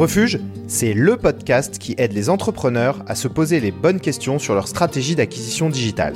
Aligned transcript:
Refuge, 0.00 0.40
c'est 0.66 0.94
le 0.94 1.18
podcast 1.18 1.76
qui 1.76 1.94
aide 1.98 2.14
les 2.14 2.30
entrepreneurs 2.30 3.04
à 3.06 3.14
se 3.14 3.28
poser 3.28 3.60
les 3.60 3.70
bonnes 3.70 4.00
questions 4.00 4.38
sur 4.38 4.54
leur 4.54 4.66
stratégie 4.66 5.14
d'acquisition 5.14 5.68
digitale. 5.68 6.14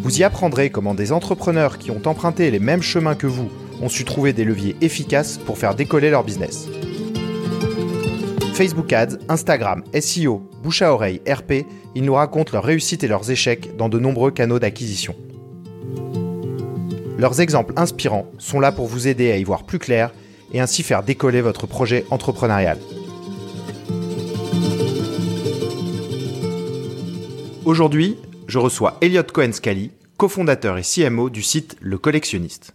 Vous 0.00 0.20
y 0.20 0.22
apprendrez 0.22 0.70
comment 0.70 0.94
des 0.94 1.10
entrepreneurs 1.10 1.78
qui 1.78 1.90
ont 1.90 2.00
emprunté 2.06 2.48
les 2.52 2.60
mêmes 2.60 2.80
chemins 2.80 3.16
que 3.16 3.26
vous 3.26 3.50
ont 3.82 3.88
su 3.88 4.04
trouver 4.04 4.32
des 4.32 4.44
leviers 4.44 4.76
efficaces 4.80 5.36
pour 5.38 5.58
faire 5.58 5.74
décoller 5.74 6.10
leur 6.10 6.22
business. 6.22 6.68
Facebook 8.54 8.92
Ads, 8.92 9.16
Instagram, 9.28 9.82
SEO, 10.00 10.48
bouche 10.62 10.82
à 10.82 10.92
oreille, 10.92 11.20
RP, 11.28 11.66
ils 11.96 12.04
nous 12.04 12.14
racontent 12.14 12.52
leurs 12.52 12.62
réussites 12.62 13.02
et 13.02 13.08
leurs 13.08 13.32
échecs 13.32 13.76
dans 13.76 13.88
de 13.88 13.98
nombreux 13.98 14.30
canaux 14.30 14.60
d'acquisition. 14.60 15.16
Leurs 17.18 17.40
exemples 17.40 17.72
inspirants 17.74 18.30
sont 18.38 18.60
là 18.60 18.70
pour 18.70 18.86
vous 18.86 19.08
aider 19.08 19.32
à 19.32 19.38
y 19.38 19.42
voir 19.42 19.64
plus 19.64 19.80
clair 19.80 20.12
et 20.52 20.60
ainsi 20.60 20.82
faire 20.82 21.02
décoller 21.02 21.40
votre 21.40 21.66
projet 21.66 22.04
entrepreneurial. 22.10 22.78
Aujourd'hui, 27.64 28.16
je 28.46 28.58
reçois 28.58 28.96
Elliot 29.00 29.22
Cohen-Scali, 29.22 29.92
cofondateur 30.16 30.76
et 30.78 30.82
CMO 30.82 31.30
du 31.30 31.42
site 31.42 31.76
Le 31.80 31.98
Collectionniste. 31.98 32.74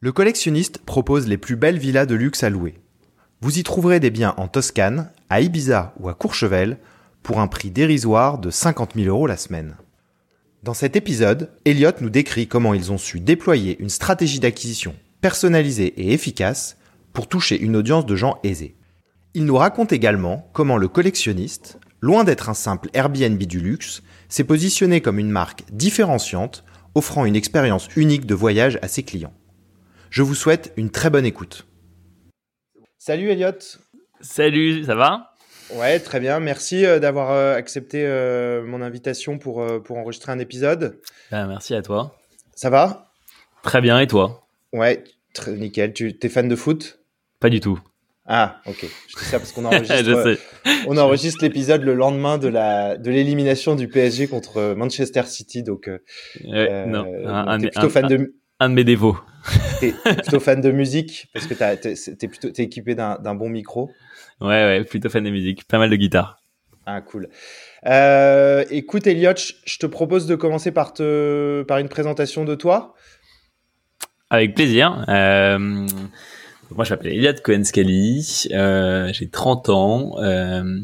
Le 0.00 0.10
Collectionniste 0.12 0.78
propose 0.78 1.28
les 1.28 1.38
plus 1.38 1.56
belles 1.56 1.78
villas 1.78 2.06
de 2.06 2.16
luxe 2.16 2.42
à 2.42 2.50
louer. 2.50 2.74
Vous 3.40 3.58
y 3.58 3.62
trouverez 3.62 4.00
des 4.00 4.10
biens 4.10 4.34
en 4.36 4.48
Toscane, 4.48 5.10
à 5.30 5.40
Ibiza 5.40 5.94
ou 6.00 6.08
à 6.08 6.14
Courchevel 6.14 6.78
pour 7.22 7.40
un 7.40 7.46
prix 7.46 7.70
dérisoire 7.70 8.38
de 8.38 8.50
50 8.50 8.94
000 8.96 9.06
euros 9.08 9.26
la 9.26 9.36
semaine. 9.36 9.76
Dans 10.62 10.74
cet 10.74 10.96
épisode, 10.96 11.50
Elliot 11.64 11.92
nous 12.00 12.10
décrit 12.10 12.46
comment 12.46 12.74
ils 12.74 12.92
ont 12.92 12.98
su 12.98 13.20
déployer 13.20 13.76
une 13.80 13.88
stratégie 13.88 14.40
d'acquisition 14.40 14.94
personnalisée 15.20 15.94
et 15.96 16.12
efficace 16.12 16.76
pour 17.12 17.28
toucher 17.28 17.60
une 17.60 17.76
audience 17.76 18.06
de 18.06 18.16
gens 18.16 18.38
aisés. 18.42 18.76
Il 19.34 19.44
nous 19.44 19.56
raconte 19.56 19.92
également 19.92 20.50
comment 20.52 20.76
le 20.76 20.88
collectionniste, 20.88 21.78
loin 22.00 22.24
d'être 22.24 22.48
un 22.48 22.54
simple 22.54 22.90
Airbnb 22.92 23.42
du 23.42 23.60
luxe, 23.60 24.02
s'est 24.28 24.44
positionné 24.44 25.00
comme 25.00 25.18
une 25.18 25.30
marque 25.30 25.64
différenciante, 25.72 26.64
offrant 26.94 27.24
une 27.24 27.36
expérience 27.36 27.88
unique 27.96 28.26
de 28.26 28.34
voyage 28.34 28.78
à 28.82 28.88
ses 28.88 29.02
clients. 29.02 29.32
Je 30.10 30.22
vous 30.22 30.34
souhaite 30.34 30.72
une 30.76 30.90
très 30.90 31.08
bonne 31.08 31.24
écoute. 31.24 31.66
Salut 32.98 33.30
Elliot. 33.30 33.58
Salut, 34.20 34.84
ça 34.84 34.94
va? 34.94 35.34
Ouais, 35.74 35.98
très 35.98 36.20
bien. 36.20 36.38
Merci 36.38 36.84
euh, 36.84 36.98
d'avoir 36.98 37.30
euh, 37.30 37.56
accepté 37.56 38.04
euh, 38.04 38.62
mon 38.64 38.82
invitation 38.82 39.38
pour, 39.38 39.64
pour 39.82 39.96
enregistrer 39.96 40.32
un 40.32 40.38
épisode. 40.38 41.00
Ben, 41.30 41.46
merci 41.46 41.74
à 41.74 41.82
toi. 41.82 42.18
Ça 42.54 42.68
va? 42.68 43.10
Très 43.62 43.80
bien, 43.80 43.98
et 43.98 44.06
toi? 44.06 44.46
Ouais, 44.72 45.02
très 45.32 45.52
nickel. 45.52 45.94
Tu 45.94 46.14
es 46.20 46.28
fan 46.28 46.48
de 46.48 46.56
foot? 46.56 46.98
Pas 47.42 47.50
du 47.50 47.58
tout. 47.58 47.78
Ah, 48.24 48.60
ok. 48.66 48.86
Je 49.08 49.18
dis 49.18 49.24
ça 49.24 49.38
parce 49.40 49.50
qu'on 49.50 49.64
enregistre, 49.66 50.38
on 50.86 50.96
enregistre 50.96 51.42
l'épisode 51.42 51.82
le 51.82 51.94
lendemain 51.94 52.38
de 52.38 52.46
la 52.46 52.96
de 52.96 53.10
l'élimination 53.10 53.74
du 53.74 53.88
PSG 53.88 54.28
contre 54.28 54.74
Manchester 54.74 55.24
City, 55.26 55.64
donc. 55.64 55.90
Ouais, 56.44 56.86
non, 56.86 57.04
un, 57.26 57.58
plutôt 57.58 57.88
fan 57.90 58.06
de 58.06 58.34
un 58.60 58.68
de 58.70 58.74
mes 58.74 58.84
dévots. 58.84 59.18
T'es 59.80 59.92
plutôt 60.04 60.38
fan 60.38 60.60
de 60.60 60.70
musique 60.70 61.26
parce 61.32 61.48
que 61.48 61.54
t'es 61.54 61.94
es 61.94 62.28
plutôt 62.28 62.48
es 62.48 62.62
équipé 62.62 62.94
d'un 62.94 63.34
bon 63.34 63.48
micro. 63.48 63.90
Ouais, 64.40 64.48
ouais, 64.48 64.84
plutôt 64.84 65.10
fan 65.10 65.24
de 65.24 65.30
musique, 65.30 65.64
pas 65.64 65.78
mal 65.78 65.90
de 65.90 65.96
guitare. 65.96 66.38
Ah, 66.86 67.00
cool. 67.00 67.28
Euh, 67.86 68.64
écoute, 68.70 69.08
Elliot, 69.08 69.34
je 69.64 69.78
te 69.78 69.86
propose 69.86 70.26
de 70.26 70.36
commencer 70.36 70.70
par 70.70 70.92
te 70.92 71.64
par 71.64 71.78
une 71.78 71.88
présentation 71.88 72.44
de 72.44 72.54
toi. 72.54 72.94
Avec 74.30 74.54
plaisir. 74.54 75.04
Euh, 75.08 75.86
moi, 76.76 76.84
je 76.84 76.90
m'appelle 76.90 77.12
Elliot 77.12 77.34
Cohen-Scali. 77.42 78.48
Euh, 78.52 79.10
j'ai 79.12 79.28
30 79.28 79.68
ans. 79.68 80.18
Euh, 80.18 80.80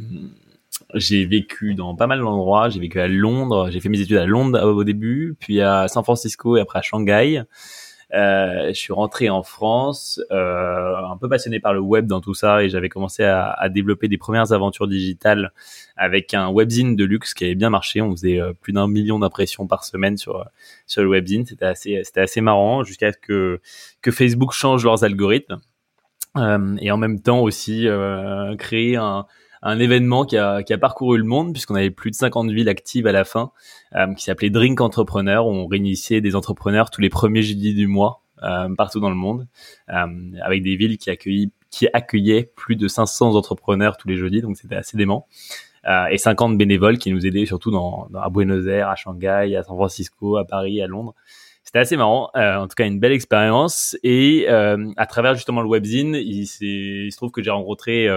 j'ai 0.94 1.26
vécu 1.26 1.74
dans 1.74 1.94
pas 1.94 2.06
mal 2.06 2.20
d'endroits. 2.20 2.68
J'ai 2.68 2.80
vécu 2.80 3.00
à 3.00 3.08
Londres. 3.08 3.70
J'ai 3.70 3.80
fait 3.80 3.88
mes 3.88 4.00
études 4.00 4.16
à 4.16 4.26
Londres 4.26 4.62
au 4.62 4.84
début, 4.84 5.36
puis 5.38 5.60
à 5.60 5.88
San 5.88 6.02
Francisco 6.02 6.56
et 6.56 6.60
après 6.60 6.78
à 6.78 6.82
Shanghai. 6.82 7.44
Euh, 8.14 8.68
je 8.68 8.72
suis 8.78 8.92
rentré 8.94 9.28
en 9.28 9.42
France, 9.42 10.18
euh, 10.30 10.96
un 10.96 11.16
peu 11.18 11.28
passionné 11.28 11.60
par 11.60 11.74
le 11.74 11.80
web 11.80 12.06
dans 12.06 12.22
tout 12.22 12.32
ça, 12.32 12.62
et 12.62 12.70
j'avais 12.70 12.88
commencé 12.88 13.22
à, 13.22 13.68
développer 13.68 14.08
des 14.08 14.16
premières 14.16 14.52
aventures 14.52 14.88
digitales 14.88 15.52
avec 15.96 16.32
un 16.32 16.48
webzine 16.50 16.96
de 16.96 17.04
luxe 17.04 17.34
qui 17.34 17.44
avait 17.44 17.54
bien 17.54 17.68
marché. 17.68 18.00
On 18.00 18.12
faisait 18.12 18.40
euh, 18.40 18.52
plus 18.54 18.72
d'un 18.72 18.88
million 18.88 19.18
d'impressions 19.18 19.66
par 19.66 19.84
semaine 19.84 20.16
sur 20.16 20.46
sur 20.86 21.02
le 21.02 21.08
webzine. 21.10 21.44
C'était 21.44 21.66
assez 21.66 22.00
c'était 22.02 22.20
assez 22.22 22.40
marrant 22.40 22.82
jusqu'à 22.82 23.12
ce 23.12 23.18
que 23.18 23.60
que 24.00 24.10
Facebook 24.10 24.52
change 24.52 24.84
leurs 24.84 25.04
algorithmes 25.04 25.60
et 26.80 26.90
en 26.90 26.96
même 26.96 27.20
temps 27.20 27.40
aussi 27.40 27.86
euh, 27.86 28.56
créer 28.56 28.96
un 28.96 29.26
un 29.62 29.78
événement 29.78 30.24
qui 30.24 30.36
a, 30.36 30.62
qui 30.62 30.72
a 30.72 30.78
parcouru 30.78 31.18
le 31.18 31.24
monde 31.24 31.52
puisqu'on 31.52 31.74
avait 31.74 31.90
plus 31.90 32.10
de 32.10 32.16
50 32.16 32.50
villes 32.50 32.68
actives 32.68 33.06
à 33.06 33.12
la 33.12 33.24
fin, 33.24 33.50
euh, 33.94 34.12
qui 34.14 34.24
s'appelait 34.24 34.50
Drink 34.50 34.80
Entrepreneur. 34.80 35.46
Où 35.46 35.50
on 35.50 35.66
réinitiait 35.66 36.20
des 36.20 36.36
entrepreneurs 36.36 36.90
tous 36.90 37.00
les 37.00 37.08
premiers 37.08 37.42
jeudis 37.42 37.74
du 37.74 37.86
mois 37.86 38.22
euh, 38.42 38.74
partout 38.76 39.00
dans 39.00 39.10
le 39.10 39.16
monde, 39.16 39.48
euh, 39.90 40.06
avec 40.42 40.62
des 40.62 40.76
villes 40.76 40.98
qui, 40.98 41.10
accueillent, 41.10 41.50
qui 41.70 41.88
accueillaient 41.92 42.52
plus 42.54 42.76
de 42.76 42.86
500 42.86 43.34
entrepreneurs 43.34 43.96
tous 43.96 44.08
les 44.08 44.16
jeudis, 44.16 44.42
donc 44.42 44.56
c'était 44.56 44.76
assez 44.76 44.96
dément. 44.96 45.26
Euh, 45.88 46.06
et 46.06 46.18
50 46.18 46.58
bénévoles 46.58 46.98
qui 46.98 47.10
nous 47.12 47.26
aidaient 47.26 47.46
surtout 47.46 47.70
dans, 47.70 48.08
dans, 48.10 48.20
à 48.20 48.28
Buenos 48.28 48.66
Aires, 48.66 48.88
à 48.88 48.96
Shanghai, 48.96 49.56
à 49.56 49.62
San 49.62 49.76
Francisco, 49.76 50.36
à 50.36 50.44
Paris, 50.44 50.82
à 50.82 50.86
Londres. 50.86 51.14
C'était 51.68 51.80
assez 51.80 51.98
marrant, 51.98 52.30
euh, 52.34 52.56
en 52.56 52.66
tout 52.66 52.74
cas 52.74 52.86
une 52.86 52.98
belle 52.98 53.12
expérience. 53.12 53.94
Et 54.02 54.46
euh, 54.48 54.90
à 54.96 55.04
travers 55.04 55.34
justement 55.34 55.60
le 55.60 55.68
webzine, 55.68 56.14
il, 56.14 56.48
il 56.62 57.12
se 57.12 57.16
trouve 57.18 57.30
que 57.30 57.42
j'ai 57.42 57.50
rencontré 57.50 58.08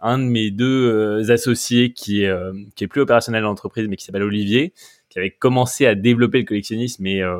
un 0.00 0.18
de 0.18 0.24
mes 0.24 0.50
deux 0.50 0.90
euh, 0.92 1.30
associés 1.32 1.92
qui 1.92 2.22
est, 2.22 2.28
euh, 2.28 2.52
plus 2.88 3.00
opérationnel 3.00 3.42
dans 3.42 3.48
l'entreprise, 3.48 3.88
mais 3.88 3.96
qui 3.96 4.04
s'appelle 4.04 4.22
Olivier, 4.22 4.72
qui 5.08 5.18
avait 5.18 5.30
commencé 5.30 5.86
à 5.86 5.94
développer 5.94 6.38
le 6.38 6.44
collectionnisme, 6.44 7.02
mais, 7.02 7.22
euh, 7.22 7.36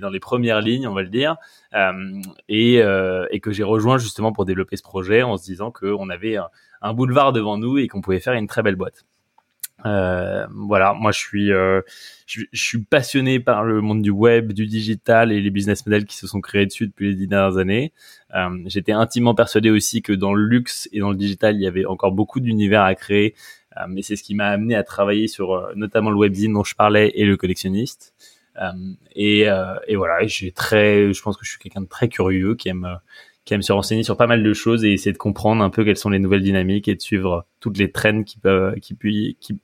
dans 0.00 0.10
les 0.10 0.20
premières 0.20 0.60
lignes, 0.60 0.86
on 0.86 0.94
va 0.94 1.02
le 1.02 1.08
dire, 1.08 1.36
et, 2.48 2.80
que 3.40 3.52
j'ai 3.52 3.62
rejoint 3.62 3.98
justement 3.98 4.32
pour 4.32 4.44
développer 4.44 4.76
ce 4.76 4.82
projet 4.82 5.22
en 5.22 5.36
se 5.36 5.44
disant 5.44 5.70
qu'on 5.70 6.08
avait 6.10 6.36
un 6.82 6.94
boulevard 6.94 7.32
devant 7.32 7.58
nous 7.58 7.78
et 7.78 7.88
qu'on 7.88 8.00
pouvait 8.00 8.20
faire 8.20 8.34
une 8.34 8.46
très 8.46 8.62
belle 8.62 8.76
boîte. 8.76 9.04
Euh, 9.86 10.46
voilà, 10.52 10.94
moi 10.94 11.12
je 11.12 11.18
suis, 11.18 11.52
euh, 11.52 11.80
je, 12.26 12.44
suis 12.52 12.82
passionné 12.82 13.38
par 13.38 13.62
le 13.64 13.80
monde 13.80 14.02
du 14.02 14.10
web, 14.10 14.52
du 14.52 14.66
digital 14.66 15.30
et 15.30 15.40
les 15.40 15.50
business 15.50 15.86
models 15.86 16.06
qui 16.06 16.16
se 16.16 16.26
sont 16.26 16.40
créés 16.40 16.66
dessus 16.66 16.88
depuis 16.88 17.10
les 17.10 17.14
dix 17.14 17.28
dernières 17.28 17.58
années. 17.58 17.92
Euh, 18.34 18.50
J'étais 18.66 18.92
intimement 18.92 19.34
persuadé 19.34 19.70
aussi 19.70 20.02
que 20.02 20.12
dans 20.12 20.34
le 20.34 20.44
luxe 20.44 20.88
et 20.92 20.98
dans 20.98 21.10
le 21.10 21.16
digital, 21.16 21.56
il 21.56 21.62
y 21.62 21.66
avait 21.66 21.86
encore 21.86 22.12
beaucoup 22.12 22.40
d'univers 22.40 22.82
à 22.82 22.94
créer. 22.94 23.34
Euh, 23.76 23.84
mais 23.88 24.02
c'est 24.02 24.16
ce 24.16 24.22
qui 24.22 24.34
m'a 24.34 24.48
amené 24.48 24.74
à 24.74 24.82
travailler 24.82 25.28
sur 25.28 25.52
euh, 25.52 25.72
notamment 25.76 26.10
le 26.10 26.16
webzine 26.16 26.52
dont 26.52 26.64
je 26.64 26.74
parlais 26.74 27.12
et 27.14 27.24
le 27.24 27.36
collectionniste. 27.36 28.14
et, 29.14 29.42
et 29.86 29.96
voilà, 29.96 30.26
j'ai 30.26 30.50
très, 30.50 31.12
je 31.12 31.22
pense 31.22 31.36
que 31.36 31.44
je 31.44 31.50
suis 31.50 31.58
quelqu'un 31.58 31.82
de 31.82 31.88
très 31.88 32.08
curieux 32.08 32.54
qui 32.54 32.70
aime 32.70 32.98
qui 33.46 33.54
aime 33.54 33.62
se 33.62 33.72
renseigner 33.72 34.02
sur 34.02 34.16
pas 34.16 34.26
mal 34.26 34.42
de 34.42 34.52
choses 34.52 34.84
et 34.84 34.92
essayer 34.92 35.12
de 35.12 35.18
comprendre 35.18 35.62
un 35.62 35.70
peu 35.70 35.84
quelles 35.84 35.96
sont 35.96 36.10
les 36.10 36.18
nouvelles 36.18 36.42
dynamiques 36.42 36.88
et 36.88 36.96
de 36.96 37.00
suivre 37.00 37.46
toutes 37.60 37.78
les 37.78 37.92
trends 37.92 38.24
qui 38.24 38.38
peuvent, 38.38 38.74
qui, 38.80 38.96
qui, 39.40 39.58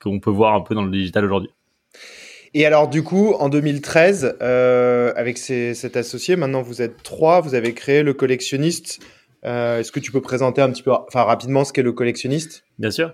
qu'on 0.00 0.20
peut 0.20 0.30
voir 0.30 0.54
un 0.54 0.60
peu 0.60 0.74
dans 0.74 0.84
le 0.84 0.90
digital 0.90 1.24
aujourd'hui. 1.24 1.50
Et 2.54 2.64
alors 2.64 2.88
du 2.88 3.02
coup, 3.02 3.34
en 3.34 3.48
2013, 3.48 4.36
euh, 4.40 5.12
avec 5.16 5.36
cet 5.38 5.96
associé, 5.96 6.36
maintenant 6.36 6.62
vous 6.62 6.80
êtes 6.80 7.02
trois, 7.02 7.40
vous 7.40 7.54
avez 7.54 7.74
créé 7.74 8.02
le 8.02 8.14
collectionniste. 8.14 9.00
Euh, 9.44 9.80
est-ce 9.80 9.92
que 9.92 10.00
tu 10.00 10.10
peux 10.10 10.22
présenter 10.22 10.62
un 10.62 10.70
petit 10.70 10.82
peu, 10.82 10.92
enfin 10.92 11.22
rapidement, 11.24 11.64
ce 11.64 11.72
qu'est 11.72 11.82
le 11.82 11.92
collectionniste? 11.92 12.64
Bien 12.78 12.90
sûr. 12.90 13.12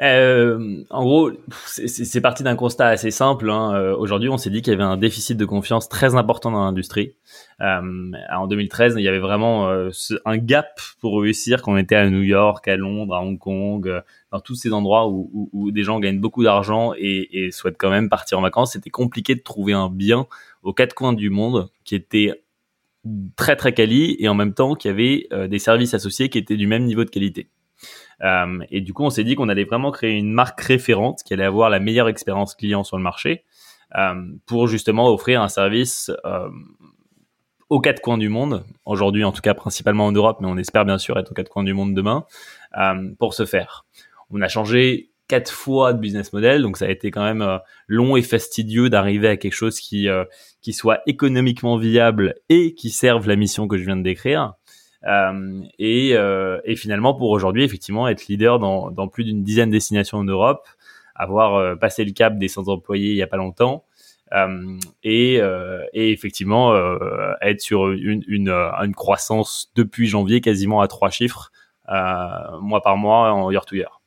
Euh, 0.00 0.84
en 0.90 1.02
gros, 1.02 1.30
c'est 1.66 2.20
parti 2.20 2.42
d'un 2.42 2.54
constat 2.54 2.86
assez 2.86 3.10
simple. 3.10 3.50
Hein. 3.50 3.74
Euh, 3.74 3.96
aujourd'hui, 3.96 4.28
on 4.28 4.38
s'est 4.38 4.50
dit 4.50 4.62
qu'il 4.62 4.72
y 4.72 4.74
avait 4.74 4.84
un 4.84 4.96
déficit 4.96 5.36
de 5.36 5.44
confiance 5.44 5.88
très 5.88 6.14
important 6.14 6.52
dans 6.52 6.64
l'industrie. 6.64 7.14
Euh, 7.60 8.12
en 8.32 8.46
2013, 8.46 8.94
il 8.96 9.02
y 9.02 9.08
avait 9.08 9.18
vraiment 9.18 9.68
euh, 9.68 9.90
un 10.24 10.36
gap 10.36 10.80
pour 11.00 11.20
réussir 11.20 11.62
quand 11.62 11.72
on 11.72 11.76
était 11.76 11.96
à 11.96 12.08
New 12.08 12.22
York, 12.22 12.68
à 12.68 12.76
Londres, 12.76 13.14
à 13.14 13.22
Hong 13.22 13.38
Kong, 13.38 14.02
dans 14.30 14.40
tous 14.40 14.54
ces 14.54 14.72
endroits 14.72 15.08
où, 15.08 15.70
des 15.72 15.82
gens 15.82 15.98
gagnent 15.98 16.20
beaucoup 16.20 16.44
d'argent 16.44 16.92
et, 16.96 17.46
et, 17.46 17.50
souhaitent 17.50 17.78
quand 17.78 17.90
même 17.90 18.08
partir 18.08 18.38
en 18.38 18.42
vacances. 18.42 18.72
C'était 18.72 18.90
compliqué 18.90 19.34
de 19.34 19.42
trouver 19.42 19.72
un 19.72 19.90
bien 19.90 20.26
aux 20.62 20.72
quatre 20.72 20.94
coins 20.94 21.12
du 21.12 21.30
monde 21.30 21.70
qui 21.84 21.94
était 21.94 22.42
très 23.36 23.56
très 23.56 23.72
quali 23.72 24.16
et 24.18 24.28
en 24.28 24.34
même 24.34 24.54
temps 24.54 24.74
qui 24.74 24.88
avait 24.88 25.28
des 25.48 25.58
services 25.58 25.94
associés 25.94 26.28
qui 26.28 26.38
étaient 26.38 26.56
du 26.56 26.66
même 26.66 26.84
niveau 26.84 27.04
de 27.04 27.10
qualité. 27.10 27.48
Euh, 28.22 28.58
et 28.70 28.80
du 28.80 28.92
coup, 28.92 29.04
on 29.04 29.10
s'est 29.10 29.24
dit 29.24 29.34
qu'on 29.34 29.48
allait 29.48 29.64
vraiment 29.64 29.90
créer 29.90 30.16
une 30.16 30.32
marque 30.32 30.60
référente 30.60 31.22
qui 31.24 31.34
allait 31.34 31.44
avoir 31.44 31.70
la 31.70 31.78
meilleure 31.78 32.08
expérience 32.08 32.54
client 32.54 32.84
sur 32.84 32.96
le 32.96 33.02
marché 33.02 33.44
euh, 33.96 34.14
pour 34.46 34.66
justement 34.66 35.12
offrir 35.12 35.42
un 35.42 35.48
service 35.48 36.10
euh, 36.24 36.48
aux 37.68 37.80
quatre 37.80 38.00
coins 38.00 38.18
du 38.18 38.28
monde. 38.28 38.64
Aujourd'hui, 38.84 39.24
en 39.24 39.32
tout 39.32 39.42
cas, 39.42 39.54
principalement 39.54 40.06
en 40.06 40.12
Europe, 40.12 40.38
mais 40.40 40.48
on 40.48 40.56
espère 40.56 40.84
bien 40.84 40.98
sûr 40.98 41.18
être 41.18 41.30
aux 41.30 41.34
quatre 41.34 41.50
coins 41.50 41.64
du 41.64 41.74
monde 41.74 41.94
demain 41.94 42.24
pour 43.18 43.34
ce 43.34 43.44
faire. 43.44 43.86
On 44.30 44.40
a 44.40 44.48
changé 44.48 45.10
quatre 45.26 45.52
fois 45.52 45.92
de 45.92 45.98
business 45.98 46.32
model, 46.32 46.62
donc 46.62 46.78
ça 46.78 46.86
a 46.86 46.88
été 46.88 47.10
quand 47.10 47.22
même 47.22 47.60
long 47.86 48.16
et 48.16 48.22
fastidieux 48.22 48.88
d'arriver 48.88 49.28
à 49.28 49.36
quelque 49.36 49.54
chose 49.54 49.80
qui 49.80 50.08
qui 50.62 50.72
soit 50.72 51.00
économiquement 51.06 51.76
viable 51.76 52.36
et 52.48 52.74
qui 52.74 52.88
serve 52.88 53.28
la 53.28 53.36
mission 53.36 53.68
que 53.68 53.76
je 53.76 53.84
viens 53.84 53.96
de 53.96 54.02
décrire. 54.02 54.54
Et, 55.04 56.10
et 56.64 56.76
finalement 56.76 57.14
pour 57.14 57.30
aujourd'hui 57.30 57.64
effectivement 57.64 58.08
être 58.08 58.26
leader 58.26 58.58
dans, 58.58 58.90
dans 58.90 59.08
plus 59.08 59.24
d'une 59.24 59.42
dizaine 59.42 59.70
de 59.70 59.74
destinations 59.74 60.18
en 60.18 60.24
Europe, 60.24 60.66
avoir 61.14 61.78
passé 61.78 62.04
le 62.04 62.12
cap 62.12 62.36
des 62.38 62.48
100 62.48 62.68
employés 62.68 63.10
il 63.10 63.16
y 63.16 63.22
a 63.22 63.26
pas 63.26 63.36
longtemps. 63.36 63.84
Euh, 64.34 64.78
et, 65.02 65.40
euh, 65.40 65.84
et, 65.94 66.12
effectivement 66.12 66.74
euh, 66.74 67.32
être 67.40 67.60
sur 67.60 67.90
une, 67.90 68.22
une, 68.26 68.50
une, 68.50 68.94
croissance 68.94 69.72
depuis 69.74 70.06
janvier 70.06 70.40
quasiment 70.42 70.82
à 70.82 70.88
trois 70.88 71.10
chiffres 71.10 71.50
mois 72.60 72.82
par 72.82 72.98
mois 72.98 73.32
en 73.32 73.50
year 73.50 73.64
to 73.64 73.76
year. 73.76 73.97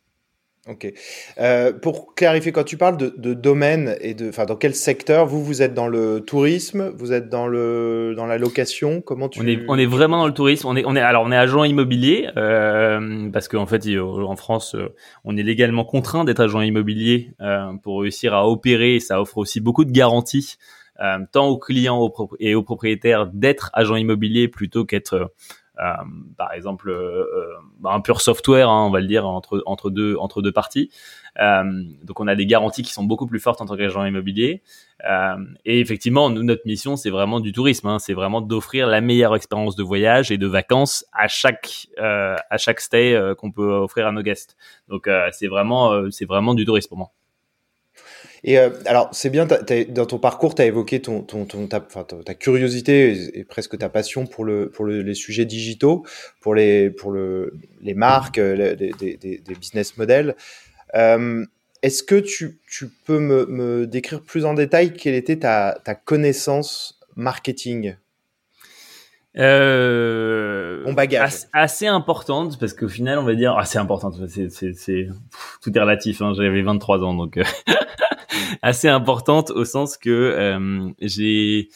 Ok. 0.67 0.93
Euh, 1.39 1.73
pour 1.73 2.13
clarifier, 2.13 2.51
quand 2.51 2.63
tu 2.63 2.77
parles 2.77 2.95
de, 2.95 3.11
de 3.17 3.33
domaine 3.33 3.95
et 3.99 4.13
de, 4.13 4.29
enfin, 4.29 4.45
dans 4.45 4.55
quel 4.55 4.75
secteur 4.75 5.25
vous 5.25 5.43
vous 5.43 5.63
êtes 5.63 5.73
dans 5.73 5.87
le 5.87 6.19
tourisme, 6.19 6.91
vous 6.95 7.13
êtes 7.13 7.29
dans 7.29 7.47
le 7.47 8.13
dans 8.15 8.27
la 8.27 8.37
location, 8.37 9.01
comment 9.01 9.27
tu 9.27 9.41
On 9.41 9.47
est 9.47 9.59
on 9.67 9.77
est 9.79 9.87
vraiment 9.87 10.19
dans 10.19 10.27
le 10.27 10.33
tourisme. 10.33 10.67
On 10.67 10.75
est 10.75 10.83
on 10.85 10.95
est 10.95 11.01
alors 11.01 11.23
on 11.25 11.31
est 11.31 11.37
agent 11.37 11.63
immobilier 11.63 12.29
euh, 12.37 13.31
parce 13.31 13.47
qu'en 13.47 13.65
fait 13.65 13.81
en 13.97 14.35
France 14.35 14.75
euh, 14.75 14.93
on 15.25 15.35
est 15.35 15.41
légalement 15.41 15.83
contraint 15.83 16.25
d'être 16.25 16.41
agent 16.41 16.61
immobilier 16.61 17.33
euh, 17.41 17.73
pour 17.81 18.01
réussir 18.01 18.35
à 18.35 18.47
opérer. 18.47 18.95
Et 18.95 18.99
ça 18.99 19.19
offre 19.19 19.39
aussi 19.39 19.61
beaucoup 19.61 19.83
de 19.83 19.91
garanties 19.91 20.57
euh, 21.01 21.17
tant 21.31 21.47
aux 21.47 21.57
clients 21.57 22.13
et 22.39 22.53
aux 22.53 22.61
propriétaires 22.61 23.25
d'être 23.25 23.71
agent 23.73 23.95
immobilier 23.95 24.47
plutôt 24.47 24.85
qu'être 24.85 25.33
par 26.37 26.53
exemple 26.53 26.89
euh, 26.89 27.25
euh, 27.35 27.85
un 27.85 28.01
pur 28.01 28.21
software, 28.21 28.69
hein, 28.69 28.85
on 28.85 28.91
va 28.91 28.99
le 28.99 29.07
dire 29.07 29.27
entre 29.27 29.63
entre 29.65 29.89
deux 29.89 30.15
entre 30.17 30.41
deux 30.41 30.51
parties. 30.51 30.91
donc 31.37 32.19
on 32.19 32.27
a 32.27 32.35
des 32.35 32.45
garanties 32.45 32.83
qui 32.83 32.91
sont 32.91 33.03
beaucoup 33.03 33.25
plus 33.25 33.39
fortes 33.39 33.61
en 33.61 33.65
tant 33.65 33.77
qu'agent 33.77 34.05
immobilier. 34.05 34.61
et 35.65 35.79
effectivement, 35.79 36.29
notre 36.29 36.65
mission 36.65 36.95
c'est 36.95 37.09
vraiment 37.09 37.39
du 37.39 37.51
tourisme, 37.51 37.87
hein, 37.87 37.99
c'est 37.99 38.13
vraiment 38.13 38.41
d'offrir 38.41 38.87
la 38.87 39.01
meilleure 39.01 39.35
expérience 39.35 39.75
de 39.75 39.83
voyage 39.83 40.31
et 40.31 40.37
de 40.37 40.47
vacances 40.47 41.05
à 41.13 41.27
chaque 41.27 41.87
à 41.97 42.57
chaque 42.57 42.79
stay 42.79 43.19
qu'on 43.37 43.51
peut 43.51 43.71
offrir 43.73 44.07
à 44.07 44.11
nos 44.11 44.21
guests. 44.21 44.57
Donc 44.87 45.09
c'est 45.31 45.47
vraiment 45.47 46.09
c'est 46.11 46.25
vraiment 46.25 46.53
du 46.53 46.65
tourisme 46.65 46.89
pour 46.89 46.97
moi. 46.97 47.11
Et 48.43 48.57
euh, 48.57 48.71
alors, 48.85 49.09
c'est 49.11 49.29
bien, 49.29 49.45
dans 49.45 50.05
ton 50.05 50.17
parcours, 50.17 50.55
tu 50.55 50.63
as 50.63 50.65
évoqué 50.65 50.99
ton, 50.99 51.21
ton, 51.21 51.45
ton 51.45 51.67
ta, 51.67 51.79
ta, 51.79 52.33
curiosité 52.33 53.38
et, 53.38 53.43
presque 53.43 53.77
ta 53.77 53.88
passion 53.88 54.25
pour, 54.25 54.45
le, 54.45 54.69
pour 54.69 54.85
le, 54.85 55.03
les 55.03 55.13
sujets 55.13 55.45
digitaux, 55.45 56.05
pour 56.39 56.55
les, 56.55 56.89
pour 56.89 57.11
le, 57.11 57.53
les 57.81 57.93
marques, 57.93 58.38
les, 58.38 58.75
des, 58.75 59.17
des, 59.17 59.55
business 59.59 59.95
models. 59.97 60.35
Euh, 60.95 61.45
Est-ce 61.83 62.01
que 62.01 62.15
tu, 62.15 62.59
tu 62.67 62.88
peux 63.05 63.19
me, 63.19 63.45
me, 63.45 63.85
décrire 63.85 64.21
plus 64.21 64.45
en 64.45 64.55
détail 64.55 64.93
quelle 64.93 65.15
était 65.15 65.38
ta, 65.38 65.79
ta 65.83 65.93
connaissance 65.93 66.99
marketing? 67.15 67.95
Euh, 69.38 70.83
Mon 70.85 70.93
bagage. 70.93 71.33
Assez, 71.53 71.88
importante 71.88 72.59
parce 72.59 72.73
qu'au 72.73 72.89
final, 72.89 73.19
on 73.19 73.23
va 73.23 73.35
dire 73.35 73.55
assez 73.57 73.77
importante. 73.77 74.15
C'est, 74.27 74.49
c'est, 74.49 75.07
tout 75.61 75.77
est 75.77 75.79
relatif. 75.79 76.21
Hein, 76.21 76.33
J'avais 76.35 76.63
23 76.63 77.03
ans, 77.03 77.13
donc 77.13 77.39
assez 78.62 78.88
importante 78.88 79.51
au 79.51 79.65
sens 79.65 79.98
que 79.98 80.09
euh, 80.09 80.89
j'ai 81.00 81.69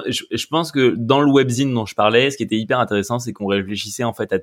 je, 0.00 0.46
pense 0.46 0.70
que 0.70 0.94
dans 0.96 1.20
le 1.20 1.30
webzine 1.30 1.74
dont 1.74 1.86
je 1.86 1.94
parlais, 1.94 2.30
ce 2.30 2.36
qui 2.36 2.42
était 2.42 2.56
hyper 2.56 2.78
intéressant, 2.78 3.18
c'est 3.18 3.32
qu'on 3.32 3.46
réfléchissait 3.46 4.04
en 4.04 4.12
fait 4.12 4.32
à, 4.32 4.38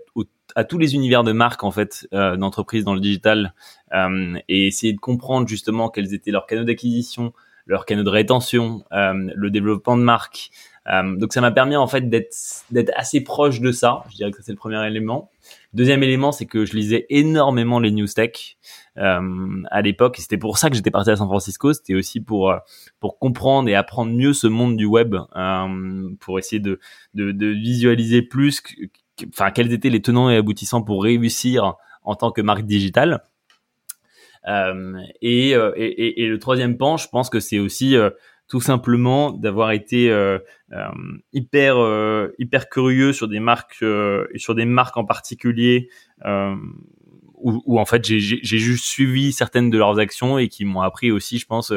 à, 0.55 0.63
tous 0.63 0.77
les 0.77 0.95
univers 0.95 1.23
de 1.23 1.31
marques 1.31 1.63
en 1.63 1.71
fait 1.71 2.07
euh, 2.13 2.35
d'entreprises 2.35 2.83
dans 2.83 2.93
le 2.93 2.99
digital 2.99 3.53
euh, 3.93 4.37
et 4.49 4.67
essayer 4.67 4.93
de 4.93 4.99
comprendre 4.99 5.47
justement 5.47 5.89
quels 5.89 6.13
étaient 6.13 6.31
leurs 6.31 6.45
canaux 6.45 6.65
d'acquisition, 6.65 7.33
leurs 7.65 7.85
canaux 7.85 8.03
de 8.03 8.09
rétention, 8.09 8.83
euh, 8.91 9.31
le 9.33 9.49
développement 9.49 9.95
de 9.95 10.03
marques. 10.03 10.49
Euh, 10.87 11.15
donc 11.15 11.33
ça 11.33 11.41
m'a 11.41 11.51
permis 11.51 11.75
en 11.75 11.87
fait 11.87 12.09
d'être 12.09 12.91
assez 12.95 13.21
proche 13.21 13.61
de 13.61 13.71
ça. 13.71 14.03
Je 14.09 14.15
dirais 14.15 14.31
que 14.31 14.41
c'est 14.41 14.51
le 14.51 14.57
premier 14.57 14.85
élément. 14.87 15.29
Deuxième 15.71 16.01
élément, 16.01 16.31
c'est 16.31 16.47
que 16.47 16.65
je 16.65 16.73
lisais 16.73 17.05
énormément 17.09 17.79
les 17.79 17.91
news 17.91 18.07
tech 18.07 18.57
euh, 18.97 19.63
à 19.69 19.81
l'époque. 19.83 20.17
Et 20.17 20.21
c'était 20.21 20.37
pour 20.37 20.57
ça 20.57 20.69
que 20.69 20.75
j'étais 20.75 20.89
parti 20.89 21.11
à 21.11 21.15
San 21.15 21.27
Francisco. 21.27 21.73
C'était 21.73 21.93
aussi 21.93 22.21
pour 22.21 22.49
euh, 22.49 22.57
pour 22.99 23.19
comprendre 23.19 23.69
et 23.69 23.75
apprendre 23.75 24.11
mieux 24.11 24.33
ce 24.33 24.47
monde 24.47 24.77
du 24.77 24.85
web, 24.85 25.15
euh, 25.35 26.09
pour 26.19 26.39
essayer 26.39 26.59
de, 26.59 26.79
de, 27.13 27.31
de 27.31 27.47
visualiser 27.47 28.23
plus, 28.23 28.63
enfin 29.27 29.51
quels 29.51 29.71
étaient 29.71 29.91
les 29.91 30.01
tenants 30.01 30.31
et 30.31 30.37
aboutissants 30.37 30.81
pour 30.81 31.03
réussir 31.03 31.75
en 32.03 32.15
tant 32.15 32.31
que 32.31 32.41
marque 32.41 32.65
digitale. 32.65 33.23
Euh, 34.47 34.97
et, 35.21 35.49
et, 35.51 35.55
et, 35.75 36.23
et, 36.23 36.27
le 36.27 36.39
troisième 36.39 36.77
pan, 36.77 36.97
je 36.97 37.07
pense 37.09 37.29
que 37.29 37.39
c'est 37.39 37.59
aussi 37.59 37.95
tout 38.49 38.61
simplement 38.61 39.31
d'avoir 39.31 39.71
été 39.71 40.09
euh, 40.09 40.39
euh, 40.73 40.87
hyper 41.33 41.77
euh, 41.77 42.33
hyper 42.39 42.67
curieux 42.67 43.13
sur 43.13 43.27
des 43.27 43.39
marques 43.39 43.85
sur 44.35 44.55
des 44.55 44.65
marques 44.65 44.97
en 44.97 45.05
particulier 45.05 45.89
où, 47.41 47.79
en 47.79 47.85
fait 47.85 48.03
j'ai 48.03 48.19
juste 48.19 48.83
suivi 48.83 49.31
certaines 49.31 49.69
de 49.69 49.77
leurs 49.77 49.97
actions 49.97 50.37
et 50.39 50.49
qui 50.49 50.65
m'ont 50.65 50.81
appris 50.81 51.09
aussi 51.09 51.37
je 51.37 51.45
pense 51.45 51.71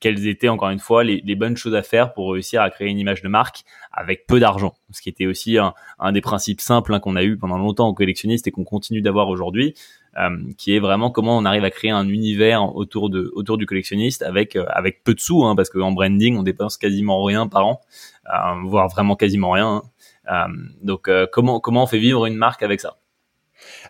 quelles 0.00 0.26
étaient 0.26 0.50
encore 0.50 0.68
une 0.68 0.80
fois 0.80 1.02
les, 1.02 1.34
bonnes 1.34 1.56
choses 1.56 1.74
à 1.74 1.82
faire 1.82 2.12
pour 2.12 2.32
réussir 2.32 2.60
à 2.60 2.68
créer 2.68 2.88
une 2.88 2.98
image 2.98 3.22
de 3.22 3.28
marque 3.28 3.62
avec 3.90 4.26
peu 4.26 4.38
d'argent. 4.38 4.74
Ce 4.90 5.00
qui 5.00 5.08
était 5.08 5.24
aussi 5.24 5.56
un, 5.56 6.12
des 6.12 6.20
principes 6.20 6.60
simples 6.60 6.92
hein, 6.92 7.00
qu'on 7.00 7.16
a 7.16 7.24
eu 7.24 7.38
pendant 7.38 7.56
longtemps 7.56 7.88
en 7.88 7.94
collectionniste 7.94 8.46
et 8.46 8.50
qu'on 8.50 8.64
continue 8.64 9.00
d'avoir 9.00 9.28
aujourd'hui. 9.28 9.74
euh, 10.07 10.07
qui 10.56 10.74
est 10.74 10.80
vraiment 10.80 11.10
comment 11.10 11.36
on 11.36 11.44
arrive 11.44 11.64
à 11.64 11.70
créer 11.70 11.90
un 11.90 12.08
univers 12.08 12.74
autour 12.74 13.10
de 13.10 13.30
autour 13.34 13.58
du 13.58 13.66
collectionniste 13.66 14.22
avec 14.22 14.56
euh, 14.56 14.64
avec 14.68 15.04
peu 15.04 15.14
de 15.14 15.20
sous, 15.20 15.44
hein, 15.44 15.54
parce 15.54 15.70
qu'en 15.70 15.92
branding 15.92 16.36
on 16.36 16.42
dépense 16.42 16.76
quasiment 16.76 17.22
rien 17.24 17.46
par 17.46 17.66
an, 17.66 17.80
euh, 18.26 18.54
voire 18.64 18.88
vraiment 18.88 19.16
quasiment 19.16 19.52
rien. 19.52 19.82
Hein. 20.28 20.48
donc 20.82 21.10
comment 21.32 21.60
comment 21.60 21.84
on 21.84 21.86
fait 21.86 21.98
vivre 21.98 22.26
une 22.26 22.36
marque 22.36 22.62
avec 22.62 22.80
ça? 22.80 22.96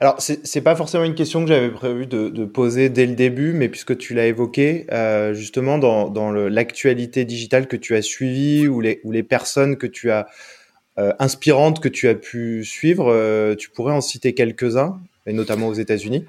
Alors, 0.01 0.17
c'est 0.21 0.61
pas 0.61 0.77
forcément 0.77 1.05
une 1.05 1.15
question 1.15 1.43
que 1.43 1.49
j'avais 1.49 1.71
prévu 1.71 2.07
de, 2.07 2.45
poser 2.45 2.89
dès 2.89 3.07
le 3.07 3.15
début, 3.15 3.53
mais 3.53 3.69
puisque 3.69 3.97
tu 3.99 4.15
l'as 4.15 4.27
évoqué, 4.27 4.87
euh, 4.93 5.35
justement, 5.35 5.79
dans, 5.79 6.09
dans 6.09 6.31
l'actualité 6.31 7.25
digitale 7.25 7.67
que 7.67 7.77
tu 7.77 7.95
as 7.95 8.03
suivie 8.03 8.69
ou 8.69 8.81
les, 8.81 9.01
ou 9.05 9.13
les 9.13 9.23
personnes 9.23 9.77
que 9.77 9.87
tu 9.87 10.11
as 10.11 10.27
euh, 10.99 11.13
inspirantes 11.19 11.81
que 11.81 11.89
tu 11.89 12.09
as 12.09 12.15
pu 12.15 12.65
suivre, 12.65 13.55
tu 13.57 13.71
pourrais 13.71 13.93
en 13.93 14.01
citer 14.01 14.35
quelques-uns 14.35 15.01
et 15.29 15.33
notamment 15.33 15.69
aux 15.69 15.75
États-Unis 15.75 16.25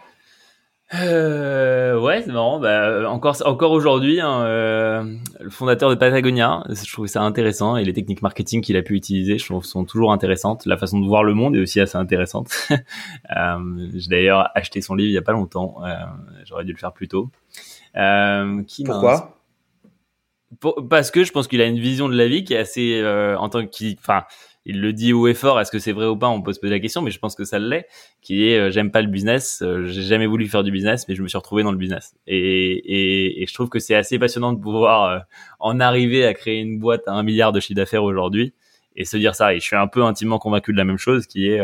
euh, 0.96 2.00
ouais, 2.00 2.24
c'est 2.24 2.32
marrant. 2.32 2.60
Bah, 2.60 3.10
encore, 3.10 3.38
encore 3.46 3.72
aujourd'hui, 3.72 4.20
hein, 4.20 4.42
euh, 4.42 5.18
le 5.40 5.50
fondateur 5.52 5.90
de 5.90 5.96
Patagonia, 5.96 6.64
je 6.68 6.92
trouve 6.92 7.06
ça 7.06 7.22
intéressant 7.22 7.78
et 7.78 7.84
les 7.84 7.94
techniques 7.94 8.24
marketing 8.24 8.62
qu'il 8.62 8.76
a 8.76 8.82
pu 8.82 8.96
utiliser, 8.96 9.38
je 9.38 9.46
trouve, 9.46 9.64
sont 9.64 9.86
toujours 9.86 10.12
intéressantes. 10.12 10.66
La 10.66 10.78
façon 10.78 11.00
de 11.00 11.06
voir 11.06 11.24
le 11.24 11.36
monde 11.36 11.56
est 11.56 11.60
aussi 11.60 11.80
assez 11.80 11.98
intéressante. 11.98 12.50
euh, 12.72 13.88
J'ai 13.94 14.10
d'ailleurs 14.10 14.50
acheté 14.56 14.82
son 14.82 14.96
livre 14.96 15.10
il 15.10 15.14
y 15.14 15.18
a 15.18 15.22
pas 15.22 15.34
longtemps. 15.34 15.76
Euh, 15.86 15.94
J'aurais 16.46 16.64
dû 16.64 16.72
le 16.72 16.80
faire 16.80 16.94
plus 16.94 17.08
tôt. 17.08 17.30
Euh, 17.96 18.64
qui 18.64 18.84
Pourquoi 18.84 19.38
Parce 20.90 21.12
que 21.12 21.24
je 21.24 21.32
pense 21.32 21.48
qu'il 21.48 21.62
a 21.62 21.66
une 21.66 21.80
vision 21.80 22.10
de 22.10 22.16
la 22.16 22.28
vie 22.28 22.44
qui 22.44 22.56
est 22.56 22.60
assez, 22.60 23.00
euh, 23.00 23.38
en 23.38 23.50
tant 23.50 23.64
que, 23.64 23.94
enfin 24.00 24.24
il 24.66 24.82
le 24.82 24.94
dit 24.94 25.14
haut 25.14 25.28
et 25.28 25.34
fort. 25.34 25.60
Est-ce 25.60 25.72
que 25.72 25.80
c'est 25.80 25.92
vrai 25.92 26.06
ou 26.06 26.18
pas 26.18 26.28
On 26.28 26.42
peut 26.42 26.54
se 26.54 26.60
poser 26.60 26.74
la 26.74 26.80
question, 26.80 27.02
mais 27.02 27.12
je 27.12 27.20
pense 27.20 27.36
que 27.36 27.44
ça 27.44 27.60
l'est. 27.60 27.88
Qui 28.22 28.50
est, 28.50 28.58
euh, 28.58 28.72
j'aime 28.72 28.92
pas 28.92 29.02
le 29.02 29.08
business. 29.08 29.62
Euh, 29.62 29.86
j'ai 29.86 30.02
jamais 30.02 30.28
voulu 30.28 30.48
faire 30.48 30.64
du 30.64 30.72
business, 30.72 31.08
mais 31.08 31.16
je 31.16 31.24
me 31.24 31.28
suis 31.28 31.38
retrouvé 31.38 31.64
dans 31.64 31.72
le 31.72 31.78
business. 31.78 32.16
Et, 32.28 32.38
et, 32.38 33.42
et 33.42 33.48
je 33.48 33.54
trouve 33.54 33.70
que 33.70 33.80
c'est 33.80 33.96
assez 33.96 34.20
passionnant 34.20 34.54
de 34.54 34.60
pouvoir 34.60 35.04
euh, 35.06 35.20
en 35.60 35.80
arriver 35.80 36.26
à 36.26 36.34
créer 36.34 36.60
une 36.60 36.80
boîte 36.80 37.08
à 37.08 37.14
un 37.14 37.24
milliard 37.24 37.52
de 37.52 37.60
chiffre 37.60 37.76
d'affaires 37.76 38.04
aujourd'hui 38.04 38.54
et 38.96 39.06
se 39.06 39.18
dire 39.18 39.36
ça. 39.36 39.54
Et 39.54 39.60
je 39.60 39.66
suis 39.66 39.76
un 39.76 39.88
peu 39.88 40.04
intimement 40.04 40.40
convaincu 40.40 40.72
de 40.72 40.78
la 40.78 40.86
même 40.86 40.98
chose, 40.98 41.26
qui 41.26 41.48
est 41.48 41.62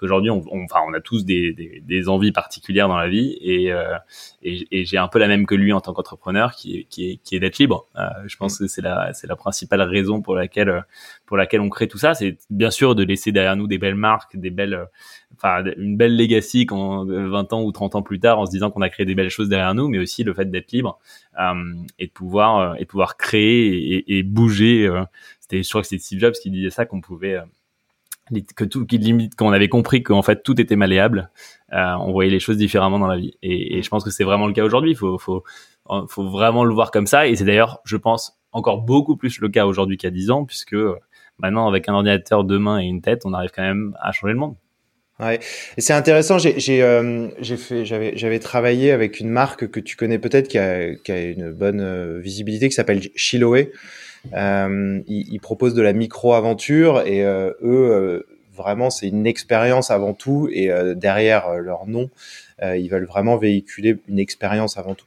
qu'aujourd'hui, 0.00 0.30
on, 0.30 0.42
on, 0.50 0.64
enfin, 0.64 0.80
on 0.88 0.94
a 0.94 1.00
tous 1.00 1.24
des, 1.24 1.52
des, 1.52 1.82
des, 1.84 2.08
envies 2.08 2.32
particulières 2.32 2.88
dans 2.88 2.96
la 2.96 3.08
vie, 3.08 3.36
et, 3.40 3.72
euh, 3.72 3.96
et, 4.42 4.66
et 4.72 4.84
j'ai 4.84 4.98
un 4.98 5.08
peu 5.08 5.18
la 5.18 5.28
même 5.28 5.46
que 5.46 5.54
lui 5.54 5.72
en 5.72 5.80
tant 5.80 5.92
qu'entrepreneur, 5.92 6.52
qui 6.52 6.78
est, 6.78 6.84
qui 6.84 7.10
est, 7.10 7.16
qui 7.18 7.36
est 7.36 7.40
d'être 7.40 7.58
libre. 7.58 7.86
Euh, 7.96 8.08
je 8.26 8.36
pense 8.36 8.58
que 8.58 8.66
c'est 8.66 8.82
la, 8.82 9.12
c'est 9.12 9.26
la 9.26 9.36
principale 9.36 9.82
raison 9.82 10.22
pour 10.22 10.34
laquelle, 10.34 10.84
pour 11.26 11.36
laquelle 11.36 11.60
on 11.60 11.68
crée 11.68 11.86
tout 11.86 11.98
ça. 11.98 12.14
C'est 12.14 12.38
bien 12.48 12.70
sûr 12.70 12.94
de 12.94 13.04
laisser 13.04 13.30
derrière 13.30 13.56
nous 13.56 13.66
des 13.66 13.78
belles 13.78 13.94
marques, 13.94 14.36
des 14.36 14.50
belles, 14.50 14.86
enfin, 15.36 15.62
une 15.76 15.96
belle 15.96 16.16
legacy 16.16 16.66
quand 16.66 17.04
20 17.04 17.52
ans 17.52 17.62
ou 17.62 17.72
30 17.72 17.94
ans 17.96 18.02
plus 18.02 18.18
tard, 18.18 18.38
en 18.38 18.46
se 18.46 18.50
disant 18.50 18.70
qu'on 18.70 18.82
a 18.82 18.88
créé 18.88 19.06
des 19.06 19.14
belles 19.14 19.30
choses 19.30 19.48
derrière 19.48 19.74
nous, 19.74 19.88
mais 19.88 19.98
aussi 19.98 20.24
le 20.24 20.34
fait 20.34 20.50
d'être 20.50 20.72
libre 20.72 20.98
euh, 21.38 21.74
et 21.98 22.06
de 22.06 22.12
pouvoir, 22.12 22.58
euh, 22.58 22.74
et 22.74 22.80
de 22.80 22.86
pouvoir 22.86 23.16
créer 23.16 23.96
et, 23.96 24.18
et 24.18 24.22
bouger. 24.22 24.86
Euh, 24.86 25.02
c'était, 25.40 25.62
je 25.62 25.68
crois 25.68 25.82
que 25.82 25.88
c'est 25.88 25.98
Steve 25.98 26.20
Jobs 26.20 26.34
qui 26.34 26.50
disait 26.50 26.70
ça, 26.70 26.86
qu'on 26.86 27.00
pouvait 27.00 27.38
que 28.56 28.64
tout, 28.64 28.86
qui 28.86 28.98
limite, 28.98 29.34
quand 29.34 29.46
on 29.46 29.52
avait 29.52 29.68
compris 29.68 30.02
qu'en 30.02 30.22
fait 30.22 30.42
tout 30.42 30.60
était 30.60 30.76
malléable, 30.76 31.30
euh, 31.72 31.94
on 32.00 32.12
voyait 32.12 32.30
les 32.30 32.40
choses 32.40 32.56
différemment 32.56 32.98
dans 32.98 33.06
la 33.06 33.16
vie. 33.16 33.32
Et, 33.42 33.78
et 33.78 33.82
je 33.82 33.88
pense 33.88 34.04
que 34.04 34.10
c'est 34.10 34.24
vraiment 34.24 34.46
le 34.46 34.52
cas 34.52 34.64
aujourd'hui. 34.64 34.92
Il 34.92 34.96
faut, 34.96 35.18
faut, 35.18 35.44
faut 36.08 36.28
vraiment 36.28 36.64
le 36.64 36.72
voir 36.74 36.90
comme 36.90 37.06
ça. 37.06 37.26
Et 37.26 37.36
c'est 37.36 37.44
d'ailleurs, 37.44 37.80
je 37.84 37.96
pense, 37.96 38.40
encore 38.52 38.82
beaucoup 38.82 39.16
plus 39.16 39.40
le 39.40 39.48
cas 39.48 39.66
aujourd'hui 39.66 39.98
a 40.04 40.10
10 40.10 40.30
ans, 40.30 40.44
puisque 40.44 40.74
euh, 40.74 40.96
maintenant, 41.38 41.68
avec 41.68 41.88
un 41.88 41.94
ordinateur, 41.94 42.44
deux 42.44 42.58
mains 42.58 42.80
et 42.80 42.84
une 42.84 43.02
tête, 43.02 43.22
on 43.24 43.32
arrive 43.34 43.50
quand 43.54 43.62
même 43.62 43.96
à 44.00 44.12
changer 44.12 44.32
le 44.32 44.38
monde. 44.38 44.56
Ouais. 45.20 45.38
Et 45.76 45.80
c'est 45.82 45.92
intéressant. 45.92 46.38
J'ai 46.38 46.82
euh, 46.82 47.28
fait 47.42 47.84
j'avais 47.84 48.16
j'avais 48.16 48.38
travaillé 48.38 48.90
avec 48.90 49.20
une 49.20 49.28
marque 49.28 49.68
que 49.68 49.78
tu 49.78 49.94
connais 49.94 50.18
peut-être 50.18 50.48
qui 50.48 50.56
a 50.56 50.94
qui 50.94 51.12
a 51.12 51.22
une 51.22 51.52
bonne 51.52 51.80
euh, 51.80 52.18
visibilité 52.20 52.68
qui 52.68 52.74
s'appelle 52.74 53.02
Chiloé. 53.14 53.70
Euh, 54.34 55.00
ils, 55.06 55.32
ils, 55.32 55.40
proposent 55.40 55.74
de 55.74 55.82
la 55.82 55.92
micro 55.92 56.34
aventure 56.34 57.02
et 57.06 57.24
euh, 57.24 57.52
eux 57.62 58.26
vraiment 58.54 58.90
c'est 58.90 59.08
une 59.08 59.26
expérience 59.26 59.90
avant 59.90 60.12
tout 60.12 60.48
et 60.52 60.70
derrière 60.94 61.54
leur 61.54 61.86
nom, 61.86 62.10
ils 62.62 62.88
veulent 62.88 63.06
vraiment 63.06 63.36
véhiculer 63.38 63.96
une 64.08 64.18
expérience 64.18 64.76
avant 64.76 64.94
tout. 64.94 65.06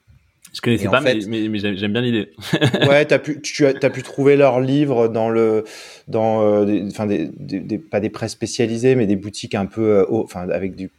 Je 0.53 0.61
connaissais 0.61 0.87
pas, 0.87 1.01
mais, 1.01 1.15
mais, 1.25 1.59
j'aime 1.59 1.93
bien 1.93 2.01
l'idée. 2.01 2.29
ouais, 2.87 3.05
t'as 3.05 3.17
pu, 3.17 3.41
tu 3.41 3.65
as, 3.65 3.73
as 3.81 3.89
pu 3.89 4.03
trouver 4.03 4.35
leurs 4.35 4.59
livres 4.59 5.07
dans 5.07 5.29
le, 5.29 5.63
dans, 6.07 6.63
enfin 6.87 7.07
des, 7.07 7.29
des, 7.39 7.77
pas 7.79 7.99
des 7.99 8.09
presse 8.09 8.31
spécialisées, 8.31 8.95
mais 8.95 9.07
des 9.07 9.15
boutiques 9.15 9.55
un 9.55 9.65
peu, 9.65 10.05
enfin 10.09 10.47
avec 10.49 10.75
du, 10.75 10.91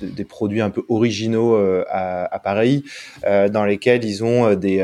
des 0.00 0.24
produits 0.24 0.60
un 0.60 0.70
peu 0.70 0.84
originaux 0.88 1.54
euh, 1.54 1.84
à, 1.88 2.34
à, 2.34 2.38
Paris, 2.38 2.84
euh, 3.24 3.48
dans 3.48 3.64
lesquels 3.64 4.04
ils 4.04 4.24
ont 4.24 4.46
euh, 4.46 4.54
des, 4.54 4.78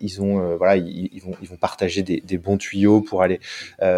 ils 0.00 0.22
ont 0.22 0.56
voilà, 0.56 0.76
ils, 0.76 1.10
ils, 1.12 1.20
vont 1.20 1.34
ils 1.42 1.48
vont 1.48 1.56
partager 1.56 2.02
des, 2.02 2.20
des 2.20 2.38
bons 2.38 2.56
tuyaux 2.56 3.00
pour 3.00 3.22
aller 3.22 3.40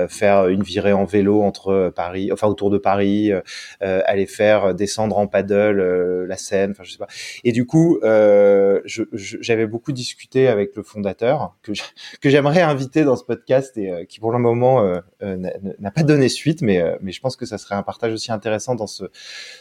faire 0.09 0.49
une 0.49 0.63
virée 0.63 0.93
en 0.93 1.05
vélo 1.05 1.43
entre 1.43 1.93
Paris, 1.95 2.31
enfin 2.33 2.47
autour 2.47 2.71
de 2.71 2.79
Paris, 2.79 3.33
aller 3.81 4.27
faire 4.27 4.75
descendre 4.75 5.19
en 5.19 5.27
paddle 5.27 6.25
la 6.27 6.37
Seine, 6.37 6.73
enfin 6.73 6.83
je 6.85 6.93
sais 6.93 6.99
pas. 6.99 7.09
Et 7.45 7.53
du 7.53 7.67
coup, 7.67 7.99
j'avais 8.03 9.67
beaucoup 9.67 9.93
discuté 9.93 10.49
avec 10.49 10.75
le 10.77 10.83
fondateur 10.83 11.57
que 11.63 11.73
que 12.21 12.31
j'aimerais 12.31 12.63
inviter 12.63 13.05
dans 13.05 13.17
ce 13.17 13.25
podcast 13.25 13.77
et 13.77 14.07
qui 14.09 14.21
pour 14.21 14.33
le 14.33 14.39
moment 14.39 14.85
n'a 15.21 15.91
pas 15.91 16.03
donné 16.03 16.29
suite, 16.29 16.63
mais 16.63 16.83
mais 17.01 17.13
je 17.13 17.21
pense 17.21 17.37
que 17.37 17.47
ça 17.47 17.59
serait 17.59 17.75
un 17.75 17.83
partage 17.83 18.13
aussi 18.13 18.33
intéressant 18.33 18.75
dans 18.75 18.87
ce 18.87 19.05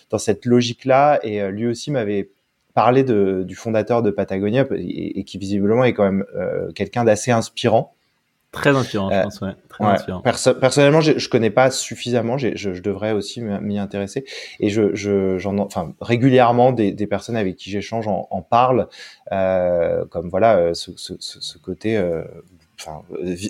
dans 0.10 0.20
cette 0.20 0.46
logique-là. 0.86 1.20
Et 1.24 1.42
euh, 1.42 1.52
lui 1.52 1.68
aussi 1.68 1.92
m'avait 1.92 2.30
parlé 2.74 3.04
de, 3.04 3.44
du 3.48 3.56
fondateur 3.56 4.04
de 4.04 4.12
Patagonia 4.12 4.66
et, 4.76 5.24
qui 5.24 5.38
visiblement 5.38 5.84
est 5.86 5.94
quand 5.94 6.04
même 6.04 6.26
euh, 6.36 6.72
quelqu'un 6.74 7.04
d'assez 7.04 7.32
inspirant. 7.32 7.94
Très 8.52 8.70
inspirant, 8.70 9.10
je 9.10 9.16
euh, 9.16 9.24
pense, 9.24 9.42
ouais. 9.42 9.52
Très 9.68 9.84
inspirant. 9.84 10.22
personnellement, 10.22 11.02
je, 11.02 11.18
je 11.18 11.28
connais 11.28 11.50
pas 11.50 11.72
suffisamment. 11.72 12.38
Je, 12.38 12.56
je, 12.56 12.82
devrais 12.82 13.12
aussi 13.12 13.42
m'y 13.42 13.78
intéresser. 13.78 14.24
Et 14.62 14.70
je, 14.70 14.96
je, 14.96 15.46
enfin, 15.60 15.94
régulièrement, 16.00 16.72
des, 16.72 16.94
des 16.94 17.08
personnes 17.08 17.36
avec 17.36 17.58
qui 17.58 17.70
j'échange 17.70 18.08
en, 18.08 18.28
en 18.32 18.42
parlent, 18.42 18.88
euh, 19.34 20.06
comme 20.06 20.30
voilà, 20.30 20.74
ce, 20.74 20.92
ce, 20.96 21.16
ce 21.20 21.58
côté, 21.58 21.98
euh, 21.98 22.24
enfin, 22.80 23.02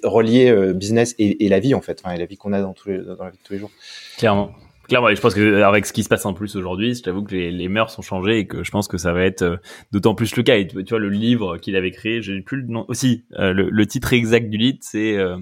relié 0.03 0.73
business 0.73 1.13
et, 1.19 1.45
et, 1.45 1.49
la 1.49 1.59
vie 1.59 1.75
en 1.75 1.81
fait, 1.81 2.01
enfin, 2.03 2.15
et 2.15 2.17
la 2.17 2.25
vie 2.25 2.37
qu'on 2.37 2.53
a 2.53 2.61
dans 2.61 2.73
tous 2.73 2.89
les, 2.89 2.97
dans 2.97 3.23
la 3.23 3.29
vie 3.29 3.37
de 3.37 3.43
tous 3.43 3.53
les 3.53 3.59
jours. 3.59 3.71
Clairement. 4.17 4.53
Clairement, 4.87 5.09
je 5.13 5.19
pense 5.19 5.33
que 5.33 5.63
avec 5.63 5.85
ce 5.85 5.93
qui 5.93 6.03
se 6.03 6.09
passe 6.09 6.25
en 6.25 6.33
plus 6.33 6.55
aujourd'hui, 6.55 6.93
je 6.93 7.01
t'avoue 7.01 7.23
que 7.23 7.33
les, 7.33 7.51
les, 7.51 7.67
mœurs 7.67 7.97
ont 7.97 8.03
changé 8.03 8.39
et 8.39 8.47
que 8.47 8.63
je 8.63 8.69
pense 8.69 8.87
que 8.87 8.97
ça 8.97 9.13
va 9.13 9.23
être 9.23 9.41
euh, 9.41 9.57
d'autant 9.91 10.13
plus 10.13 10.35
le 10.35 10.43
cas. 10.43 10.57
Et 10.57 10.67
tu, 10.67 10.83
vois, 10.89 10.99
le 10.99 11.09
livre 11.09 11.57
qu'il 11.57 11.75
avait 11.75 11.91
créé, 11.91 12.21
j'ai 12.21 12.39
plus 12.41 12.61
le 12.61 12.67
nom 12.67 12.85
aussi. 12.87 13.25
Euh, 13.39 13.51
le, 13.53 13.87
titre 13.87 14.13
exact 14.13 14.47
du 14.49 14.57
livre, 14.57 14.77
c'est 14.81 15.17
euh, 15.17 15.37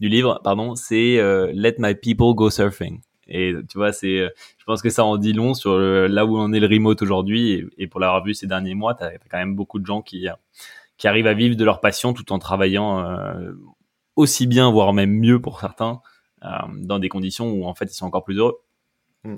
du 0.00 0.08
livre, 0.08 0.40
pardon, 0.42 0.74
c'est 0.74 1.16
Let 1.52 1.76
My 1.78 1.94
People 1.94 2.34
Go 2.34 2.50
Surfing. 2.50 3.00
Et 3.28 3.54
tu 3.68 3.78
vois, 3.78 3.92
c'est, 3.92 4.18
je 4.58 4.64
pense 4.66 4.82
que 4.82 4.90
ça 4.90 5.04
en 5.04 5.16
dit 5.16 5.32
long 5.32 5.54
sur 5.54 5.78
là 5.78 6.26
où 6.26 6.36
on 6.36 6.52
est 6.52 6.60
le 6.60 6.66
remote 6.66 7.00
aujourd'hui. 7.02 7.64
Et, 7.78 7.86
pour 7.86 8.00
l'avoir 8.00 8.24
vu 8.24 8.34
ces 8.34 8.48
derniers 8.48 8.74
mois, 8.74 8.94
t'as 8.94 9.06
as 9.06 9.18
quand 9.30 9.38
même 9.38 9.54
beaucoup 9.54 9.78
de 9.78 9.86
gens 9.86 10.02
qui 10.02 10.26
qui 10.98 11.08
arrivent 11.08 11.28
à 11.28 11.34
vivre 11.34 11.56
de 11.56 11.64
leur 11.64 11.80
passion 11.80 12.12
tout 12.14 12.32
en 12.32 12.40
travaillant 12.40 13.06
aussi 14.16 14.48
bien, 14.48 14.72
voire 14.72 14.92
même 14.92 15.12
mieux 15.12 15.40
pour 15.40 15.60
certains, 15.60 16.00
dans 16.42 16.98
des 16.98 17.08
conditions 17.08 17.52
où 17.52 17.64
en 17.64 17.74
fait 17.74 17.84
ils 17.84 17.94
sont 17.94 18.06
encore 18.06 18.24
plus 18.24 18.38
heureux. 18.38 18.58
Mm. 19.24 19.36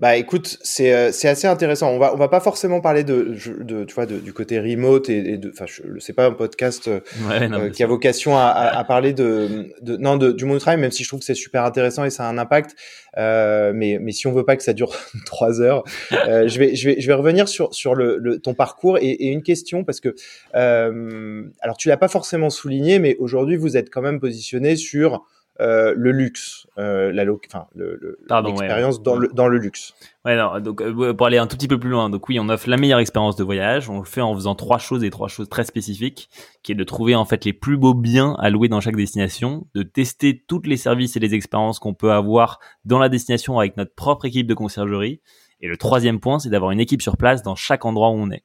Bah 0.00 0.16
écoute, 0.16 0.58
c'est 0.62 0.92
euh, 0.92 1.12
c'est 1.12 1.28
assez 1.28 1.46
intéressant. 1.46 1.90
On 1.90 1.98
va 1.98 2.12
on 2.12 2.16
va 2.16 2.26
pas 2.26 2.40
forcément 2.40 2.80
parler 2.80 3.04
de, 3.04 3.36
de 3.60 3.84
tu 3.84 3.94
vois 3.94 4.04
de, 4.04 4.18
du 4.18 4.32
côté 4.32 4.58
remote 4.58 5.08
et, 5.08 5.36
de 5.36 5.50
enfin 5.52 5.66
c'est 6.00 6.12
pas 6.12 6.26
un 6.26 6.32
podcast 6.32 6.88
euh, 6.88 6.98
euh, 7.30 7.70
qui 7.70 7.84
a 7.84 7.86
vocation 7.86 8.36
à, 8.36 8.46
à, 8.46 8.82
parler 8.82 9.12
de, 9.12 9.72
de 9.80 9.96
non 9.96 10.16
de, 10.16 10.32
du 10.32 10.44
monde 10.44 10.58
travail 10.58 10.80
même 10.80 10.90
si 10.90 11.04
je 11.04 11.08
trouve 11.08 11.20
que 11.20 11.26
c'est 11.26 11.34
super 11.34 11.64
intéressant 11.64 12.04
et 12.04 12.10
ça 12.10 12.26
a 12.26 12.28
un 12.28 12.38
impact. 12.38 12.74
Euh, 13.16 13.72
mais 13.74 13.98
mais 14.00 14.10
si 14.10 14.26
on 14.26 14.32
veut 14.32 14.44
pas 14.44 14.56
que 14.56 14.64
ça 14.64 14.72
dure 14.72 14.92
trois 15.24 15.60
heures, 15.60 15.84
je 16.10 16.58
vais 16.58 16.74
je 16.74 16.88
vais 16.88 17.00
je 17.00 17.06
vais 17.06 17.14
revenir 17.14 17.46
sur 17.46 17.72
sur 17.72 17.94
le, 17.94 18.18
le 18.18 18.40
ton 18.40 18.54
parcours 18.54 18.98
et, 18.98 19.04
et, 19.04 19.28
une 19.28 19.44
question 19.44 19.84
parce 19.84 20.00
que 20.00 20.16
alors 20.52 21.76
tu 21.76 21.88
l'as 21.88 21.96
pas 21.96 22.08
forcément 22.08 22.50
souligné 22.50 22.98
mais 22.98 23.14
aujourd'hui 23.20 23.56
vous 23.56 23.76
êtes 23.76 23.88
quand 23.88 24.02
même 24.02 24.18
positionné 24.18 24.74
sur 24.74 25.24
euh, 25.62 25.94
le 25.96 26.10
luxe, 26.10 26.66
euh, 26.76 27.12
la 27.12 27.22
enfin 27.22 27.66
l'expérience 27.74 28.98
le, 28.98 29.02
dans, 29.04 29.16
le, 29.16 29.28
dans 29.32 29.46
le 29.46 29.58
luxe. 29.58 29.94
Ouais, 30.24 30.36
non, 30.36 30.58
donc 30.58 30.80
euh, 30.80 31.14
pour 31.14 31.26
aller 31.26 31.38
un 31.38 31.46
tout 31.46 31.56
petit 31.56 31.68
peu 31.68 31.78
plus 31.78 31.90
loin, 31.90 32.10
donc 32.10 32.28
oui, 32.28 32.40
on 32.40 32.48
offre 32.48 32.68
la 32.68 32.76
meilleure 32.76 32.98
expérience 32.98 33.36
de 33.36 33.44
voyage. 33.44 33.88
On 33.88 34.00
le 34.00 34.04
fait 34.04 34.20
en 34.20 34.34
faisant 34.34 34.56
trois 34.56 34.78
choses 34.78 35.04
et 35.04 35.10
trois 35.10 35.28
choses 35.28 35.48
très 35.48 35.62
spécifiques, 35.62 36.28
qui 36.64 36.72
est 36.72 36.74
de 36.74 36.82
trouver 36.82 37.14
en 37.14 37.24
fait 37.24 37.44
les 37.44 37.52
plus 37.52 37.76
beaux 37.76 37.94
biens 37.94 38.34
à 38.40 38.50
louer 38.50 38.68
dans 38.68 38.80
chaque 38.80 38.96
destination, 38.96 39.68
de 39.74 39.84
tester 39.84 40.42
toutes 40.48 40.66
les 40.66 40.76
services 40.76 41.16
et 41.16 41.20
les 41.20 41.32
expériences 41.32 41.78
qu'on 41.78 41.94
peut 41.94 42.12
avoir 42.12 42.58
dans 42.84 42.98
la 42.98 43.08
destination 43.08 43.60
avec 43.60 43.76
notre 43.76 43.94
propre 43.94 44.24
équipe 44.24 44.48
de 44.48 44.54
conciergerie. 44.54 45.20
Et 45.60 45.68
le 45.68 45.76
troisième 45.76 46.18
point, 46.18 46.40
c'est 46.40 46.50
d'avoir 46.50 46.72
une 46.72 46.80
équipe 46.80 47.02
sur 47.02 47.16
place 47.16 47.42
dans 47.42 47.54
chaque 47.54 47.84
endroit 47.84 48.10
où 48.10 48.14
on 48.14 48.32
est. 48.32 48.42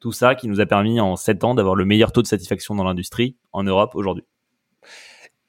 Tout 0.00 0.12
ça 0.12 0.34
qui 0.34 0.48
nous 0.48 0.60
a 0.60 0.66
permis 0.66 1.00
en 1.00 1.16
sept 1.16 1.42
ans 1.44 1.54
d'avoir 1.54 1.74
le 1.76 1.86
meilleur 1.86 2.12
taux 2.12 2.20
de 2.22 2.26
satisfaction 2.26 2.74
dans 2.74 2.84
l'industrie 2.84 3.36
en 3.52 3.64
Europe 3.64 3.94
aujourd'hui. 3.94 4.24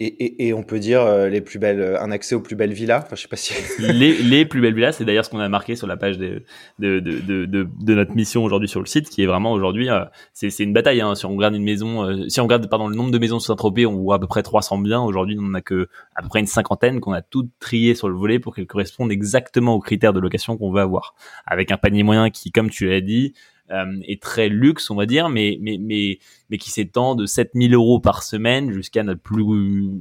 Et, 0.01 0.05
et, 0.05 0.47
et, 0.47 0.53
on 0.53 0.63
peut 0.63 0.79
dire 0.79 1.01
euh, 1.01 1.27
les 1.27 1.41
plus 1.41 1.59
belles, 1.59 1.81
euh, 1.81 2.01
un 2.01 2.09
accès 2.09 2.33
aux 2.33 2.39
plus 2.39 2.55
belles 2.55 2.71
villas. 2.71 3.03
Enfin, 3.05 3.17
je 3.17 3.21
sais 3.23 3.27
pas 3.27 3.35
si 3.35 3.53
les, 3.81 4.13
les 4.17 4.45
plus 4.45 4.61
belles 4.61 4.73
villas, 4.73 4.93
c'est 4.93 5.03
d'ailleurs 5.03 5.25
ce 5.25 5.29
qu'on 5.29 5.39
a 5.39 5.49
marqué 5.49 5.75
sur 5.75 5.87
la 5.87 5.97
page 5.97 6.17
de 6.17 6.43
de, 6.79 7.01
de, 7.01 7.19
de, 7.19 7.45
de, 7.45 7.93
notre 7.95 8.15
mission 8.15 8.45
aujourd'hui 8.45 8.69
sur 8.69 8.79
le 8.79 8.85
site, 8.85 9.09
qui 9.09 9.23
est 9.23 9.25
vraiment 9.25 9.51
aujourd'hui, 9.51 9.89
euh, 9.89 10.05
c'est 10.31 10.57
une 10.59 10.71
bataille. 10.71 11.01
Hein. 11.01 11.15
Si 11.15 11.25
on 11.25 11.35
regarde 11.35 11.55
une 11.55 11.65
maison, 11.65 12.29
si 12.29 12.39
on 12.39 12.43
regarde 12.43 12.69
pardon 12.69 12.87
le 12.87 12.95
nombre 12.95 13.11
de 13.11 13.19
maisons 13.19 13.39
sur 13.39 13.47
Saint-Tropez, 13.47 13.85
on 13.85 13.97
voit 13.97 14.15
à 14.15 14.19
peu 14.19 14.27
près 14.27 14.41
300 14.41 14.77
biens. 14.77 15.01
Aujourd'hui, 15.01 15.35
on 15.37 15.47
en 15.47 15.53
a 15.53 15.61
que 15.61 15.89
à 16.15 16.21
peu 16.21 16.29
près 16.29 16.39
une 16.39 16.47
cinquantaine 16.47 17.01
qu'on 17.01 17.13
a 17.13 17.21
toutes 17.21 17.51
triées 17.59 17.93
sur 17.93 18.07
le 18.07 18.15
volet 18.15 18.39
pour 18.39 18.55
qu'elles 18.55 18.67
correspondent 18.67 19.11
exactement 19.11 19.73
aux 19.75 19.81
critères 19.81 20.13
de 20.13 20.21
location 20.21 20.57
qu'on 20.57 20.71
veut 20.71 20.81
avoir, 20.81 21.13
avec 21.45 21.71
un 21.71 21.77
panier 21.77 22.03
moyen 22.03 22.29
qui, 22.29 22.53
comme 22.53 22.69
tu 22.69 22.87
l'as 22.87 23.01
dit, 23.01 23.33
euh, 23.71 23.99
est 24.03 24.21
très 24.21 24.49
luxe, 24.49 24.89
on 24.89 24.95
va 24.95 25.05
dire, 25.05 25.29
mais 25.29 25.57
mais 25.61 25.77
mais 25.79 26.19
mais 26.49 26.57
qui 26.57 26.71
s'étend 26.71 27.15
de 27.15 27.25
7000 27.25 27.73
euros 27.75 27.99
par 27.99 28.23
semaine 28.23 28.71
jusqu'à 28.71 29.03
notre 29.03 29.21
plus 29.21 29.43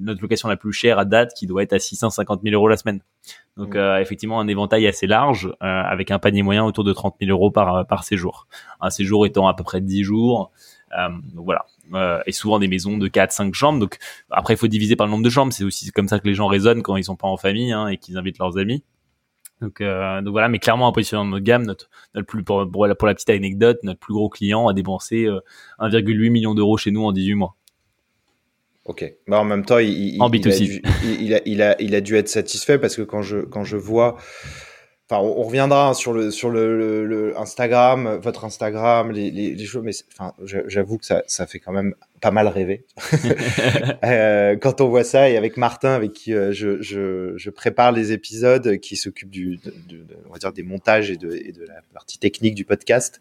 notre 0.01 0.23
location 0.23 0.49
la 0.49 0.57
plus 0.57 0.73
chère 0.73 0.99
à 0.99 1.05
date, 1.05 1.33
qui 1.37 1.47
doit 1.47 1.63
être 1.63 1.75
à 1.75 1.79
650 1.79 2.41
000 2.43 2.55
euros 2.55 2.69
la 2.69 2.77
semaine. 2.77 3.01
Donc 3.57 3.75
mmh. 3.75 3.79
euh, 3.79 4.01
effectivement 4.01 4.41
un 4.41 4.49
éventail 4.49 4.87
assez 4.87 5.07
large, 5.07 5.53
euh, 5.63 5.67
avec 5.67 6.11
un 6.11 6.19
panier 6.19 6.43
moyen 6.43 6.65
autour 6.65 6.85
de 6.85 6.93
30 6.93 7.17
000 7.21 7.31
euros 7.31 7.51
par 7.51 7.87
par 7.87 8.05
séjour. 8.05 8.47
Un 8.81 8.91
séjour 8.91 9.27
étant 9.27 9.49
à 9.49 9.55
peu 9.55 9.65
près 9.65 9.81
10 9.81 10.03
jours. 10.03 10.51
donc 11.35 11.45
voilà. 11.45 11.67
et 12.27 12.33
souvent 12.33 12.59
des 12.59 12.69
maisons 12.69 12.97
de 12.97 13.09
4 13.09 13.31
5 13.33 13.53
chambres 13.53 13.79
donc 13.79 13.99
après 14.31 14.55
il 14.55 14.57
faut 14.57 14.69
diviser 14.69 14.97
par 14.97 15.07
le 15.07 15.11
nombre 15.11 15.25
de 15.25 15.29
chambres 15.29 15.53
c'est 15.53 15.65
aussi 15.65 15.91
comme 15.91 16.09
ça 16.09 16.19
que 16.19 16.27
les 16.27 16.33
gens 16.33 16.47
raisonnent 16.47 16.83
quand 16.83 16.97
ils 16.97 17.05
sont 17.05 17.17
pas 17.17 17.29
en 17.29 17.37
famille 17.37 17.73
hein, 17.73 17.89
et 17.89 17.99
qu'ils 17.99 18.17
invitent 18.17 18.39
leurs 18.39 18.57
amis 18.57 18.83
donc, 19.61 19.81
euh, 19.81 20.21
donc 20.23 20.33
voilà, 20.33 20.49
mais 20.49 20.59
clairement 20.59 20.87
en 20.87 20.93
positionnement 20.93 21.25
de 21.25 21.31
notre 21.31 21.45
gamme, 21.45 21.65
notre, 21.65 21.91
notre 22.15 22.27
plus 22.27 22.45
pour, 22.45 22.71
pour, 22.71 22.87
la, 22.87 22.95
pour 22.95 23.09
la 23.09 23.15
petite 23.15 23.31
anecdote, 23.31 23.79
notre 23.83 23.99
plus 23.99 24.15
gros 24.15 24.29
client 24.29 24.69
a 24.69 24.75
dépensé 24.75 25.27
1,8 25.81 26.27
euh, 26.27 26.31
million 26.31 26.55
d'euros 26.55 26.77
chez 26.77 26.91
nous 26.91 27.05
en 27.05 27.13
18 27.13 27.35
mois. 27.35 27.57
Ok. 28.85 29.05
Bah 29.27 29.39
en 29.41 29.45
même 29.45 29.65
temps, 29.65 29.79
il, 29.79 29.91
il, 29.91 30.15
il, 30.15 30.23
a 30.23 30.29
dû, 30.29 30.83
il, 31.21 31.35
a, 31.35 31.41
il, 31.45 31.63
a, 31.63 31.83
il 31.83 31.95
a 31.95 32.01
dû 32.01 32.17
être 32.17 32.29
satisfait 32.29 32.79
parce 32.79 32.97
que 32.97 33.03
quand 33.03 33.21
je, 33.21 33.39
quand 33.39 33.65
je 33.65 33.77
vois 33.77 34.17
Enfin, 35.11 35.23
on, 35.23 35.43
reviendra 35.43 35.89
hein, 35.89 35.95
sur 35.95 36.13
le 36.13 36.31
sur 36.31 36.51
le, 36.51 37.07
le, 37.07 37.39
Instagram, 37.39 38.19
votre 38.23 38.45
Instagram, 38.45 39.11
les, 39.11 39.31
les, 39.31 39.55
les 39.55 39.65
choses. 39.65 39.83
Mais 39.83 39.93
enfin, 40.13 40.35
j'avoue 40.67 40.99
que 40.99 41.07
ça, 41.07 41.23
ça 41.27 41.47
fait 41.47 41.61
quand 41.61 41.73
même 41.73 41.95
pas 42.21 42.31
mal 42.31 42.47
rêver 42.47 42.85
euh, 44.05 44.57
quand 44.57 44.83
on 44.83 44.89
voit 44.89 45.05
ça. 45.05 45.31
Et 45.31 45.39
avec 45.39 45.57
Martin, 45.57 45.95
avec 45.95 46.13
qui 46.13 46.35
euh, 46.35 46.53
je, 46.53 46.83
je, 46.83 47.33
je, 47.37 47.51
prépare 47.51 47.93
les 47.93 48.13
épisodes, 48.13 48.77
qui 48.81 48.97
s'occupe 48.97 49.31
du, 49.31 49.57
de, 49.57 49.71
de, 49.89 50.05
on 50.29 50.33
va 50.33 50.39
dire 50.39 50.53
des 50.53 50.63
montages 50.63 51.11
et 51.11 51.17
de, 51.17 51.33
et 51.33 51.53
de 51.53 51.65
la 51.65 51.81
partie 51.95 52.19
technique 52.19 52.55
du 52.55 52.67
podcast. 52.67 53.19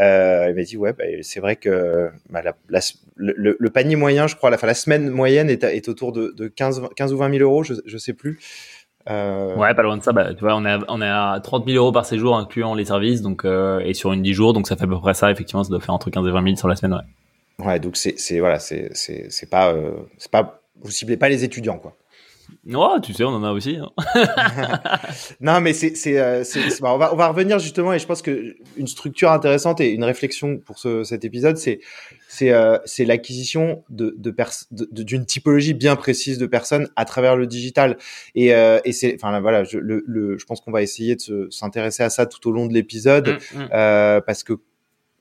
Euh, 0.00 0.46
il 0.48 0.54
m'a 0.54 0.62
dit 0.62 0.78
ouais, 0.78 0.94
bah, 0.94 1.04
c'est 1.20 1.40
vrai 1.40 1.56
que 1.56 2.10
bah, 2.30 2.40
la, 2.42 2.80
le, 3.16 3.56
le, 3.58 3.70
panier 3.70 3.96
moyen, 3.96 4.26
je 4.26 4.36
crois, 4.36 4.48
la, 4.48 4.56
fin, 4.56 4.66
la 4.66 4.72
semaine 4.72 5.10
moyenne 5.10 5.50
est, 5.50 5.62
est 5.64 5.88
autour 5.90 6.12
de, 6.12 6.32
de 6.34 6.48
15, 6.48 6.88
15 6.96 7.12
ou 7.12 7.18
20 7.18 7.30
000 7.36 7.42
euros, 7.42 7.62
je, 7.62 7.74
je 7.84 7.98
sais 7.98 8.14
plus. 8.14 8.38
Euh... 9.10 9.56
Ouais, 9.56 9.74
pas 9.74 9.82
loin 9.82 9.96
de 9.96 10.02
ça. 10.02 10.12
Bah, 10.12 10.34
tu 10.34 10.40
vois, 10.40 10.54
on 10.56 10.64
est 10.64 10.70
à, 10.70 10.78
on 10.88 11.00
est 11.02 11.08
à 11.08 11.40
30 11.42 11.66
000 11.66 11.76
euros 11.76 11.92
par 11.92 12.06
séjour, 12.06 12.36
incluant 12.36 12.74
les 12.74 12.84
services, 12.84 13.22
donc 13.22 13.44
euh, 13.44 13.80
et 13.80 13.94
sur 13.94 14.12
une 14.12 14.22
10 14.22 14.32
jours, 14.32 14.52
donc 14.52 14.66
ça 14.66 14.76
fait 14.76 14.84
à 14.84 14.86
peu 14.86 14.98
près 14.98 15.14
ça. 15.14 15.30
Effectivement, 15.30 15.64
ça 15.64 15.70
doit 15.70 15.80
faire 15.80 15.94
entre 15.94 16.10
15 16.10 16.26
et 16.26 16.30
20 16.30 16.44
000 16.44 16.56
sur 16.56 16.68
la 16.68 16.76
semaine. 16.76 16.94
Ouais. 16.94 17.66
Ouais, 17.66 17.78
donc 17.78 17.96
c'est 17.96 18.18
c'est 18.18 18.40
voilà, 18.40 18.58
c'est 18.58 18.90
c'est 18.94 19.26
c'est 19.30 19.48
pas 19.48 19.72
euh, 19.72 19.92
c'est 20.18 20.30
pas 20.30 20.62
vous 20.80 20.90
ciblez 20.90 21.16
pas 21.16 21.28
les 21.28 21.44
étudiants 21.44 21.78
quoi. 21.78 21.96
Ouais, 22.66 23.00
tu 23.02 23.12
sais, 23.12 23.24
on 23.24 23.30
en 23.30 23.44
a 23.44 23.52
aussi. 23.52 23.76
Hein. 23.76 23.90
non, 25.40 25.60
mais 25.60 25.72
c'est, 25.72 25.94
c'est, 25.96 26.18
euh, 26.18 26.44
on, 26.82 26.98
va, 26.98 27.12
on 27.12 27.16
va 27.16 27.28
revenir 27.28 27.58
justement, 27.58 27.92
et 27.92 27.98
je 27.98 28.06
pense 28.06 28.22
que 28.22 28.56
une 28.76 28.86
structure 28.86 29.32
intéressante 29.32 29.80
et 29.80 29.90
une 29.92 30.04
réflexion 30.04 30.58
pour 30.58 30.78
ce, 30.78 31.02
cet 31.02 31.24
épisode, 31.24 31.56
c'est, 31.56 31.80
c'est, 32.32 32.50
euh, 32.50 32.78
l'acquisition 33.00 33.84
de, 33.90 34.16
de, 34.16 35.02
d'une 35.02 35.26
typologie 35.26 35.74
bien 35.74 35.96
précise 35.96 36.38
de 36.38 36.46
personnes 36.46 36.88
à 36.96 37.04
travers 37.04 37.36
le 37.36 37.46
digital. 37.46 37.98
Et, 38.34 38.54
euh, 38.54 38.80
et 38.86 38.92
c'est, 38.92 39.14
enfin 39.14 39.38
voilà, 39.40 39.64
je, 39.64 39.76
le, 39.76 40.02
le, 40.06 40.38
je 40.38 40.46
pense 40.46 40.62
qu'on 40.62 40.70
va 40.70 40.80
essayer 40.80 41.14
de 41.14 41.48
s'intéresser 41.50 42.02
à 42.02 42.08
ça 42.08 42.24
tout 42.24 42.48
au 42.48 42.52
long 42.52 42.64
de 42.64 42.72
l'épisode, 42.72 43.38
mmh, 43.54 43.64
mmh. 43.64 43.68
parce 44.26 44.44
que 44.44 44.54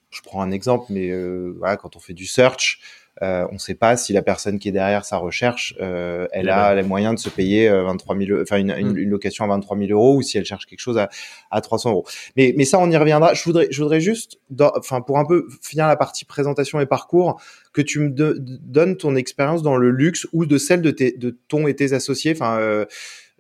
je 0.09 0.21
prends 0.21 0.41
un 0.41 0.51
exemple, 0.51 0.85
mais 0.89 1.11
voilà, 1.57 1.75
quand 1.75 1.97
on 1.97 1.99
fait 1.99 2.13
du 2.13 2.25
search, 2.25 2.79
euh, 3.21 3.45
on 3.49 3.53
ne 3.53 3.59
sait 3.59 3.75
pas 3.75 3.97
si 3.97 4.13
la 4.13 4.21
personne 4.21 4.57
qui 4.57 4.69
est 4.69 4.71
derrière 4.71 5.05
sa 5.05 5.17
recherche, 5.17 5.75
euh, 5.81 6.27
elle 6.31 6.49
a 6.49 6.73
les 6.73 6.83
moyens 6.83 7.15
de 7.15 7.19
se 7.19 7.29
payer 7.29 7.69
23 7.69 8.15
euh, 8.15 8.25
000, 8.25 8.41
enfin 8.41 8.57
une, 8.57 8.73
mm. 8.73 8.97
une, 8.97 9.09
location 9.09 9.45
à 9.45 9.47
23 9.47 9.77
000 9.77 9.91
euros 9.91 10.15
ou 10.15 10.21
si 10.21 10.37
elle 10.37 10.45
cherche 10.45 10.65
quelque 10.65 10.79
chose 10.79 10.97
à, 10.97 11.09
à 11.51 11.61
300 11.61 11.91
euros. 11.91 12.05
Mais, 12.35 12.53
mais 12.57 12.65
ça, 12.65 12.79
on 12.79 12.89
y 12.89 12.97
reviendra. 12.97 13.33
Je 13.33 13.43
voudrais, 13.43 13.67
je 13.69 13.81
voudrais 13.81 13.99
juste, 13.99 14.39
enfin 14.59 15.01
pour 15.01 15.19
un 15.19 15.25
peu 15.25 15.47
finir 15.61 15.87
la 15.87 15.97
partie 15.97 16.25
présentation 16.25 16.79
et 16.79 16.85
parcours, 16.85 17.39
que 17.73 17.81
tu 17.81 17.99
me 17.99 18.09
donnes 18.09 18.97
ton 18.97 19.15
expérience 19.15 19.61
dans 19.61 19.77
le 19.77 19.91
luxe 19.91 20.27
ou 20.33 20.45
de 20.45 20.57
celle 20.57 20.81
de, 20.81 20.91
tes, 20.91 21.11
de 21.11 21.37
ton 21.47 21.67
et 21.67 21.75
tes 21.75 21.93
associés. 21.93 22.31
Enfin, 22.35 22.57
euh, 22.59 22.85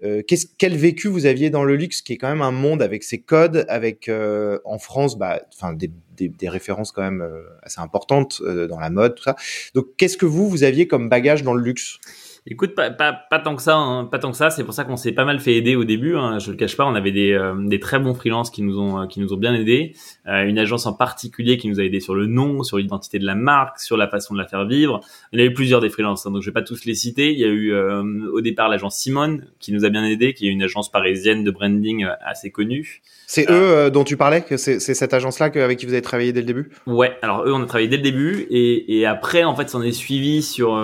euh, 0.03 0.23
quel 0.57 0.75
vécu 0.77 1.07
vous 1.07 1.27
aviez 1.27 1.51
dans 1.51 1.63
le 1.63 1.75
luxe, 1.75 2.01
qui 2.01 2.13
est 2.13 2.17
quand 2.17 2.29
même 2.29 2.41
un 2.41 2.51
monde 2.51 2.81
avec 2.81 3.03
ses 3.03 3.21
codes, 3.21 3.65
avec 3.67 4.09
euh, 4.09 4.57
en 4.65 4.79
France, 4.79 5.17
bah, 5.17 5.41
enfin 5.53 5.73
des, 5.73 5.91
des, 6.29 6.49
références 6.49 6.91
quand 6.91 7.01
même 7.01 7.21
euh, 7.21 7.43
assez 7.63 7.79
importantes 7.79 8.41
euh, 8.45 8.67
dans 8.67 8.79
la 8.79 8.89
mode, 8.89 9.15
tout 9.15 9.23
ça. 9.23 9.35
Donc, 9.73 9.87
qu'est-ce 9.97 10.17
que 10.17 10.25
vous 10.25 10.49
vous 10.49 10.63
aviez 10.63 10.87
comme 10.87 11.09
bagage 11.09 11.43
dans 11.43 11.53
le 11.53 11.63
luxe? 11.63 11.99
Écoute, 12.47 12.73
pas, 12.73 12.89
pas, 12.89 13.13
pas 13.13 13.37
tant 13.37 13.55
que 13.55 13.61
ça, 13.61 13.75
hein, 13.75 14.05
pas 14.05 14.17
tant 14.17 14.31
que 14.31 14.37
ça. 14.37 14.49
C'est 14.49 14.63
pour 14.63 14.73
ça 14.73 14.83
qu'on 14.83 14.95
s'est 14.95 15.11
pas 15.11 15.25
mal 15.25 15.39
fait 15.39 15.53
aider 15.53 15.75
au 15.75 15.83
début. 15.83 16.15
Hein, 16.17 16.39
je 16.39 16.49
le 16.49 16.57
cache 16.57 16.75
pas, 16.75 16.85
on 16.87 16.95
avait 16.95 17.11
des, 17.11 17.33
euh, 17.33 17.53
des 17.55 17.79
très 17.79 17.99
bons 17.99 18.15
freelances 18.15 18.49
qui 18.49 18.63
nous 18.63 18.79
ont 18.79 19.05
qui 19.05 19.19
nous 19.19 19.31
ont 19.31 19.37
bien 19.37 19.53
aidés. 19.53 19.93
Euh, 20.27 20.45
une 20.45 20.57
agence 20.57 20.87
en 20.87 20.93
particulier 20.93 21.57
qui 21.57 21.67
nous 21.69 21.79
a 21.79 21.83
aidé 21.83 21.99
sur 21.99 22.15
le 22.15 22.25
nom, 22.25 22.63
sur 22.63 22.79
l'identité 22.79 23.19
de 23.19 23.27
la 23.27 23.35
marque, 23.35 23.79
sur 23.79 23.95
la 23.95 24.07
façon 24.07 24.33
de 24.33 24.39
la 24.39 24.47
faire 24.47 24.65
vivre. 24.65 25.01
Il 25.33 25.39
y 25.39 25.43
a 25.43 25.45
eu 25.45 25.53
plusieurs 25.53 25.81
des 25.81 25.91
freelances, 25.91 26.25
hein, 26.25 26.31
donc 26.31 26.41
je 26.41 26.49
vais 26.49 26.53
pas 26.53 26.63
tous 26.63 26.83
les 26.85 26.95
citer. 26.95 27.31
Il 27.31 27.37
y 27.37 27.45
a 27.45 27.47
eu 27.47 27.73
euh, 27.73 28.01
au 28.33 28.41
départ 28.41 28.69
l'agence 28.69 28.97
Simone 28.97 29.45
qui 29.59 29.71
nous 29.71 29.85
a 29.85 29.89
bien 29.89 30.03
aidé, 30.03 30.33
qui 30.33 30.47
est 30.47 30.51
une 30.51 30.63
agence 30.63 30.91
parisienne 30.91 31.43
de 31.43 31.51
branding 31.51 32.07
assez 32.25 32.49
connue. 32.49 33.03
C'est 33.27 33.51
eux 33.51 33.91
dont 33.91 34.03
tu 34.03 34.17
parlais, 34.17 34.41
que 34.41 34.57
c'est 34.57 34.79
cette 34.79 35.13
agence-là 35.13 35.51
avec 35.53 35.77
qui 35.77 35.85
vous 35.85 35.93
avez 35.93 36.01
travaillé 36.01 36.33
dès 36.33 36.41
le 36.41 36.47
début? 36.47 36.71
Ouais, 36.87 37.17
alors 37.21 37.45
eux 37.45 37.53
on 37.53 37.61
a 37.61 37.65
travaillé 37.67 37.87
dès 37.87 37.97
le 37.97 38.03
début 38.03 38.47
et, 38.49 38.97
et 38.97 39.05
après 39.05 39.43
en 39.43 39.55
fait 39.55 39.69
s'en 39.69 39.83
est 39.83 39.91
suivi 39.91 40.41
sur 40.41 40.75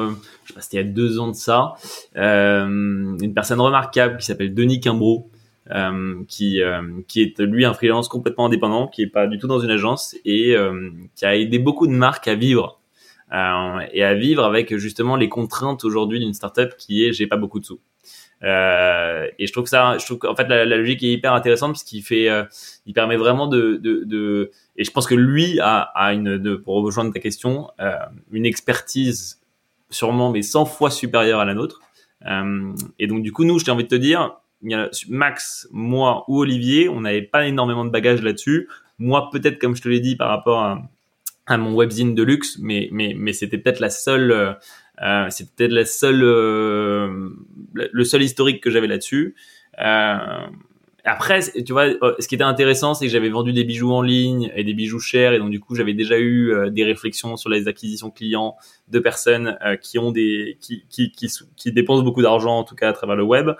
pas, 0.57 0.61
c'était 0.61 0.77
il 0.77 0.85
y 0.85 0.89
a 0.89 0.91
deux 0.91 1.19
ans 1.19 1.27
de 1.27 1.35
ça, 1.35 1.75
euh, 2.15 2.65
une 2.65 3.33
personne 3.33 3.61
remarquable 3.61 4.17
qui 4.17 4.25
s'appelle 4.25 4.53
Denis 4.53 4.79
Quimbro, 4.79 5.29
euh, 5.71 6.23
qui 6.27 6.61
euh, 6.61 6.81
qui 7.07 7.21
est 7.21 7.39
lui 7.39 7.65
un 7.65 7.73
freelance 7.73 8.07
complètement 8.07 8.45
indépendant, 8.45 8.87
qui 8.87 9.03
est 9.03 9.07
pas 9.07 9.27
du 9.27 9.37
tout 9.37 9.47
dans 9.47 9.59
une 9.59 9.71
agence 9.71 10.15
et 10.25 10.55
qui 11.15 11.25
a 11.25 11.35
aidé 11.35 11.59
beaucoup 11.59 11.87
de 11.87 11.93
marques 11.93 12.27
à 12.27 12.35
vivre 12.35 12.79
et 13.31 14.03
à 14.03 14.13
vivre 14.13 14.43
avec 14.45 14.75
justement 14.77 15.17
les 15.17 15.27
contraintes 15.27 15.83
aujourd'hui 15.83 16.19
d'une 16.19 16.33
startup 16.33 16.75
qui 16.77 17.05
est 17.05 17.13
j'ai 17.13 17.27
pas 17.27 17.35
beaucoup 17.35 17.59
de 17.59 17.65
sous. 17.65 17.79
Et 18.41 19.45
je 19.47 19.51
trouve 19.51 19.65
que 19.65 19.69
ça, 19.69 19.97
je 19.97 20.05
trouve 20.05 20.19
qu'en 20.19 20.35
fait 20.35 20.47
la, 20.47 20.63
logique 20.63 21.03
est 21.03 21.11
hyper 21.11 21.33
intéressante 21.33 21.73
parce 21.73 21.83
qu'il 21.83 22.03
fait, 22.03 22.29
il 22.85 22.93
permet 22.93 23.17
vraiment 23.17 23.47
de, 23.47 23.75
de, 23.83 24.51
et 24.77 24.85
je 24.85 24.91
pense 24.91 25.05
que 25.05 25.15
lui 25.15 25.59
a, 25.59 25.79
a 25.79 26.13
une, 26.13 26.57
pour 26.59 26.75
rejoindre 26.75 27.11
ta 27.11 27.19
question, 27.19 27.69
une 28.31 28.45
expertise 28.45 29.41
sûrement 29.89 30.31
mais 30.31 30.41
100 30.41 30.65
fois 30.65 30.91
supérieure 30.91 31.39
à 31.39 31.45
la 31.45 31.53
nôtre. 31.53 31.81
Euh, 32.25 32.73
et 32.99 33.07
donc 33.07 33.23
du 33.23 33.31
coup, 33.31 33.43
nous, 33.43 33.59
j'ai 33.59 33.71
envie 33.71 33.83
de 33.83 33.89
te 33.89 33.95
dire, 33.95 34.37
Max, 35.09 35.67
moi 35.71 36.23
ou 36.27 36.39
Olivier, 36.39 36.89
on 36.89 37.01
n'avait 37.01 37.21
pas 37.21 37.47
énormément 37.47 37.85
de 37.85 37.91
bagages 37.91 38.21
là-dessus. 38.21 38.67
Moi, 38.99 39.29
peut-être, 39.31 39.59
comme 39.59 39.75
je 39.75 39.81
te 39.81 39.89
l'ai 39.89 39.99
dit, 39.99 40.15
par 40.15 40.29
rapport 40.29 40.59
à, 40.61 40.81
à, 41.45 41.57
mon 41.57 41.75
webzine 41.75 42.15
de 42.15 42.23
luxe, 42.23 42.57
mais 42.59 42.89
mais 42.91 43.13
mais 43.15 43.33
c'était 43.33 43.59
peut-être 43.59 43.79
la 43.79 43.91
seule, 43.91 44.31
euh, 44.31 45.29
c'était 45.29 45.51
peut-être 45.55 45.71
la 45.71 45.85
seule, 45.85 46.23
euh, 46.23 47.29
le 47.73 48.03
seul 48.03 48.23
historique 48.23 48.61
que 48.61 48.71
j'avais 48.71 48.87
là-dessus. 48.87 49.35
Après, 51.09 51.39
tu 51.39 51.71
vois, 51.71 51.85
euh, 51.85 52.15
ce 52.19 52.27
qui 52.27 52.35
était 52.35 52.43
intéressant, 52.43 52.93
c'est 52.93 53.05
que 53.05 53.11
j'avais 53.11 53.29
vendu 53.29 53.53
des 53.53 53.63
bijoux 53.63 53.93
en 53.93 54.01
ligne 54.01 54.51
et 54.57 54.65
des 54.65 54.73
bijoux 54.73 54.99
chers, 54.99 55.31
et 55.31 55.39
donc 55.39 55.51
du 55.51 55.61
coup, 55.61 55.73
j'avais 55.73 55.93
déjà 55.93 56.19
eu 56.19 56.51
euh, 56.51 56.69
des 56.69 56.83
réflexions 56.83 57.37
sur 57.37 57.49
les 57.49 57.69
acquisitions 57.69 58.11
clients 58.11 58.57
de 58.89 58.99
personnes 58.99 59.57
euh, 59.65 59.77
qui 59.77 59.99
ont 59.99 60.11
des, 60.11 60.57
qui, 60.59 60.83
qui, 60.89 61.13
qui, 61.13 61.31
qui 61.55 61.71
dépensent 61.71 62.03
beaucoup 62.03 62.21
d'argent, 62.21 62.57
en 62.57 62.65
tout 62.65 62.75
cas 62.75 62.89
à 62.89 62.93
travers 62.93 63.15
le 63.15 63.23
web. 63.23 63.51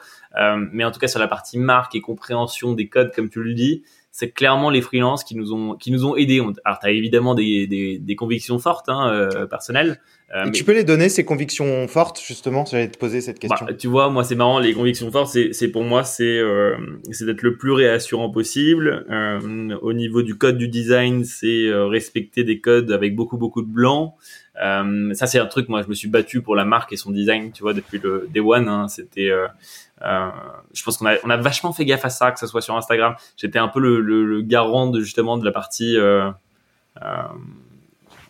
mais 0.74 0.84
en 0.84 0.92
tout 0.92 1.00
cas, 1.00 1.08
sur 1.08 1.22
la 1.22 1.28
partie 1.30 1.58
marque 1.58 1.96
et 1.96 2.02
compréhension 2.02 2.74
des 2.74 2.90
codes, 2.90 3.14
comme 3.16 3.30
tu 3.30 3.42
le 3.42 3.54
dis, 3.54 3.84
c'est 4.18 4.32
clairement 4.32 4.72
les 4.72 4.82
freelances 4.82 5.24
qui 5.24 5.36
nous 5.36 5.54
ont 5.54 5.76
qui 5.76 5.92
nous 5.92 6.04
ont 6.04 6.16
aidés. 6.16 6.42
Alors, 6.66 6.80
tu 6.80 6.88
as 6.88 6.90
évidemment 6.90 7.36
des, 7.36 7.68
des, 7.68 8.00
des, 8.00 8.16
convictions 8.16 8.58
fortes 8.58 8.90
hein, 8.90 9.12
euh, 9.14 9.46
personnelles. 9.46 10.02
Euh, 10.36 10.50
Tu 10.50 10.64
peux 10.64 10.74
les 10.74 10.84
donner 10.84 11.08
ces 11.08 11.24
convictions 11.24 11.88
fortes 11.88 12.20
justement? 12.20 12.66
J'allais 12.66 12.90
te 12.90 12.98
poser 12.98 13.22
cette 13.22 13.38
question. 13.38 13.68
Bah, 13.68 13.76
tu 13.76 13.88
vois, 13.88 14.10
moi 14.10 14.24
c'est 14.24 14.34
marrant. 14.34 14.58
Les 14.58 14.74
convictions 14.74 15.12
fortes, 15.12 15.30
c'est 15.32 15.54
c'est 15.54 15.68
pour 15.68 15.84
moi 15.84 16.04
c'est 16.04 16.40
euh, 16.40 16.76
c'est 17.12 17.26
d'être 17.26 17.44
le 17.44 17.58
plus 17.58 17.72
réassurant 17.72 18.32
possible. 18.32 19.06
Euh, 19.12 19.78
au 19.84 19.94
niveau 19.94 20.24
du 20.24 20.36
code 20.36 20.58
du 20.58 20.68
design, 20.68 21.24
c'est 21.24 21.68
euh, 21.68 21.86
respecter 21.86 22.44
des 22.44 22.60
codes 22.60 22.92
avec 22.92 23.16
beaucoup 23.16 23.38
beaucoup 23.38 23.62
de 23.62 23.72
blanc. 23.72 24.16
Euh, 24.66 25.14
ça 25.14 25.28
c'est 25.28 25.38
un 25.38 25.46
truc. 25.46 25.70
Moi, 25.70 25.84
je 25.84 25.90
me 25.90 25.94
suis 25.94 26.10
battu 26.10 26.42
pour 26.42 26.56
la 26.56 26.66
marque 26.66 26.92
et 26.92 26.98
son 26.98 27.12
design. 27.12 27.52
Tu 27.52 27.62
vois, 27.62 27.76
depuis 27.76 28.00
le 28.00 28.28
day 28.34 28.40
one, 28.40 28.68
hein, 28.68 28.88
c'était 28.88 29.30
euh, 30.04 30.30
je 30.74 30.84
pense 30.84 30.98
qu'on 30.98 31.06
a, 31.08 31.38
vachement 31.38 31.74
fait 31.74 31.86
gaffe 31.86 32.06
à 32.06 32.10
ça, 32.10 32.32
que 32.32 32.40
ce 32.40 32.48
soit 32.48 32.62
sur 32.62 32.76
Instagram. 32.76 33.16
J'étais 33.36 33.60
un 33.60 33.68
peu 33.68 33.80
le, 33.80 34.00
le, 34.02 34.42
garant 34.42 34.88
de 34.88 35.00
justement 35.02 35.38
de 35.38 35.46
la 35.46 35.52
partie 35.52 35.98
euh, 35.98 36.30
euh, 37.02 37.22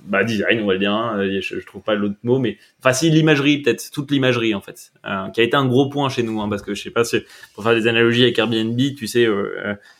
bah, 0.03 0.23
design, 0.23 0.61
on 0.61 0.67
va 0.67 0.77
dire. 0.77 0.93
Hein. 0.93 1.27
Je, 1.41 1.59
je, 1.59 1.65
trouve 1.65 1.81
pas 1.81 1.95
l'autre 1.95 2.15
mot, 2.23 2.39
mais 2.39 2.57
enfin 2.79 2.93
si 2.93 3.09
l'imagerie, 3.09 3.61
peut-être 3.61 3.91
toute 3.91 4.11
l'imagerie 4.11 4.55
en 4.55 4.61
fait, 4.61 4.93
qui 5.33 5.41
a 5.41 5.43
été 5.43 5.55
un 5.55 5.65
gros 5.65 5.89
point 5.89 6.09
chez 6.09 6.23
nous, 6.23 6.41
hein, 6.41 6.47
parce 6.49 6.61
que 6.61 6.73
je 6.73 6.81
sais 6.81 6.91
pas 6.91 7.03
si 7.03 7.17
pour 7.53 7.63
faire 7.63 7.75
des 7.75 7.87
analogies 7.87 8.23
avec 8.23 8.39
Airbnb, 8.39 8.79
tu 8.97 9.07
sais, 9.07 9.27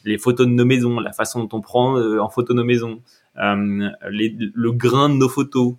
les 0.06 0.18
photos 0.18 0.48
de 0.48 0.54
nos 0.54 0.66
maisons, 0.66 1.00
la 1.00 1.12
façon 1.12 1.44
dont 1.44 1.58
on 1.58 1.62
prend 1.62 2.00
en 2.00 2.30
photo 2.30 2.54
nos 2.54 2.64
maisons, 2.64 3.02
le 3.36 4.72
grain 4.72 5.10
de 5.10 5.16
nos 5.16 5.30
photos. 5.30 5.76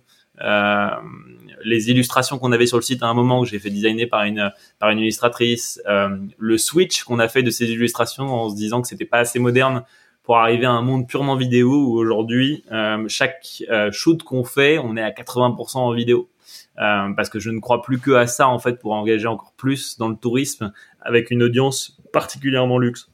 Les 1.63 1.89
illustrations 1.89 2.37
qu'on 2.37 2.51
avait 2.51 2.65
sur 2.65 2.77
le 2.77 2.83
site 2.83 3.03
à 3.03 3.07
un 3.07 3.13
moment 3.13 3.39
où 3.39 3.45
j'ai 3.45 3.59
fait 3.59 3.69
designer 3.69 4.05
par 4.05 4.23
une 4.23 4.51
par 4.79 4.89
une 4.89 4.99
illustratrice, 4.99 5.81
euh, 5.87 6.17
le 6.37 6.57
switch 6.57 7.03
qu'on 7.03 7.19
a 7.19 7.27
fait 7.27 7.43
de 7.43 7.49
ces 7.49 7.69
illustrations 7.69 8.27
en 8.33 8.49
se 8.49 8.55
disant 8.55 8.81
que 8.81 8.87
c'était 8.87 9.05
pas 9.05 9.19
assez 9.19 9.39
moderne 9.39 9.83
pour 10.23 10.37
arriver 10.37 10.65
à 10.65 10.71
un 10.71 10.81
monde 10.81 11.07
purement 11.07 11.35
vidéo 11.35 11.71
où 11.71 11.97
aujourd'hui 11.97 12.63
euh, 12.71 13.05
chaque 13.07 13.63
euh, 13.69 13.91
shoot 13.91 14.21
qu'on 14.23 14.43
fait, 14.43 14.77
on 14.77 14.95
est 14.95 15.01
à 15.01 15.11
80% 15.11 15.77
en 15.77 15.93
vidéo. 15.93 16.29
Parce 16.75 17.29
que 17.29 17.39
je 17.39 17.49
ne 17.49 17.59
crois 17.59 17.81
plus 17.81 17.99
que 17.99 18.11
à 18.11 18.25
ça 18.25 18.47
en 18.47 18.57
fait 18.57 18.79
pour 18.79 18.93
engager 18.93 19.27
encore 19.27 19.51
plus 19.57 19.97
dans 19.97 20.07
le 20.07 20.15
tourisme 20.15 20.71
avec 21.01 21.29
une 21.29 21.43
audience 21.43 21.99
particulièrement 22.13 22.77
luxe. 22.77 23.08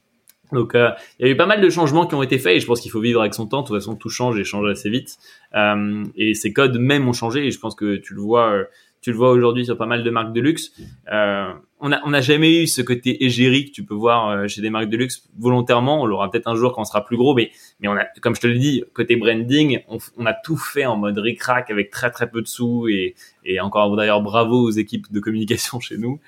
Donc 0.52 0.74
euh, 0.74 0.90
il 1.18 1.26
y 1.26 1.28
a 1.28 1.32
eu 1.32 1.36
pas 1.36 1.46
mal 1.46 1.60
de 1.60 1.68
changements 1.68 2.06
qui 2.06 2.14
ont 2.14 2.22
été 2.22 2.38
faits 2.38 2.56
et 2.56 2.60
je 2.60 2.66
pense 2.66 2.80
qu'il 2.80 2.90
faut 2.90 3.00
vivre 3.00 3.20
avec 3.20 3.34
son 3.34 3.46
temps. 3.46 3.62
De 3.62 3.66
toute 3.66 3.76
façon, 3.76 3.96
tout 3.96 4.08
change 4.08 4.38
et 4.38 4.44
change 4.44 4.68
assez 4.70 4.90
vite. 4.90 5.16
Euh, 5.54 6.04
et 6.16 6.34
ces 6.34 6.52
codes 6.52 6.78
même 6.78 7.08
ont 7.08 7.12
changé 7.12 7.46
et 7.46 7.50
je 7.50 7.58
pense 7.58 7.74
que 7.74 7.96
tu 7.96 8.14
le 8.14 8.20
vois, 8.20 8.52
euh, 8.52 8.64
tu 9.00 9.10
le 9.10 9.16
vois 9.16 9.30
aujourd'hui 9.30 9.64
sur 9.64 9.76
pas 9.76 9.86
mal 9.86 10.02
de 10.04 10.10
marques 10.10 10.32
de 10.32 10.40
luxe. 10.40 10.72
Euh, 11.12 11.52
on 11.80 11.92
a 11.92 12.00
on 12.04 12.10
n'a 12.10 12.20
jamais 12.20 12.62
eu 12.62 12.66
ce 12.66 12.82
côté 12.82 13.24
égérie 13.24 13.66
que 13.66 13.70
tu 13.70 13.84
peux 13.84 13.94
voir 13.94 14.28
euh, 14.28 14.48
chez 14.48 14.62
des 14.62 14.70
marques 14.70 14.88
de 14.88 14.96
luxe 14.96 15.28
volontairement. 15.38 16.02
On 16.02 16.06
l'aura 16.06 16.30
peut-être 16.30 16.48
un 16.48 16.54
jour 16.54 16.74
quand 16.74 16.82
on 16.82 16.84
sera 16.84 17.04
plus 17.04 17.16
gros, 17.16 17.34
mais 17.34 17.50
mais 17.80 17.88
on 17.88 17.96
a, 17.96 18.04
comme 18.20 18.34
je 18.34 18.40
te 18.40 18.46
l'ai 18.46 18.58
dit, 18.58 18.84
côté 18.94 19.16
branding, 19.16 19.80
on, 19.88 19.98
on, 20.16 20.26
a 20.26 20.32
tout 20.32 20.56
fait 20.56 20.86
en 20.86 20.96
mode 20.96 21.18
ric-rac 21.18 21.70
avec 21.70 21.90
très 21.90 22.10
très 22.10 22.30
peu 22.30 22.42
de 22.42 22.48
sous 22.48 22.88
et 22.88 23.14
et 23.44 23.60
encore 23.60 23.94
d'ailleurs 23.96 24.22
bravo 24.22 24.62
aux 24.62 24.70
équipes 24.70 25.12
de 25.12 25.20
communication 25.20 25.80
chez 25.80 25.98
nous 25.98 26.20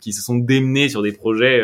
qui 0.00 0.12
se 0.12 0.22
sont 0.22 0.36
démenées 0.36 0.88
sur 0.88 1.02
des 1.02 1.12
projets 1.12 1.62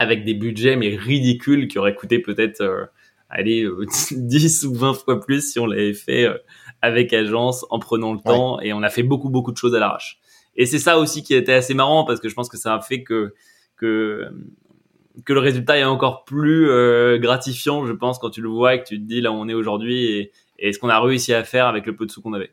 avec 0.00 0.24
des 0.24 0.34
budgets 0.34 0.76
mais 0.76 0.96
ridicules 0.96 1.68
qui 1.68 1.78
auraient 1.78 1.94
coûté 1.94 2.18
peut-être 2.18 2.62
euh, 2.62 2.86
allez 3.28 3.68
10 4.10 4.64
ou 4.64 4.74
20 4.74 4.94
fois 4.94 5.20
plus 5.20 5.52
si 5.52 5.60
on 5.60 5.66
l'avait 5.66 5.92
fait 5.92 6.24
euh, 6.24 6.38
avec 6.82 7.12
agence 7.12 7.66
en 7.68 7.78
prenant 7.78 8.14
le 8.14 8.18
temps 8.18 8.58
et 8.60 8.72
on 8.72 8.82
a 8.82 8.88
fait 8.88 9.02
beaucoup 9.02 9.28
beaucoup 9.28 9.52
de 9.52 9.58
choses 9.58 9.74
à 9.74 9.78
l'arrache. 9.78 10.18
Et 10.56 10.66
c'est 10.66 10.78
ça 10.78 10.98
aussi 10.98 11.22
qui 11.22 11.34
était 11.34 11.52
assez 11.52 11.74
marrant 11.74 12.04
parce 12.04 12.18
que 12.18 12.28
je 12.28 12.34
pense 12.34 12.48
que 12.48 12.56
ça 12.56 12.74
a 12.74 12.80
fait 12.80 13.04
que 13.04 13.34
que 13.76 14.26
que 15.26 15.34
le 15.34 15.40
résultat 15.40 15.76
est 15.76 15.84
encore 15.84 16.24
plus 16.24 16.70
euh, 16.70 17.18
gratifiant, 17.18 17.84
je 17.84 17.92
pense, 17.92 18.18
quand 18.18 18.30
tu 18.30 18.40
le 18.40 18.48
vois 18.48 18.74
et 18.74 18.82
que 18.82 18.88
tu 18.88 18.96
te 18.96 19.06
dis 19.06 19.20
là 19.20 19.32
où 19.32 19.34
on 19.34 19.48
est 19.48 19.54
aujourd'hui 19.54 20.06
et, 20.06 20.32
et 20.58 20.72
ce 20.72 20.78
qu'on 20.78 20.88
a 20.88 20.98
réussi 20.98 21.34
à 21.34 21.44
faire 21.44 21.66
avec 21.66 21.84
le 21.84 21.94
peu 21.94 22.06
de 22.06 22.10
sous 22.10 22.22
qu'on 22.22 22.32
avait. 22.32 22.52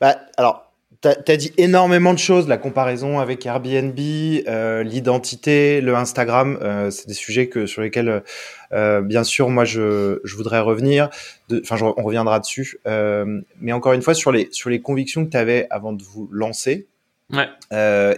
Bah, 0.00 0.16
alors, 0.38 0.69
tu 1.02 1.08
as, 1.08 1.36
dit 1.36 1.52
énormément 1.56 2.12
de 2.12 2.18
choses, 2.18 2.46
la 2.46 2.58
comparaison 2.58 3.20
avec 3.20 3.46
Airbnb, 3.46 3.98
euh, 3.98 4.82
l'identité, 4.82 5.80
le 5.80 5.94
Instagram, 5.94 6.58
euh, 6.60 6.90
c'est 6.90 7.08
des 7.08 7.14
sujets 7.14 7.48
que 7.48 7.66
sur 7.66 7.80
lesquels, 7.80 8.22
euh, 8.72 9.00
bien 9.00 9.24
sûr, 9.24 9.48
moi 9.48 9.64
je, 9.64 10.20
je 10.24 10.36
voudrais 10.36 10.60
revenir. 10.60 11.08
Enfin, 11.52 11.76
on 11.82 12.02
reviendra 12.02 12.38
dessus. 12.38 12.78
Mais 12.86 13.72
encore 13.72 13.94
une 13.94 14.02
fois, 14.02 14.14
sur 14.14 14.30
les 14.30 14.48
sur 14.52 14.68
les 14.68 14.80
convictions 14.80 15.24
que 15.24 15.30
tu 15.30 15.36
avais 15.36 15.66
avant 15.70 15.92
de 15.92 16.02
vous 16.02 16.28
lancer, 16.30 16.86
ouais. 17.32 17.48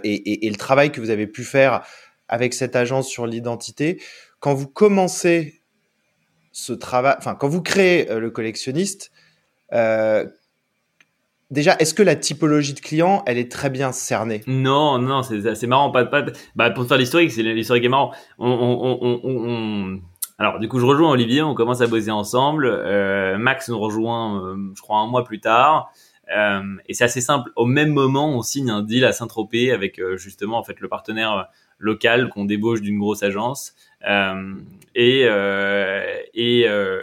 Et, 0.03 0.13
et, 0.13 0.45
et, 0.45 0.49
le 0.49 0.57
travail 0.57 0.91
que 0.91 0.99
vous 0.99 1.09
avez 1.09 1.27
pu 1.27 1.43
faire 1.43 1.83
avec 2.27 2.53
cette 2.53 2.75
agence 2.75 3.07
sur 3.07 3.27
l'identité, 3.27 4.01
quand 4.39 4.53
vous 4.53 4.67
commencez 4.67 5.61
ce 6.51 6.73
travail, 6.73 7.15
enfin 7.17 7.35
quand 7.35 7.47
vous 7.47 7.61
créez 7.61 8.05
le 8.13 8.29
collectionniste. 8.29 9.11
Euh, 9.73 10.25
Déjà, 11.53 11.75
est-ce 11.77 11.93
que 11.93 12.01
la 12.01 12.15
typologie 12.15 12.73
de 12.73 12.79
client, 12.79 13.21
elle 13.27 13.37
est 13.37 13.51
très 13.51 13.69
bien 13.69 13.91
cernée? 13.91 14.41
Non, 14.47 14.97
non, 14.97 15.21
c'est 15.21 15.67
marrant. 15.67 15.91
Pas, 15.91 16.03
pas, 16.03 16.25
bah, 16.55 16.71
pour 16.71 16.87
faire 16.87 16.97
l'historique, 16.97 17.35
l'historique 17.35 17.83
est 17.83 17.89
marrant. 17.89 18.11
Alors, 20.39 20.59
du 20.59 20.67
coup, 20.67 20.79
je 20.79 20.85
rejoins 20.85 21.11
Olivier. 21.11 21.43
On 21.43 21.53
commence 21.53 21.81
à 21.81 21.87
bosser 21.87 22.09
ensemble. 22.09 22.65
Euh, 22.65 23.37
Max 23.37 23.69
nous 23.69 23.77
rejoint, 23.79 24.43
euh, 24.43 24.55
je 24.75 24.81
crois, 24.81 24.97
un 24.97 25.05
mois 25.05 25.23
plus 25.23 25.39
tard. 25.41 25.91
et 26.27 26.93
c'est 26.95 27.03
assez 27.03 27.21
simple. 27.21 27.51
Au 27.55 27.67
même 27.67 27.93
moment, 27.93 28.35
on 28.35 28.41
signe 28.41 28.71
un 28.71 28.81
deal 28.81 29.05
à 29.05 29.11
Saint-Tropez 29.11 29.71
avec 29.71 30.01
justement 30.15 30.57
en 30.57 30.63
fait 30.63 30.79
le 30.79 30.87
partenaire 30.87 31.49
local 31.77 32.29
qu'on 32.29 32.45
débauche 32.45 32.81
d'une 32.81 32.97
grosse 32.97 33.21
agence. 33.21 33.75
Euh, 34.09 34.55
et 34.95 35.23
euh, 35.25 36.03
et, 36.33 36.65
euh, 36.67 37.01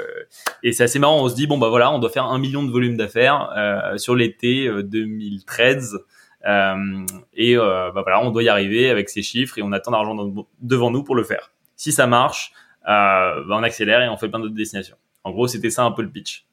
et 0.63 0.73
c'est 0.73 0.85
assez 0.85 0.99
marrant. 0.99 1.23
On 1.23 1.29
se 1.29 1.35
dit 1.35 1.47
bon 1.47 1.59
bah 1.59 1.69
voilà, 1.69 1.93
on 1.93 1.99
doit 1.99 2.11
faire 2.11 2.25
un 2.25 2.39
million 2.39 2.63
de 2.63 2.71
volume 2.71 2.97
d'affaires 2.97 3.51
euh, 3.57 3.99
sur 3.99 4.15
l'été 4.15 4.71
2013. 4.83 5.99
et 6.45 7.57
bah 7.57 7.93
voilà, 7.95 8.21
on 8.23 8.31
doit 8.31 8.43
y 8.43 8.49
arriver 8.49 8.91
avec 8.91 9.09
ces 9.09 9.23
chiffres 9.23 9.59
et 9.59 9.63
on 9.63 9.73
attend 9.73 9.91
d'argent 9.91 10.17
devant 10.61 10.91
nous 10.91 11.03
pour 11.03 11.15
le 11.15 11.25
faire. 11.25 11.51
Si 11.77 11.93
ça 11.93 12.07
marche, 12.07 12.53
bah 12.85 13.45
on 13.49 13.63
accélère 13.63 14.03
et 14.03 14.09
on 14.09 14.17
fait 14.17 14.29
plein 14.29 14.41
d'autres 14.41 14.55
destinations. 14.55 14.97
En 15.25 15.33
gros, 15.33 15.49
c'était 15.49 15.71
ça 15.71 15.85
un 15.85 15.91
peu 15.91 16.03
le 16.03 16.11
pitch. 16.11 16.47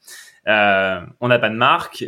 on 0.45 1.28
n'a 1.28 1.39
pas 1.39 1.50
de 1.50 1.56
marque. 1.56 2.06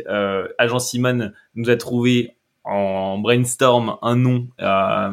Agent 0.58 0.78
Simone 0.80 1.32
nous 1.54 1.70
a 1.70 1.76
trouvé 1.76 2.36
en 2.64 3.18
brainstorm 3.18 3.96
un 4.02 4.16
nom 4.16 4.48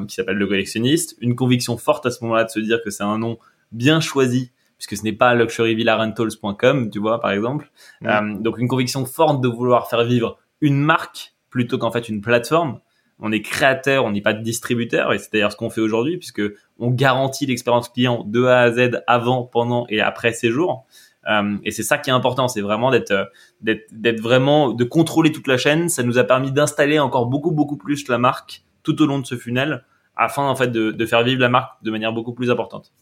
qui 0.08 0.16
s'appelle 0.16 0.38
le 0.38 0.48
collectionniste, 0.48 1.16
une 1.22 1.36
conviction 1.36 1.78
forte 1.78 2.08
à 2.08 2.12
ce 2.12 2.24
moment-là 2.24 2.46
de 2.46 2.50
se 2.50 2.60
dire 2.60 2.82
que 2.84 2.90
c'est 2.90 3.04
un 3.04 3.20
nom 3.20 3.38
bien 3.72 4.00
choisi 4.00 4.52
puisque 4.78 4.98
ce 4.98 5.04
n'est 5.04 5.14
pas 5.14 5.34
luxuryvillarentals.com, 5.34 6.90
tu 6.92 7.00
vois, 7.00 7.20
par 7.20 7.32
exemple. 7.32 7.72
Mm. 8.02 8.08
Euh, 8.08 8.40
donc 8.40 8.58
une 8.60 8.68
conviction 8.68 9.06
forte 9.06 9.42
de 9.42 9.48
vouloir 9.48 9.90
faire 9.90 10.04
vivre 10.04 10.38
une 10.62 10.78
marque 10.78 11.34
plutôt 11.50 11.78
qu'en 11.78 11.92
fait 11.92 12.10
une 12.10 12.22
plateforme. 12.22 12.80
On 13.20 13.32
est 13.32 13.42
créateur, 13.42 14.06
on 14.06 14.12
n'est 14.12 14.22
pas 14.22 14.34
distributeur, 14.34 15.12
et 15.12 15.18
c'est 15.18 15.34
d'ailleurs 15.34 15.52
ce 15.52 15.58
qu'on 15.58 15.72
fait 15.72 15.82
aujourd'hui, 15.82 16.18
puisque 16.18 16.44
on 16.78 16.92
garantit 16.92 17.48
l'expérience 17.48 17.90
client 17.90 18.24
de 18.24 18.46
A 18.46 18.60
à 18.60 18.72
Z 18.72 19.02
avant, 19.08 19.44
pendant 19.44 19.88
et 19.90 20.02
après 20.02 20.34
séjour. 20.34 20.86
Euh, 21.28 21.58
et 21.64 21.72
c'est 21.72 21.82
ça 21.82 21.98
qui 21.98 22.12
est 22.12 22.14
important, 22.14 22.48
c'est 22.48 22.62
vraiment 22.62 22.92
d'être, 22.92 23.32
d'être, 23.62 23.88
d'être 23.92 24.22
vraiment, 24.22 24.72
de 24.72 24.84
contrôler 24.84 25.32
toute 25.32 25.48
la 25.48 25.58
chaîne. 25.58 25.90
Ça 25.90 26.04
nous 26.04 26.20
a 26.20 26.26
permis 26.26 26.52
d'installer 26.52 27.00
encore 27.00 27.26
beaucoup, 27.26 27.52
beaucoup 27.52 27.76
plus 27.76 28.08
la 28.08 28.20
marque 28.20 28.62
tout 28.84 29.02
au 29.02 29.08
long 29.08 29.18
de 29.18 29.26
ce 29.26 29.36
funnel, 29.36 29.84
afin 30.16 30.48
en 30.48 30.56
fait 30.56 30.68
de, 30.68 30.92
de 30.92 31.06
faire 31.08 31.24
vivre 31.24 31.42
la 31.42 31.50
marque 31.50 31.84
de 31.84 31.90
manière 31.90 32.14
beaucoup 32.14 32.34
plus 32.34 32.52
importante. 32.52 32.94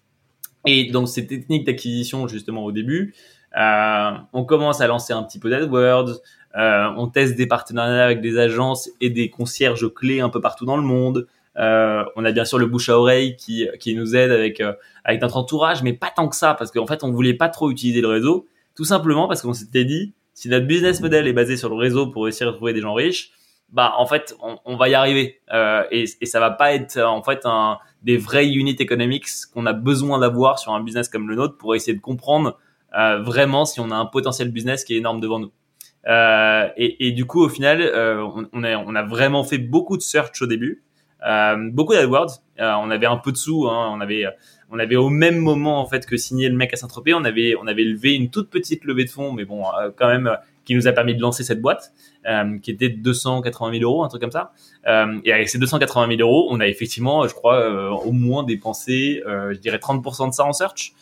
Et 0.65 0.91
donc 0.91 1.07
ces 1.07 1.27
techniques 1.27 1.65
d'acquisition 1.65 2.27
justement 2.27 2.63
au 2.63 2.71
début, 2.71 3.13
euh, 3.57 4.11
on 4.33 4.43
commence 4.43 4.81
à 4.81 4.87
lancer 4.87 5.13
un 5.13 5.23
petit 5.23 5.39
peu 5.39 5.49
d'AdWords, 5.49 6.19
euh, 6.57 6.87
on 6.97 7.07
teste 7.07 7.35
des 7.35 7.47
partenariats 7.47 8.05
avec 8.05 8.21
des 8.21 8.37
agences 8.37 8.89
et 9.01 9.09
des 9.09 9.29
concierges 9.29 9.93
clés 9.93 10.21
un 10.21 10.29
peu 10.29 10.41
partout 10.41 10.65
dans 10.65 10.77
le 10.77 10.83
monde. 10.83 11.27
Euh, 11.57 12.03
on 12.15 12.25
a 12.25 12.31
bien 12.31 12.45
sûr 12.45 12.57
le 12.57 12.65
bouche 12.65 12.89
à 12.89 12.99
oreille 12.99 13.35
qui, 13.37 13.67
qui 13.79 13.95
nous 13.95 14.15
aide 14.15 14.31
avec, 14.31 14.59
euh, 14.59 14.73
avec 15.03 15.21
notre 15.21 15.37
entourage, 15.37 15.83
mais 15.83 15.93
pas 15.93 16.11
tant 16.13 16.27
que 16.27 16.35
ça, 16.35 16.53
parce 16.53 16.71
qu'en 16.71 16.85
fait, 16.85 17.03
on 17.03 17.11
voulait 17.11 17.33
pas 17.33 17.49
trop 17.49 17.71
utiliser 17.71 18.01
le 18.01 18.07
réseau, 18.07 18.47
tout 18.75 18.83
simplement 18.83 19.27
parce 19.27 19.41
qu'on 19.41 19.53
s'était 19.53 19.85
dit, 19.85 20.13
si 20.33 20.49
notre 20.49 20.65
business 20.65 20.99
model 20.99 21.27
est 21.27 21.33
basé 21.33 21.55
sur 21.55 21.69
le 21.69 21.75
réseau 21.75 22.07
pour 22.07 22.25
réussir 22.25 22.47
à 22.49 22.53
trouver 22.53 22.73
des 22.73 22.81
gens 22.81 22.93
riches, 22.93 23.31
bah 23.71 23.93
en 23.97 24.05
fait, 24.05 24.35
on, 24.41 24.57
on 24.65 24.75
va 24.75 24.89
y 24.89 24.95
arriver. 24.95 25.39
Euh, 25.53 25.83
et, 25.91 26.05
et 26.19 26.25
ça 26.25 26.39
va 26.39 26.51
pas 26.51 26.73
être 26.73 26.99
en 26.99 27.23
fait 27.23 27.41
un, 27.45 27.77
des 28.05 28.17
vrais 28.17 28.47
unit 28.47 28.75
economics 28.79 29.25
qu'on 29.51 29.65
a 29.65 29.73
besoin 29.73 30.19
d'avoir 30.19 30.59
sur 30.59 30.71
un 30.73 30.81
business 30.81 31.09
comme 31.09 31.27
le 31.27 31.35
nôtre 31.35 31.57
pour 31.57 31.75
essayer 31.75 31.95
de 31.95 32.01
comprendre 32.01 32.57
euh, 32.97 33.21
vraiment 33.21 33.65
si 33.65 33.79
on 33.79 33.89
a 33.89 33.95
un 33.95 34.05
potentiel 34.05 34.51
business 34.51 34.83
qui 34.83 34.93
est 34.93 34.97
énorme 34.97 35.19
devant 35.19 35.39
nous. 35.39 35.51
Euh, 36.07 36.69
et, 36.77 37.11
du 37.13 37.25
coup, 37.25 37.43
au 37.43 37.49
final, 37.49 37.81
euh, 37.81 38.23
on, 38.53 38.63
a, 38.95 39.03
vraiment 39.03 39.43
fait 39.43 39.57
beaucoup 39.57 39.97
de 39.97 40.03
search 40.03 40.39
au 40.41 40.45
début. 40.45 40.83
Beaucoup 41.71 41.93
d'AdWords. 41.93 42.43
On 42.59 42.91
avait 42.91 43.07
un 43.07 43.17
peu 43.17 43.31
de 43.31 43.37
sous. 43.37 43.67
Hein, 43.67 43.89
on 43.91 43.99
avait 43.99 44.25
on 44.69 44.77
avait 44.77 44.95
au 44.95 45.09
même 45.09 45.37
moment 45.37 45.79
en 45.79 45.85
fait 45.87 46.05
que 46.05 46.17
signé 46.17 46.49
le 46.49 46.55
mec 46.55 46.73
à 46.73 46.75
Saint-Tropez, 46.75 47.13
on 47.13 47.23
avait 47.23 47.55
on 47.59 47.65
avait 47.65 47.83
levé 47.83 48.13
une 48.13 48.29
toute 48.29 48.49
petite 48.49 48.83
levée 48.83 49.05
de 49.05 49.09
fonds, 49.09 49.31
mais 49.31 49.45
bon 49.45 49.63
quand 49.95 50.07
même 50.07 50.37
qui 50.65 50.75
nous 50.75 50.87
a 50.87 50.91
permis 50.91 51.15
de 51.15 51.21
lancer 51.21 51.43
cette 51.43 51.61
boîte, 51.61 51.93
euh, 52.27 52.57
qui 52.59 52.71
était 52.71 52.89
de 52.89 53.01
280 53.01 53.79
000 53.79 53.83
euros, 53.83 54.03
un 54.03 54.07
truc 54.07 54.21
comme 54.21 54.31
ça. 54.31 54.51
Euh, 54.87 55.19
et 55.23 55.31
avec 55.31 55.47
ces 55.49 55.57
280 55.57 56.17
000 56.17 56.21
euros, 56.21 56.47
on 56.49 56.59
a 56.59 56.67
effectivement, 56.67 57.27
je 57.27 57.33
crois, 57.33 57.95
au 58.05 58.11
moins 58.11 58.43
dépensé, 58.43 59.21
je 59.25 59.57
dirais 59.57 59.77
30% 59.77 60.29
de 60.29 60.33
ça 60.33 60.43
en 60.43 60.53
search, 60.53 60.93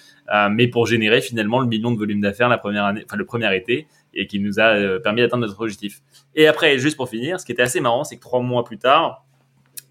mais 0.52 0.68
pour 0.68 0.86
générer 0.86 1.22
finalement 1.22 1.60
le 1.60 1.68
million 1.68 1.92
de 1.92 1.98
volume 1.98 2.22
d'affaires 2.22 2.50
la 2.50 2.58
première 2.58 2.86
année, 2.86 3.04
enfin 3.06 3.16
le 3.16 3.26
premier 3.26 3.56
été, 3.56 3.88
et 4.14 4.28
qui 4.28 4.40
nous 4.40 4.60
a 4.60 5.00
permis 5.00 5.22
d'atteindre 5.22 5.48
notre 5.48 5.62
objectif. 5.62 6.02
Et 6.36 6.48
après, 6.48 6.78
juste 6.78 6.98
pour 6.98 7.10
finir, 7.10 7.40
ce 7.40 7.46
qui 7.46 7.52
était 7.52 7.64
assez 7.64 7.80
marrant, 7.80 8.04
c'est 8.04 8.18
que 8.18 8.22
trois 8.22 8.42
mois 8.42 8.64
plus 8.64 8.78
tard, 8.78 9.24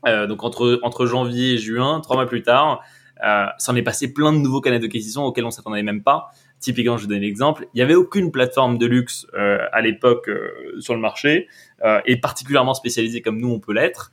euh, 0.06 0.26
donc 0.26 0.42
entre 0.42 0.80
entre 0.82 1.06
janvier 1.06 1.54
et 1.54 1.58
juin, 1.58 2.00
trois 2.00 2.16
mois 2.16 2.26
plus 2.26 2.42
tard, 2.42 2.82
euh, 3.24 3.46
s'en 3.58 3.76
est 3.76 3.82
passé 3.82 4.12
plein 4.12 4.32
de 4.32 4.38
nouveaux 4.38 4.60
canaux 4.60 4.78
d'acquisition 4.78 5.24
auxquels 5.24 5.44
on 5.44 5.50
s'attendait 5.50 5.82
même 5.82 6.02
pas. 6.02 6.30
Typiquement, 6.62 6.96
je 6.96 7.02
vous 7.02 7.08
donne 7.08 7.22
l'exemple, 7.22 7.66
il 7.74 7.80
y 7.80 7.82
avait 7.82 7.96
aucune 7.96 8.30
plateforme 8.30 8.78
de 8.78 8.86
luxe 8.86 9.26
euh, 9.34 9.58
à 9.72 9.80
l'époque 9.80 10.28
euh, 10.28 10.78
sur 10.78 10.94
le 10.94 11.00
marché, 11.00 11.48
euh, 11.84 12.00
et 12.06 12.16
particulièrement 12.16 12.72
spécialisée 12.72 13.20
comme 13.20 13.40
nous 13.40 13.50
on 13.50 13.58
peut 13.58 13.72
l'être. 13.72 14.12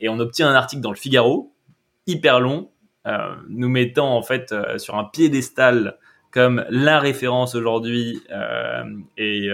et 0.00 0.08
on 0.08 0.18
obtient 0.18 0.48
un 0.48 0.54
article 0.54 0.82
dans 0.82 0.90
le 0.90 0.96
Figaro, 0.96 1.52
hyper 2.06 2.40
long, 2.40 2.70
nous 3.48 3.68
mettant 3.68 4.16
en 4.16 4.22
fait 4.22 4.54
sur 4.78 4.96
un 4.96 5.04
piédestal 5.04 5.98
comme 6.32 6.64
la 6.70 6.98
référence 7.00 7.54
aujourd'hui, 7.54 8.20
et, 9.16 9.48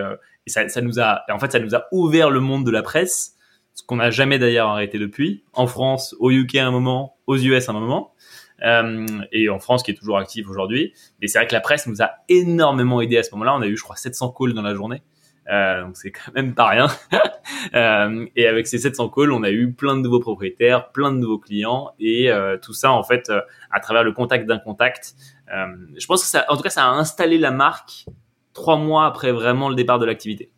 ça, 0.46 0.68
ça, 0.68 0.80
nous 0.80 1.00
a, 1.00 1.22
en 1.30 1.38
fait, 1.38 1.52
ça 1.52 1.58
nous 1.58 1.74
a 1.74 1.86
ouvert 1.92 2.30
le 2.30 2.40
monde 2.40 2.64
de 2.64 2.70
la 2.70 2.82
presse 2.82 3.36
ce 3.76 3.82
qu'on 3.82 3.96
n'a 3.96 4.10
jamais 4.10 4.38
d'ailleurs 4.38 4.68
arrêté 4.68 4.98
depuis, 4.98 5.44
en 5.52 5.66
France, 5.66 6.16
au 6.18 6.30
UK 6.30 6.56
à 6.56 6.66
un 6.66 6.70
moment, 6.70 7.16
aux 7.26 7.36
US 7.36 7.68
à 7.68 7.72
un 7.72 7.78
moment, 7.78 8.14
et 8.62 9.48
en 9.48 9.58
France 9.58 9.82
qui 9.82 9.90
est 9.90 9.94
toujours 9.94 10.18
active 10.18 10.48
aujourd'hui. 10.48 10.94
Et 11.22 11.28
c'est 11.28 11.38
vrai 11.38 11.46
que 11.46 11.52
la 11.52 11.60
presse 11.60 11.86
nous 11.86 12.02
a 12.02 12.10
énormément 12.28 13.00
aidé 13.00 13.18
à 13.18 13.22
ce 13.22 13.30
moment-là. 13.32 13.54
On 13.54 13.62
a 13.62 13.66
eu, 13.66 13.76
je 13.76 13.82
crois, 13.82 13.96
700 13.96 14.34
calls 14.36 14.54
dans 14.54 14.62
la 14.62 14.74
journée. 14.74 15.02
Euh, 15.48 15.84
donc 15.84 15.96
c'est 15.96 16.10
quand 16.10 16.32
même 16.34 16.54
pas 16.54 16.66
rien. 16.66 16.88
euh, 17.74 18.26
et 18.34 18.46
avec 18.46 18.66
ces 18.66 18.78
700 18.78 19.10
calls, 19.10 19.32
on 19.32 19.42
a 19.42 19.50
eu 19.50 19.72
plein 19.72 19.96
de 19.96 20.00
nouveaux 20.02 20.20
propriétaires, 20.20 20.90
plein 20.90 21.12
de 21.12 21.18
nouveaux 21.18 21.38
clients, 21.38 21.92
et 21.98 22.30
euh, 22.30 22.56
tout 22.58 22.72
ça 22.72 22.92
en 22.92 23.02
fait 23.02 23.30
euh, 23.30 23.40
à 23.70 23.80
travers 23.80 24.02
le 24.02 24.12
contact 24.12 24.46
d'un 24.46 24.58
contact. 24.58 25.14
Euh, 25.54 25.66
je 25.96 26.06
pense 26.06 26.22
que 26.22 26.28
ça, 26.28 26.44
en 26.48 26.56
tout 26.56 26.62
cas, 26.62 26.70
ça 26.70 26.84
a 26.84 26.90
installé 26.90 27.38
la 27.38 27.50
marque 27.50 28.06
trois 28.52 28.76
mois 28.76 29.06
après 29.06 29.32
vraiment 29.32 29.68
le 29.68 29.74
départ 29.74 29.98
de 29.98 30.06
l'activité. 30.06 30.50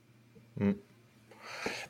Mm. 0.59 0.73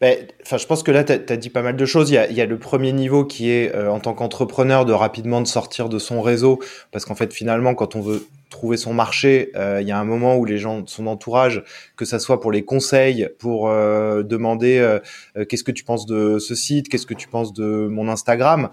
Ben, 0.01 0.27
enfin, 0.43 0.59
je 0.59 0.67
pense 0.67 0.83
que 0.83 0.91
là, 0.91 1.03
tu 1.05 1.13
as, 1.13 1.37
dit 1.37 1.51
pas 1.51 1.63
mal 1.63 1.77
de 1.77 1.87
choses. 1.87 2.11
Il 2.11 2.15
y 2.15 2.19
a, 2.19 2.31
il 2.31 2.37
y 2.37 2.41
a 2.41 2.47
le 2.47 2.59
premier 2.59 2.93
niveau 2.93 3.25
qui 3.25 3.51
est, 3.51 3.75
euh, 3.75 3.91
en 3.91 4.01
tant 4.01 4.15
qu'entrepreneur, 4.15 4.85
de 4.85 4.93
rapidement 4.93 5.41
de 5.41 5.47
sortir 5.47 5.89
de 5.89 5.99
son 5.99 6.23
réseau. 6.23 6.61
Parce 6.93 7.05
qu'en 7.05 7.15
fait, 7.15 7.33
finalement, 7.33 7.75
quand 7.75 7.97
on 7.97 8.01
veut 8.01 8.27
trouver 8.51 8.77
son 8.77 8.95
marché, 8.95 9.51
euh, 9.57 9.81
il 9.81 9.89
y 9.89 9.93
a 9.93 9.99
un 9.99 10.05
moment 10.05 10.37
où 10.37 10.45
les 10.45 10.59
gens 10.59 10.81
de 10.81 10.89
son 10.89 11.07
entourage, 11.07 11.63
que 11.97 12.05
ça 12.05 12.19
soit 12.19 12.41
pour 12.41 12.51
les 12.51 12.65
conseils, 12.65 13.29
pour 13.39 13.69
euh, 13.69 14.23
demander 14.23 14.79
euh, 14.79 15.45
qu'est-ce 15.45 15.65
que 15.65 15.73
tu 15.73 15.85
penses 15.85 16.07
de 16.07 16.39
ce 16.39 16.55
site, 16.55 16.89
qu'est-ce 16.89 17.07
que 17.07 17.15
tu 17.15 17.29
penses 17.29 17.53
de 17.53 17.89
mon 17.91 18.09
Instagram, 18.09 18.71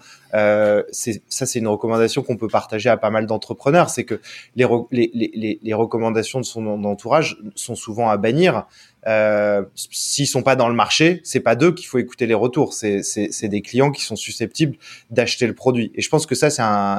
c'est 0.92 1.24
ça 1.30 1.46
c'est 1.46 1.60
une 1.60 1.68
recommandation 1.68 2.22
qu'on 2.22 2.36
peut 2.36 2.50
partager 2.50 2.90
à 2.90 2.98
pas 2.98 3.10
mal 3.10 3.26
d'entrepreneurs, 3.26 3.90
c'est 3.90 4.04
que 4.04 4.20
les, 4.56 4.68
les, 4.92 5.12
les, 5.14 5.60
les, 5.62 5.74
recommandations 5.74 6.40
de 6.40 6.46
son 6.46 6.68
entourage 6.84 7.38
sont 7.56 7.76
souvent 7.76 8.10
à 8.10 8.18
bannir. 8.18 8.66
Euh, 9.08 9.64
s'ils 9.76 10.28
sont 10.28 10.42
pas 10.42 10.56
dans 10.56 10.68
le 10.68 10.74
marché, 10.74 11.22
c'est 11.24 11.40
pas 11.40 11.56
d'eux 11.56 11.72
qu'il 11.72 11.88
faut 11.88 12.00
écouter 12.00 12.26
les 12.26 12.34
retours, 12.34 12.74
c'est 12.74 13.48
des 13.48 13.62
clients 13.62 13.92
qui 13.92 14.04
sont 14.04 14.16
susceptibles 14.16 14.78
d'acheter 15.12 15.46
le 15.46 15.54
produit. 15.54 15.92
Et 15.96 16.02
je 16.02 16.10
pense 16.10 16.26
que 16.26 16.36
ça 16.36 16.50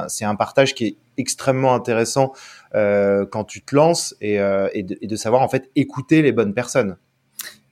c'est 0.08 0.24
un 0.24 0.36
partage 0.36 0.74
qui 0.74 0.84
est 0.86 0.96
extrêmement 1.16 1.74
intéressant 1.74 2.32
euh, 2.74 3.24
quand 3.26 3.44
tu 3.44 3.62
te 3.62 3.74
lances 3.74 4.14
et, 4.20 4.40
euh, 4.40 4.68
et, 4.72 4.82
de, 4.82 5.16
savoir 5.16 5.42
en 5.42 5.48
fait 5.48 5.70
écouter 5.76 6.22
les 6.22 6.32
bonnes 6.32 6.54
personnes. 6.54 6.96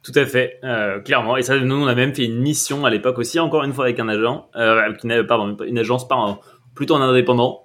Tout 0.02 0.12
à 0.14 0.26
fait, 0.26 0.58
euh, 0.64 1.00
clairement. 1.00 1.36
Et 1.36 1.42
ça, 1.42 1.58
nous, 1.58 1.76
on 1.76 1.86
a 1.86 1.94
même 1.94 2.14
fait 2.14 2.24
une 2.24 2.38
mission 2.38 2.84
à 2.84 2.90
l'époque 2.90 3.18
aussi, 3.18 3.38
encore 3.40 3.64
une 3.64 3.72
fois 3.72 3.86
avec 3.86 3.98
un 4.00 4.08
agent, 4.08 4.48
euh, 4.56 5.24
pardon, 5.26 5.56
une 5.64 5.78
agence 5.78 6.06
plutôt 6.74 6.96
un 6.96 7.00
indépendant 7.00 7.64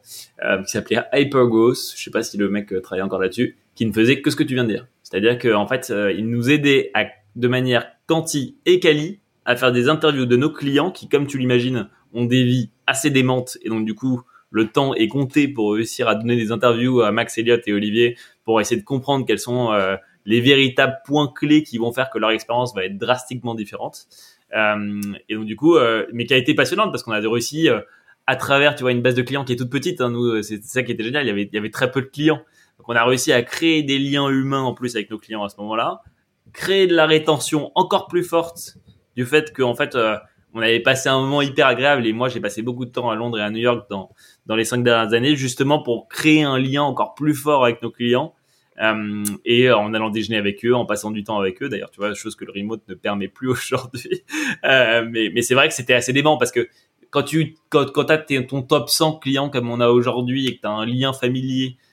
qui 0.66 0.72
s'appelait 0.72 1.02
Hypergos. 1.14 1.94
Je 1.96 2.04
sais 2.04 2.12
pas 2.12 2.24
si 2.24 2.38
le 2.38 2.50
mec 2.50 2.74
travaillait 2.82 3.04
encore 3.04 3.20
là-dessus, 3.20 3.58
qui 3.76 3.86
ne 3.86 3.92
faisait 3.92 4.22
que 4.22 4.30
ce 4.30 4.36
que 4.36 4.44
tu 4.44 4.54
viens 4.54 4.64
de 4.64 4.70
dire. 4.70 4.88
C'est-à-dire 5.10 5.40
qu'en 5.40 5.62
en 5.62 5.68
fait, 5.68 5.90
euh, 5.90 6.12
il 6.12 6.30
nous 6.30 6.50
aidait 6.52 6.92
de 7.36 7.48
manière 7.48 7.88
quanti 8.06 8.58
et 8.66 8.80
quali 8.80 9.20
à 9.46 9.56
faire 9.56 9.72
des 9.72 9.90
interviews 9.90 10.26
de 10.26 10.36
nos 10.36 10.52
clients 10.52 10.92
qui, 10.92 11.10
comme 11.10 11.26
tu 11.26 11.40
l'imagines, 11.40 11.90
ont 12.14 12.26
des 12.26 12.44
vies 12.44 12.72
assez 12.86 13.10
démentes 13.10 13.58
et 13.64 13.70
donc 13.70 13.86
du 13.86 13.94
coup 13.94 14.22
le 14.52 14.68
temps 14.68 14.96
est 14.96 15.08
compté 15.08 15.48
pour 15.48 15.74
réussir 15.74 16.08
à 16.08 16.16
donner 16.16 16.36
des 16.36 16.52
interviews 16.52 17.02
à 17.02 17.12
Max 17.12 17.38
Elliott 17.38 17.62
et 17.68 17.74
Olivier 17.74 18.18
pour 18.44 18.60
essayer 18.60 18.80
de 18.80 18.86
comprendre 18.86 19.26
quels 19.26 19.40
sont 19.40 19.72
euh, 19.72 19.96
les 20.26 20.42
véritables 20.42 20.98
points 21.06 21.32
clés 21.36 21.62
qui 21.62 21.78
vont 21.78 21.92
faire 21.92 22.10
que 22.10 22.18
leur 22.18 22.32
expérience 22.32 22.74
va 22.76 22.86
être 22.86 22.98
drastiquement 22.98 23.54
différente. 23.54 24.08
Euh, 24.56 25.02
et 25.28 25.36
donc 25.36 25.46
du 25.46 25.56
coup, 25.56 25.78
mais 26.14 26.26
qui 26.26 26.34
a 26.34 26.38
été 26.38 26.54
passionnante 26.56 26.92
parce 26.92 27.04
qu'on 27.04 27.12
a 27.12 27.20
réussi 27.20 27.68
à 28.28 28.36
travers, 28.36 28.76
tu 28.76 28.82
vois, 28.84 28.92
une 28.92 29.02
base 29.02 29.16
de 29.16 29.22
clients 29.22 29.44
qui 29.44 29.54
est 29.54 29.56
toute 29.56 29.72
petite. 29.72 30.02
Hein, 30.02 30.12
nous, 30.12 30.42
c'est 30.42 30.64
ça 30.64 30.84
qui 30.84 30.92
était 30.92 31.04
génial. 31.04 31.28
Il 31.28 31.50
y 31.52 31.58
avait 31.58 31.72
très 31.72 31.92
peu 31.92 32.02
de 32.02 32.08
clients. 32.08 32.42
Donc 32.80 32.90
on 32.90 32.96
a 32.96 33.04
réussi 33.06 33.32
à 33.32 33.44
créer 33.44 33.84
des 33.84 34.00
liens 34.00 34.28
humains 34.30 34.64
en 34.64 34.74
plus 34.74 34.96
avec 34.96 35.12
nos 35.12 35.20
clients 35.20 35.44
à 35.44 35.50
ce 35.50 35.58
moment-là, 35.60 36.02
créer 36.54 36.88
de 36.88 36.96
la 36.96 37.06
rétention 37.06 37.72
encore 37.76 38.08
plus 38.08 38.24
forte 38.24 38.78
du 39.16 39.26
fait 39.26 39.54
qu'en 39.54 39.76
fait 39.76 39.94
euh, 39.94 40.18
on 40.54 40.62
avait 40.62 40.80
passé 40.80 41.10
un 41.10 41.20
moment 41.20 41.44
hyper 41.44 41.68
agréable 41.68 42.08
et 42.08 42.14
moi 42.14 42.30
j'ai 42.30 42.40
passé 42.40 42.64
beaucoup 42.64 42.86
de 42.86 42.92
temps 42.92 43.12
à 43.12 43.16
Londres 43.16 43.38
et 43.38 43.44
à 43.44 43.52
New 43.52 43.60
York 43.60 43.88
dans 43.90 44.10
dans 44.48 44.56
les 44.56 44.66
cinq 44.66 44.84
dernières 44.84 45.14
années 45.14 45.36
justement 45.36 45.84
pour 45.84 46.08
créer 46.08 46.42
un 46.42 46.58
lien 46.58 46.82
encore 46.82 47.14
plus 47.14 47.36
fort 47.36 47.64
avec 47.66 47.82
nos 47.84 47.92
clients 47.92 48.34
Euh, 48.82 49.24
et 49.44 49.70
en 49.72 49.94
allant 49.94 50.10
déjeuner 50.10 50.38
avec 50.38 50.64
eux, 50.66 50.74
en 50.74 50.86
passant 50.86 51.12
du 51.12 51.24
temps 51.24 51.38
avec 51.38 51.62
eux. 51.62 51.70
D'ailleurs, 51.70 51.92
tu 51.92 52.00
vois, 52.00 52.14
chose 52.14 52.36
que 52.36 52.46
le 52.46 52.54
remote 52.54 52.82
ne 52.88 52.94
permet 52.96 53.28
plus 53.28 53.50
aujourd'hui. 53.56 54.24
Euh, 54.64 55.06
mais 55.10 55.30
mais 55.34 55.42
c'est 55.42 55.54
vrai 55.54 55.68
que 55.68 55.74
c'était 55.74 55.94
assez 55.94 56.14
dément 56.14 56.38
parce 56.38 56.52
que 56.52 56.70
quand 57.10 57.24
tu 57.24 57.56
quand, 57.70 58.10
as 58.10 58.18
ton 58.18 58.62
top 58.62 58.90
100 58.90 59.20
clients 59.20 59.50
comme 59.50 59.70
on 59.70 59.80
a 59.80 59.90
aujourd'hui 59.90 60.48
et 60.48 60.56
que 60.56 60.62
tu 60.62 60.68
as 60.68 60.72
un 60.72 60.86
lien 60.86 61.12
familier 61.14 61.78
euh, 61.78 61.89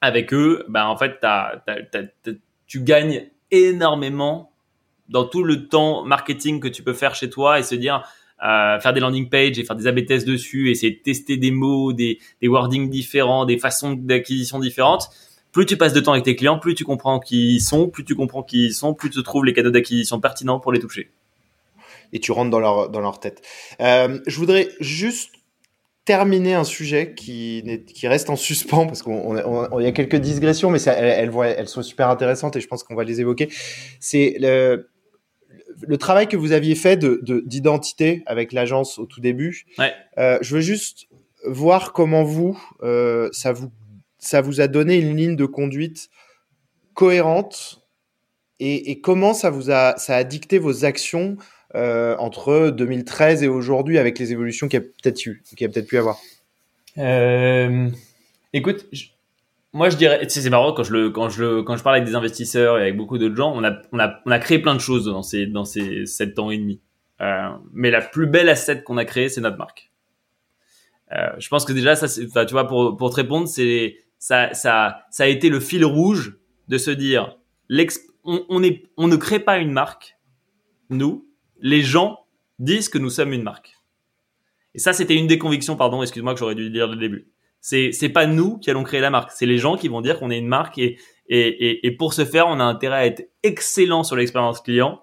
avec 0.00 0.32
eux, 0.32 0.64
bah 0.68 0.88
en 0.88 0.96
fait, 0.96 1.18
t'as, 1.20 1.62
tu 2.66 2.82
gagnes 2.82 3.26
énormément 3.50 4.52
dans 5.08 5.24
tout 5.24 5.42
le 5.42 5.68
temps 5.68 6.04
marketing 6.04 6.60
que 6.60 6.68
tu 6.68 6.82
peux 6.82 6.94
faire 6.94 7.14
chez 7.14 7.28
toi 7.28 7.58
et 7.58 7.62
se 7.62 7.74
dire 7.74 8.04
euh, 8.42 8.80
faire 8.80 8.92
des 8.92 9.00
landing 9.00 9.28
pages 9.28 9.58
et 9.58 9.64
faire 9.64 9.76
des 9.76 9.86
AB 9.86 10.06
tests 10.06 10.26
dessus, 10.26 10.70
essayer 10.70 10.92
de 10.92 10.98
tester 10.98 11.36
des 11.36 11.50
mots, 11.50 11.92
des, 11.92 12.18
des 12.40 12.48
wordings 12.48 12.88
différents, 12.88 13.44
des 13.44 13.58
façons 13.58 13.92
d'acquisition 13.92 14.58
différentes. 14.58 15.10
Plus 15.52 15.66
tu 15.66 15.76
passes 15.76 15.92
de 15.92 16.00
temps 16.00 16.12
avec 16.12 16.24
tes 16.24 16.36
clients, 16.36 16.58
plus 16.58 16.74
tu 16.74 16.84
comprends 16.84 17.18
qui 17.18 17.56
ils 17.56 17.60
sont, 17.60 17.88
plus 17.88 18.04
tu 18.04 18.14
comprends 18.14 18.42
qui 18.42 18.66
ils 18.66 18.72
sont, 18.72 18.94
plus 18.94 19.10
tu 19.10 19.22
trouves 19.22 19.44
les 19.44 19.52
cadeaux 19.52 19.70
d'acquisition 19.70 20.20
pertinents 20.20 20.60
pour 20.60 20.72
les 20.72 20.78
toucher. 20.78 21.10
Et 22.12 22.20
tu 22.20 22.32
rentres 22.32 22.50
dans 22.50 22.60
leur, 22.60 22.88
dans 22.88 23.00
leur 23.00 23.20
tête. 23.20 23.42
Euh, 23.80 24.20
je 24.26 24.36
voudrais 24.36 24.68
juste 24.80 25.32
terminer 26.10 26.54
un 26.54 26.64
sujet 26.64 27.14
qui, 27.14 27.84
qui 27.86 28.08
reste 28.08 28.30
en 28.30 28.34
suspens 28.34 28.84
parce 28.86 29.00
qu'on 29.00 29.78
y 29.78 29.86
a 29.86 29.92
quelques 29.92 30.16
digressions, 30.16 30.68
mais 30.68 30.82
elles, 30.82 31.30
elles, 31.56 31.68
sont 31.68 31.82
super 31.82 32.10
intéressantes 32.10 32.56
et 32.56 32.60
je 32.60 32.66
pense 32.66 32.82
qu'on 32.82 32.96
va 32.96 33.04
les 33.04 33.20
évoquer. 33.20 33.48
C'est 34.00 34.34
le, 34.40 34.90
le 35.86 35.96
travail 35.98 36.26
que 36.26 36.36
vous 36.36 36.50
aviez 36.50 36.74
fait 36.74 36.96
de 36.96 37.22
d'identité 37.46 38.24
avec 38.26 38.52
l'agence 38.52 38.98
au 38.98 39.06
tout 39.06 39.20
début. 39.20 39.66
Ouais. 39.78 39.92
Euh, 40.18 40.38
je 40.40 40.56
veux 40.56 40.60
juste 40.60 41.06
voir 41.46 41.92
comment 41.92 42.24
vous 42.24 42.60
euh, 42.82 43.28
ça 43.30 43.52
vous 43.52 43.70
ça 44.18 44.40
vous 44.40 44.60
a 44.60 44.66
donné 44.66 44.96
une 44.96 45.16
ligne 45.16 45.36
de 45.36 45.46
conduite 45.46 46.08
cohérente 46.94 47.86
et, 48.58 48.90
et 48.90 49.00
comment 49.00 49.32
ça 49.32 49.50
vous 49.50 49.70
a 49.70 49.96
ça 49.96 50.16
a 50.16 50.24
dicté 50.24 50.58
vos 50.58 50.84
actions 50.84 51.36
euh, 51.74 52.16
entre 52.18 52.70
2013 52.70 53.42
et 53.42 53.48
aujourd'hui 53.48 53.98
avec 53.98 54.18
les 54.18 54.32
évolutions 54.32 54.68
qu'il 54.68 54.80
y 54.80 54.82
a 54.82 54.86
peut-être 54.86 55.24
eu, 55.26 55.42
qu'il 55.50 55.60
y 55.60 55.64
a 55.64 55.68
peut-être 55.68 55.86
pu 55.86 55.98
avoir 55.98 56.18
euh, 56.98 57.88
Écoute, 58.52 58.86
moi 59.72 59.88
je 59.88 59.96
dirais, 59.96 60.26
c'est 60.28 60.50
marrant 60.50 60.72
quand 60.72 60.82
je 60.82 60.92
le, 60.92 61.10
quand 61.10 61.28
je 61.28 61.60
quand 61.60 61.76
je 61.76 61.82
parle 61.82 61.96
avec 61.96 62.08
des 62.08 62.16
investisseurs 62.16 62.78
et 62.78 62.82
avec 62.82 62.96
beaucoup 62.96 63.18
d'autres 63.18 63.36
gens, 63.36 63.52
on 63.54 63.62
a, 63.62 63.76
on 63.92 63.98
a, 64.00 64.20
on 64.26 64.30
a 64.30 64.38
créé 64.38 64.58
plein 64.58 64.74
de 64.74 64.80
choses 64.80 65.04
dans 65.04 65.22
ces, 65.22 65.46
dans 65.46 65.64
ces 65.64 66.06
sept 66.06 66.38
ans 66.38 66.50
et 66.50 66.58
demi. 66.58 66.80
Euh, 67.20 67.50
mais 67.72 67.90
la 67.90 68.00
plus 68.00 68.26
belle 68.26 68.48
asset 68.48 68.82
qu'on 68.82 68.96
a 68.96 69.04
créée, 69.04 69.28
c'est 69.28 69.40
notre 69.40 69.58
marque. 69.58 69.90
Je 71.38 71.48
pense 71.48 71.64
que 71.64 71.72
déjà, 71.72 71.96
ça, 71.96 72.06
tu 72.06 72.52
vois, 72.52 72.68
pour, 72.68 72.96
pour 72.96 73.10
te 73.10 73.16
répondre, 73.16 73.48
c'est, 73.48 73.96
ça, 74.20 74.54
ça, 74.54 75.02
ça 75.10 75.24
a 75.24 75.26
été 75.26 75.48
le 75.48 75.58
fil 75.58 75.84
rouge 75.84 76.38
de 76.68 76.78
se 76.78 76.92
dire, 76.92 77.36
on, 78.24 78.62
est, 78.62 78.84
on 78.96 79.08
ne 79.08 79.16
crée 79.16 79.40
pas 79.40 79.58
une 79.58 79.72
marque, 79.72 80.16
nous, 80.88 81.26
les 81.60 81.82
gens 81.82 82.20
disent 82.58 82.88
que 82.88 82.98
nous 82.98 83.10
sommes 83.10 83.32
une 83.32 83.42
marque. 83.42 83.76
Et 84.74 84.78
ça, 84.78 84.92
c'était 84.92 85.16
une 85.16 85.26
des 85.26 85.38
convictions, 85.38 85.76
pardon, 85.76 86.02
excuse-moi 86.02 86.34
que 86.34 86.40
j'aurais 86.40 86.54
dû 86.54 86.70
dire 86.70 86.86
le 86.86 86.96
début. 86.96 87.28
C'est, 87.60 87.92
c'est 87.92 88.08
pas 88.08 88.26
nous 88.26 88.58
qui 88.58 88.70
allons 88.70 88.84
créer 88.84 89.00
la 89.00 89.10
marque. 89.10 89.32
C'est 89.32 89.46
les 89.46 89.58
gens 89.58 89.76
qui 89.76 89.88
vont 89.88 90.00
dire 90.00 90.18
qu'on 90.18 90.30
est 90.30 90.38
une 90.38 90.46
marque 90.46 90.78
et, 90.78 90.98
et, 91.28 91.86
et, 91.86 91.90
pour 91.92 92.14
ce 92.14 92.24
faire, 92.24 92.46
on 92.48 92.58
a 92.58 92.64
intérêt 92.64 92.96
à 92.96 93.06
être 93.06 93.28
excellent 93.42 94.02
sur 94.02 94.16
l'expérience 94.16 94.60
client. 94.60 95.02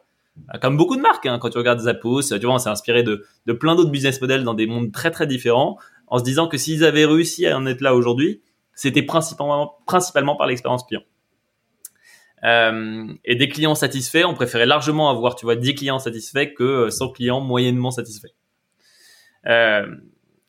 Comme 0.61 0.77
beaucoup 0.77 0.95
de 0.95 1.01
marques, 1.01 1.25
hein, 1.25 1.39
quand 1.39 1.49
tu 1.49 1.57
regardes 1.57 1.79
Zappos, 1.79 2.21
tu 2.21 2.39
vois, 2.39 2.55
on 2.55 2.57
s'est 2.57 2.69
inspiré 2.69 3.03
de, 3.03 3.25
de 3.45 3.53
plein 3.53 3.75
d'autres 3.75 3.91
business 3.91 4.21
models 4.21 4.43
dans 4.43 4.53
des 4.53 4.67
mondes 4.67 4.91
très 4.91 5.09
très 5.09 5.25
différents, 5.25 5.77
en 6.07 6.19
se 6.19 6.23
disant 6.23 6.47
que 6.47 6.57
s'ils 6.57 6.83
avaient 6.83 7.05
réussi 7.05 7.47
à 7.47 7.57
en 7.57 7.65
être 7.65 7.81
là 7.81 7.95
aujourd'hui, 7.95 8.41
c'était 8.73 9.01
principalement, 9.01 9.77
principalement 9.85 10.35
par 10.35 10.47
l'expérience 10.47 10.83
client. 10.83 11.01
Euh, 12.43 13.07
et 13.25 13.35
des 13.35 13.49
clients 13.49 13.75
satisfaits, 13.75 14.23
on 14.25 14.33
préférait 14.33 14.65
largement 14.65 15.09
avoir, 15.09 15.35
tu 15.35 15.45
vois, 15.45 15.55
10 15.55 15.75
clients 15.75 15.99
satisfaits 15.99 16.53
que 16.53 16.89
100 16.89 17.09
clients 17.09 17.41
moyennement 17.41 17.91
satisfaits. 17.91 18.33
Euh, 19.47 19.87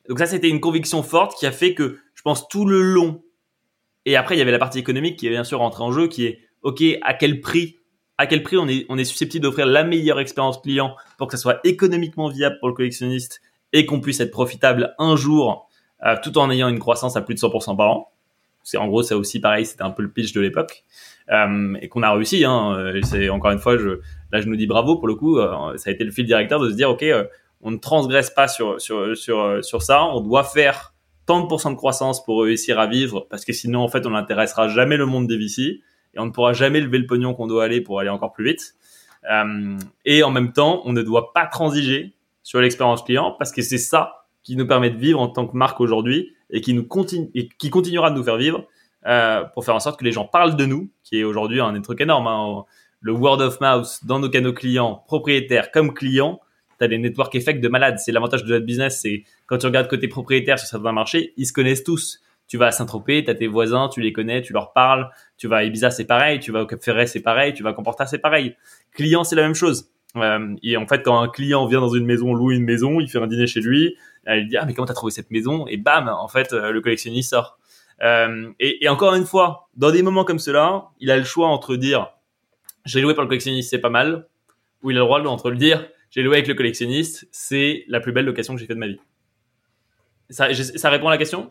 donc 0.08 0.18
ça, 0.18 0.26
c'était 0.26 0.48
une 0.48 0.60
conviction 0.60 1.02
forte 1.02 1.38
qui 1.38 1.46
a 1.46 1.52
fait 1.52 1.74
que, 1.74 1.98
je 2.14 2.22
pense, 2.22 2.48
tout 2.48 2.66
le 2.66 2.82
long, 2.82 3.22
et 4.04 4.16
après, 4.16 4.36
il 4.36 4.38
y 4.38 4.42
avait 4.42 4.52
la 4.52 4.58
partie 4.58 4.78
économique 4.78 5.18
qui 5.18 5.26
est 5.26 5.30
bien 5.30 5.44
sûr 5.44 5.58
rentrée 5.58 5.82
en 5.82 5.92
jeu, 5.92 6.08
qui 6.08 6.26
est, 6.26 6.40
OK, 6.62 6.82
à 7.02 7.14
quel 7.14 7.40
prix 7.40 7.78
à 8.18 8.26
quel 8.26 8.42
prix 8.42 8.56
on 8.56 8.66
est, 8.66 8.84
on 8.88 8.98
est 8.98 9.04
susceptible 9.04 9.44
d'offrir 9.44 9.64
la 9.64 9.84
meilleure 9.84 10.18
expérience 10.18 10.60
client 10.60 10.96
pour 11.16 11.28
que 11.28 11.36
ça 11.36 11.40
soit 11.40 11.60
économiquement 11.62 12.28
viable 12.28 12.56
pour 12.58 12.68
le 12.68 12.74
collectionniste 12.74 13.40
et 13.72 13.86
qu'on 13.86 14.00
puisse 14.00 14.18
être 14.18 14.32
profitable 14.32 14.94
un 14.98 15.14
jour 15.14 15.68
euh, 16.04 16.16
tout 16.22 16.36
en 16.36 16.50
ayant 16.50 16.68
une 16.68 16.80
croissance 16.80 17.16
à 17.16 17.22
plus 17.22 17.34
de 17.34 17.40
100% 17.40 17.76
par 17.76 17.90
an. 17.90 18.12
C'est 18.68 18.76
en 18.76 18.86
gros 18.86 19.02
ça 19.02 19.16
aussi 19.16 19.40
pareil, 19.40 19.64
c'était 19.64 19.82
un 19.82 19.90
peu 19.90 20.02
le 20.02 20.10
pitch 20.10 20.34
de 20.34 20.42
l'époque 20.42 20.84
euh, 21.30 21.74
et 21.80 21.88
qu'on 21.88 22.02
a 22.02 22.12
réussi. 22.12 22.44
Hein. 22.44 22.92
C'est 23.02 23.30
encore 23.30 23.50
une 23.50 23.58
fois, 23.58 23.78
je, 23.78 24.00
là 24.30 24.42
je 24.42 24.46
nous 24.46 24.56
dis 24.56 24.66
bravo 24.66 24.96
pour 24.96 25.08
le 25.08 25.14
coup. 25.14 25.38
Euh, 25.38 25.74
ça 25.78 25.88
a 25.88 25.92
été 25.94 26.04
le 26.04 26.10
fil 26.10 26.26
directeur 26.26 26.60
de 26.60 26.68
se 26.68 26.74
dire 26.74 26.90
ok, 26.90 27.02
euh, 27.04 27.24
on 27.62 27.70
ne 27.70 27.78
transgresse 27.78 28.28
pas 28.28 28.46
sur 28.46 28.78
sur 28.78 29.16
sur 29.16 29.64
sur 29.64 29.82
ça. 29.82 30.04
On 30.04 30.20
doit 30.20 30.44
faire 30.44 30.92
tant 31.24 31.40
de 31.40 31.46
pourcents 31.46 31.70
de 31.70 31.76
croissance 31.76 32.22
pour 32.22 32.42
réussir 32.42 32.78
à 32.78 32.86
vivre 32.86 33.26
parce 33.30 33.46
que 33.46 33.54
sinon 33.54 33.80
en 33.80 33.88
fait 33.88 34.04
on 34.04 34.10
n'intéressera 34.10 34.68
jamais 34.68 34.98
le 34.98 35.06
monde 35.06 35.26
des 35.26 35.38
VC 35.38 35.60
et 35.62 36.18
on 36.18 36.26
ne 36.26 36.30
pourra 36.30 36.52
jamais 36.52 36.82
lever 36.82 36.98
le 36.98 37.06
pognon 37.06 37.32
qu'on 37.32 37.46
doit 37.46 37.64
aller 37.64 37.80
pour 37.80 38.00
aller 38.00 38.10
encore 38.10 38.32
plus 38.32 38.44
vite. 38.44 38.74
Et 40.04 40.22
en 40.22 40.30
même 40.30 40.52
temps, 40.52 40.80
on 40.84 40.92
ne 40.92 41.02
doit 41.02 41.32
pas 41.32 41.46
transiger 41.46 42.14
sur 42.42 42.60
l'expérience 42.60 43.02
client 43.02 43.34
parce 43.38 43.50
que 43.52 43.60
c'est 43.60 43.78
ça 43.78 44.26
qui 44.42 44.56
nous 44.56 44.66
permet 44.66 44.90
de 44.90 44.96
vivre 44.96 45.20
en 45.20 45.28
tant 45.28 45.46
que 45.46 45.56
marque 45.56 45.80
aujourd'hui 45.80 46.34
et 46.50 46.60
qui 46.60 46.74
nous 46.74 46.84
continue 46.84 47.30
et 47.34 47.48
qui 47.48 47.70
continuera 47.70 48.10
de 48.10 48.16
nous 48.16 48.24
faire 48.24 48.36
vivre 48.36 48.66
euh, 49.06 49.44
pour 49.54 49.64
faire 49.64 49.74
en 49.74 49.80
sorte 49.80 49.98
que 49.98 50.04
les 50.04 50.12
gens 50.12 50.24
parlent 50.24 50.56
de 50.56 50.66
nous, 50.66 50.90
qui 51.04 51.20
est 51.20 51.24
aujourd'hui 51.24 51.60
un 51.60 51.80
truc 51.80 52.00
énorme. 52.00 52.26
Hein. 52.26 52.64
Le 53.00 53.12
word 53.12 53.40
of 53.40 53.60
mouth 53.60 54.00
dans 54.04 54.18
nos 54.18 54.28
canaux 54.28 54.52
clients, 54.52 55.04
propriétaires 55.06 55.70
comme 55.70 55.94
clients, 55.94 56.40
tu 56.78 56.84
as 56.84 56.88
des 56.88 56.98
network 56.98 57.34
effects 57.34 57.60
de 57.60 57.68
malades. 57.68 57.98
C'est 57.98 58.12
l'avantage 58.12 58.44
de 58.44 58.52
notre 58.52 58.66
business, 58.66 59.00
c'est 59.02 59.24
quand 59.46 59.58
tu 59.58 59.66
regardes 59.66 59.88
côté 59.88 60.08
propriétaire 60.08 60.58
sur 60.58 60.68
certains 60.68 60.92
marchés, 60.92 61.32
ils 61.36 61.46
se 61.46 61.52
connaissent 61.52 61.84
tous. 61.84 62.20
Tu 62.48 62.56
vas 62.56 62.68
à 62.68 62.72
Saint-Tropez, 62.72 63.24
tu 63.24 63.30
as 63.30 63.34
tes 63.34 63.46
voisins, 63.46 63.88
tu 63.88 64.00
les 64.00 64.12
connais, 64.12 64.40
tu 64.40 64.54
leur 64.54 64.72
parles. 64.72 65.10
Tu 65.36 65.48
vas 65.48 65.56
à 65.58 65.64
Ibiza, 65.64 65.90
c'est 65.90 66.06
pareil. 66.06 66.40
Tu 66.40 66.50
vas 66.50 66.62
au 66.62 66.66
Cap 66.66 66.82
Ferret, 66.82 67.06
c'est 67.06 67.20
pareil. 67.20 67.52
Tu 67.52 67.62
vas 67.62 67.70
à 67.70 67.72
Comporta, 67.74 68.06
c'est 68.06 68.18
pareil. 68.18 68.56
Client, 68.92 69.22
c'est 69.22 69.36
la 69.36 69.42
même 69.42 69.54
chose. 69.54 69.90
Euh, 70.16 70.56
et 70.62 70.78
en 70.78 70.86
fait, 70.86 71.02
quand 71.02 71.20
un 71.20 71.28
client 71.28 71.66
vient 71.66 71.80
dans 71.80 71.92
une 71.92 72.06
maison, 72.06 72.32
loue 72.32 72.52
une 72.52 72.64
maison, 72.64 73.00
il 73.00 73.08
fait 73.08 73.18
un 73.18 73.26
dîner 73.26 73.46
chez 73.46 73.60
lui, 73.60 73.96
il 74.36 74.48
dit 74.48 74.56
ah 74.56 74.64
mais 74.66 74.74
comment 74.74 74.86
t'as 74.86 74.94
trouvé 74.94 75.12
cette 75.12 75.30
maison? 75.30 75.66
Et 75.66 75.76
bam, 75.76 76.08
en 76.08 76.28
fait, 76.28 76.52
euh, 76.52 76.70
le 76.70 76.80
collectionniste 76.80 77.30
sort. 77.30 77.58
Euh, 78.02 78.50
et, 78.60 78.88
encore 78.88 79.14
une 79.14 79.24
fois, 79.24 79.68
dans 79.76 79.90
des 79.90 80.02
moments 80.02 80.24
comme 80.24 80.38
cela, 80.38 80.88
il 81.00 81.10
a 81.10 81.16
le 81.16 81.24
choix 81.24 81.48
entre 81.48 81.76
dire 81.76 82.12
j'ai 82.84 83.00
loué 83.00 83.14
par 83.14 83.24
le 83.24 83.28
collectionniste, 83.28 83.70
c'est 83.70 83.80
pas 83.80 83.90
mal, 83.90 84.28
ou 84.82 84.90
il 84.90 84.96
a 84.96 85.00
le 85.00 85.06
droit 85.06 85.20
entre 85.20 85.50
le 85.50 85.56
dire 85.56 85.88
j'ai 86.10 86.22
loué 86.22 86.36
avec 86.36 86.48
le 86.48 86.54
collectionniste, 86.54 87.28
c'est 87.32 87.84
la 87.88 88.00
plus 88.00 88.12
belle 88.12 88.24
location 88.24 88.54
que 88.54 88.60
j'ai 88.60 88.66
fait 88.66 88.74
de 88.74 88.78
ma 88.78 88.86
vie. 88.86 88.98
Ça, 90.30 90.46
répond 90.90 91.08
à 91.08 91.10
la 91.10 91.18
question? 91.18 91.48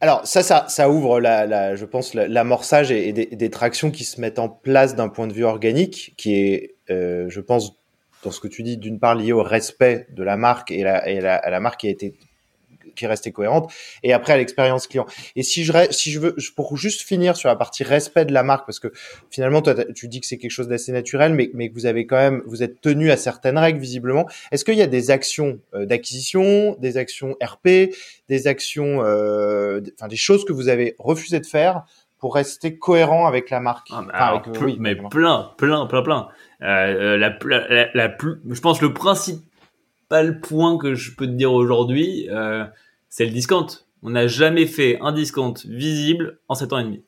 Alors 0.00 0.26
ça, 0.26 0.42
ça, 0.42 0.66
ça 0.68 0.90
ouvre, 0.90 1.20
la, 1.20 1.74
je 1.74 1.84
pense, 1.84 2.14
l'amorçage 2.14 2.90
et, 2.90 3.12
des, 3.12 3.26
des, 3.26 3.50
tractions 3.50 3.90
qui 3.90 4.04
se 4.04 4.20
mettent 4.20 4.38
en 4.38 4.48
place 4.48 4.94
d'un 4.94 5.08
point 5.08 5.26
de 5.26 5.32
vue 5.32 5.44
organique, 5.44 6.14
qui 6.16 6.34
est, 6.34 6.76
euh, 6.90 7.28
je 7.28 7.40
pense, 7.40 7.76
dans 8.22 8.30
ce 8.30 8.40
que 8.40 8.48
tu 8.48 8.62
dis, 8.62 8.76
d'une 8.76 8.98
part 8.98 9.14
lié 9.14 9.32
au 9.32 9.42
respect 9.42 10.06
de 10.10 10.22
la 10.22 10.36
marque 10.36 10.70
et, 10.70 10.82
la, 10.82 11.08
et 11.08 11.20
la, 11.20 11.40
la 11.48 11.60
marque 11.60 11.80
qui 11.80 11.88
a 11.88 11.90
été 11.90 12.14
qui 12.98 13.04
est 13.04 13.08
restée 13.08 13.32
cohérente, 13.32 13.72
et 14.02 14.12
après 14.12 14.34
à 14.34 14.36
l'expérience 14.36 14.86
client. 14.86 15.06
Et 15.36 15.42
si 15.42 15.64
je, 15.64 15.72
si 15.90 16.10
je 16.10 16.20
veux, 16.20 16.36
pour 16.56 16.76
juste 16.76 17.02
finir 17.02 17.36
sur 17.36 17.48
la 17.48 17.56
partie 17.56 17.84
respect 17.84 18.24
de 18.24 18.32
la 18.32 18.42
marque, 18.42 18.66
parce 18.66 18.80
que 18.80 18.92
finalement, 19.30 19.62
toi, 19.62 19.74
tu 19.94 20.08
dis 20.08 20.20
que 20.20 20.26
c'est 20.26 20.36
quelque 20.36 20.50
chose 20.50 20.68
d'assez 20.68 20.92
naturel, 20.92 21.32
mais, 21.32 21.50
mais 21.54 21.70
que 21.70 21.74
vous 21.74 21.86
avez 21.86 22.06
quand 22.06 22.16
même, 22.16 22.42
vous 22.46 22.62
êtes 22.62 22.80
tenu 22.80 23.10
à 23.10 23.16
certaines 23.16 23.56
règles 23.56 23.78
visiblement. 23.78 24.26
Est-ce 24.50 24.64
qu'il 24.64 24.74
y 24.74 24.82
a 24.82 24.86
des 24.86 25.10
actions 25.10 25.60
euh, 25.74 25.86
d'acquisition, 25.86 26.76
des 26.80 26.96
actions 26.96 27.36
RP, 27.42 27.94
des 28.28 28.46
actions, 28.46 29.02
euh, 29.04 29.80
enfin 29.94 30.08
des 30.08 30.16
choses 30.16 30.44
que 30.44 30.52
vous 30.52 30.68
avez 30.68 30.96
refusé 30.98 31.40
de 31.40 31.46
faire 31.46 31.84
pour 32.18 32.34
rester 32.34 32.78
cohérent 32.78 33.26
avec 33.26 33.50
la 33.50 33.60
marque. 33.60 33.88
Ah, 33.92 34.30
avec, 34.30 34.48
euh, 34.48 34.64
oui, 34.64 34.76
mais 34.80 34.96
plein, 34.96 35.52
plein, 35.56 35.86
plein, 35.86 36.02
plein. 36.02 36.28
Euh, 36.62 37.16
la, 37.16 37.38
la, 37.44 37.88
la, 37.92 38.08
plus, 38.08 38.40
je 38.48 38.60
pense 38.60 38.80
le 38.80 38.92
principal 38.92 40.40
point 40.40 40.78
que 40.78 40.94
je 40.94 41.14
peux 41.14 41.26
te 41.26 41.32
dire 41.32 41.52
aujourd'hui, 41.52 42.28
euh, 42.30 42.64
c'est 43.08 43.24
le 43.24 43.30
discount. 43.30 43.66
On 44.02 44.10
n'a 44.10 44.26
jamais 44.26 44.66
fait 44.66 44.98
un 45.00 45.12
discount 45.12 45.54
visible 45.66 46.40
en 46.48 46.54
7 46.54 46.72
ans 46.72 46.78
et 46.78 46.84
demi. 46.84 47.04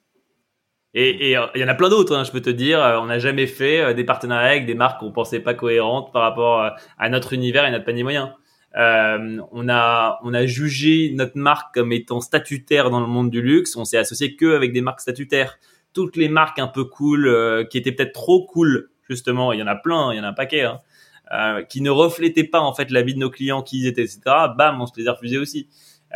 Et 0.92 1.36
euh, 1.36 1.46
il 1.54 1.60
y 1.60 1.64
en 1.64 1.68
a 1.68 1.74
plein 1.74 1.88
d'autres, 1.88 2.16
hein, 2.16 2.24
je 2.24 2.32
peux 2.32 2.40
te 2.40 2.50
dire. 2.50 2.82
Euh, 2.82 2.98
on 2.98 3.06
n'a 3.06 3.20
jamais 3.20 3.46
fait 3.46 3.80
euh, 3.80 3.94
des 3.94 4.04
partenariats 4.04 4.50
avec 4.50 4.66
des 4.66 4.74
marques 4.74 5.00
qu'on 5.00 5.12
pensait 5.12 5.38
pas 5.40 5.54
cohérentes 5.54 6.12
par 6.12 6.22
rapport 6.22 6.68
à 6.98 7.08
notre 7.08 7.32
univers 7.32 7.64
et 7.64 7.70
notre 7.70 7.84
panier 7.84 8.02
moyen. 8.02 8.34
Euh, 8.76 9.40
on 9.50 9.68
a 9.68 10.20
on 10.22 10.32
a 10.32 10.46
jugé 10.46 11.12
notre 11.14 11.36
marque 11.36 11.74
comme 11.74 11.92
étant 11.92 12.20
statutaire 12.20 12.90
dans 12.90 13.00
le 13.00 13.06
monde 13.06 13.30
du 13.30 13.42
luxe. 13.42 13.76
On 13.76 13.84
s'est 13.84 13.98
associé 13.98 14.36
que 14.36 14.54
avec 14.54 14.72
des 14.72 14.80
marques 14.80 15.00
statutaires. 15.00 15.58
Toutes 15.92 16.16
les 16.16 16.28
marques 16.28 16.60
un 16.60 16.68
peu 16.68 16.84
cool, 16.84 17.66
qui 17.68 17.76
étaient 17.76 17.90
peut-être 17.90 18.12
trop 18.12 18.46
cool 18.46 18.90
justement, 19.10 19.52
il 19.52 19.58
y 19.58 19.62
en 19.62 19.66
a 19.66 19.74
plein, 19.74 20.12
il 20.12 20.16
y 20.16 20.20
en 20.20 20.24
a 20.24 20.28
un 20.28 20.32
paquet, 20.32 20.62
hein, 20.62 21.62
qui 21.68 21.82
ne 21.82 21.90
reflétaient 21.90 22.44
pas 22.44 22.60
en 22.60 22.72
fait 22.72 22.90
la 22.90 23.02
vie 23.02 23.14
de 23.14 23.18
nos 23.18 23.28
clients, 23.28 23.62
qui 23.62 23.80
ils 23.80 23.86
étaient, 23.86 24.04
etc. 24.04 24.20
Bam, 24.56 24.80
on 24.80 24.86
se 24.86 24.92
les 24.96 25.08
a 25.08 25.12
refusés 25.12 25.38
aussi. 25.38 25.68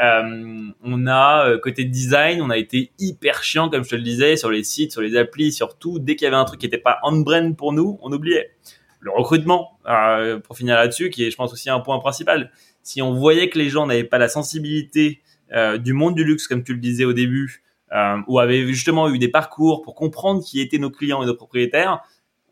Euh, 0.03 0.71
on 0.83 1.07
a 1.07 1.49
euh, 1.49 1.59
côté 1.59 1.85
design, 1.85 2.41
on 2.41 2.51
a 2.51 2.57
été 2.57 2.91
hyper 2.99 3.45
chiant 3.45 3.69
comme 3.69 3.85
je 3.85 3.91
te 3.91 3.95
le 3.95 4.03
disais 4.03 4.37
sur 4.37 4.51
les 4.51 4.65
sites, 4.65 4.91
sur 4.91 5.03
les 5.03 5.17
applis, 5.17 5.53
sur 5.53 5.79
tout. 5.79 5.99
Dès 5.99 6.17
qu'il 6.17 6.25
y 6.25 6.29
avait 6.29 6.37
un 6.37 6.45
truc 6.45 6.61
qui 6.61 6.67
n'était 6.67 6.79
pas 6.79 6.99
on-brand 7.05 7.57
pour 7.57 7.73
nous, 7.73 7.99
on 8.03 8.13
oubliait. 8.13 8.51
Le 9.05 9.11
recrutement, 9.11 9.79
euh, 9.87 10.41
pour 10.41 10.57
finir 10.57 10.77
là-dessus, 10.77 11.11
qui 11.11 11.25
est 11.25 11.31
je 11.31 11.37
pense 11.37 11.53
aussi 11.53 11.71
un 11.71 11.81
point 11.81 11.99
principal. 11.99 12.51
Si 12.83 13.03
on 13.03 13.13
voyait 13.13 13.49
que 13.49 13.59
les 13.59 13.69
gens 13.69 13.87
n'avaient 13.87 14.05
pas 14.05 14.19
la 14.19 14.29
sensibilité 14.29 15.21
du 15.79 15.93
monde 15.93 16.17
du 16.17 16.25
luxe, 16.25 16.49
comme 16.49 16.65
tu 16.65 16.73
le 16.73 16.81
disais 16.81 17.05
au 17.05 17.13
début, 17.13 17.63
ou 18.27 18.41
avaient 18.41 18.67
justement 18.67 19.09
eu 19.09 19.19
des 19.19 19.29
parcours 19.29 19.83
pour 19.83 19.95
comprendre 19.95 20.43
qui 20.43 20.61
étaient 20.61 20.79
nos 20.79 20.91
clients 20.91 21.23
et 21.23 21.27
nos 21.27 21.35
propriétaires, 21.35 22.03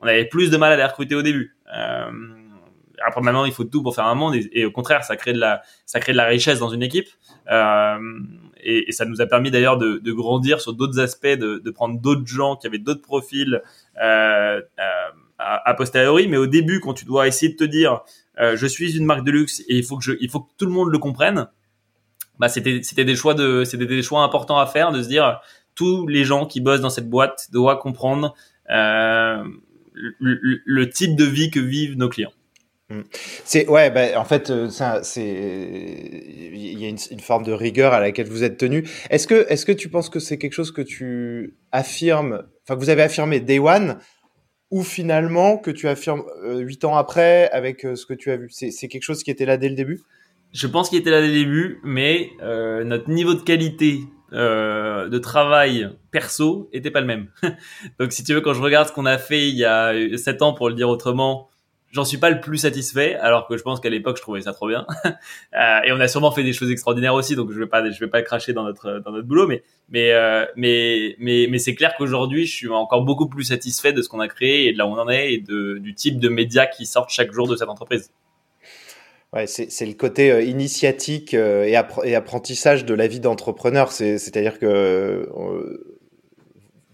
on 0.02 0.06
avait 0.06 0.24
plus 0.24 0.50
de 0.50 0.56
mal 0.56 0.72
à 0.72 0.76
les 0.76 0.84
recruter 0.84 1.14
au 1.14 1.22
début. 1.22 1.56
Euh, 1.74 2.10
après 3.04 3.20
maintenant, 3.22 3.44
il 3.44 3.52
faut 3.52 3.64
tout 3.64 3.82
pour 3.82 3.94
faire 3.94 4.06
un 4.06 4.14
monde 4.14 4.34
et, 4.34 4.64
au 4.64 4.70
contraire, 4.70 5.04
ça 5.04 5.16
crée 5.16 5.32
de 5.32 5.38
la, 5.38 5.62
ça 5.86 6.00
crée 6.00 6.12
de 6.12 6.16
la 6.16 6.26
richesse 6.26 6.58
dans 6.58 6.68
une 6.68 6.82
équipe. 6.82 7.08
Euh, 7.50 7.98
et, 8.62 8.88
et, 8.88 8.92
ça 8.92 9.04
nous 9.04 9.20
a 9.20 9.26
permis 9.26 9.50
d'ailleurs 9.50 9.78
de, 9.78 9.98
de, 9.98 10.12
grandir 10.12 10.60
sur 10.60 10.72
d'autres 10.72 11.00
aspects, 11.00 11.26
de, 11.26 11.58
de 11.58 11.70
prendre 11.70 12.00
d'autres 12.00 12.26
gens 12.26 12.56
qui 12.56 12.66
avaient 12.66 12.78
d'autres 12.78 13.02
profils 13.02 13.60
euh, 14.00 14.60
à, 15.64 15.74
posteriori. 15.74 16.28
Mais 16.28 16.36
au 16.36 16.46
début, 16.46 16.80
quand 16.80 16.94
tu 16.94 17.04
dois 17.04 17.28
essayer 17.28 17.52
de 17.52 17.56
te 17.56 17.64
dire, 17.64 18.02
euh, 18.40 18.56
je 18.56 18.66
suis 18.66 18.96
une 18.96 19.04
marque 19.04 19.24
de 19.24 19.30
luxe 19.30 19.60
et 19.68 19.76
il 19.76 19.84
faut 19.84 19.96
que 19.96 20.04
je, 20.04 20.12
il 20.20 20.30
faut 20.30 20.40
que 20.40 20.50
tout 20.58 20.66
le 20.66 20.72
monde 20.72 20.90
le 20.90 20.98
comprenne. 20.98 21.48
Bah, 22.38 22.48
c'était, 22.48 22.80
c'était 22.82 23.04
des 23.04 23.16
choix 23.16 23.34
de, 23.34 23.64
c'était 23.64 23.86
des 23.86 24.02
choix 24.02 24.22
importants 24.22 24.58
à 24.58 24.66
faire, 24.66 24.92
de 24.92 25.02
se 25.02 25.08
dire, 25.08 25.40
tous 25.74 26.06
les 26.06 26.24
gens 26.24 26.46
qui 26.46 26.60
bossent 26.60 26.80
dans 26.80 26.90
cette 26.90 27.08
boîte 27.08 27.48
doivent 27.52 27.78
comprendre 27.78 28.34
euh, 28.70 29.44
le, 29.94 30.88
type 30.90 31.16
de 31.16 31.24
vie 31.24 31.50
que 31.50 31.60
vivent 31.60 31.96
nos 31.96 32.08
clients. 32.08 32.32
Mm. 32.88 33.00
C'est 33.44 33.68
ouais, 33.68 33.90
bah, 33.90 34.18
en 34.18 34.24
fait, 34.24 34.50
euh, 34.50 34.68
c'est 35.02 35.22
il 36.52 36.80
y 36.80 36.84
a 36.84 36.88
une, 36.88 36.98
une, 37.10 37.20
forme 37.20 37.44
de 37.44 37.52
rigueur 37.52 37.92
à 37.92 38.00
laquelle 38.00 38.28
vous 38.28 38.44
êtes 38.44 38.56
tenu. 38.56 38.88
Est-ce 39.10 39.26
que 39.26 39.46
est-ce 39.48 39.66
que 39.66 39.72
tu 39.72 39.88
penses 39.88 40.08
que 40.08 40.20
c'est 40.20 40.38
quelque 40.38 40.54
chose 40.54 40.72
que 40.72 40.82
tu 40.82 41.56
affirmes, 41.70 42.44
enfin 42.64 42.74
que 42.74 42.80
vous 42.80 42.90
avez 42.90 43.02
affirmé 43.02 43.40
day 43.40 43.58
one, 43.58 43.98
ou 44.72 44.82
finalement 44.82 45.58
que 45.58 45.70
tu 45.70 45.86
affirmes 45.86 46.24
euh, 46.42 46.58
huit 46.58 46.84
ans 46.84 46.96
après 46.96 47.48
avec 47.50 47.84
euh, 47.84 47.94
ce 47.94 48.06
que 48.06 48.14
tu 48.14 48.32
as 48.32 48.36
vu? 48.36 48.48
C'est 48.50 48.88
quelque 48.88 49.02
chose 49.02 49.22
qui 49.22 49.30
était 49.30 49.46
là 49.46 49.56
dès 49.56 49.68
le 49.68 49.76
début? 49.76 50.02
Je 50.52 50.66
pense 50.66 50.88
qu'il 50.88 50.98
était 50.98 51.10
là 51.10 51.20
dès 51.20 51.28
le 51.28 51.34
début, 51.34 51.80
mais 51.84 52.30
notre 52.40 53.08
niveau 53.08 53.34
de 53.34 53.40
qualité 53.40 54.00
euh, 54.34 55.10
de 55.10 55.18
travail 55.18 55.90
perso 56.10 56.70
était 56.72 56.90
pas 56.90 57.00
le 57.00 57.06
même. 57.06 57.28
Donc 58.00 58.12
si 58.12 58.24
tu 58.24 58.32
veux, 58.32 58.40
quand 58.40 58.54
je 58.54 58.62
regarde 58.62 58.88
ce 58.88 58.92
qu'on 58.92 59.04
a 59.04 59.18
fait 59.18 59.48
il 59.48 59.56
y 59.56 59.64
a 59.66 59.92
sept 60.16 60.40
ans, 60.40 60.54
pour 60.54 60.70
le 60.70 60.74
dire 60.74 60.88
autrement, 60.88 61.50
j'en 61.92 62.04
suis 62.04 62.18
pas 62.18 62.30
le 62.30 62.40
plus 62.40 62.58
satisfait, 62.58 63.14
alors 63.14 63.46
que 63.46 63.56
je 63.56 63.62
pense 63.62 63.78
qu'à 63.78 63.90
l'époque 63.90 64.16
je 64.16 64.22
trouvais 64.22 64.40
ça 64.40 64.52
trop 64.52 64.66
bien. 64.66 64.86
euh, 65.04 65.80
et 65.84 65.92
on 65.92 66.00
a 66.00 66.08
sûrement 66.08 66.32
fait 66.32 66.42
des 66.42 66.52
choses 66.52 66.70
extraordinaires 66.70 67.14
aussi, 67.14 67.36
donc 67.36 67.52
je 67.52 67.58
vais 67.58 67.66
pas, 67.66 67.88
je 67.88 68.00
vais 68.00 68.10
pas 68.10 68.22
cracher 68.22 68.52
dans 68.52 68.64
notre 68.64 69.00
dans 69.04 69.12
notre 69.12 69.28
boulot, 69.28 69.46
mais 69.46 69.62
mais 69.90 70.10
euh, 70.12 70.44
mais 70.56 71.14
mais 71.18 71.46
mais 71.48 71.58
c'est 71.58 71.74
clair 71.74 71.94
qu'aujourd'hui 71.96 72.46
je 72.46 72.54
suis 72.54 72.68
encore 72.68 73.04
beaucoup 73.04 73.28
plus 73.28 73.44
satisfait 73.44 73.92
de 73.92 74.02
ce 74.02 74.08
qu'on 74.08 74.20
a 74.20 74.28
créé 74.28 74.68
et 74.68 74.72
de 74.72 74.78
là 74.78 74.86
où 74.86 74.90
on 74.90 74.98
en 74.98 75.08
est 75.08 75.34
et 75.34 75.38
de, 75.38 75.78
du 75.78 75.94
type 75.94 76.18
de 76.18 76.28
médias 76.28 76.66
qui 76.66 76.86
sortent 76.86 77.10
chaque 77.10 77.32
jour 77.32 77.46
de 77.46 77.56
cette 77.56 77.68
entreprise. 77.68 78.10
Ouais, 79.34 79.46
c'est 79.46 79.86
le 79.86 79.94
côté 79.94 80.30
euh, 80.30 80.42
initiatique 80.42 81.32
euh, 81.32 81.64
et, 81.64 81.80
et, 82.04 82.14
apprentissage 82.14 82.84
de 82.84 82.92
la 82.92 83.06
vie 83.06 83.18
d'entrepreneur. 83.18 83.90
C'est-à-dire 83.90 84.58
que, 84.58 85.26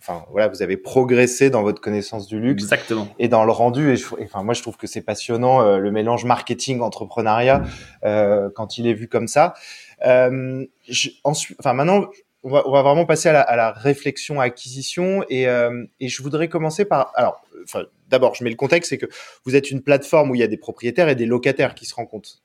enfin 0.08 0.24
voilà, 0.30 0.48
vous 0.48 0.62
avez 0.62 0.76
progressé 0.76 1.50
dans 1.50 1.62
votre 1.62 1.80
connaissance 1.80 2.26
du 2.26 2.40
luxe, 2.40 2.64
exactement, 2.64 3.08
et 3.18 3.28
dans 3.28 3.44
le 3.44 3.52
rendu. 3.52 3.94
Et, 3.94 4.02
enfin 4.22 4.42
moi 4.42 4.54
je 4.54 4.62
trouve 4.62 4.76
que 4.76 4.86
c'est 4.86 5.02
passionnant 5.02 5.76
le 5.78 5.90
mélange 5.90 6.24
marketing 6.24 6.80
entrepreneuriat 6.80 7.62
quand 8.02 8.78
il 8.78 8.86
est 8.86 8.94
vu 8.94 9.08
comme 9.08 9.28
ça. 9.28 9.54
Je, 10.02 11.10
ensuite, 11.24 11.56
enfin 11.60 11.74
maintenant 11.74 12.08
on 12.42 12.50
va, 12.50 12.66
on 12.66 12.72
va, 12.72 12.82
vraiment 12.82 13.04
passer 13.04 13.28
à 13.28 13.32
la, 13.32 13.40
à 13.40 13.56
la 13.56 13.72
réflexion 13.72 14.40
acquisition 14.40 15.24
et, 15.28 15.48
euh, 15.48 15.84
et, 16.00 16.08
je 16.08 16.22
voudrais 16.22 16.48
commencer 16.48 16.84
par 16.84 17.12
alors 17.14 17.42
enfin 17.64 17.84
d'abord 18.08 18.34
je 18.34 18.44
mets 18.44 18.50
le 18.50 18.56
contexte 18.56 18.90
c'est 18.90 18.98
que 18.98 19.06
vous 19.44 19.56
êtes 19.56 19.70
une 19.70 19.82
plateforme 19.82 20.30
où 20.30 20.34
il 20.34 20.40
y 20.40 20.44
a 20.44 20.48
des 20.48 20.56
propriétaires 20.56 21.08
et 21.08 21.14
des 21.14 21.26
locataires 21.26 21.74
qui 21.74 21.86
se 21.86 21.94
rencontrent. 21.94 22.42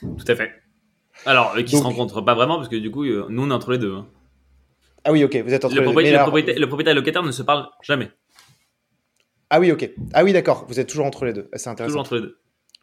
Tout 0.00 0.24
à 0.28 0.34
fait. 0.34 0.50
Alors 1.26 1.54
qui 1.64 1.76
se 1.76 1.82
rencontrent 1.82 2.20
pas 2.20 2.34
vraiment 2.34 2.56
parce 2.56 2.68
que 2.68 2.76
du 2.76 2.90
coup 2.90 3.04
euh, 3.04 3.26
nous 3.30 3.44
on 3.44 3.50
est 3.50 3.54
entre 3.54 3.72
les 3.72 3.78
deux. 3.78 3.94
Hein. 3.94 4.06
Ah 5.04 5.12
oui 5.12 5.24
ok 5.24 5.36
vous 5.44 5.54
êtes 5.54 5.64
entre 5.64 5.74
le 5.74 5.80
les 5.80 5.86
deux. 5.86 6.12
Le, 6.12 6.18
propriétaire, 6.18 6.58
le 6.58 6.66
propriétaire 6.66 6.92
et 6.92 6.94
le 6.94 7.00
locataire 7.00 7.22
ne 7.22 7.32
se 7.32 7.42
parlent 7.42 7.68
jamais. 7.82 8.10
Ah 9.50 9.60
oui 9.60 9.70
ok 9.70 9.90
ah 10.12 10.24
oui 10.24 10.32
d'accord 10.32 10.64
vous 10.68 10.80
êtes 10.80 10.88
toujours 10.88 11.06
entre 11.06 11.24
les 11.24 11.32
deux 11.32 11.48
c'est 11.54 11.68
intéressant. 11.70 11.92
Toujours 11.92 12.00
entre 12.00 12.14
les 12.16 12.20
deux 12.22 12.38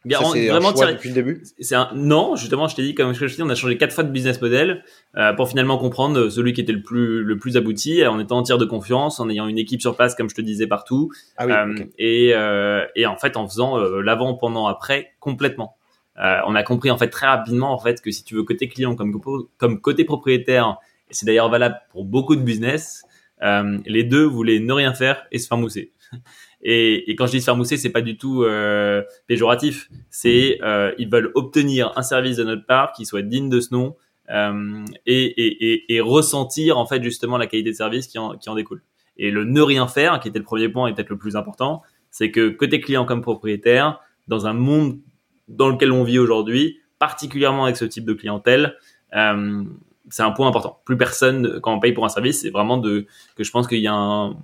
vraiment 0.06 0.72
depuis 0.72 1.10
le 1.10 1.16
début. 1.16 1.44
C'est 1.60 1.76
un 1.76 1.90
non, 1.94 2.36
justement, 2.36 2.68
je 2.68 2.76
t'ai 2.76 2.82
dit 2.82 2.96
comme 2.96 3.14
je 3.14 3.20
t'ai 3.20 3.28
dit, 3.28 3.44
on 3.44 3.50
a 3.50 3.56
changé 3.56 3.78
quatre 3.78 3.94
fois 3.94 4.04
de 4.04 4.12
business 4.12 4.42
model 4.42 4.84
euh, 5.16 5.34
pour 5.34 5.48
finalement 5.50 5.78
comprendre 5.78 6.30
celui 6.30 6.54
qui 6.54 6.62
était 6.62 6.72
le 6.72 6.82
plus 6.82 7.24
le 7.24 7.38
plus 7.38 7.58
abouti, 7.58 8.06
en 8.06 8.20
étant 8.20 8.40
en 8.40 8.44
tiers 8.44 8.58
de 8.58 8.66
confiance, 8.66 9.20
en 9.20 9.30
ayant 9.30 9.48
une 9.48 9.58
équipe 9.58 9.82
sur 9.82 9.96
place, 9.96 10.16
comme 10.16 10.30
je 10.30 10.36
te 10.36 10.42
disais 10.42 10.68
partout, 10.68 11.12
ah 11.38 11.46
oui, 11.46 11.54
euh, 11.54 11.86
et 11.98 12.34
euh, 12.34 12.86
et 12.96 13.06
en 13.06 13.18
fait 13.18 13.38
en 13.38 13.48
faisant 13.48 13.78
euh, 13.78 14.02
l'avant, 14.02 14.34
pendant, 14.36 14.68
après 14.68 15.12
complètement. 15.20 15.78
Euh, 16.20 16.40
on 16.46 16.56
a 16.56 16.64
compris 16.64 16.92
en 16.92 16.98
fait 16.98 17.08
très 17.08 17.26
rapidement 17.26 17.72
en 17.72 17.80
fait 17.80 18.02
que 18.02 18.12
si 18.12 18.24
tu 18.24 18.36
veux 18.36 18.44
côté 18.44 18.68
client 18.68 18.96
comme 18.96 19.22
comme 19.58 19.82
côté 19.82 20.04
propriétaire, 20.04 20.78
c'est 21.12 21.26
d'ailleurs 21.26 21.50
valable 21.50 21.80
pour 21.92 22.06
beaucoup 22.06 22.36
de 22.36 22.42
business, 22.42 23.04
les 23.42 24.04
deux 24.04 24.24
voulaient 24.24 24.60
ne 24.60 24.74
rien 24.74 24.94
faire 24.94 25.26
et 25.32 25.40
se 25.40 25.48
faire 25.48 25.58
mousser. 25.58 25.94
Et, 26.64 27.16
quand 27.18 27.26
je 27.26 27.32
dis 27.32 27.40
se 27.40 27.46
faire 27.46 27.56
mousser, 27.56 27.78
c'est 27.78 27.90
pas 27.90 28.02
du 28.02 28.18
tout 28.18 28.44
euh, 28.44 29.02
péjoratif. 29.28 29.90
C'est 30.10 30.60
euh, 30.62 30.94
ils 30.98 31.10
veulent 31.10 31.32
obtenir 31.36 31.92
un 31.96 32.04
service 32.04 32.38
de 32.38 32.44
notre 32.44 32.66
part 32.66 32.94
qui 32.94 33.06
soit 33.06 33.24
digne 33.24 33.50
de 33.50 33.60
ce 33.60 33.74
nom 33.74 33.96
euh, 34.30 34.86
et, 35.06 36.00
ressentir 36.02 36.78
en 36.78 36.86
fait 36.86 37.04
justement 37.04 37.38
la 37.38 37.48
qualité 37.48 37.72
de 37.72 37.76
service 37.76 38.08
qui 38.08 38.18
en, 38.18 38.38
découle. 38.56 38.82
Et 39.18 39.32
le 39.32 39.44
ne 39.44 39.62
rien 39.62 39.88
faire, 39.88 40.20
qui 40.20 40.30
était 40.30 40.40
le 40.40 40.46
premier 40.46 40.70
point 40.70 40.88
et 40.88 40.94
peut-être 40.94 41.10
le 41.10 41.18
plus 41.18 41.36
important, 41.36 41.82
c'est 42.12 42.32
que 42.32 42.50
côté 42.50 42.80
client 42.80 43.06
comme 43.06 43.22
propriétaire, 43.22 44.00
dans 44.28 44.46
un 44.46 44.54
monde 44.54 45.00
dans 45.48 45.70
lequel 45.70 45.92
on 45.92 46.04
vit 46.04 46.20
aujourd'hui, 46.20 46.80
particulièrement 46.98 47.66
avec 47.66 47.78
ce 47.78 47.86
type 47.86 48.06
de 48.06 48.14
clientèle, 48.14 48.78
euh, 49.16 49.64
c'est 50.12 50.24
un 50.24 50.32
point 50.32 50.48
important. 50.48 50.80
Plus 50.86 50.98
personne, 50.98 51.60
quand 51.62 51.74
on 51.74 51.80
paye 51.80 51.94
pour 51.94 52.06
un 52.06 52.10
service, 52.10 52.42
c'est 52.42 52.52
vraiment 52.52 52.78
de 52.78 53.08
que 53.36 53.44
je 53.44 53.52
pense 53.52 53.68
qu'il 53.68 53.80
y 53.80 53.88
a 53.88 53.94
un, 53.94 54.36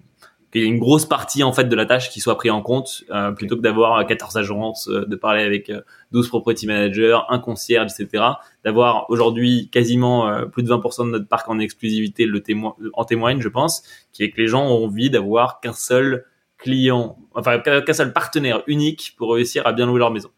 qu'il 0.52 0.62
y 0.62 0.66
ait 0.66 0.68
une 0.68 0.80
grosse 0.80 1.06
partie 1.06 1.44
en 1.44 1.52
fait 1.52 1.66
de 1.66 1.76
la 1.76 1.86
tâche 1.86 2.10
qui 2.10 2.20
soit 2.20 2.38
prise 2.38 2.52
en 2.52 2.62
compte 2.62 3.04
euh, 3.12 3.32
plutôt 3.32 3.58
que 3.58 3.62
d'avoir 3.62 4.06
14 4.06 4.38
agences, 4.38 4.88
euh, 4.88 5.06
de 5.06 5.16
parler 5.16 5.44
avec 5.44 5.72
12 6.12 6.26
euh, 6.26 6.30
property 6.30 6.68
managers, 6.68 7.18
un 7.30 7.40
concierge, 7.40 7.92
etc. 7.92 8.24
D'avoir 8.64 9.10
aujourd'hui 9.10 9.70
quasiment 9.72 10.48
plus 10.48 10.64
de 10.64 10.70
20% 10.70 11.06
de 11.06 11.12
notre 11.12 11.28
parc 11.28 11.50
en 11.50 11.60
exclusivité 11.60 12.26
le 12.26 12.42
témoin, 12.42 12.76
en 12.94 13.04
témoigne, 13.04 13.42
je 13.42 13.50
pense, 13.50 13.84
qui 14.14 14.24
est 14.24 14.32
que 14.32 14.40
les 14.40 14.48
gens 14.48 14.66
ont 14.66 14.86
envie 14.86 15.10
d'avoir 15.10 15.60
qu'un 15.60 15.74
seul 15.74 16.26
client, 16.58 17.18
enfin 17.36 17.60
qu'un 17.60 17.94
seul 17.94 18.14
partenaire 18.14 18.64
unique 18.68 19.16
pour 19.18 19.34
réussir 19.34 19.68
à 19.68 19.74
bien 19.74 19.86
louer 19.86 20.00
leur 20.00 20.12
maison. 20.12 20.30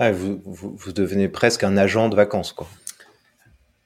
vous, 0.00 0.40
vous, 0.44 0.74
vous, 0.76 0.92
devenez 0.92 1.28
presque 1.28 1.62
un 1.64 1.76
agent 1.76 2.08
de 2.08 2.16
vacances, 2.16 2.52
quoi 2.52 2.66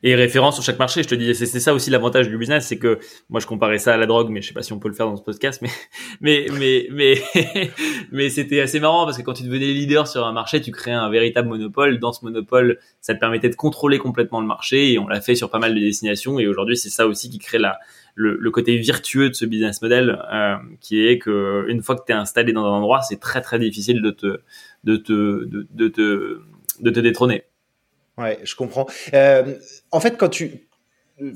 et 0.05 0.15
référence 0.15 0.57
sur 0.57 0.63
chaque 0.63 0.79
marché. 0.79 1.03
Je 1.03 1.09
te 1.09 1.15
dis, 1.15 1.35
c'est 1.35 1.47
ça 1.47 1.73
aussi 1.73 1.89
l'avantage 1.89 2.29
du 2.29 2.37
business, 2.37 2.67
c'est 2.67 2.79
que 2.79 2.99
moi 3.31 3.41
je 3.41 3.47
comparais 3.47 3.79
ça 3.79 3.95
à 3.95 3.97
la 3.97 4.05
drogue, 4.05 4.29
mais 4.29 4.43
je 4.43 4.49
sais 4.49 4.55
pas 4.55 4.63
si 4.63 4.75
on 4.75 4.79
peut 4.79 4.89
le 4.89 4.95
faire 4.95 5.07
dans 5.07 5.17
ce 5.17 5.23
podcast, 5.23 5.63
mais 5.63 5.71
mais 6.21 6.47
mais 6.53 6.87
mais 6.93 7.23
mais 8.13 8.29
c'était 8.29 8.61
assez 8.61 8.81
marrant 8.81 9.07
parce 9.07 9.17
que 9.17 9.23
quand 9.23 9.33
tu 9.33 9.45
devenais 9.45 9.73
leader 9.73 10.07
sur 10.07 10.27
un 10.27 10.33
marché, 10.33 10.61
tu 10.61 10.73
créais 10.73 10.93
un 10.93 11.09
véritable 11.09 11.49
monopole. 11.49 11.99
Dans 11.99 12.13
ce 12.13 12.23
monopole, 12.23 12.79
ça 13.01 13.15
te 13.15 13.19
permettait 13.19 13.49
de 13.49 13.57
contrôler 13.57 13.97
complètement 13.99 14.43
le 14.43 14.47
marché 14.47 14.93
et 14.93 14.99
on 14.99 15.09
l'a 15.09 15.23
fait 15.23 15.35
sur 15.35 15.51
pas 15.51 15.59
mal 15.59 15.75
de 15.75 15.81
destinations. 15.81 16.39
Et 16.39 16.47
aujourd'hui, 16.47 16.77
c'est 16.77 16.91
ça 16.91 17.07
aussi 17.07 17.31
qui 17.31 17.39
crée 17.39 17.59
la 17.59 17.79
le, 18.15 18.37
le, 18.39 18.51
côté 18.53 18.77
vertueux 18.77 19.31
de 19.31 19.35
ce 19.35 19.45
business 19.45 19.83
model, 19.83 20.21
euh, 20.33 20.55
qui 20.81 21.05
est 21.05 21.19
que 21.19 21.65
une 21.69 21.83
fois 21.83 21.97
que 21.97 22.03
tu 22.07 22.13
es 22.13 22.15
installé 22.15 22.53
dans 22.53 22.65
un 22.65 22.77
endroit, 22.77 23.01
c'est 23.01 23.19
très 23.19 23.41
très 23.41 23.59
difficile 23.59 24.03
de 24.03 24.11
te 24.11 24.41
de 24.85 24.97
te 24.97 25.49
de 25.51 25.89
te 25.89 26.41
de 26.81 26.91
te 26.91 27.01
détrôner. 27.01 27.45
Ouais, 28.19 28.39
je 28.45 28.55
comprends. 28.55 28.87
Euh, 29.13 29.59
en 29.91 30.01
fait, 30.01 30.17
quand 30.17 30.29
tu 30.29 30.69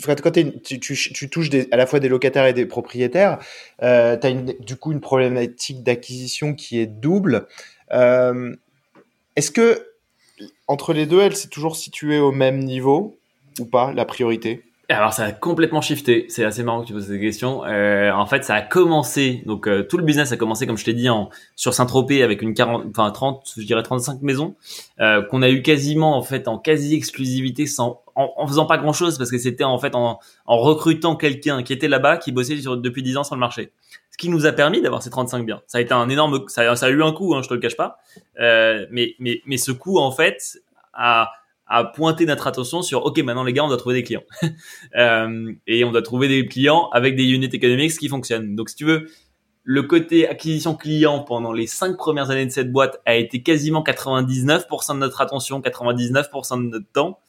quand 0.05 0.33
tu, 0.33 0.81
tu, 0.81 1.31
touches 1.31 1.51
à 1.71 1.77
la 1.77 1.87
fois 1.87 2.01
des 2.01 2.09
locataires 2.09 2.47
et 2.47 2.53
des 2.53 2.67
propriétaires, 2.67 3.39
euh, 3.83 4.17
tu 4.17 4.27
as 4.27 4.31
une, 4.31 4.47
du 4.59 4.75
coup 4.75 4.91
une 4.91 5.01
problématique 5.01 5.85
d'acquisition 5.85 6.55
qui 6.55 6.81
est 6.81 6.87
double. 6.87 7.47
Euh, 7.93 8.57
Est-ce 9.37 9.53
que 9.53 9.87
entre 10.67 10.93
les 10.93 11.07
deux, 11.07 11.21
elle 11.21 11.37
s'est 11.37 11.49
toujours 11.49 11.77
située 11.77 12.19
au 12.19 12.33
même 12.33 12.59
niveau 12.59 13.19
ou 13.61 13.67
pas, 13.67 13.93
la 13.93 14.05
priorité? 14.05 14.65
Alors 14.95 15.13
ça 15.13 15.25
a 15.25 15.33
complètement 15.33 15.83
shifté. 15.83 16.25
C'est 16.31 16.45
assez 16.45 16.63
marrant 16.63 16.81
que 16.81 16.87
tu 16.87 16.95
poses 16.95 17.09
cette 17.09 17.21
question. 17.21 17.63
Euh, 17.67 18.11
en 18.11 18.25
fait, 18.25 18.43
ça 18.43 18.55
a 18.55 18.63
commencé. 18.63 19.43
Donc 19.45 19.69
euh, 19.69 19.83
tout 19.83 19.99
le 19.99 20.03
business 20.03 20.33
a 20.33 20.39
commencé, 20.39 20.67
comme 20.67 20.79
je 20.79 20.85
t'ai 20.85 20.95
dit, 20.95 21.11
en, 21.11 21.29
sur 21.57 21.75
Saint-Tropez 21.75 22.23
avec 22.23 22.41
une 22.41 22.55
40, 22.55 22.87
enfin 22.91 23.11
30, 23.11 23.53
je 23.59 23.67
dirais 23.67 23.83
35 23.83 24.23
maisons 24.23 24.57
euh, 25.01 25.23
qu'on 25.23 25.43
a 25.43 25.51
eu 25.51 25.61
quasiment 25.61 26.17
en 26.17 26.23
fait 26.23 26.49
en 26.49 26.59
quasi 26.59 26.95
exclusivité, 26.95 27.67
sans 27.67 28.03
en, 28.15 28.33
en 28.37 28.47
faisant 28.47 28.65
pas 28.65 28.79
grand 28.79 28.95
chose 28.95 29.19
parce 29.19 29.31
que 29.31 29.37
c'était 29.37 29.65
en 29.65 29.79
fait 29.79 29.95
en, 29.95 30.21
en 30.47 30.59
recrutant 30.59 31.17
quelqu'un 31.17 31.63
qui 31.63 31.75
était 31.75 31.89
là-bas, 31.89 32.17
qui 32.17 32.33
bossait 32.33 32.57
sur, 32.57 32.79
depuis 32.79 33.03
10 33.03 33.19
ans 33.19 33.25
sur 33.25 33.35
le 33.35 33.41
marché. 33.41 33.73
Ce 34.11 34.17
qui 34.17 34.31
nous 34.31 34.47
a 34.47 34.53
permis 34.53 34.81
d'avoir 34.81 35.03
ces 35.03 35.11
35 35.11 35.45
biens. 35.45 35.61
Ça 35.67 35.79
a 35.79 35.81
été 35.83 35.93
un 35.93 36.09
énorme, 36.09 36.45
ça, 36.49 36.63
a 36.63 36.89
eu 36.89 37.03
un 37.03 37.13
coût, 37.13 37.35
hein, 37.35 37.43
je 37.43 37.49
te 37.49 37.55
le 37.55 37.61
cache 37.61 37.77
pas. 37.77 37.99
Euh, 38.41 38.87
mais 38.91 39.15
mais 39.19 39.43
mais 39.45 39.59
ce 39.59 39.71
coût 39.71 39.99
en 39.99 40.11
fait 40.13 40.63
a 40.95 41.31
à 41.69 41.85
pointer 41.85 42.25
notre 42.25 42.47
attention 42.47 42.83
sur 42.83 43.05
ok 43.05 43.19
maintenant 43.19 43.45
les 43.45 43.53
gars 43.53 43.65
on 43.65 43.69
doit 43.69 43.77
trouver 43.77 43.97
des 43.97 44.03
clients. 44.03 44.25
Euh, 44.97 45.53
et 45.67 45.85
on 45.85 45.93
doit 45.93 46.03
trouver 46.03 46.29
des 46.29 46.47
clients 46.47 46.89
avec 46.93 47.15
des 47.15 47.25
unit 47.25 47.49
economics 47.53 47.99
qui 47.99 48.09
fonctionnent. 48.09 48.57
Donc 48.57 48.71
si 48.71 48.77
tu 48.77 48.85
veux 48.85 49.07
le 49.63 49.83
côté 49.83 50.27
acquisition 50.27 50.75
client 50.75 51.21
pendant 51.21 51.53
les 51.53 51.67
cinq 51.67 51.99
premières 51.99 52.31
années 52.31 52.47
de 52.47 52.51
cette 52.51 52.73
boîte 52.73 53.01
a 53.05 53.17
été 53.17 53.43
quasiment 53.43 53.83
99% 53.83 54.95
de 54.95 54.99
notre 54.99 55.21
attention, 55.21 55.61
99% 55.61 56.65
de 56.65 56.71
notre 56.71 56.91
temps 56.91 57.21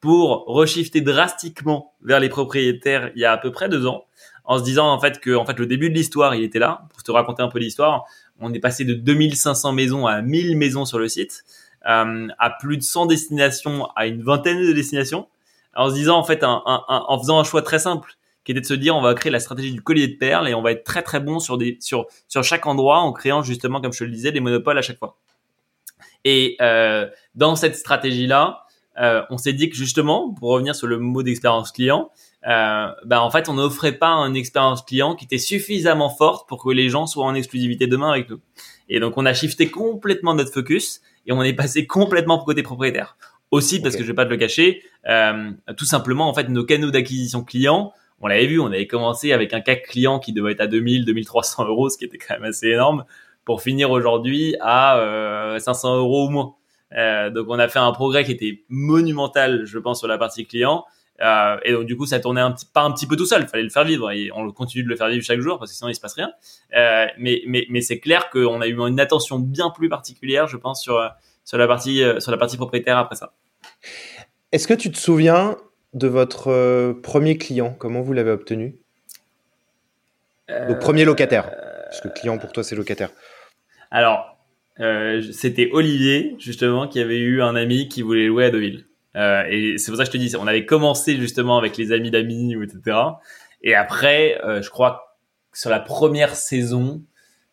pour 0.00 0.44
reshifter 0.46 1.00
drastiquement 1.00 1.94
vers 2.02 2.20
les 2.20 2.28
propriétaires 2.28 3.10
il 3.16 3.22
y 3.22 3.24
a 3.24 3.32
à 3.32 3.38
peu 3.38 3.50
près 3.50 3.68
deux 3.68 3.86
ans 3.86 4.04
en 4.44 4.58
se 4.58 4.62
disant 4.62 4.88
en 4.88 5.00
fait 5.00 5.20
que 5.20 5.34
en 5.34 5.44
fait 5.44 5.58
le 5.58 5.66
début 5.66 5.90
de 5.90 5.94
l'histoire 5.94 6.34
il 6.34 6.44
était 6.44 6.60
là. 6.60 6.82
Pour 6.92 7.02
te 7.02 7.10
raconter 7.10 7.42
un 7.42 7.48
peu 7.48 7.58
l'histoire 7.58 8.04
on 8.38 8.52
est 8.54 8.60
passé 8.60 8.84
de 8.84 8.94
2500 8.94 9.72
maisons 9.72 10.06
à 10.06 10.22
1000 10.22 10.56
maisons 10.56 10.84
sur 10.84 10.98
le 10.98 11.08
site 11.08 11.44
à 11.82 12.50
plus 12.60 12.76
de 12.76 12.82
100 12.82 13.06
destinations 13.06 13.86
à 13.96 14.06
une 14.06 14.22
vingtaine 14.22 14.60
de 14.60 14.72
destinations 14.72 15.28
en 15.74 15.88
se 15.88 15.94
disant 15.94 16.18
en 16.18 16.24
fait 16.24 16.44
en 16.44 17.18
faisant 17.18 17.40
un 17.40 17.44
choix 17.44 17.62
très 17.62 17.78
simple 17.78 18.16
qui 18.44 18.52
était 18.52 18.60
de 18.60 18.66
se 18.66 18.74
dire 18.74 18.96
on 18.96 19.02
va 19.02 19.14
créer 19.14 19.30
la 19.30 19.40
stratégie 19.40 19.72
du 19.72 19.82
collier 19.82 20.08
de 20.08 20.16
perles 20.16 20.48
et 20.48 20.54
on 20.54 20.62
va 20.62 20.72
être 20.72 20.84
très 20.84 21.02
très 21.02 21.20
bon 21.20 21.40
sur 21.40 21.58
des 21.58 21.76
sur 21.80 22.06
sur 22.28 22.42
chaque 22.42 22.66
endroit 22.66 22.98
en 22.98 23.12
créant 23.12 23.42
justement 23.42 23.80
comme 23.80 23.92
je 23.92 24.04
le 24.04 24.10
disais 24.10 24.32
des 24.32 24.40
monopoles 24.40 24.78
à 24.78 24.82
chaque 24.82 24.98
fois. 24.98 25.16
Et 26.24 26.56
euh, 26.60 27.08
dans 27.34 27.56
cette 27.56 27.76
stratégie 27.76 28.26
là, 28.26 28.64
euh, 28.98 29.22
on 29.30 29.38
s'est 29.38 29.52
dit 29.52 29.70
que 29.70 29.76
justement 29.76 30.32
pour 30.34 30.50
revenir 30.50 30.74
sur 30.74 30.86
le 30.86 30.98
mot 30.98 31.22
d'expérience 31.22 31.72
client, 31.72 32.10
euh, 32.46 32.88
ben 33.04 33.20
en 33.20 33.30
fait 33.30 33.48
on 33.48 33.54
n'offrait 33.54 33.98
pas 33.98 34.14
une 34.14 34.36
expérience 34.36 34.82
client 34.82 35.14
qui 35.14 35.26
était 35.26 35.38
suffisamment 35.38 36.10
forte 36.10 36.48
pour 36.48 36.62
que 36.62 36.70
les 36.70 36.88
gens 36.88 37.06
soient 37.06 37.26
en 37.26 37.34
exclusivité 37.34 37.86
demain 37.86 38.10
avec 38.10 38.30
nous. 38.30 38.40
Et 38.88 39.00
donc 39.00 39.16
on 39.16 39.26
a 39.26 39.34
shifté 39.34 39.70
complètement 39.70 40.34
notre 40.34 40.52
focus 40.52 41.02
et 41.26 41.32
on 41.32 41.42
est 41.42 41.52
passé 41.52 41.86
complètement 41.86 42.38
pour 42.38 42.46
côté 42.46 42.62
propriétaire. 42.62 43.16
Aussi 43.50 43.80
parce 43.82 43.96
que 43.96 44.02
je 44.02 44.08
vais 44.08 44.14
pas 44.14 44.24
te 44.24 44.30
le 44.30 44.36
cacher, 44.36 44.82
euh, 45.08 45.50
tout 45.76 45.84
simplement 45.84 46.28
en 46.28 46.34
fait 46.34 46.48
nos 46.48 46.64
canaux 46.64 46.90
d'acquisition 46.90 47.42
clients 47.42 47.92
on 48.20 48.28
l'avait 48.28 48.46
vu, 48.46 48.60
on 48.60 48.66
avait 48.66 48.86
commencé 48.86 49.32
avec 49.32 49.54
un 49.54 49.60
CAC 49.60 49.86
client 49.88 50.18
qui 50.18 50.32
devait 50.32 50.52
être 50.52 50.60
à 50.60 50.66
2000, 50.66 51.06
2300 51.06 51.66
euros, 51.66 51.88
ce 51.88 51.96
qui 51.96 52.04
était 52.04 52.18
quand 52.18 52.34
même 52.34 52.44
assez 52.44 52.68
énorme, 52.68 53.04
pour 53.44 53.62
finir 53.62 53.90
aujourd'hui 53.90 54.56
à 54.60 54.98
euh, 54.98 55.58
500 55.58 55.96
euros 55.96 56.26
ou 56.26 56.30
moins. 56.30 56.54
Euh, 56.96 57.30
donc 57.30 57.46
on 57.48 57.58
a 57.58 57.68
fait 57.68 57.78
un 57.78 57.92
progrès 57.92 58.24
qui 58.24 58.32
était 58.32 58.64
monumental, 58.68 59.64
je 59.64 59.78
pense, 59.78 60.00
sur 60.00 60.08
la 60.08 60.18
partie 60.18 60.46
client. 60.46 60.84
Euh, 61.20 61.56
et 61.64 61.72
donc 61.72 61.84
du 61.84 61.96
coup, 61.96 62.06
ça 62.06 62.20
tournait 62.20 62.40
un 62.40 62.52
petit, 62.52 62.66
pas 62.66 62.82
un 62.82 62.92
petit 62.92 63.06
peu 63.06 63.16
tout 63.16 63.26
seul. 63.26 63.42
Il 63.42 63.48
fallait 63.48 63.62
le 63.62 63.70
faire 63.70 63.84
vivre 63.84 64.10
et 64.10 64.30
on 64.34 64.50
continue 64.52 64.84
de 64.84 64.88
le 64.88 64.96
faire 64.96 65.08
vivre 65.08 65.24
chaque 65.24 65.40
jour 65.40 65.58
parce 65.58 65.70
que 65.70 65.76
sinon 65.76 65.90
il 65.90 65.94
se 65.94 66.00
passe 66.00 66.14
rien. 66.14 66.32
Euh, 66.76 67.06
mais 67.18 67.42
mais 67.46 67.66
mais 67.68 67.80
c'est 67.80 67.98
clair 67.98 68.30
qu'on 68.30 68.60
a 68.60 68.66
eu 68.66 68.78
une 68.78 69.00
attention 69.00 69.38
bien 69.38 69.70
plus 69.70 69.88
particulière, 69.88 70.46
je 70.46 70.56
pense, 70.56 70.82
sur 70.82 70.98
sur 71.44 71.58
la 71.58 71.66
partie 71.66 72.02
sur 72.18 72.30
la 72.30 72.38
partie 72.38 72.56
propriétaire 72.56 72.98
après 72.98 73.16
ça. 73.16 73.32
Est-ce 74.52 74.66
que 74.66 74.74
tu 74.74 74.90
te 74.90 74.98
souviens 74.98 75.56
de 75.94 76.08
votre 76.08 76.48
euh, 76.48 76.92
premier 76.92 77.38
client? 77.38 77.74
Comment 77.78 78.00
vous 78.00 78.12
l'avez 78.12 78.30
obtenu? 78.30 78.76
Le 80.48 80.76
premier 80.78 81.04
locataire. 81.04 81.48
Parce 81.84 82.00
que 82.00 82.08
client 82.08 82.38
pour 82.38 82.50
toi, 82.50 82.64
c'est 82.64 82.74
locataire. 82.74 83.10
Alors, 83.92 84.36
euh, 84.80 85.22
c'était 85.32 85.70
Olivier, 85.72 86.34
justement, 86.38 86.88
qui 86.88 87.00
avait 87.00 87.18
eu 87.18 87.42
un 87.42 87.54
ami 87.54 87.88
qui 87.88 88.02
voulait 88.02 88.26
louer 88.26 88.46
à 88.46 88.50
Deauville. 88.50 88.86
Euh, 89.16 89.44
et 89.48 89.78
c'est 89.78 89.90
pour 89.90 89.96
ça 89.96 90.04
que 90.04 90.08
je 90.08 90.12
te 90.12 90.18
dis, 90.18 90.36
on 90.36 90.46
avait 90.46 90.66
commencé 90.66 91.16
justement 91.16 91.58
avec 91.58 91.76
les 91.76 91.92
amis 91.92 92.10
d'amis, 92.10 92.54
etc. 92.54 92.96
Et 93.62 93.74
après, 93.74 94.40
je 94.62 94.70
crois 94.70 95.16
que 95.52 95.58
sur 95.58 95.70
la 95.70 95.80
première 95.80 96.34
saison, 96.36 97.02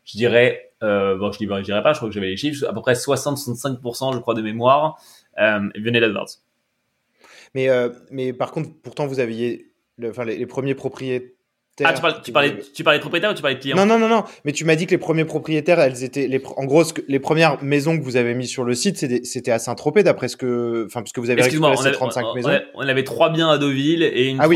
je 0.06 0.18
dirais, 0.18 0.72
bon, 0.82 1.32
je, 1.32 1.38
dis, 1.38 1.48
je 1.48 1.62
dirais 1.62 1.84
pas, 1.84 1.94
je 1.94 1.98
crois 1.98 2.10
que 2.10 2.14
j'avais 2.14 2.28
les 2.28 2.38
chiffres, 2.38 2.66
à 2.68 2.74
peu 2.74 2.82
près 2.82 2.94
60-65%, 2.94 4.14
je 4.14 4.20
crois, 4.20 4.36
de 4.36 4.42
mémoire, 4.42 5.02
venait 5.38 6.00
d'AdWords. 6.00 6.38
Mais, 7.54 7.70
euh, 7.70 7.90
mais 8.12 8.34
par 8.34 8.52
contre, 8.52 8.70
pourtant, 8.84 9.08
vous 9.08 9.20
aviez 9.20 9.72
enfin, 10.04 10.26
les, 10.26 10.46
premiers 10.46 10.76
propriétaires. 10.76 11.32
Ah, 11.84 11.94
tu, 11.94 12.02
parlais, 12.02 12.18
tu, 12.24 12.32
parlais, 12.32 12.58
tu 12.74 12.84
parlais 12.84 12.98
de 12.98 13.02
propriétaires 13.02 13.32
ou 13.32 13.34
tu 13.36 13.42
parlais 13.42 13.56
de 13.56 13.62
clients? 13.62 13.76
Non, 13.76 13.86
non, 13.86 14.00
non, 14.00 14.08
non. 14.08 14.24
Mais 14.46 14.52
tu 14.52 14.66
m'as 14.66 14.76
dit 14.76 14.88
que 14.88 14.92
les 14.92 14.98
premiers 14.98 15.26
propriétaires, 15.26 15.80
elles 15.80 16.04
étaient. 16.04 16.28
Les, 16.28 16.42
en 16.56 16.66
gros, 16.66 16.84
les 17.08 17.20
premières 17.20 17.64
maisons 17.64 17.98
que 17.98 18.04
vous 18.04 18.16
avez 18.18 18.34
mises 18.34 18.50
sur 18.50 18.64
le 18.64 18.74
site, 18.74 18.98
c'était 18.98 19.52
à 19.52 19.60
Saint-Tropez, 19.60 20.04
d'après 20.04 20.28
ce 20.28 20.38
que. 20.38 20.86
Enfin, 20.88 21.04
puisque 21.04 21.20
vous 21.20 21.30
avez 21.30 21.42
récupéré 21.42 21.78
ces 21.78 21.92
35 21.92 22.34
maisons. 22.34 22.50
On 22.74 22.88
avait, 22.88 23.04
trois 23.04 23.30
biens 23.30 23.50
à 23.50 23.58
Deauville 23.58 24.02
et 24.04 24.28
une, 24.28 24.40
ah 24.42 24.48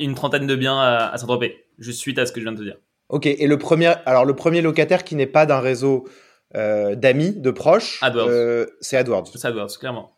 une 0.00 0.14
trentaine 0.14 0.46
de 0.46 0.56
biens 0.56 0.78
à, 0.80 1.16
Saint-Tropez, 1.18 1.64
juste 1.78 2.00
suite 2.00 2.18
à 2.18 2.26
ce 2.26 2.32
que 2.32 2.40
je 2.40 2.44
viens 2.44 2.52
de 2.52 2.58
te 2.58 2.64
dire. 2.64 2.76
Ok. 3.10 3.26
Et 3.26 3.46
le 3.46 3.58
premier, 3.58 3.92
alors, 4.06 4.24
le 4.24 4.34
premier 4.34 4.62
locataire 4.62 5.04
qui 5.04 5.14
n'est 5.14 5.26
pas 5.26 5.44
d'un 5.44 5.60
réseau 5.60 6.08
euh, 6.56 6.94
d'amis, 6.94 7.32
de 7.32 7.50
proches, 7.50 8.00
euh, 8.02 8.66
c'est 8.80 8.96
AdWords. 8.96 9.28
C'est 9.34 9.46
AdWords, 9.46 9.78
clairement. 9.78 10.12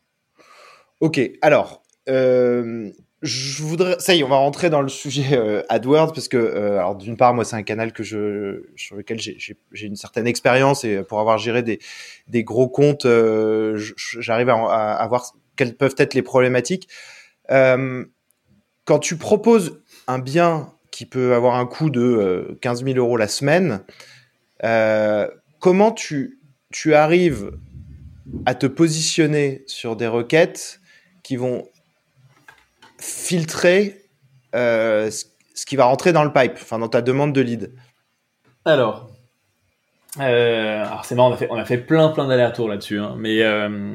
Ok. 1.01 1.21
Alors, 1.43 1.83
euh, 2.09 2.91
je 3.25 3.63
voudrais, 3.63 3.97
ça 4.01 4.15
y 4.15 4.21
est, 4.21 4.23
on 4.23 4.29
va 4.29 4.37
rentrer 4.37 4.69
dans 4.69 4.83
le 4.83 4.89
sujet 4.89 5.37
euh, 5.37 5.63
AdWords 5.71 6.13
parce 6.13 6.29
que, 6.29 6.37
euh, 6.37 6.79
alors 6.79 6.95
d'une 6.95 7.17
part, 7.17 7.33
moi, 7.33 7.45
c'est 7.45 7.57
un 7.57 7.63
canal 7.63 7.93
que 7.93 8.03
je, 8.03 8.67
sur 8.77 8.97
lequel 8.97 9.19
j'ai 9.19 9.87
une 9.87 9.97
certaine 9.97 10.27
expérience 10.27 10.85
et 10.85 11.03
pour 11.03 11.21
avoir 11.21 11.39
géré 11.39 11.63
des, 11.63 12.45
gros 12.45 12.69
comptes, 12.69 13.07
j'arrive 13.07 14.51
à, 14.51 15.07
voir 15.09 15.33
quelles 15.57 15.75
peuvent 15.75 15.95
être 15.97 16.15
les 16.15 16.23
problématiques. 16.23 16.89
quand 17.49 18.99
tu 19.01 19.17
proposes 19.17 19.81
un 20.07 20.19
bien 20.19 20.71
qui 20.91 21.07
peut 21.07 21.35
avoir 21.35 21.57
un 21.57 21.67
coût 21.67 21.89
de 21.91 22.59
15 22.61 22.85
000 22.85 22.99
euros 22.99 23.17
la 23.17 23.29
semaine, 23.29 23.81
comment 25.61 25.93
tu 25.93 26.95
arrives 26.95 27.53
à 28.45 28.55
te 28.55 28.67
positionner 28.67 29.65
sur 29.67 29.97
des 29.97 30.07
requêtes 30.07 30.81
qui 31.23 31.37
vont 31.37 31.67
filtrer 32.99 34.05
euh, 34.55 35.11
ce 35.11 35.67
qui 35.67 35.77
va 35.77 35.85
rentrer 35.85 36.13
dans 36.13 36.25
le 36.25 36.33
pipe, 36.33 36.53
enfin 36.55 36.79
dans 36.79 36.89
ta 36.89 37.03
demande 37.03 37.33
de 37.33 37.41
lead 37.41 37.73
Alors, 38.65 39.11
euh, 40.21 40.85
alors 40.85 41.05
c'est 41.05 41.15
marrant, 41.15 41.31
on 41.31 41.35
a 41.35 41.37
fait, 41.37 41.49
on 41.51 41.57
a 41.57 41.65
fait 41.65 41.79
plein 41.79 42.09
plein 42.09 42.27
d'allers-retours 42.27 42.69
là-dessus, 42.69 42.99
hein, 42.99 43.15
mais 43.19 43.43
euh, 43.43 43.95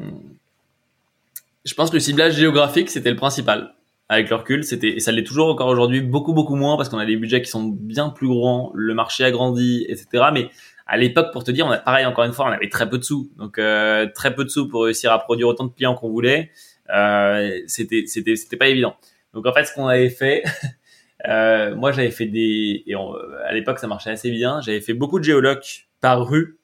je 1.64 1.74
pense 1.74 1.90
que 1.90 1.96
le 1.96 2.00
ciblage 2.00 2.34
géographique 2.34 2.90
c'était 2.90 3.10
le 3.10 3.16
principal. 3.16 3.74
Avec 4.12 4.28
le 4.28 4.34
recul, 4.34 4.64
c'était 4.64 4.88
et 4.88 4.98
ça 4.98 5.12
l'est 5.12 5.22
toujours 5.22 5.48
encore 5.48 5.68
aujourd'hui, 5.68 6.00
beaucoup 6.00 6.32
beaucoup 6.32 6.56
moins 6.56 6.76
parce 6.76 6.88
qu'on 6.88 6.98
a 6.98 7.06
des 7.06 7.16
budgets 7.16 7.42
qui 7.42 7.50
sont 7.50 7.68
bien 7.68 8.08
plus 8.08 8.26
grands, 8.26 8.72
le 8.74 8.92
marché 8.92 9.24
a 9.24 9.30
grandi, 9.30 9.86
etc. 9.88 10.30
Mais 10.32 10.50
à 10.88 10.96
l'époque, 10.96 11.28
pour 11.32 11.44
te 11.44 11.52
dire, 11.52 11.64
on 11.64 11.70
a 11.70 11.78
pareil 11.78 12.04
encore 12.06 12.24
une 12.24 12.32
fois, 12.32 12.46
on 12.46 12.50
avait 12.50 12.68
très 12.68 12.90
peu 12.90 12.98
de 12.98 13.04
sous, 13.04 13.30
donc 13.38 13.52
très 13.54 14.34
peu 14.34 14.44
de 14.44 14.48
sous 14.48 14.66
pour 14.68 14.82
réussir 14.82 15.12
à 15.12 15.20
produire 15.20 15.46
autant 15.46 15.66
de 15.66 15.72
clients 15.72 15.94
qu'on 15.94 16.10
voulait. 16.10 16.50
Euh, 16.94 17.60
c'était 17.66 18.04
c'était 18.06 18.36
c'était 18.36 18.56
pas 18.56 18.68
évident. 18.68 18.96
Donc 19.34 19.46
en 19.46 19.52
fait, 19.52 19.64
ce 19.64 19.74
qu'on 19.74 19.86
avait 19.86 20.10
fait, 20.10 20.42
euh, 21.28 21.74
moi 21.74 21.92
j'avais 21.92 22.10
fait 22.10 22.26
des 22.26 22.82
et 22.86 22.94
à 22.94 23.52
l'époque 23.52 23.78
ça 23.78 23.86
marchait 23.86 24.10
assez 24.10 24.30
bien. 24.30 24.60
J'avais 24.60 24.80
fait 24.80 24.94
beaucoup 24.94 25.18
de 25.18 25.24
géolocs 25.24 25.88
par 26.00 26.28
rue. 26.28 26.58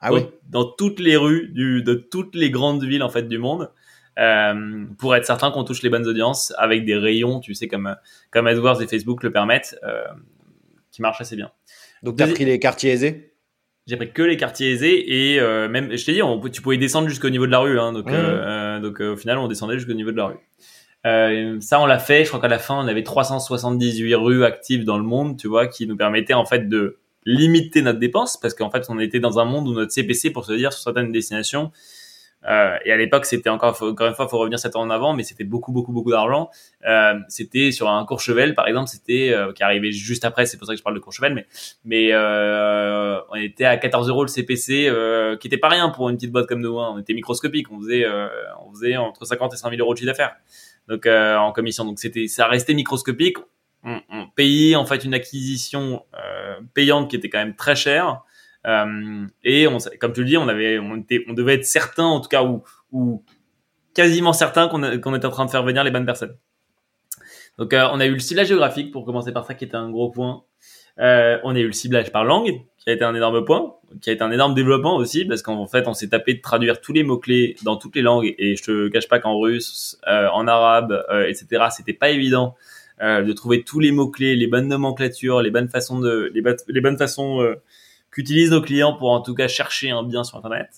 Ah 0.00 0.12
oui. 0.12 0.22
Dans 0.48 0.64
toutes 0.64 0.98
les 0.98 1.16
rues 1.16 1.48
du, 1.48 1.82
de 1.82 1.94
toutes 1.94 2.34
les 2.34 2.50
grandes 2.50 2.84
villes 2.84 3.02
en 3.02 3.10
fait 3.10 3.28
du 3.28 3.38
monde. 3.38 3.70
Euh, 4.18 4.84
pour 4.98 5.14
être 5.14 5.24
certain 5.24 5.50
qu'on 5.50 5.64
touche 5.64 5.82
les 5.82 5.88
bonnes 5.88 6.06
audiences 6.06 6.52
avec 6.58 6.84
des 6.84 6.96
rayons, 6.96 7.40
tu 7.40 7.54
sais, 7.54 7.68
comme, 7.68 7.96
comme 8.30 8.46
AdWords 8.46 8.82
et 8.82 8.86
Facebook 8.86 9.22
le 9.22 9.32
permettent, 9.32 9.78
euh, 9.82 10.02
qui 10.90 11.00
marchent 11.00 11.20
assez 11.20 11.36
bien. 11.36 11.50
Donc, 12.02 12.16
tu 12.16 12.22
as 12.22 12.26
pris 12.26 12.44
les 12.44 12.58
quartiers 12.58 12.90
aisés? 12.90 13.29
J'ai 13.86 13.96
pris 13.96 14.12
que 14.12 14.22
les 14.22 14.36
quartiers 14.36 14.70
aisés 14.70 15.32
et 15.32 15.40
euh, 15.40 15.68
même 15.68 15.96
je 15.96 16.04
t'ai 16.04 16.12
dit 16.12 16.22
on, 16.22 16.40
tu 16.48 16.62
pouvais 16.62 16.76
descendre 16.76 17.08
jusqu'au 17.08 17.30
niveau 17.30 17.46
de 17.46 17.50
la 17.50 17.58
rue 17.58 17.78
hein, 17.78 17.92
donc 17.92 18.10
euh, 18.10 18.12
euh, 18.14 18.80
donc 18.80 19.00
au 19.00 19.16
final 19.16 19.38
on 19.38 19.48
descendait 19.48 19.76
jusqu'au 19.76 19.94
niveau 19.94 20.12
de 20.12 20.16
la 20.16 20.26
rue. 20.26 21.60
Ça 21.60 21.80
on 21.80 21.86
l'a 21.86 21.98
fait 21.98 22.24
je 22.24 22.28
crois 22.28 22.40
qu'à 22.40 22.48
la 22.48 22.58
fin 22.58 22.76
on 22.76 22.86
avait 22.86 23.02
378 23.02 24.14
rues 24.14 24.44
actives 24.44 24.84
dans 24.84 24.98
le 24.98 25.04
monde 25.04 25.38
tu 25.38 25.48
vois 25.48 25.66
qui 25.66 25.86
nous 25.86 25.96
permettaient 25.96 26.34
en 26.34 26.44
fait 26.44 26.68
de 26.68 26.98
limiter 27.24 27.82
notre 27.82 27.98
dépense 27.98 28.36
parce 28.36 28.54
qu'en 28.54 28.70
fait 28.70 28.86
on 28.88 28.98
était 28.98 29.20
dans 29.20 29.38
un 29.38 29.44
monde 29.44 29.68
où 29.68 29.72
notre 29.72 29.92
CPC 29.92 30.30
pour 30.30 30.44
se 30.44 30.52
dire 30.52 30.72
sur 30.72 30.82
certaines 30.82 31.12
destinations 31.12 31.72
euh, 32.48 32.76
et 32.84 32.92
à 32.92 32.96
l'époque, 32.96 33.26
c'était 33.26 33.50
encore, 33.50 33.80
encore 33.82 34.08
une 34.08 34.14
fois, 34.14 34.26
faut 34.28 34.38
revenir 34.38 34.58
7 34.58 34.76
ans 34.76 34.80
en 34.80 34.90
avant, 34.90 35.12
mais 35.12 35.22
c'était 35.22 35.44
beaucoup, 35.44 35.72
beaucoup, 35.72 35.92
beaucoup 35.92 36.10
d'argent. 36.10 36.50
Euh, 36.86 37.18
c'était 37.28 37.70
sur 37.70 37.88
un 37.90 38.04
Courchevel, 38.06 38.54
par 38.54 38.66
exemple, 38.66 38.88
c'était 38.88 39.32
euh, 39.32 39.52
qui 39.52 39.62
arrivait 39.62 39.92
juste 39.92 40.24
après. 40.24 40.46
C'est 40.46 40.56
pour 40.56 40.66
ça 40.66 40.72
que 40.72 40.78
je 40.78 40.82
parle 40.82 40.94
de 40.94 41.00
Courchevel, 41.00 41.34
mais 41.34 41.46
mais 41.84 42.08
euh, 42.12 43.20
on 43.30 43.34
était 43.34 43.66
à 43.66 43.76
14 43.76 44.08
euros 44.08 44.22
le 44.22 44.28
CPC, 44.28 44.88
euh, 44.88 45.36
qui 45.36 45.48
était 45.48 45.58
pas 45.58 45.68
rien 45.68 45.90
pour 45.90 46.08
une 46.08 46.16
petite 46.16 46.32
boîte 46.32 46.46
comme 46.46 46.60
nous. 46.60 46.78
Hein. 46.78 46.92
On 46.94 46.98
était 46.98 47.14
microscopique, 47.14 47.70
on 47.70 47.80
faisait 47.80 48.06
on 48.64 48.72
faisait 48.72 48.96
entre 48.96 49.24
50 49.24 49.52
et 49.52 49.56
100 49.56 49.70
000 49.70 49.80
euros 49.80 49.92
de 49.92 49.98
chiffre 49.98 50.10
d'affaires, 50.10 50.36
donc 50.88 51.06
en 51.06 51.52
commission. 51.52 51.84
Donc 51.84 51.98
c'était 51.98 52.26
ça 52.26 52.46
restait 52.46 52.74
microscopique. 52.74 53.36
On, 53.82 53.98
on, 54.10 54.26
payait 54.26 54.76
en 54.76 54.84
fait 54.84 55.04
une 55.04 55.14
acquisition 55.14 56.04
payante 56.74 57.08
qui 57.08 57.16
était 57.16 57.30
quand 57.30 57.38
même 57.38 57.54
très 57.54 57.76
chère. 57.76 58.22
Euh, 58.66 59.26
et 59.42 59.66
on, 59.66 59.78
comme 59.98 60.12
tu 60.12 60.20
le 60.20 60.26
dis, 60.26 60.36
on 60.36 60.48
avait, 60.48 60.78
on, 60.78 60.96
était, 60.96 61.24
on 61.28 61.32
devait 61.32 61.54
être 61.54 61.64
certain, 61.64 62.04
en 62.04 62.20
tout 62.20 62.28
cas, 62.28 62.42
ou, 62.42 62.62
ou 62.92 63.24
quasiment 63.94 64.32
certain 64.32 64.68
qu'on 64.68 65.00
qu'on 65.00 65.14
était 65.14 65.26
en 65.26 65.30
train 65.30 65.46
de 65.46 65.50
faire 65.50 65.62
venir 65.62 65.84
les 65.84 65.90
bonnes 65.90 66.06
personnes. 66.06 66.36
Donc, 67.58 67.72
euh, 67.72 67.88
on 67.92 68.00
a 68.00 68.06
eu 68.06 68.12
le 68.12 68.18
ciblage 68.18 68.48
géographique 68.48 68.90
pour 68.92 69.04
commencer 69.04 69.32
par 69.32 69.44
ça, 69.46 69.54
qui 69.54 69.64
était 69.64 69.76
un 69.76 69.90
gros 69.90 70.10
point. 70.10 70.44
on 70.98 71.54
a 71.54 71.58
eu 71.58 71.66
le 71.66 71.72
ciblage 71.72 72.12
par 72.12 72.24
langue, 72.24 72.62
qui 72.78 72.90
a 72.90 72.92
été 72.92 73.04
un 73.04 73.14
énorme 73.14 73.44
point, 73.44 73.74
qui 74.00 74.10
a 74.10 74.12
été 74.12 74.22
un 74.22 74.30
énorme 74.30 74.54
développement 74.54 74.96
aussi, 74.96 75.24
parce 75.24 75.42
qu'en 75.42 75.66
fait, 75.66 75.88
on 75.88 75.94
s'est 75.94 76.08
tapé 76.08 76.34
de 76.34 76.40
traduire 76.40 76.80
tous 76.80 76.92
les 76.92 77.02
mots-clés 77.02 77.56
dans 77.62 77.76
toutes 77.76 77.96
les 77.96 78.02
langues, 78.02 78.34
et 78.38 78.56
je 78.56 78.62
te 78.62 78.88
cache 78.88 79.08
pas 79.08 79.18
qu'en 79.18 79.38
russe, 79.38 79.98
en 80.06 80.46
arabe, 80.46 81.04
etc., 81.26 81.66
c'était 81.70 81.92
pas 81.92 82.10
évident 82.10 82.56
de 83.00 83.32
trouver 83.32 83.62
tous 83.62 83.80
les 83.80 83.92
mots-clés, 83.92 84.36
les 84.36 84.46
bonnes 84.46 84.68
nomenclatures, 84.68 85.42
les 85.42 85.50
bonnes 85.50 85.68
façons 85.68 86.00
de, 86.00 86.30
les, 86.34 86.42
les 86.68 86.80
bonnes 86.80 86.98
façons 86.98 87.56
qu'utilisent 88.10 88.50
nos 88.50 88.62
clients 88.62 88.94
pour 88.94 89.10
en 89.10 89.20
tout 89.20 89.34
cas 89.34 89.48
chercher 89.48 89.90
un 89.90 90.02
bien 90.02 90.24
sur 90.24 90.38
Internet. 90.38 90.68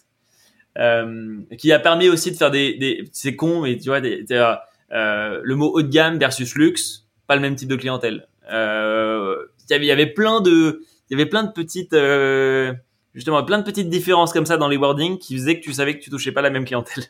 Euh, 0.79 1.41
qui 1.59 1.71
a 1.71 1.79
permis 1.79 2.09
aussi 2.09 2.31
de 2.31 2.37
faire 2.37 2.51
des, 2.51 2.79
des 2.79 3.05
c'est 3.13 3.37
con 3.37 3.61
mais 3.61 3.77
tu 3.77 3.91
vois 3.91 4.01
des, 4.01 4.25
euh, 4.31 5.41
le 5.43 5.55
mot 5.55 5.71
haut 5.71 5.83
de 5.83 5.89
gamme 5.89 6.19
versus 6.19 6.55
luxe 6.55 7.07
pas 7.27 7.37
le 7.37 7.43
même 7.43 7.57
type 7.57 7.69
de 7.69 7.77
clientèle. 7.77 8.27
Euh, 8.51 9.37
il 9.69 9.73
y 9.73 9.75
avait 9.75 9.85
il 9.85 9.89
y 9.89 9.93
avait 9.93 10.07
plein 10.07 10.41
de 10.41 10.83
il 11.11 11.19
y 11.19 11.21
avait 11.21 11.29
plein 11.29 11.45
de 11.45 11.53
petites 11.53 11.93
euh, 11.93 12.73
justement 13.15 13.43
plein 13.45 13.59
de 13.59 13.65
petites 13.65 13.91
différences 13.91 14.33
comme 14.33 14.47
ça 14.47 14.57
dans 14.57 14.69
les 14.69 14.79
wordings 14.79 15.19
qui 15.19 15.37
faisaient 15.37 15.61
que 15.61 15.65
tu 15.65 15.75
savais 15.75 15.99
que 15.99 16.03
tu 16.03 16.09
touchais 16.09 16.33
pas 16.33 16.43
la 16.43 16.51
même 16.51 16.65
clientèle. 16.65 17.05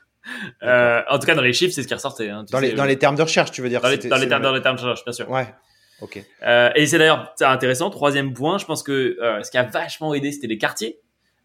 Euh, 0.63 1.01
en 1.11 1.19
tout 1.19 1.27
cas 1.27 1.35
dans 1.35 1.43
les 1.43 1.53
chiffres 1.53 1.75
c'est 1.75 1.83
ce 1.83 1.89
qui 1.89 1.95
ressortait 1.95 2.29
hein, 2.29 2.45
dans, 2.53 2.61
les, 2.61 2.75
dans 2.75 2.85
les 2.85 2.97
termes 2.97 3.17
de 3.17 3.23
recherche 3.23 3.51
tu 3.51 3.61
veux 3.61 3.69
dire 3.69 3.81
dans 3.81 3.89
les, 3.89 3.99
dans 3.99 4.17
les, 4.17 4.29
termes, 4.29 4.43
dans 4.43 4.53
les 4.53 4.63
termes 4.63 4.77
de 4.77 4.83
recherche 4.83 5.05
bien 5.05 5.13
sûr. 5.13 5.29
Ouais 5.29 5.49
Ok. 6.01 6.25
Euh, 6.43 6.71
et 6.75 6.87
c'est 6.87 6.99
d'ailleurs 6.99 7.35
intéressant. 7.41 7.91
Troisième 7.91 8.33
point, 8.33 8.59
je 8.59 8.65
pense 8.65 8.83
que 8.83 9.17
euh, 9.21 9.43
ce 9.43 9.51
qui 9.51 9.59
a 9.59 9.63
vachement 9.63 10.15
aidé, 10.15 10.33
c'était 10.33 10.49
les 10.49 10.59
quartiers. 10.59 10.99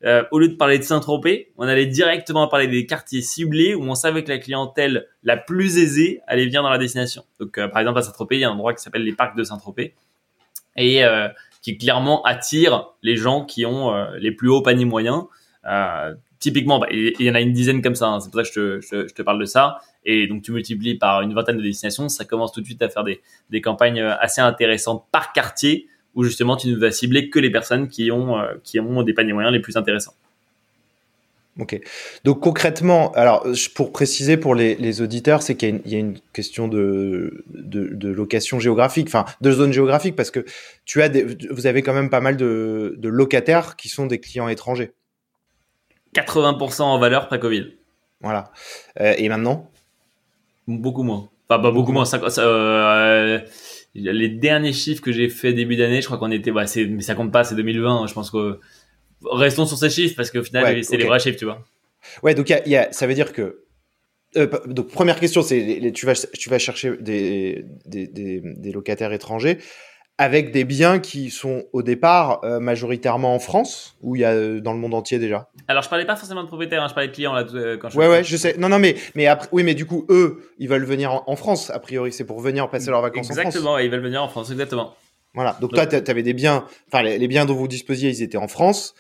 Euh, 0.04 0.24
au 0.30 0.38
lieu 0.38 0.48
de 0.48 0.56
parler 0.56 0.78
de 0.78 0.84
Saint-Tropez, 0.84 1.52
on 1.58 1.68
allait 1.68 1.88
directement 1.88 2.48
parler 2.48 2.68
des 2.68 2.86
quartiers 2.86 3.22
ciblés 3.22 3.74
où 3.74 3.84
on 3.84 3.96
savait 3.96 4.24
que 4.24 4.30
la 4.30 4.38
clientèle 4.38 5.08
la 5.24 5.38
plus 5.38 5.78
aisée 5.80 6.22
allait 6.28 6.46
venir 6.46 6.62
dans 6.62 6.70
la 6.70 6.78
destination. 6.78 7.24
Donc, 7.40 7.58
euh, 7.58 7.68
par 7.68 7.80
exemple, 7.82 7.98
à 7.98 8.04
Saint-Tropez, 8.04 8.36
il 8.36 8.42
y 8.42 8.44
a 8.44 8.50
un 8.50 8.54
endroit 8.54 8.74
qui 8.76 8.84
s'appelle 8.84 9.04
les 9.04 9.14
parcs 9.14 9.36
de 9.36 9.44
Saint-Tropez 9.44 9.96
et 10.76 11.04
euh, 11.04 11.30
qui 11.64 11.80
clairement 11.80 12.22
attire 12.24 12.90
les 13.02 13.16
gens 13.16 13.44
qui 13.44 13.66
ont 13.66 13.92
les 14.20 14.32
plus 14.32 14.50
hauts 14.50 14.62
paniers 14.62 14.86
moyens. 14.86 15.24
Typiquement, 16.40 16.80
bah, 16.80 16.88
il 16.92 17.22
y 17.22 17.30
en 17.30 17.36
a 17.36 17.42
une 17.42 17.54
dizaine 17.54 17.82
comme 17.82 17.96
ça. 17.96 18.08
Hein, 18.08 18.20
c'est 18.20 18.32
pour 18.32 18.44
ça 18.44 18.50
que 18.50 18.80
je 18.82 19.14
te, 19.14 19.22
parle 19.22 19.40
de 19.40 19.46
ça. 19.46 19.80
Et 20.06 20.28
donc, 20.28 20.44
tu 20.44 20.52
multiplies 20.52 20.96
par 20.96 21.22
une 21.22 21.34
vingtaine 21.34 21.58
de 21.58 21.62
destinations, 21.62 22.10
ça 22.10 22.26
commence 22.26 22.52
tout 22.52 22.62
de 22.62 22.66
suite 22.66 22.82
à 22.82 22.90
faire 22.90 23.04
des, 23.04 23.62
campagnes 23.62 24.02
assez 24.02 24.42
intéressantes 24.42 25.06
par 25.12 25.34
quartier 25.34 25.88
où 26.16 26.24
justement 26.24 26.58
tu 26.58 26.70
ne 26.70 26.78
vas 26.78 26.92
cibler 26.92 27.30
que 27.30 27.38
les 27.38 27.52
personnes 27.52 27.88
qui 27.90 28.12
ont, 28.12 28.40
euh, 28.40 28.54
qui 28.64 28.80
des 28.80 29.14
paniers 29.14 29.34
moyens 29.34 29.54
les 29.54 29.60
plus 29.60 29.78
intéressants. 29.78 30.16
Ok. 31.60 31.80
Donc 32.24 32.40
concrètement, 32.40 33.12
alors 33.14 33.46
pour 33.76 33.92
préciser 33.92 34.38
pour 34.38 34.56
les, 34.56 35.02
auditeurs, 35.02 35.42
c'est 35.42 35.56
qu'il 35.56 35.82
y, 35.86 35.96
a 35.96 36.00
une 36.00 36.20
question 36.34 36.68
de, 36.68 37.44
location 38.02 38.60
géographique, 38.60 39.08
enfin 39.08 39.26
de 39.42 39.52
zone 39.52 39.74
géographique, 39.74 40.16
parce 40.16 40.32
que 40.32 40.46
tu 40.86 41.02
as 41.02 41.10
des, 41.10 41.24
vous 41.50 41.66
avez 41.66 41.82
quand 41.82 41.94
même 41.94 42.10
pas 42.10 42.22
mal 42.22 42.38
de 42.38 42.98
locataires 43.04 43.76
qui 43.76 43.90
sont 43.90 44.06
des 44.06 44.20
clients 44.20 44.48
étrangers. 44.48 44.94
80% 46.18 46.82
en 46.82 47.00
valeur 47.00 47.28
pré-Covid. 47.28 47.74
Voilà. 48.22 48.52
Euh, 49.00 49.14
et 49.18 49.30
maintenant? 49.30 49.70
Beaucoup 50.68 51.04
moins. 51.04 51.30
Enfin, 51.50 51.62
pas 51.62 51.72
beaucoup 51.72 51.92
moins. 51.92 52.06
Ça, 52.06 52.20
euh, 52.40 53.40
les 53.96 54.30
derniers 54.30 54.74
chiffres 54.74 55.02
que 55.02 55.12
j'ai 55.12 55.30
fait 55.30 55.54
début 55.54 55.76
d'année, 55.76 56.02
je 56.02 56.08
crois 56.08 56.18
qu'on 56.18 56.32
était, 56.32 56.52
bah, 56.52 56.66
mais 56.76 57.02
ça 57.02 57.16
compte 57.16 57.32
pas, 57.32 57.44
c'est 57.44 57.56
2020. 57.56 58.08
Je 58.08 58.14
pense 58.14 58.32
que 58.32 58.60
restons 59.24 59.66
sur 59.66 59.78
ces 59.78 59.90
chiffres 59.90 60.16
parce 60.16 60.32
qu'au 60.32 60.44
final, 60.44 60.84
c'est 60.84 60.98
les 60.98 61.06
vrais 61.06 61.20
chiffres, 61.20 61.38
tu 61.38 61.46
vois. 61.46 61.64
Ouais, 62.24 62.36
donc 62.36 62.50
y 62.50 62.70
y 62.70 62.76
a, 62.76 62.92
ça 62.92 63.08
veut 63.08 63.14
dire 63.14 63.34
que 63.34 63.64
euh, 64.36 64.48
donc 64.68 64.90
première 64.90 65.20
question, 65.20 65.42
c'est 65.42 65.92
tu 65.94 66.06
vas 66.06 66.14
tu 66.14 66.50
vas 66.50 66.60
chercher 66.60 66.98
des, 66.98 67.66
des, 67.86 68.08
des, 68.08 68.42
des, 68.44 68.72
locataires 68.72 69.14
étrangers 69.14 69.58
avec 70.18 70.52
des 70.52 70.64
biens 70.64 71.00
qui 71.00 71.30
sont 71.30 71.66
au 71.74 71.84
départ 71.84 72.44
euh, 72.44 72.60
majoritairement 72.60 73.36
en 73.36 73.40
France 73.40 73.96
ou 74.02 74.16
il 74.16 74.22
y 74.22 74.26
a 74.26 74.32
euh, 74.32 74.60
dans 74.60 74.74
le 74.74 74.80
monde 74.80 74.94
entier 74.94 75.20
déjà? 75.20 75.50
Alors 75.68 75.84
je 75.84 75.90
parlais 75.90 76.06
pas 76.06 76.16
forcément 76.16 76.42
de 76.42 76.48
propriétaires, 76.48 76.84
hein, 76.84 76.88
je 76.90 76.94
parlais 76.94 77.10
de 77.10 77.14
clients 77.14 77.34
là 77.34 77.46
euh, 77.54 77.78
quand 77.78 77.90
je 77.90 77.98
Ouais 77.98 78.08
ouais, 78.08 78.24
je 78.24 78.36
sais. 78.36 78.56
Non 78.58 78.70
non 78.70 78.80
mais 78.80 78.96
mais 79.16 79.28
après 79.28 79.48
oui 79.52 79.64
mais 79.64 79.76
du 79.76 79.86
coup 79.86 80.06
eux, 80.10 80.52
ils 80.58 80.68
veulent 80.68 80.86
venir 80.86 81.24
en, 81.28 81.36
France 81.36 81.70
a 81.70 81.80
priori, 81.80 82.12
c'est 82.12 82.26
pour 82.26 82.42
venir 82.42 82.68
passer 82.70 82.90
leurs 82.90 83.02
vacances 83.02 83.30
en 83.30 83.34
France. 83.34 83.46
Exactement, 83.46 83.78
ils 83.78 83.92
veulent 83.92 84.02
venir 84.02 84.24
en 84.24 84.28
France 84.28 84.50
exactement. 84.50 84.96
Voilà. 85.34 85.52
Donc, 85.62 85.74
Donc 85.74 85.90
toi 85.90 86.02
tu 86.02 86.12
avais 86.12 86.24
des 86.24 86.34
biens 86.34 86.66
enfin 86.88 87.04
les, 87.04 87.20
les, 87.20 87.28
biens 87.28 87.46
dont 87.46 87.54
vous 87.54 87.68
disposiez, 87.68 88.10
ils 88.10 88.24
étaient 88.24 88.38
en 88.38 88.48
France. 88.48 88.96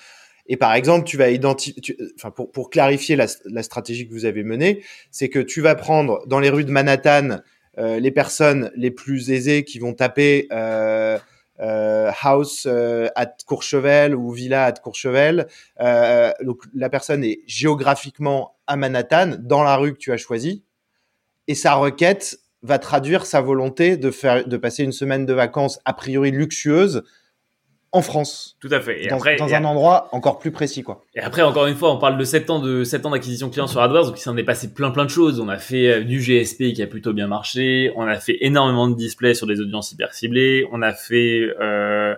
Et 0.49 0.55
par 0.55 0.73
exemple, 0.75 1.05
tu 1.05 1.17
vas 1.17 1.29
identifier, 1.29 1.97
enfin 2.15 2.31
pour, 2.31 2.51
pour 2.51 2.69
clarifier 2.69 3.17
la, 3.17 3.25
la 3.45 3.63
stratégie 3.63 4.07
que 4.07 4.13
vous 4.13 4.23
avez 4.23 4.43
menée, 4.43 4.81
c'est 5.11 5.27
que 5.27 5.39
tu 5.39 5.59
vas 5.59 5.75
prendre 5.75 6.25
dans 6.25 6.39
les 6.39 6.49
rues 6.49 6.63
de 6.63 6.71
Manhattan 6.71 7.39
les 7.77 8.11
personnes 8.11 8.71
les 8.75 8.91
plus 8.91 9.29
aisées 9.29 9.63
qui 9.63 9.77
vont 9.77 9.93
taper 9.93 10.47
euh, 10.51 11.17
euh, 11.59 12.11
house 12.21 12.67
euh, 12.69 13.07
à 13.15 13.25
Courchevel 13.25 14.15
ou 14.15 14.31
villa 14.31 14.65
à 14.65 14.71
Courchevel. 14.73 15.47
Euh, 15.79 16.31
donc 16.43 16.61
la 16.75 16.89
personne 16.89 17.23
est 17.23 17.39
géographiquement 17.47 18.55
à 18.67 18.75
Manhattan, 18.75 19.37
dans 19.39 19.63
la 19.63 19.75
rue 19.75 19.93
que 19.93 19.97
tu 19.97 20.11
as 20.11 20.17
choisie, 20.17 20.63
et 21.47 21.55
sa 21.55 21.73
requête 21.73 22.39
va 22.61 22.77
traduire 22.77 23.25
sa 23.25 23.41
volonté 23.41 23.97
de 23.97 24.11
faire 24.11 24.47
de 24.47 24.57
passer 24.57 24.83
une 24.83 24.91
semaine 24.91 25.25
de 25.25 25.33
vacances 25.33 25.79
a 25.85 25.93
priori 25.93 26.31
luxueuse 26.31 27.03
en 27.91 28.01
France. 28.01 28.57
Tout 28.59 28.69
à 28.71 28.81
fait. 28.81 29.05
Et 29.05 29.07
dans, 29.07 29.15
après, 29.15 29.37
dans 29.37 29.53
un 29.53 29.63
endroit 29.63 30.09
encore 30.11 30.39
plus 30.39 30.51
précis, 30.51 30.83
quoi. 30.83 31.03
Et 31.15 31.19
après, 31.19 31.41
encore 31.41 31.67
une 31.67 31.75
fois, 31.75 31.91
on 31.91 31.97
parle 31.97 32.17
de 32.17 32.23
7 32.23 32.49
ans 32.49 32.59
de 32.59 32.83
7 32.83 33.05
ans 33.05 33.11
d'acquisition 33.11 33.49
client 33.49 33.67
sur 33.67 33.81
AdWords, 33.81 34.07
donc 34.07 34.19
il 34.19 34.21
s'en 34.21 34.35
est 34.35 34.43
passé 34.43 34.73
plein 34.73 34.91
plein 34.91 35.05
de 35.05 35.09
choses. 35.09 35.39
On 35.39 35.47
a 35.47 35.57
fait 35.57 35.87
euh, 35.87 36.03
du 36.03 36.19
GSP 36.19 36.73
qui 36.73 36.81
a 36.81 36.87
plutôt 36.87 37.13
bien 37.13 37.27
marché. 37.27 37.91
On 37.95 38.03
a 38.03 38.19
fait 38.19 38.37
énormément 38.41 38.87
de 38.87 38.95
displays 38.95 39.33
sur 39.33 39.47
des 39.47 39.61
audiences 39.61 39.91
hyper 39.91 40.13
ciblées. 40.13 40.67
On 40.71 40.81
a 40.81 40.93
fait, 40.93 41.47
euh, 41.61 42.13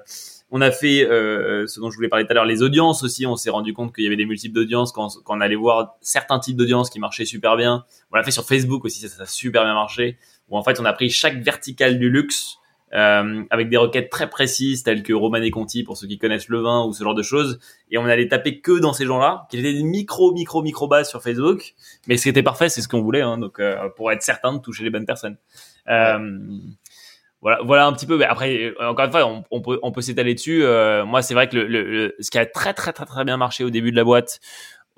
on 0.50 0.62
a 0.62 0.72
fait 0.72 1.06
euh, 1.06 1.68
ce 1.68 1.80
dont 1.80 1.92
je 1.92 1.96
voulais 1.96 2.10
parler 2.10 2.26
tout 2.26 2.32
à 2.32 2.34
l'heure, 2.34 2.46
les 2.46 2.64
audiences 2.64 3.04
aussi. 3.04 3.28
On 3.28 3.36
s'est 3.36 3.52
rendu 3.52 3.74
compte 3.74 3.94
qu'il 3.94 4.04
y 4.04 4.08
avait 4.08 4.18
des 4.18 4.26
multiples 4.26 4.56
d'audiences 4.56 4.92
quand, 4.92 5.10
quand, 5.24 5.38
on 5.38 5.42
allait 5.42 5.56
voir 5.56 5.98
certains 6.02 6.40
types 6.40 6.58
d'audiences 6.58 6.90
qui 6.90 7.00
marchaient 7.00 7.26
super 7.26 7.56
bien. 7.56 7.86
On 8.12 8.18
l'a 8.18 8.24
fait 8.24 8.32
sur 8.32 8.44
Facebook 8.44 8.86
aussi, 8.86 9.02
ça, 9.02 9.08
ça 9.08 9.24
a 9.24 9.28
super 9.28 9.64
bien 9.64 9.76
marché. 9.76 10.18
Où 10.50 10.58
en 10.58 10.64
fait, 10.64 10.80
on 10.80 10.86
a 10.86 10.94
pris 10.94 11.12
chaque 11.12 11.38
verticale 11.44 12.00
du 12.00 12.10
luxe 12.10 12.58
euh, 12.94 13.44
avec 13.52 13.70
des 13.70 13.78
requêtes 13.78 14.10
très 14.10 14.30
précises 14.30 14.84
telles 14.84 15.04
que 15.04 15.14
Roman 15.14 15.38
et 15.38 15.52
Conti 15.52 15.84
pour 15.84 15.98
ceux 15.98 16.08
qui 16.08 16.18
connaissent 16.18 16.50
le 16.50 16.60
vin 16.60 16.86
ou 16.86 16.94
ce 16.94 17.04
genre 17.04 17.16
de 17.16 17.22
choses. 17.22 17.60
Et 17.92 17.98
on 17.98 18.06
allait 18.06 18.28
taper 18.28 18.62
que 18.62 18.80
dans 18.80 18.94
ces 18.94 19.06
gens-là 19.06 19.46
qui 19.50 19.60
étaient 19.60 19.74
des 19.74 19.84
micro 19.84 20.32
micro 20.34 20.62
micro 20.62 20.88
bases 20.88 21.10
sur 21.10 21.22
Facebook. 21.22 21.76
Mais 22.08 22.18
ce 22.18 22.24
qui 22.24 22.30
était 22.30 22.44
parfait 22.44 22.70
c'est 22.70 22.82
ce 22.82 22.88
qu'on 22.88 23.02
voulait 23.02 23.22
hein, 23.22 23.38
donc 23.38 23.60
euh, 23.60 23.90
pour 23.96 24.12
être 24.12 24.24
certain 24.24 24.54
de 24.54 24.60
toucher 24.60 24.84
les 24.84 24.90
bonnes 24.90 25.06
personnes. 25.06 25.38
Euh, 25.88 26.40
voilà 27.42 27.60
voilà 27.64 27.86
un 27.86 27.94
petit 27.94 28.08
peu. 28.08 28.18
Mais 28.18 28.26
après 28.26 28.74
encore 28.80 29.06
une 29.06 29.12
fois 29.12 29.44
on, 29.52 29.62
peut 29.62 29.80
on 29.84 29.92
peut 29.92 30.02
s'étaler 30.02 30.34
dessus. 30.34 30.64
Euh, 30.64 31.06
moi 31.06 31.22
c'est 31.22 31.36
vrai 31.36 31.48
que 31.48 31.58
le, 31.58 31.68
le, 31.68 32.16
ce 32.20 32.32
qui 32.32 32.40
a 32.40 32.46
très 32.46 32.74
très 32.74 32.92
très 32.92 33.06
très 33.06 33.24
bien 33.24 33.38
marché 33.38 33.64
au 33.64 33.70
début 33.70 33.92
de 33.92 33.98
la 33.98 34.04
boîte 34.04 34.40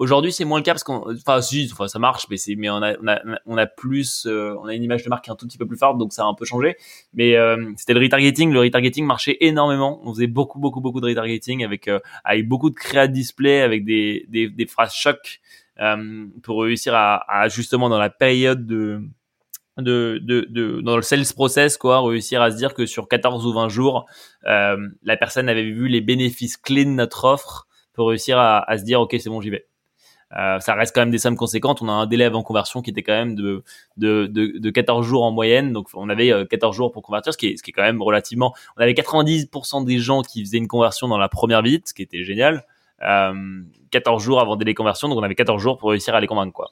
Aujourd'hui, 0.02 0.34
c'est 0.34 0.46
moins 0.46 0.58
le 0.58 0.64
cas 0.64 0.72
parce 0.72 0.84
qu'on, 0.84 1.04
enfin, 1.14 1.44
si, 1.44 1.70
enfin, 1.72 1.88
ça 1.88 2.00
marche, 2.00 2.26
mais 2.32 2.36
c'est, 2.36 2.56
mais 2.56 2.72
on 2.72 2.82
a, 2.82 2.98
on 3.04 3.08
a, 3.08 3.22
on 3.46 3.56
a 3.56 3.68
plus, 3.68 4.26
euh, 4.26 4.56
on 4.60 4.66
a 4.66 4.74
une 4.74 4.82
image 4.82 5.04
de 5.04 5.10
marque 5.10 5.26
qui 5.26 5.30
est 5.30 5.34
un 5.34 5.36
tout 5.36 5.46
petit 5.46 5.60
peu 5.60 5.68
plus 5.68 5.78
forte, 5.78 6.00
donc 6.00 6.12
ça 6.12 6.24
a 6.24 6.26
un 6.26 6.34
peu 6.34 6.44
changé. 6.44 6.76
Mais 7.14 7.36
euh, 7.36 7.72
c'était 7.78 7.94
le 7.94 8.00
retargeting. 8.00 8.52
Le 8.52 8.62
retargeting 8.62 9.06
marchait 9.06 9.38
énormément. 9.42 10.02
On 10.04 10.12
faisait 10.12 10.26
beaucoup, 10.26 10.58
beaucoup, 10.58 10.82
beaucoup 10.82 11.02
de 11.02 11.06
retargeting 11.06 11.64
avec, 11.64 11.88
euh, 11.88 12.00
avec 12.24 12.48
beaucoup 12.48 12.72
de 12.72 12.76
créa 12.76 13.06
display, 13.06 13.62
avec 13.62 13.86
des, 13.86 14.26
des, 14.28 14.50
des 14.50 14.66
phrases 14.66 14.96
choc 14.96 15.40
pour 16.42 16.64
réussir 16.64 16.96
à, 16.96 17.24
à, 17.28 17.48
justement 17.48 17.88
dans 17.88 18.00
la 18.00 18.10
période 18.10 18.66
de 18.66 19.04
de, 19.78 20.20
de, 20.24 20.48
de, 20.50 20.82
dans 20.82 20.96
le 20.96 21.04
sales 21.04 21.26
process, 21.36 21.78
quoi, 21.78 22.02
réussir 22.02 22.42
à 22.42 22.50
se 22.50 22.58
dire 22.58 22.74
que 22.74 22.88
sur 22.88 23.08
14 23.08 23.46
ou 23.46 23.54
20 23.54 23.70
jours, 23.70 24.06
euh, 24.48 24.78
la 25.04 25.16
personne 25.16 25.48
avait 25.48 25.70
vu 25.70 25.88
les 25.88 26.02
bénéfices 26.02 26.58
clés 26.58 26.86
de 26.86 26.90
notre 26.90 27.26
offre 27.26 27.68
pour 27.94 28.10
réussir 28.10 28.40
à, 28.40 28.60
à 28.70 28.78
se 28.80 28.84
dire, 28.84 29.00
OK, 29.00 29.16
c'est 29.20 29.30
bon, 29.30 29.42
j'y 29.42 29.50
vais. 29.52 29.68
Euh, 30.38 30.60
ça 30.60 30.76
reste 30.76 30.96
quand 30.96 31.02
même 31.02 31.12
des 31.12 31.18
sommes 31.18 31.36
conséquentes. 31.36 31.82
On 31.82 31.90
a 31.90 31.92
un 31.92 32.06
délai 32.06 32.26
avant 32.26 32.44
conversion 32.44 32.82
qui 32.82 32.92
était 32.92 33.04
quand 33.04 33.14
même 33.14 33.36
de, 33.36 33.64
de, 33.98 34.28
de, 34.28 34.58
de 34.58 34.70
14 34.70 35.06
jours 35.06 35.24
en 35.24 35.32
moyenne. 35.32 35.74
Donc, 35.74 35.88
on 35.94 36.10
avait 36.10 36.32
14 36.50 36.74
euh, 36.74 36.78
jours 36.78 36.92
pour 36.92 37.04
convertir, 37.04 37.34
ce 37.34 37.38
qui 37.38 37.48
est, 37.48 37.58
ce 37.58 37.64
qui 37.64 37.72
est 37.72 37.74
quand 37.74 37.84
même 37.84 38.02
relativement... 38.02 38.54
On 38.78 38.82
avait 38.82 38.94
90% 38.94 39.86
des 39.86 40.00
gens 40.00 40.22
qui 40.22 40.44
faisaient 40.44 40.58
une 40.58 40.68
conversion 40.68 41.08
dans 41.08 41.18
la 41.18 41.30
première 41.30 41.62
visite, 41.62 41.90
ce 41.90 41.94
qui 41.94 42.02
était 42.02 42.24
génial. 42.24 42.66
Euh, 43.02 43.62
14 43.92 44.24
jours 44.24 44.40
avant 44.40 44.56
délai 44.56 44.74
conversion, 44.74 45.10
donc 45.10 45.18
on 45.18 45.24
avait 45.24 45.36
14 45.36 45.62
jours 45.62 45.78
pour 45.78 45.90
réussir 45.90 46.16
à 46.16 46.20
les 46.20 46.28
convaincre, 46.28 46.54
quoi 46.54 46.72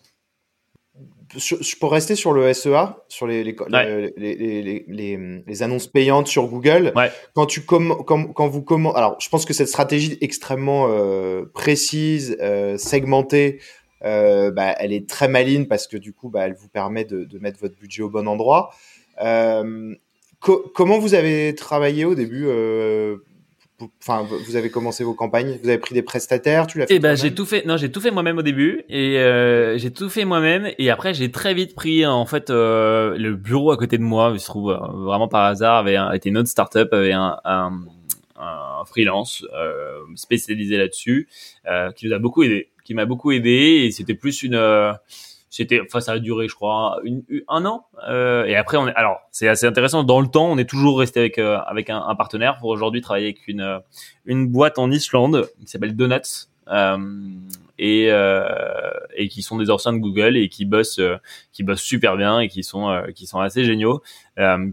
je 1.36 1.76
peux 1.80 1.86
rester 1.88 2.16
sur 2.16 2.34
le 2.34 2.52
SEA, 2.54 2.98
sur 3.08 3.28
les, 3.28 3.44
les, 3.44 3.56
les, 4.18 4.86
les, 4.88 5.42
les 5.46 5.64
annonces 5.64 5.88
payantes 5.88 6.28
sur 6.28 6.48
Google. 6.48 6.92
Ouais. 6.96 7.12
Quand, 7.34 7.46
tu 7.46 7.62
quand, 7.62 8.04
quand 8.04 8.48
vous 8.48 8.64
comment 8.64 8.94
alors 8.94 9.16
je 9.20 9.30
pense 9.30 9.46
que 9.46 9.54
cette 9.54 9.68
stratégie 9.68 10.18
extrêmement 10.22 10.88
euh, 10.90 11.46
précise, 11.54 12.38
euh, 12.42 12.78
segmentée, 12.78 13.60
euh, 14.04 14.52
bah, 14.52 14.76
elle 14.80 14.94
est 14.94 15.08
très 15.08 15.28
maligne 15.28 15.66
parce 15.66 15.88
que 15.88 15.98
du 15.98 16.14
coup, 16.14 16.30
bah, 16.30 16.46
elle 16.46 16.56
vous 16.56 16.70
permet 16.70 17.06
de, 17.06 17.26
de 17.26 17.40
mettre 17.40 17.60
votre 17.60 17.76
budget 17.76 18.02
au 18.02 18.10
bon 18.10 18.28
endroit. 18.28 18.72
Euh, 19.22 19.94
comment 20.40 21.00
vous 21.00 21.14
avez 21.14 21.54
travaillé 21.54 22.06
au 22.06 22.16
début 22.16 22.48
enfin, 24.02 24.28
vous 24.46 24.56
avez 24.56 24.70
commencé 24.70 25.04
vos 25.04 25.14
campagnes, 25.14 25.60
vous 25.62 25.70
avez 25.70 25.78
pris 25.78 25.94
des 25.94 26.02
prestataires, 26.02 26.68
tu 26.68 26.78
l'as 26.78 26.88
fait 26.88 26.96
Eh 26.96 27.00
ben, 27.00 27.16
j'ai 27.16 27.34
tout 27.34 27.46
fait. 27.46 27.66
Non, 27.66 27.78
j'ai 27.78 27.92
tout 27.92 28.02
fait 28.02 28.12
moi-même 28.12 28.38
au 28.38 28.42
début 28.42 28.84
et 28.90 29.18
euh, 29.20 29.78
j'ai 29.78 29.92
tout 29.92 30.10
fait 30.10 30.26
moi-même 30.26 30.70
et 30.78 30.90
après 30.90 31.14
j'ai 31.14 31.32
très 31.32 31.54
vite 31.54 31.76
pris 31.76 32.06
en 32.06 32.26
fait 32.26 32.50
euh, 32.50 33.18
le 33.18 33.36
bureau 33.36 33.72
à 33.72 33.78
côté 33.78 33.98
de 33.98 34.04
moi, 34.04 34.32
il 34.34 34.40
se 34.40 34.46
trouve 34.46 34.72
euh, 34.72 34.78
vraiment 35.06 35.28
par 35.28 35.46
hasard 35.46 35.78
avait 35.78 35.96
un, 35.96 36.12
était 36.12 36.30
une 36.30 36.38
autre 36.38 36.50
startup 36.50 36.92
avait 36.94 37.14
un, 37.14 37.38
un, 37.46 37.80
un 38.38 38.86
freelance 38.86 39.46
spécialisé 40.16 40.78
là-dessus, 40.78 41.28
qui 41.96 42.08
nous 42.08 42.14
a 42.14 42.20
beaucoup 42.20 42.44
aidé, 42.44 42.70
qui 42.86 42.94
m'a 42.94 43.06
beaucoup 43.06 43.32
aidé, 43.32 43.84
et 43.86 43.92
c'était 43.92 44.14
plus 44.14 44.44
une 44.44 44.58
c'était 45.50 45.82
enfin 45.82 46.00
ça 46.00 46.14
a 46.14 46.20
duré 46.20 46.48
je 46.48 46.56
crois 46.56 47.00
un 47.48 47.66
an 47.66 47.86
euh, 48.08 48.46
et 48.46 48.56
après 48.56 48.78
on 48.78 48.88
est 48.88 48.94
alors 48.94 49.20
c'est 49.32 49.48
assez 49.48 49.66
intéressant. 49.66 50.04
Dans 50.04 50.22
le 50.22 50.28
temps 50.28 50.46
on 50.46 50.58
est 50.58 50.70
toujours 50.70 51.00
resté 51.00 51.20
avec 51.20 51.38
euh, 51.40 51.58
avec 51.60 51.90
un, 51.90 52.02
un, 52.02 52.16
partenaire. 52.16 52.58
Pour 52.60 52.70
aujourd'hui 52.70 53.02
travailler 53.02 53.28
avec 53.28 53.48
une 53.48 53.62
euh, 53.62 53.80
une 54.26 54.48
boîte 54.48 54.78
en 54.78 54.92
Islande 54.92 55.50
qui 55.60 55.68
s'appelle 55.68 55.96
Donuts 55.96 56.48
euh, 56.68 56.98
et 57.80 58.10
et 59.16 59.28
qui 59.30 59.42
sont 59.42 59.58
des 59.58 59.72
anciens 59.72 59.94
de 59.94 59.98
Google 59.98 60.38
et 60.38 60.50
qui 60.50 60.66
bossent 60.66 61.02
qui 61.52 61.64
bossent 61.64 61.82
super 61.82 62.18
bien 62.18 62.40
et 62.40 62.48
qui 62.48 62.64
sont 62.64 63.04
qui 63.16 63.26
sont 63.26 63.40
assez 63.40 63.64
géniaux 63.64 64.02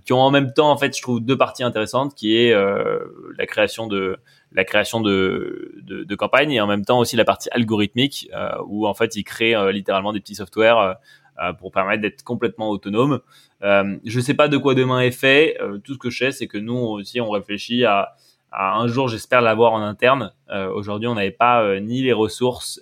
qui 0.04 0.12
ont 0.12 0.20
en 0.20 0.30
même 0.30 0.52
temps 0.52 0.70
en 0.70 0.76
fait 0.76 0.96
je 0.96 1.00
trouve 1.00 1.20
deux 1.20 1.38
parties 1.38 1.62
intéressantes 1.62 2.14
qui 2.14 2.36
est 2.36 2.52
la 2.52 3.46
création 3.46 3.86
de 3.86 4.18
la 4.57 4.64
création 4.64 5.00
de, 5.00 5.74
de, 5.82 6.04
de 6.04 6.14
campagnes 6.14 6.52
et 6.52 6.61
en 6.61 6.66
même 6.66 6.84
temps 6.84 6.98
aussi 6.98 7.14
la 7.14 7.24
partie 7.24 7.48
algorithmique 7.52 8.28
euh, 8.34 8.50
où 8.66 8.86
en 8.86 8.94
fait 8.94 9.14
ils 9.14 9.24
créent 9.24 9.54
euh, 9.54 9.70
littéralement 9.70 10.12
des 10.12 10.20
petits 10.20 10.34
softwares 10.34 10.80
euh, 10.80 10.94
euh, 11.42 11.52
pour 11.52 11.70
permettre 11.70 12.00
d'être 12.00 12.22
complètement 12.22 12.70
autonome. 12.70 13.20
Euh, 13.62 13.98
je 14.04 14.20
sais 14.20 14.32
pas 14.32 14.48
de 14.48 14.57
quoi 14.57 14.74
demain 14.74 15.00
est 15.00 15.11
fait. 15.11 15.59
tout 15.84 15.92
ce 15.92 15.98
que 15.98 16.09
je 16.09 16.18
sais, 16.18 16.32
c'est 16.32 16.46
que 16.46 16.57
nous 16.57 16.74
aussi 16.74 17.20
on 17.20 17.30
réfléchit 17.30 17.84
à 17.84 18.14
un 18.53 18.86
jour, 18.86 19.09
j'espère 19.09 19.40
l'avoir 19.40 19.72
en 19.72 19.82
interne. 19.82 20.32
Aujourd'hui, 20.74 21.09
on 21.09 21.14
n'avait 21.14 21.30
pas 21.30 21.78
ni 21.80 22.03
les 22.03 22.12
ressources 22.12 22.80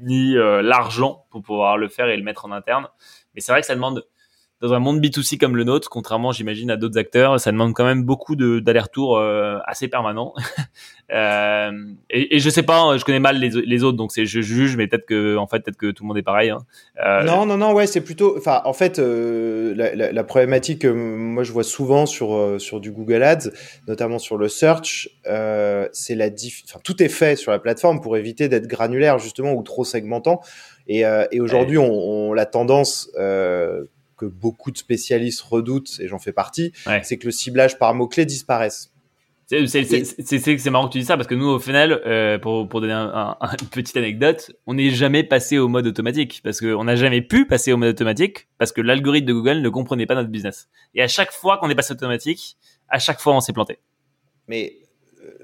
ni 0.00 0.34
l'argent 0.34 1.24
pour 1.30 1.42
pouvoir 1.42 1.76
le 1.76 1.88
faire 1.88 2.08
et 2.08 2.16
le 2.16 2.22
mettre 2.22 2.44
en 2.44 2.52
interne. 2.52 2.88
Mais 3.34 3.40
c'est 3.40 3.52
vrai 3.52 3.60
que 3.60 3.66
ça 3.66 3.74
demande 3.74 4.04
dans 4.60 4.72
un 4.72 4.80
monde 4.80 5.00
B2C 5.00 5.38
comme 5.38 5.56
le 5.56 5.64
nôtre, 5.64 5.88
contrairement, 5.88 6.32
j'imagine, 6.32 6.70
à 6.70 6.76
d'autres 6.76 6.98
acteurs, 6.98 7.38
ça 7.38 7.52
demande 7.52 7.74
quand 7.74 7.84
même 7.84 8.02
beaucoup 8.02 8.34
d'aller-retour 8.34 9.16
euh, 9.16 9.58
assez 9.66 9.86
permanent. 9.86 10.34
euh, 11.12 11.70
et, 12.10 12.36
et, 12.36 12.38
je 12.40 12.50
sais 12.50 12.64
pas, 12.64 12.96
je 12.96 13.04
connais 13.04 13.20
mal 13.20 13.38
les, 13.38 13.50
les 13.50 13.84
autres, 13.84 13.96
donc 13.96 14.10
c'est 14.10 14.26
je 14.26 14.40
juge, 14.40 14.76
mais 14.76 14.88
peut-être 14.88 15.06
que, 15.06 15.36
en 15.36 15.46
fait, 15.46 15.60
peut-être 15.60 15.76
que 15.76 15.90
tout 15.92 16.02
le 16.02 16.08
monde 16.08 16.18
est 16.18 16.22
pareil. 16.22 16.50
Hein. 16.50 16.58
Euh, 17.04 17.22
non, 17.22 17.46
non, 17.46 17.56
non, 17.56 17.72
ouais, 17.72 17.86
c'est 17.86 18.00
plutôt, 18.00 18.36
enfin, 18.36 18.60
en 18.64 18.72
fait, 18.72 18.98
euh, 18.98 19.74
la, 19.76 19.94
la, 19.94 20.12
la, 20.12 20.24
problématique 20.24 20.82
que 20.82 20.88
moi 20.88 21.44
je 21.44 21.52
vois 21.52 21.62
souvent 21.62 22.06
sur 22.06 22.34
euh, 22.34 22.58
sur 22.58 22.80
du 22.80 22.90
Google 22.90 23.22
Ads, 23.22 23.50
notamment 23.86 24.18
sur 24.18 24.36
le 24.36 24.48
search, 24.48 25.08
c'est 25.92 26.14
la 26.14 26.30
diff, 26.30 26.62
enfin, 26.68 26.80
tout 26.82 27.00
est 27.02 27.08
fait 27.08 27.36
sur 27.36 27.52
la 27.52 27.58
plateforme 27.58 28.00
pour 28.00 28.16
éviter 28.16 28.48
d'être 28.48 28.66
granulaire 28.66 29.18
justement 29.18 29.52
ou 29.52 29.62
trop 29.62 29.84
segmentant. 29.84 30.40
Et, 30.90 31.02
et 31.32 31.40
aujourd'hui, 31.40 31.76
on, 31.76 31.90
on, 31.90 32.32
la 32.32 32.46
tendance 32.46 33.10
que 34.18 34.26
beaucoup 34.26 34.70
de 34.70 34.78
spécialistes 34.78 35.40
redoutent, 35.40 35.98
et 36.00 36.08
j'en 36.08 36.18
fais 36.18 36.32
partie, 36.32 36.72
c'est 37.02 37.16
que 37.16 37.26
le 37.26 37.32
ciblage 37.32 37.78
par 37.78 37.94
mots-clés 37.94 38.26
disparaisse. 38.26 38.92
C'est 39.48 40.70
marrant 40.70 40.88
que 40.88 40.92
tu 40.92 40.98
dis 40.98 41.06
ça 41.06 41.16
parce 41.16 41.26
que 41.26 41.34
nous, 41.34 41.46
au 41.46 41.58
final, 41.58 42.02
euh, 42.04 42.38
pour, 42.38 42.68
pour 42.68 42.82
donner 42.82 42.92
un, 42.92 43.34
un, 43.40 43.50
une 43.58 43.68
petite 43.68 43.96
anecdote, 43.96 44.52
on 44.66 44.74
n'est 44.74 44.90
jamais 44.90 45.24
passé 45.24 45.56
au 45.58 45.68
mode 45.68 45.86
automatique 45.86 46.42
parce 46.44 46.60
qu'on 46.60 46.84
n'a 46.84 46.96
jamais 46.96 47.22
pu 47.22 47.46
passer 47.46 47.72
au 47.72 47.78
mode 47.78 47.88
automatique 47.88 48.48
parce 48.58 48.72
que 48.72 48.82
l'algorithme 48.82 49.26
de 49.26 49.32
Google 49.32 49.62
ne 49.62 49.68
comprenait 49.70 50.04
pas 50.04 50.14
notre 50.14 50.28
business. 50.28 50.68
Et 50.94 51.00
à 51.00 51.08
chaque 51.08 51.32
fois 51.32 51.56
qu'on 51.56 51.70
est 51.70 51.74
passé 51.74 51.94
automatique, 51.94 52.58
à 52.90 52.98
chaque 52.98 53.20
fois 53.20 53.34
on 53.34 53.40
s'est 53.40 53.54
planté. 53.54 53.78
Mais 54.48 54.76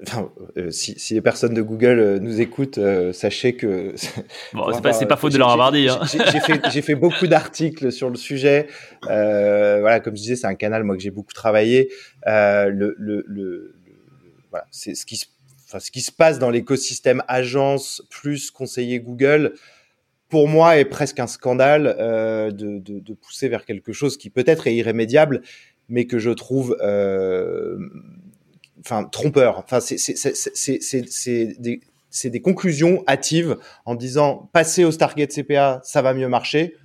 Enfin, 0.03 0.31
euh, 0.57 0.71
si, 0.71 0.97
si, 0.97 1.13
les 1.13 1.21
personnes 1.21 1.53
de 1.53 1.61
Google 1.61 1.99
euh, 1.99 2.19
nous 2.19 2.41
écoutent, 2.41 2.77
euh, 2.77 3.13
sachez 3.13 3.55
que. 3.55 3.93
Bon, 4.53 4.71
c'est 4.73 4.81
pas, 4.81 4.93
c'est 4.93 5.05
pas 5.05 5.17
faute 5.17 5.33
de 5.33 5.37
leur 5.37 5.49
avoir 5.49 5.71
dit. 5.71 5.89
Hein. 5.89 5.99
J'ai 6.03 6.39
fait, 6.39 6.81
fait, 6.81 6.95
beaucoup 6.95 7.27
d'articles 7.27 7.91
sur 7.91 8.09
le 8.09 8.15
sujet. 8.15 8.67
Euh, 9.09 9.79
voilà, 9.79 9.99
comme 9.99 10.15
je 10.15 10.21
disais, 10.21 10.35
c'est 10.35 10.47
un 10.47 10.55
canal 10.55 10.83
moi 10.83 10.95
que 10.95 11.01
j'ai 11.01 11.11
beaucoup 11.11 11.33
travaillé. 11.33 11.89
Euh, 12.27 12.69
le, 12.69 12.95
le, 12.97 13.23
le, 13.27 13.75
voilà, 14.49 14.65
c'est 14.71 14.95
ce 14.95 15.05
qui 15.05 15.17
se, 15.17 15.25
enfin, 15.65 15.79
ce 15.79 15.91
qui 15.91 16.01
se 16.01 16.11
passe 16.11 16.39
dans 16.39 16.49
l'écosystème 16.49 17.23
agence 17.27 18.03
plus 18.09 18.51
conseiller 18.51 18.99
Google. 18.99 19.53
Pour 20.29 20.47
moi, 20.47 20.77
est 20.77 20.85
presque 20.85 21.19
un 21.19 21.27
scandale 21.27 21.95
euh, 21.99 22.51
de, 22.51 22.79
de, 22.79 22.99
de, 22.99 23.13
pousser 23.13 23.47
vers 23.47 23.65
quelque 23.65 23.93
chose 23.93 24.17
qui 24.17 24.29
peut-être 24.29 24.67
est 24.67 24.75
irrémédiable, 24.75 25.41
mais 25.87 26.05
que 26.05 26.17
je 26.19 26.31
trouve 26.31 26.75
enfin 28.85 29.03
trompeur. 29.05 29.57
Enfin, 29.59 29.79
c'est 29.79 31.55
des, 31.59 31.81
des 32.25 32.41
conclusions 32.41 33.03
hâtives 33.07 33.57
en 33.85 33.95
disant 33.95 34.49
passer 34.53 34.85
au 34.85 34.91
Stargate 34.91 35.31
CPA, 35.31 35.81
ça 35.83 36.01
va 36.01 36.13
mieux 36.13 36.29
marcher. 36.29 36.75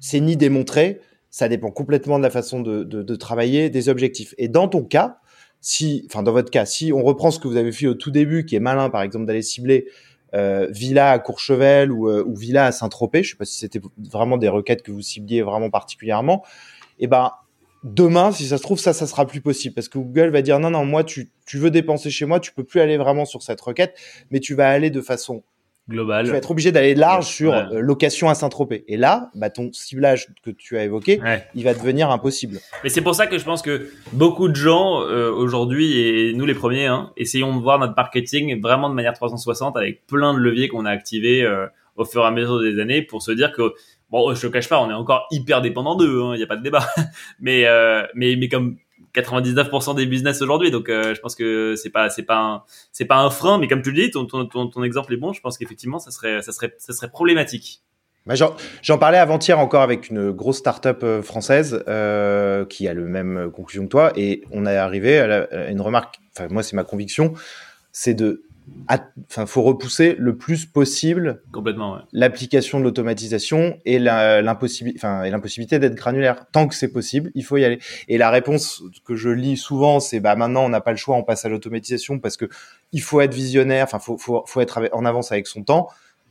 C'est 0.00 0.20
ni 0.20 0.36
démontré. 0.36 1.00
Ça 1.30 1.48
dépend 1.48 1.70
complètement 1.70 2.18
de 2.18 2.22
la 2.22 2.30
façon 2.30 2.60
de, 2.60 2.84
de, 2.84 3.02
de, 3.02 3.16
travailler, 3.16 3.68
des 3.68 3.88
objectifs. 3.88 4.34
Et 4.38 4.48
dans 4.48 4.68
ton 4.68 4.84
cas, 4.84 5.18
si, 5.60 6.06
enfin 6.06 6.22
dans 6.22 6.32
votre 6.32 6.50
cas, 6.50 6.64
si 6.64 6.92
on 6.92 7.02
reprend 7.02 7.30
ce 7.30 7.38
que 7.38 7.48
vous 7.48 7.56
avez 7.56 7.72
fait 7.72 7.86
au 7.86 7.94
tout 7.94 8.10
début, 8.10 8.46
qui 8.46 8.56
est 8.56 8.60
malin, 8.60 8.88
par 8.88 9.02
exemple, 9.02 9.26
d'aller 9.26 9.42
cibler 9.42 9.86
euh, 10.34 10.68
Villa 10.70 11.10
à 11.10 11.18
Courchevel 11.18 11.92
ou, 11.92 12.08
euh, 12.08 12.24
ou 12.26 12.36
Villa 12.36 12.66
à 12.66 12.72
Saint-Tropez, 12.72 13.22
je 13.22 13.30
sais 13.30 13.36
pas 13.36 13.44
si 13.44 13.58
c'était 13.58 13.80
vraiment 13.98 14.38
des 14.38 14.48
requêtes 14.48 14.82
que 14.82 14.92
vous 14.92 15.02
cibliez 15.02 15.42
vraiment 15.42 15.70
particulièrement, 15.70 16.42
et 16.98 17.04
eh 17.04 17.06
ben 17.06 17.32
demain, 17.84 18.32
si 18.32 18.46
ça 18.46 18.58
se 18.58 18.62
trouve, 18.62 18.78
ça, 18.78 18.92
ça 18.92 19.06
sera 19.06 19.26
plus 19.26 19.40
possible 19.40 19.74
parce 19.74 19.88
que 19.88 19.98
Google 19.98 20.30
va 20.30 20.42
dire 20.42 20.58
non, 20.58 20.70
non, 20.70 20.84
moi, 20.84 21.04
tu, 21.04 21.30
tu 21.46 21.58
veux 21.58 21.70
dépenser 21.70 22.10
chez 22.10 22.26
moi, 22.26 22.40
tu 22.40 22.52
peux 22.52 22.64
plus 22.64 22.80
aller 22.80 22.96
vraiment 22.96 23.24
sur 23.24 23.42
cette 23.42 23.60
requête, 23.60 23.96
mais 24.30 24.40
tu 24.40 24.54
vas 24.54 24.68
aller 24.68 24.90
de 24.90 25.00
façon 25.00 25.42
globale. 25.88 26.24
Tu 26.24 26.32
vas 26.32 26.38
être 26.38 26.50
obligé 26.50 26.72
d'aller 26.72 26.94
large 26.94 27.26
sur 27.26 27.54
euh, 27.54 27.80
location 27.80 28.28
à 28.28 28.34
Saint-Tropez. 28.34 28.84
Et 28.88 28.96
là, 28.96 29.30
bah, 29.34 29.50
ton 29.50 29.72
ciblage 29.72 30.28
que 30.42 30.50
tu 30.50 30.76
as 30.76 30.84
évoqué, 30.84 31.20
il 31.54 31.64
va 31.64 31.74
devenir 31.74 32.10
impossible. 32.10 32.58
Mais 32.82 32.90
c'est 32.90 33.02
pour 33.02 33.14
ça 33.14 33.26
que 33.26 33.38
je 33.38 33.44
pense 33.44 33.62
que 33.62 33.88
beaucoup 34.12 34.48
de 34.48 34.56
gens 34.56 35.02
euh, 35.02 35.30
aujourd'hui, 35.30 35.98
et 35.98 36.32
nous 36.32 36.46
les 36.46 36.54
premiers, 36.54 36.86
hein, 36.86 37.12
essayons 37.16 37.56
de 37.56 37.62
voir 37.62 37.78
notre 37.78 37.94
marketing 37.96 38.60
vraiment 38.60 38.88
de 38.88 38.94
manière 38.94 39.14
360 39.14 39.76
avec 39.76 40.06
plein 40.06 40.34
de 40.34 40.38
leviers 40.38 40.68
qu'on 40.68 40.84
a 40.84 40.90
activés 40.90 41.42
euh, 41.42 41.66
au 41.96 42.04
fur 42.04 42.22
et 42.22 42.26
à 42.26 42.30
mesure 42.30 42.60
des 42.60 42.80
années 42.80 43.02
pour 43.02 43.22
se 43.22 43.32
dire 43.32 43.52
que 43.52 43.72
Bon, 44.10 44.34
je 44.34 44.46
te 44.46 44.52
cache 44.52 44.68
pas, 44.68 44.80
on 44.80 44.88
est 44.90 44.94
encore 44.94 45.26
hyper 45.30 45.62
dépendant 45.62 45.96
d'eux, 45.96 46.20
il 46.20 46.22
hein, 46.22 46.36
n'y 46.36 46.42
a 46.42 46.46
pas 46.46 46.56
de 46.56 46.62
débat. 46.62 46.86
mais, 47.40 47.66
euh, 47.66 48.06
mais, 48.14 48.36
mais 48.36 48.48
comme 48.48 48.76
99% 49.14 49.96
des 49.96 50.06
business 50.06 50.42
aujourd'hui, 50.42 50.70
donc 50.70 50.88
euh, 50.88 51.14
je 51.14 51.20
pense 51.20 51.34
que 51.34 51.74
c'est 51.76 51.90
pas 51.90 52.10
c'est 52.10 52.22
pas 52.22 52.64
c'est 52.92 53.06
pas 53.06 53.16
un 53.16 53.30
frein, 53.30 53.58
mais 53.58 53.66
comme 53.66 53.82
tu 53.82 53.90
le 53.90 54.02
dis, 54.02 54.10
ton, 54.10 54.26
ton, 54.26 54.46
ton, 54.46 54.68
ton 54.68 54.84
exemple 54.84 55.12
est 55.14 55.16
bon. 55.16 55.32
Je 55.32 55.40
pense 55.40 55.58
qu'effectivement, 55.58 55.98
ça 55.98 56.10
serait 56.10 56.42
ça 56.42 56.52
serait 56.52 56.74
ça 56.78 56.92
serait 56.92 57.10
problématique. 57.10 57.82
Bah, 58.26 58.34
J'en 58.82 58.98
parlais 58.98 59.18
avant-hier 59.18 59.58
encore 59.58 59.82
avec 59.82 60.10
une 60.10 60.32
grosse 60.32 60.58
start-up 60.58 61.00
euh, 61.04 61.22
française 61.22 61.84
euh, 61.86 62.64
qui 62.64 62.88
a 62.88 62.94
le 62.94 63.06
même 63.06 63.50
conclusion 63.52 63.84
que 63.84 63.90
toi, 63.90 64.12
et 64.16 64.42
on 64.50 64.66
est 64.66 64.76
arrivé 64.76 65.18
à, 65.18 65.44
à 65.44 65.70
une 65.70 65.80
remarque. 65.80 66.16
Enfin, 66.36 66.48
moi, 66.50 66.62
c'est 66.64 66.74
ma 66.74 66.82
conviction, 66.82 67.34
c'est 67.92 68.14
de 68.14 68.42
enfin, 68.88 69.46
faut 69.46 69.62
repousser 69.62 70.16
le 70.18 70.36
plus 70.36 70.66
possible 70.66 71.42
complètement 71.52 71.94
ouais. 71.94 72.00
l'application 72.12 72.78
de 72.78 72.84
l'automatisation 72.84 73.78
et 73.84 73.98
l'impossibilité, 73.98 74.98
enfin, 74.98 75.24
et 75.24 75.30
l'impossibilité 75.30 75.78
d'être 75.78 75.94
granulaire. 75.94 76.46
Tant 76.52 76.68
que 76.68 76.74
c'est 76.74 76.92
possible, 76.92 77.30
il 77.34 77.44
faut 77.44 77.56
y 77.56 77.64
aller. 77.64 77.78
Et 78.08 78.18
la 78.18 78.30
réponse 78.30 78.82
que 79.04 79.16
je 79.16 79.28
lis 79.28 79.56
souvent, 79.56 80.00
c'est 80.00 80.20
bah 80.20 80.36
maintenant 80.36 80.64
on 80.64 80.68
n'a 80.68 80.80
pas 80.80 80.92
le 80.92 80.96
choix, 80.96 81.16
on 81.16 81.24
passe 81.24 81.44
à 81.44 81.48
l'automatisation 81.48 82.18
parce 82.18 82.36
que 82.36 82.46
il 82.92 83.02
faut 83.02 83.20
être 83.20 83.34
visionnaire, 83.34 83.84
enfin, 83.84 83.98
faut, 83.98 84.18
faut, 84.18 84.44
faut 84.46 84.60
être 84.60 84.88
en 84.92 85.04
avance 85.04 85.32
avec 85.32 85.46
son 85.46 85.62
temps. 85.62 85.88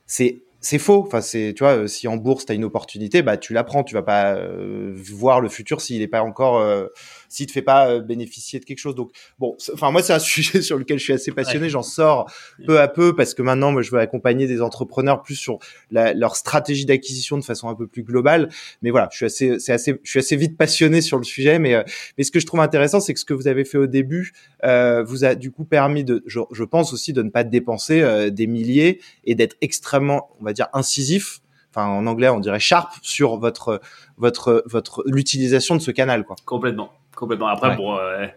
C'est 0.07 0.43
c'est 0.65 0.79
faux. 0.79 1.03
Enfin, 1.05 1.21
c'est, 1.21 1.53
tu 1.55 1.63
vois, 1.63 1.87
si 1.87 2.07
en 2.07 2.17
bourse 2.17 2.47
tu 2.47 2.51
as 2.51 2.55
une 2.55 2.63
opportunité, 2.63 3.21
bah 3.21 3.37
tu 3.37 3.53
la 3.53 3.63
prends. 3.63 3.83
Tu 3.83 3.93
vas 3.93 4.01
pas 4.01 4.33
euh, 4.33 4.93
voir 4.95 5.39
le 5.39 5.47
futur 5.47 5.79
s'il 5.79 6.01
est 6.01 6.07
pas 6.07 6.23
encore, 6.23 6.57
euh, 6.57 6.87
s'il 7.35 7.47
te 7.47 7.51
fait 7.51 7.61
pas 7.61 7.89
euh, 7.89 7.99
bénéficier 8.01 8.59
de 8.59 8.65
quelque 8.65 8.79
chose. 8.79 8.95
Donc, 8.95 9.11
bon, 9.39 9.55
enfin 9.73 9.91
moi 9.91 10.01
c'est 10.01 10.13
un 10.13 10.19
sujet 10.35 10.61
sur 10.61 10.77
lequel 10.77 10.99
je 10.99 11.03
suis 11.03 11.13
assez 11.13 11.31
passionné. 11.31 11.65
Ouais. 11.65 11.69
J'en 11.69 11.83
sors 11.83 12.31
peu 12.65 12.79
à 12.79 12.87
peu 12.87 13.15
parce 13.15 13.33
que 13.33 13.41
maintenant, 13.41 13.71
moi, 13.71 13.81
je 13.81 13.91
veux 13.91 13.99
accompagner 13.99 14.47
des 14.47 14.61
entrepreneurs 14.61 15.21
plus 15.21 15.35
sur 15.35 15.59
la, 15.91 16.13
leur 16.13 16.35
stratégie 16.35 16.85
d'acquisition 16.85 17.37
de 17.37 17.43
façon 17.43 17.69
un 17.69 17.75
peu 17.75 17.87
plus 17.87 18.03
globale. 18.03 18.49
Mais 18.81 18.91
voilà, 18.91 19.09
je 19.11 19.17
suis 19.17 19.25
assez, 19.25 19.59
c'est 19.59 19.73
assez, 19.73 19.99
je 20.03 20.09
suis 20.09 20.19
assez 20.19 20.35
vite 20.35 20.57
passionné 20.57 21.01
sur 21.01 21.17
le 21.17 21.23
sujet. 21.23 21.59
Mais, 21.59 21.75
euh, 21.75 21.83
mais 22.17 22.23
ce 22.23 22.31
que 22.31 22.39
je 22.39 22.45
trouve 22.45 22.59
intéressant, 22.59 22.99
c'est 22.99 23.13
que 23.13 23.19
ce 23.19 23.25
que 23.25 23.33
vous 23.33 23.47
avez 23.47 23.65
fait 23.65 23.77
au 23.77 23.87
début 23.87 24.33
euh, 24.63 25.03
vous 25.03 25.25
a 25.25 25.35
du 25.35 25.51
coup 25.51 25.65
permis 25.65 26.03
de, 26.03 26.23
je, 26.25 26.39
je 26.51 26.63
pense 26.63 26.93
aussi, 26.93 27.13
de 27.13 27.21
ne 27.21 27.29
pas 27.29 27.43
dépenser 27.43 28.01
euh, 28.01 28.29
des 28.29 28.47
milliers 28.47 29.01
et 29.25 29.35
d'être 29.35 29.55
extrêmement, 29.61 30.29
on 30.39 30.45
va 30.45 30.53
dire 30.53 30.67
incisif 30.73 31.41
enfin 31.75 31.87
en 31.87 32.07
anglais 32.07 32.29
on 32.29 32.39
dirait 32.39 32.59
sharp 32.59 32.93
sur 33.01 33.37
votre 33.37 33.81
votre 34.17 34.63
votre 34.65 35.03
l'utilisation 35.05 35.75
de 35.75 35.81
ce 35.81 35.91
canal 35.91 36.23
quoi. 36.23 36.37
Complètement, 36.45 36.93
complètement. 37.15 37.47
Après 37.47 37.69
ouais. 37.69 37.75
bon 37.75 37.97
euh, 37.97 38.27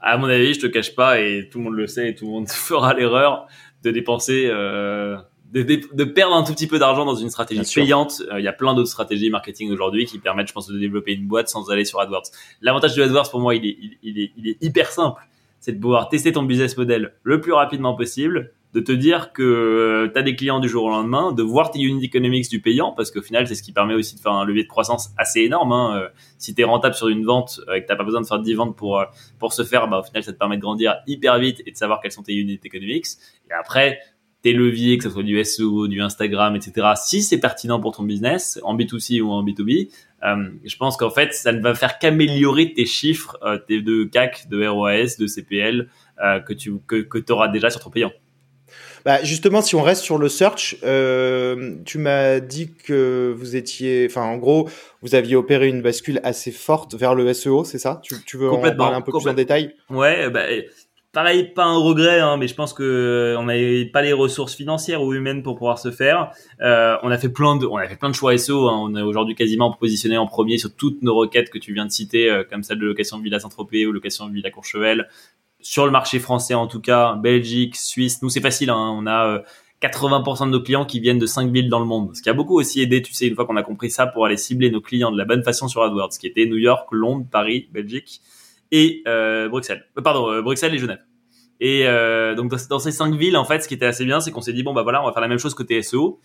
à 0.00 0.16
mon 0.18 0.28
avis, 0.28 0.54
je 0.54 0.60
te 0.60 0.66
cache 0.66 0.94
pas 0.94 1.20
et 1.20 1.48
tout 1.50 1.58
le 1.58 1.64
monde 1.64 1.74
le 1.74 1.86
sait 1.86 2.10
et 2.10 2.14
tout 2.14 2.26
le 2.26 2.32
monde 2.32 2.48
fera 2.50 2.94
l'erreur 2.94 3.46
de 3.82 3.90
dépenser 3.90 4.48
euh, 4.50 5.16
de, 5.52 5.62
de, 5.62 5.80
de, 5.92 6.04
perdre 6.04 6.34
un 6.34 6.42
tout 6.42 6.52
petit 6.52 6.66
peu 6.66 6.78
d'argent 6.78 7.04
dans 7.04 7.14
une 7.14 7.30
stratégie 7.30 7.60
Bien 7.60 7.84
payante. 7.84 8.22
Euh, 8.32 8.40
il 8.40 8.44
y 8.44 8.48
a 8.48 8.52
plein 8.52 8.74
d'autres 8.74 8.88
stratégies 8.88 9.30
marketing 9.30 9.70
aujourd'hui 9.70 10.04
qui 10.04 10.18
permettent, 10.18 10.48
je 10.48 10.52
pense, 10.52 10.68
de 10.68 10.78
développer 10.78 11.12
une 11.12 11.26
boîte 11.26 11.48
sans 11.48 11.70
aller 11.70 11.84
sur 11.84 12.00
AdWords. 12.00 12.30
L'avantage 12.62 12.94
de 12.94 13.02
AdWords, 13.02 13.30
pour 13.30 13.40
moi, 13.40 13.54
il 13.54 13.64
est, 13.64 13.76
il, 13.80 13.98
il, 14.02 14.18
est, 14.18 14.32
il 14.36 14.48
est 14.48 14.62
hyper 14.62 14.90
simple. 14.90 15.22
C'est 15.60 15.72
de 15.72 15.80
pouvoir 15.80 16.08
tester 16.08 16.32
ton 16.32 16.42
business 16.42 16.76
model 16.76 17.14
le 17.22 17.40
plus 17.40 17.52
rapidement 17.52 17.94
possible, 17.94 18.52
de 18.76 18.82
te 18.82 18.92
dire 18.92 19.32
que 19.32 19.42
euh, 19.42 20.10
tu 20.12 20.18
as 20.18 20.22
des 20.22 20.36
clients 20.36 20.60
du 20.60 20.68
jour 20.68 20.84
au 20.84 20.90
lendemain, 20.90 21.32
de 21.32 21.42
voir 21.42 21.70
tes 21.70 21.80
unit 21.80 22.04
economics 22.04 22.50
du 22.50 22.60
payant, 22.60 22.92
parce 22.92 23.10
qu'au 23.10 23.22
final, 23.22 23.48
c'est 23.48 23.54
ce 23.54 23.62
qui 23.62 23.72
permet 23.72 23.94
aussi 23.94 24.16
de 24.16 24.20
faire 24.20 24.32
un 24.32 24.44
levier 24.44 24.64
de 24.64 24.68
croissance 24.68 25.14
assez 25.16 25.40
énorme. 25.40 25.72
Hein. 25.72 25.96
Euh, 25.96 26.08
si 26.36 26.54
tu 26.54 26.60
es 26.60 26.64
rentable 26.64 26.94
sur 26.94 27.08
une 27.08 27.24
vente 27.24 27.58
et 27.74 27.82
que 27.82 27.90
tu 27.90 27.96
pas 27.96 28.04
besoin 28.04 28.20
de 28.20 28.26
faire 28.26 28.38
10 28.38 28.52
ventes 28.52 28.76
pour, 28.76 29.00
euh, 29.00 29.06
pour 29.38 29.54
se 29.54 29.64
faire, 29.64 29.88
bah, 29.88 30.00
au 30.00 30.02
final, 30.02 30.22
ça 30.22 30.34
te 30.34 30.38
permet 30.38 30.56
de 30.56 30.60
grandir 30.60 30.96
hyper 31.06 31.38
vite 31.38 31.62
et 31.64 31.70
de 31.70 31.76
savoir 31.76 32.02
quels 32.02 32.12
sont 32.12 32.22
tes 32.22 32.34
unit 32.34 32.60
economics. 32.62 33.06
Et 33.48 33.54
après, 33.54 33.98
tes 34.42 34.52
leviers, 34.52 34.98
que 34.98 35.04
ce 35.04 35.10
soit 35.10 35.22
du 35.22 35.42
SEO, 35.42 35.88
du 35.88 36.02
Instagram, 36.02 36.54
etc., 36.54 36.88
si 36.96 37.22
c'est 37.22 37.40
pertinent 37.40 37.80
pour 37.80 37.96
ton 37.96 38.02
business, 38.02 38.60
en 38.62 38.76
B2C 38.76 39.22
ou 39.22 39.30
en 39.30 39.42
B2B, 39.42 39.88
euh, 40.22 40.50
je 40.64 40.76
pense 40.76 40.96
qu'en 40.96 41.10
fait, 41.10 41.34
ça 41.34 41.52
ne 41.52 41.60
va 41.60 41.74
faire 41.74 41.98
qu'améliorer 41.98 42.72
tes 42.72 42.86
chiffres 42.86 43.38
euh, 43.42 43.58
tes 43.58 43.82
de 43.82 44.04
CAC, 44.04 44.48
de 44.48 44.66
ROAS, 44.66 45.16
de 45.18 45.26
CPL 45.26 45.88
euh, 46.22 46.40
que 46.40 46.52
tu 46.52 46.78
que, 46.86 46.96
que 46.96 47.32
auras 47.32 47.48
déjà 47.48 47.70
sur 47.70 47.80
ton 47.80 47.90
payant. 47.90 48.12
Bah 49.06 49.22
justement, 49.22 49.62
si 49.62 49.76
on 49.76 49.82
reste 49.82 50.02
sur 50.02 50.18
le 50.18 50.28
search, 50.28 50.78
euh, 50.82 51.76
tu 51.84 51.98
m'as 51.98 52.40
dit 52.40 52.74
que 52.74 53.32
vous 53.38 53.54
étiez, 53.54 54.08
enfin 54.10 54.22
en 54.22 54.36
gros, 54.36 54.68
vous 55.00 55.14
aviez 55.14 55.36
opéré 55.36 55.68
une 55.68 55.80
bascule 55.80 56.20
assez 56.24 56.50
forte 56.50 56.96
vers 56.96 57.14
le 57.14 57.32
SEO, 57.32 57.62
c'est 57.62 57.78
ça? 57.78 58.00
Tu, 58.02 58.16
tu, 58.26 58.36
veux 58.36 58.50
en 58.50 58.60
parler 58.60 58.96
un 58.96 59.02
peu 59.02 59.12
plus 59.12 59.28
en 59.28 59.32
détail? 59.32 59.76
Ouais, 59.90 60.28
bah, 60.28 60.46
pareil, 61.16 61.44
pas 61.54 61.64
un 61.64 61.78
regret, 61.78 62.20
hein, 62.20 62.36
mais 62.36 62.46
je 62.46 62.54
pense 62.54 62.74
que 62.74 62.82
euh, 62.82 63.38
on 63.38 63.44
n'avait 63.44 63.86
pas 63.86 64.02
les 64.02 64.12
ressources 64.12 64.54
financières 64.54 65.02
ou 65.02 65.14
humaines 65.14 65.42
pour 65.42 65.54
pouvoir 65.56 65.78
se 65.78 65.90
faire. 65.90 66.30
Euh, 66.60 66.96
on 67.02 67.10
a 67.10 67.16
fait 67.16 67.30
plein 67.30 67.56
de, 67.56 67.64
on 67.64 67.78
a 67.78 67.88
fait 67.88 67.96
plein 67.96 68.10
de 68.10 68.14
choix 68.14 68.36
SEO. 68.36 68.68
Hein. 68.68 68.78
On 68.82 68.94
est 68.94 69.00
aujourd'hui 69.00 69.34
quasiment 69.34 69.72
positionné 69.72 70.18
en 70.18 70.26
premier 70.26 70.58
sur 70.58 70.76
toutes 70.76 71.00
nos 71.00 71.14
requêtes 71.14 71.48
que 71.48 71.56
tu 71.56 71.72
viens 71.72 71.86
de 71.86 71.90
citer, 71.90 72.30
euh, 72.30 72.44
comme 72.44 72.62
celle 72.62 72.78
de 72.78 72.84
location 72.84 73.16
de 73.16 73.22
Villa 73.22 73.40
Saint-Tropez 73.40 73.86
ou 73.86 73.92
location 73.92 74.28
de 74.28 74.34
Villa 74.34 74.50
Courchevel. 74.50 75.08
Sur 75.68 75.84
le 75.84 75.90
marché 75.90 76.20
français, 76.20 76.54
en 76.54 76.68
tout 76.68 76.80
cas, 76.80 77.16
Belgique, 77.16 77.74
Suisse, 77.74 78.22
nous 78.22 78.28
c'est 78.28 78.40
facile. 78.40 78.70
Hein. 78.70 78.94
On 78.96 79.04
a 79.08 79.42
80% 79.82 80.46
de 80.46 80.50
nos 80.50 80.62
clients 80.62 80.84
qui 80.84 81.00
viennent 81.00 81.18
de 81.18 81.26
5 81.26 81.50
villes 81.50 81.68
dans 81.68 81.80
le 81.80 81.86
monde. 81.86 82.14
Ce 82.14 82.22
qui 82.22 82.30
a 82.30 82.34
beaucoup 82.34 82.56
aussi 82.56 82.80
aidé, 82.80 83.02
tu 83.02 83.12
sais, 83.12 83.26
une 83.26 83.34
fois 83.34 83.46
qu'on 83.46 83.56
a 83.56 83.64
compris 83.64 83.90
ça, 83.90 84.06
pour 84.06 84.24
aller 84.24 84.36
cibler 84.36 84.70
nos 84.70 84.80
clients 84.80 85.10
de 85.10 85.18
la 85.18 85.24
bonne 85.24 85.42
façon 85.42 85.66
sur 85.66 85.82
AdWords, 85.82 86.10
qui 86.20 86.28
était 86.28 86.46
New 86.46 86.56
York, 86.56 86.86
Londres, 86.92 87.26
Paris, 87.28 87.68
Belgique 87.72 88.20
et 88.70 89.02
euh, 89.08 89.48
Bruxelles. 89.48 89.84
Euh, 89.98 90.02
pardon, 90.02 90.30
euh, 90.30 90.40
Bruxelles 90.40 90.72
et 90.72 90.78
Genève. 90.78 91.02
Et 91.58 91.88
euh, 91.88 92.36
donc 92.36 92.54
dans, 92.68 92.78
ces 92.78 92.92
cinq 92.92 93.16
villes, 93.16 93.36
en 93.36 93.44
fait, 93.44 93.60
ce 93.60 93.66
qui 93.66 93.74
était 93.74 93.86
assez 93.86 94.04
bien, 94.04 94.20
c'est 94.20 94.30
qu'on 94.30 94.42
s'est 94.42 94.52
dit 94.52 94.62
bon 94.62 94.72
bah 94.72 94.84
voilà, 94.84 95.02
on 95.02 95.06
va 95.06 95.12
faire 95.12 95.22
la 95.22 95.28
même 95.28 95.38
chose 95.38 95.54
côté 95.54 95.82
SEO. 95.82 96.20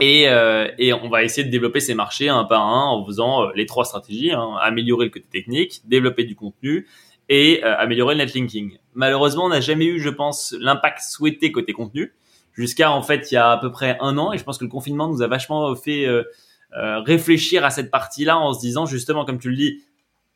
et, 0.00 0.22
et 0.22 0.92
on 0.94 1.08
va 1.10 1.22
essayer 1.22 1.44
de 1.44 1.50
développer 1.50 1.80
ces 1.80 1.94
marchés 1.94 2.30
un 2.30 2.44
par 2.44 2.66
un 2.66 2.86
en 2.86 3.04
faisant 3.04 3.50
les 3.50 3.66
trois 3.66 3.84
stratégies 3.84 4.32
hein, 4.32 4.54
améliorer 4.60 5.04
le 5.04 5.10
côté 5.10 5.26
technique, 5.30 5.82
développer 5.84 6.24
du 6.24 6.34
contenu 6.34 6.86
et 7.28 7.62
améliorer 7.62 8.14
le 8.14 8.24
netlinking. 8.24 8.78
Malheureusement, 8.94 9.44
on 9.44 9.48
n'a 9.48 9.60
jamais 9.60 9.86
eu, 9.86 10.00
je 10.00 10.10
pense, 10.10 10.54
l'impact 10.58 11.00
souhaité 11.00 11.52
côté 11.52 11.72
contenu 11.72 12.12
jusqu'à 12.52 12.92
en 12.92 13.02
fait 13.02 13.32
il 13.32 13.34
y 13.34 13.36
a 13.36 13.50
à 13.50 13.56
peu 13.58 13.70
près 13.70 13.96
un 14.00 14.18
an. 14.18 14.32
Et 14.32 14.38
je 14.38 14.44
pense 14.44 14.58
que 14.58 14.64
le 14.64 14.70
confinement 14.70 15.08
nous 15.08 15.22
a 15.22 15.26
vachement 15.26 15.74
fait 15.74 16.06
réfléchir 16.72 17.64
à 17.64 17.70
cette 17.70 17.90
partie-là 17.90 18.38
en 18.38 18.52
se 18.52 18.60
disant 18.60 18.86
justement, 18.86 19.24
comme 19.24 19.38
tu 19.38 19.48
le 19.50 19.56
dis, 19.56 19.82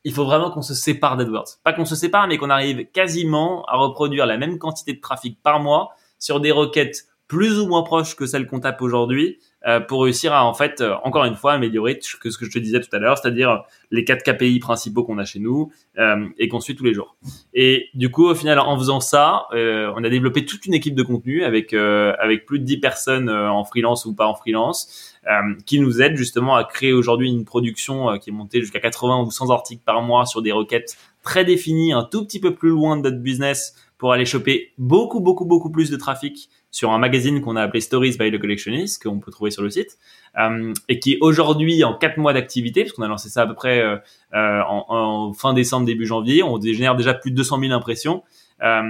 il 0.05 0.13
faut 0.13 0.25
vraiment 0.25 0.51
qu'on 0.51 0.63
se 0.63 0.75
sépare 0.75 1.17
d'AdWords. 1.17 1.59
Pas 1.65 1.73
qu'on 1.73 1.85
se 1.85 1.97
sépare, 1.97 2.29
mais 2.29 2.39
qu'on 2.39 2.51
arrive 2.51 2.87
quasiment 2.93 3.65
à 3.67 3.77
reproduire 3.77 4.27
la 4.27 4.39
même 4.39 4.59
quantité 4.59 4.93
de 4.95 5.01
trafic 5.01 5.43
par 5.43 5.61
mois 5.61 5.91
sur 6.19 6.41
des 6.41 6.53
requêtes 6.53 7.09
plus 7.27 7.61
ou 7.61 7.67
moins 7.67 7.83
proches 7.83 8.17
que 8.17 8.27
celles 8.27 8.47
qu'on 8.47 8.61
tape 8.61 8.81
aujourd'hui 8.81 9.37
euh, 9.37 9.48
pour 9.89 10.05
réussir 10.05 10.33
à 10.33 10.45
en 10.45 10.55
fait 10.55 10.81
euh, 10.81 10.95
encore 11.05 11.25
une 11.25 11.35
fois 11.35 11.53
améliorer 11.53 11.99
ce 12.01 12.17
que 12.17 12.31
je 12.31 12.51
te 12.51 12.59
disais 12.59 12.81
tout 12.81 12.95
à 12.95 12.99
l'heure, 12.99 13.19
c'est-à-dire 13.19 13.65
les 13.91 14.05
quatre 14.05 14.23
KPI 14.23 14.61
principaux 14.61 15.05
qu'on 15.05 15.19
a 15.19 15.25
chez 15.25 15.41
nous 15.41 15.73
euh, 15.99 16.27
et 16.39 16.49
qu'on 16.49 16.61
suit 16.61 16.77
tous 16.77 16.85
les 16.85 16.95
jours. 16.95 17.17
Et 17.55 17.89
du 17.95 18.11
coup, 18.11 18.27
au 18.27 18.35
final, 18.35 18.59
en 18.59 18.79
faisant 18.79 19.01
ça, 19.01 19.47
on 19.53 20.05
a 20.05 20.09
développé 20.09 20.45
toute 20.45 20.67
une 20.67 20.75
équipe 20.75 20.95
de 20.95 21.03
contenu 21.03 21.45
avec 21.45 21.73
avec 21.75 22.47
plus 22.47 22.59
de 22.59 22.65
10 22.65 22.79
personnes 22.79 23.31
en 23.31 23.65
freelance 23.65 24.05
ou 24.05 24.15
pas 24.15 24.27
en 24.27 24.35
freelance 24.35 25.19
euh, 25.29 25.55
qui 25.67 25.79
nous 25.79 26.01
aide 26.01 26.17
justement 26.17 26.57
à 26.57 26.65
créer 26.65 26.95
aujourd'hui 26.95 27.29
une 27.29 27.45
production 27.45 28.09
euh, 28.09 28.17
qui 28.17 28.31
est 28.31 28.33
montée 28.33 28.63
jusqu'à 28.63 28.81
80 28.81 29.25
ou 29.25 29.31
100 29.31 29.51
articles 29.51 29.83
par 29.85 30.01
mois 30.01 30.25
sur 30.25 30.41
des 30.41 30.53
requêtes 30.53 30.97
très 31.23 31.45
définies, 31.45 31.93
un 31.93 32.05
tout 32.05 32.25
petit 32.25 32.41
peu 32.41 32.55
plus 32.55 32.71
loin 32.71 32.97
de 32.97 33.03
notre 33.03 33.21
business 33.21 33.75
pour 33.99 34.13
aller 34.13 34.25
choper 34.25 34.73
beaucoup, 34.79 35.21
beaucoup, 35.21 35.45
beaucoup 35.45 35.71
plus 35.71 35.91
de 35.91 35.97
trafic 35.97 36.49
sur 36.71 36.93
un 36.93 36.99
magazine 36.99 37.41
qu'on 37.41 37.57
a 37.57 37.63
appelé 37.63 37.81
Stories 37.81 38.17
by 38.19 38.31
the 38.31 38.39
Collectionist, 38.39 39.03
qu'on 39.03 39.21
peut 39.21 39.31
trouver 39.31 39.51
sur 39.51 39.63
le 39.63 39.71
site, 39.71 39.99
euh, 40.39 40.73
et 40.89 40.99
qui 40.99 41.17
aujourd'hui, 41.21 41.83
en 41.85 41.95
quatre 41.95 42.19
mois 42.19 42.33
d'activité, 42.33 42.83
parce 42.85 42.93
qu'on 42.93 43.03
a 43.03 43.09
lancé 43.09 43.29
ça 43.29 43.43
à 43.43 43.47
peu 43.47 43.55
près 43.55 43.81
euh, 43.81 43.97
en, 44.33 44.85
en, 44.89 45.33
fin 45.33 45.55
décembre, 45.55 45.87
début 45.87 46.07
janvier, 46.07 46.43
on 46.43 46.61
génère 46.61 46.97
déjà 46.97 47.15
plus 47.15 47.31
de 47.31 47.37
200 47.37 47.61
000 47.61 47.73
impressions 47.73 48.23
euh, 48.63 48.83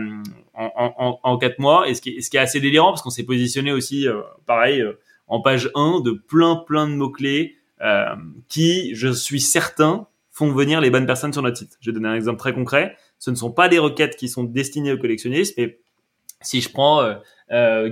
en, 0.54 1.20
en, 1.22 1.38
quatre 1.38 1.58
mois, 1.58 1.88
et 1.88 1.94
ce 1.94 2.00
qui, 2.00 2.16
est, 2.16 2.20
ce 2.20 2.30
qui 2.30 2.36
est 2.36 2.40
assez 2.40 2.60
délirant, 2.60 2.90
parce 2.90 3.02
qu'on 3.02 3.10
s'est 3.10 3.24
positionné 3.24 3.72
aussi, 3.72 4.06
pareil, 4.46 4.82
en 5.28 5.40
page 5.40 5.70
1 5.74 6.00
de 6.00 6.12
plein 6.12 6.56
plein 6.56 6.88
de 6.88 6.94
mots-clés 6.94 7.56
euh, 7.80 8.16
qui, 8.48 8.94
je 8.94 9.08
suis 9.08 9.40
certain, 9.40 10.08
font 10.30 10.50
venir 10.52 10.80
les 10.80 10.90
bonnes 10.90 11.06
personnes 11.06 11.32
sur 11.32 11.42
notre 11.42 11.58
site. 11.58 11.76
Je 11.80 11.90
vais 11.90 11.94
donner 11.94 12.08
un 12.08 12.14
exemple 12.14 12.38
très 12.38 12.52
concret. 12.52 12.96
Ce 13.18 13.30
ne 13.30 13.36
sont 13.36 13.52
pas 13.52 13.68
des 13.68 13.78
requêtes 13.78 14.16
qui 14.16 14.28
sont 14.28 14.44
destinées 14.44 14.92
aux 14.92 14.98
collectionnistes, 14.98 15.54
mais 15.58 15.78
si 16.40 16.60
je 16.60 16.70
prends 16.70 17.02
euh, 17.50 17.90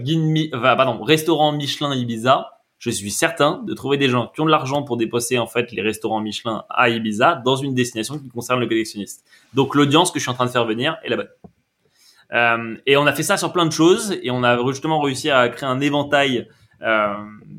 restaurant 1.03 1.53
Michelin 1.53 1.95
Ibiza, 1.95 2.57
je 2.79 2.91
suis 2.91 3.11
certain 3.11 3.63
de 3.67 3.75
trouver 3.75 3.97
des 3.97 4.09
gens 4.09 4.31
qui 4.35 4.41
ont 4.41 4.45
de 4.45 4.51
l'argent 4.51 4.83
pour 4.83 4.97
déposer 4.97 5.39
en 5.39 5.47
fait 5.47 5.73
les 5.73 5.83
restaurants 5.83 6.21
Michelin 6.21 6.65
à 6.69 6.89
Ibiza 6.91 7.37
dans 7.45 7.57
une 7.57 7.75
destination 7.75 8.19
qui 8.19 8.29
concerne 8.29 8.61
le 8.61 8.67
collectionniste. 8.67 9.25
Donc 9.55 9.75
l'audience 9.75 10.11
que 10.11 10.19
je 10.19 10.25
suis 10.25 10.31
en 10.31 10.35
train 10.35 10.47
de 10.47 10.51
faire 10.51 10.67
venir 10.67 10.99
est 11.03 11.09
la 11.09 11.17
bonne. 11.17 11.29
Euh, 12.33 12.77
et 12.87 12.97
on 12.97 13.07
a 13.07 13.13
fait 13.13 13.23
ça 13.23 13.37
sur 13.37 13.53
plein 13.53 13.67
de 13.67 13.73
choses 13.73 14.19
et 14.23 14.31
on 14.31 14.43
a 14.43 14.59
justement 14.67 15.01
réussi 15.01 15.31
à 15.31 15.49
créer 15.49 15.69
un 15.69 15.81
éventail 15.81 16.49
euh, 16.83 17.15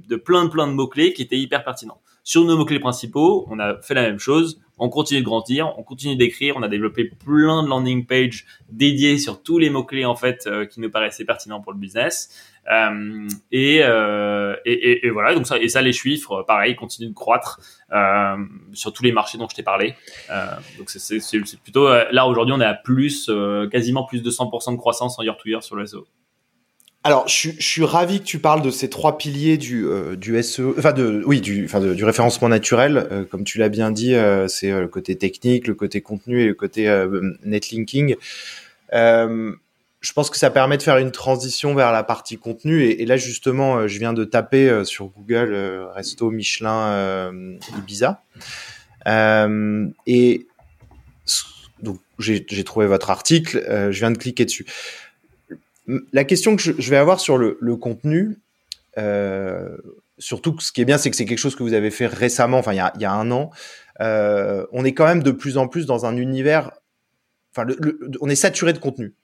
de 0.07 0.15
plein 0.17 0.47
plein 0.47 0.67
de 0.67 0.73
mots 0.73 0.87
clés 0.87 1.13
qui 1.13 1.23
étaient 1.23 1.39
hyper 1.39 1.63
pertinents. 1.63 2.01
Sur 2.23 2.43
nos 2.43 2.57
mots 2.57 2.65
clés 2.65 2.79
principaux, 2.79 3.47
on 3.49 3.59
a 3.59 3.81
fait 3.81 3.93
la 3.93 4.03
même 4.03 4.19
chose. 4.19 4.61
On 4.79 4.89
continue 4.89 5.21
de 5.21 5.25
grandir, 5.25 5.73
on 5.77 5.83
continue 5.83 6.15
d'écrire, 6.15 6.55
on 6.57 6.63
a 6.63 6.67
développé 6.67 7.05
plein 7.05 7.63
de 7.63 7.67
landing 7.67 8.05
pages 8.05 8.45
dédiées 8.69 9.17
sur 9.17 9.41
tous 9.41 9.57
les 9.57 9.69
mots 9.69 9.83
clés 9.83 10.05
en 10.05 10.15
fait 10.15 10.45
euh, 10.47 10.65
qui 10.65 10.79
nous 10.79 10.89
paraissaient 10.89 11.25
pertinents 11.25 11.61
pour 11.61 11.73
le 11.73 11.79
business. 11.79 12.29
Euh, 12.69 13.27
et, 13.51 13.79
euh, 13.83 14.55
et, 14.65 15.07
et, 15.07 15.09
voilà, 15.09 15.33
donc 15.33 15.47
ça, 15.47 15.57
et 15.57 15.69
ça, 15.69 15.81
les 15.81 15.93
chiffres, 15.93 16.43
pareil, 16.45 16.75
continuent 16.75 17.09
de 17.09 17.13
croître 17.13 17.59
euh, 17.93 18.35
sur 18.73 18.91
tous 18.91 19.03
les 19.03 19.11
marchés 19.11 19.37
dont 19.37 19.47
je 19.49 19.55
t'ai 19.55 19.63
parlé. 19.63 19.95
Euh, 20.29 20.47
donc 20.77 20.89
c'est 20.89 21.61
plutôt 21.61 21.87
là 21.87 22.27
aujourd'hui, 22.27 22.53
on 22.53 22.61
est 22.61 22.65
à 22.65 22.73
plus, 22.73 23.31
quasiment 23.71 24.03
plus 24.05 24.21
de 24.21 24.29
100% 24.29 24.73
de 24.73 24.77
croissance 24.77 25.17
en 25.19 25.23
year 25.23 25.37
to 25.37 25.47
year 25.47 25.63
sur 25.63 25.75
le 25.75 25.85
SEO. 25.85 26.07
Alors, 27.03 27.27
je, 27.27 27.51
suis 27.59 27.85
ravi 27.85 28.19
que 28.19 28.25
tu 28.25 28.39
parles 28.39 28.61
de 28.61 28.71
ces 28.71 28.89
trois 28.89 29.17
piliers 29.17 29.57
du, 29.57 29.85
euh, 29.85 30.41
SEO, 30.41 30.75
enfin 30.77 30.91
de, 30.91 31.23
oui, 31.25 31.41
référencement 32.01 32.49
naturel. 32.49 33.07
Euh, 33.11 33.23
comme 33.23 33.43
tu 33.43 33.59
l'as 33.59 33.69
bien 33.69 33.91
dit, 33.91 34.13
euh, 34.13 34.47
c'est 34.47 34.71
le 34.71 34.87
côté 34.87 35.15
technique, 35.15 35.67
le 35.67 35.73
côté 35.73 36.01
contenu 36.01 36.41
et 36.41 36.47
le 36.47 36.53
côté 36.53 36.85
netlinking. 37.45 38.15
je 38.91 40.13
pense 40.13 40.29
que 40.29 40.37
ça 40.37 40.49
permet 40.49 40.77
de 40.77 40.83
faire 40.83 40.97
une 40.97 41.11
transition 41.11 41.75
vers 41.75 41.91
la 41.91 42.03
partie 42.03 42.37
contenu. 42.37 42.83
Et, 42.83 43.05
là, 43.05 43.15
justement, 43.15 43.87
je 43.87 43.99
viens 43.99 44.13
de 44.13 44.25
taper 44.25 44.83
sur 44.83 45.05
Google 45.05 45.53
Resto 45.93 46.29
Michelin 46.29 47.31
Ibiza. 47.77 48.23
et 49.05 50.47
j'ai 52.19 52.63
trouvé 52.65 52.87
votre 52.87 53.11
article. 53.11 53.63
je 53.91 53.97
viens 53.97 54.11
de 54.11 54.17
cliquer 54.17 54.43
dessus 54.43 54.65
la 56.11 56.23
question 56.23 56.55
que 56.55 56.61
je, 56.61 56.89
vais 56.89 56.97
avoir 56.97 57.19
sur 57.19 57.37
le, 57.37 57.75
contenu, 57.75 58.37
euh, 58.97 59.77
surtout 60.17 60.59
ce 60.59 60.71
qui 60.71 60.81
est 60.81 60.85
bien, 60.85 60.97
c'est 60.97 61.09
que 61.09 61.15
c'est 61.15 61.25
quelque 61.25 61.37
chose 61.37 61.55
que 61.55 61.63
vous 61.63 61.73
avez 61.73 61.91
fait 61.91 62.07
récemment, 62.07 62.57
enfin 62.57 62.73
il 62.73 63.01
y 63.01 63.05
a, 63.05 63.11
un 63.11 63.31
an. 63.31 63.51
Euh, 64.01 64.65
on 64.71 64.83
est 64.83 64.93
quand 64.93 65.05
même 65.05 65.23
de 65.23 65.31
plus 65.31 65.57
en 65.57 65.67
plus 65.67 65.85
dans 65.85 66.05
un 66.05 66.17
univers, 66.17 66.71
enfin 67.55 67.67
on 68.21 68.29
est 68.29 68.35
saturé 68.35 68.73
de 68.73 68.79
contenu. 68.79 69.15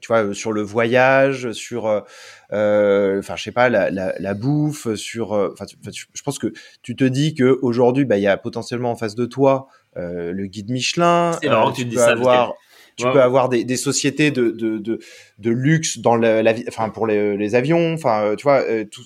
Tu 0.00 0.08
vois, 0.08 0.24
euh, 0.24 0.32
sur 0.32 0.52
le 0.52 0.62
voyage, 0.62 1.52
sur, 1.52 1.84
enfin 1.84 3.36
je 3.36 3.42
sais 3.42 3.52
pas, 3.52 3.68
la, 3.68 4.34
bouffe, 4.34 4.94
sur, 4.94 5.32
enfin 5.32 5.66
je 5.92 6.22
pense 6.22 6.38
que 6.38 6.52
tu 6.82 6.96
te 6.96 7.04
dis 7.04 7.34
que 7.34 7.58
aujourd'hui, 7.62 8.04
bah 8.04 8.16
il 8.16 8.22
y 8.22 8.26
a 8.26 8.36
potentiellement 8.36 8.90
en 8.90 8.96
face 8.96 9.14
de 9.14 9.26
toi 9.26 9.68
le 9.94 10.46
guide 10.46 10.70
Michelin. 10.70 11.38
C'est 11.40 11.48
marrant 11.48 11.70
que 11.70 11.76
tu, 11.76 11.84
dis 11.84 11.96
ça. 11.96 12.10
Avoir, 12.10 12.54
tu 12.96 13.04
peux 13.10 13.22
avoir 13.22 13.48
des, 13.48 13.64
des 13.64 13.76
sociétés 13.76 14.30
de, 14.30 14.50
de, 14.50 14.78
de, 14.78 15.00
de, 15.38 15.50
luxe 15.50 15.98
dans 15.98 16.16
la, 16.16 16.42
la 16.42 16.54
enfin 16.68 16.88
pour 16.90 17.06
les, 17.06 17.36
les, 17.36 17.54
avions. 17.54 17.94
Enfin, 17.94 18.22
euh, 18.22 18.36
tu 18.36 18.44
vois, 18.44 18.60
euh, 18.62 18.84
tu, 18.90 19.00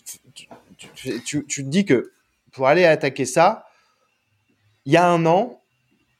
tu, 0.97 1.20
tu, 1.24 1.47
tu, 1.47 1.64
te 1.64 1.68
dis 1.68 1.85
que 1.85 2.11
pour 2.53 2.66
aller 2.66 2.85
attaquer 2.85 3.24
ça, 3.24 3.66
il 4.85 4.93
y 4.93 4.97
a 4.97 5.09
un 5.09 5.24
an, 5.26 5.62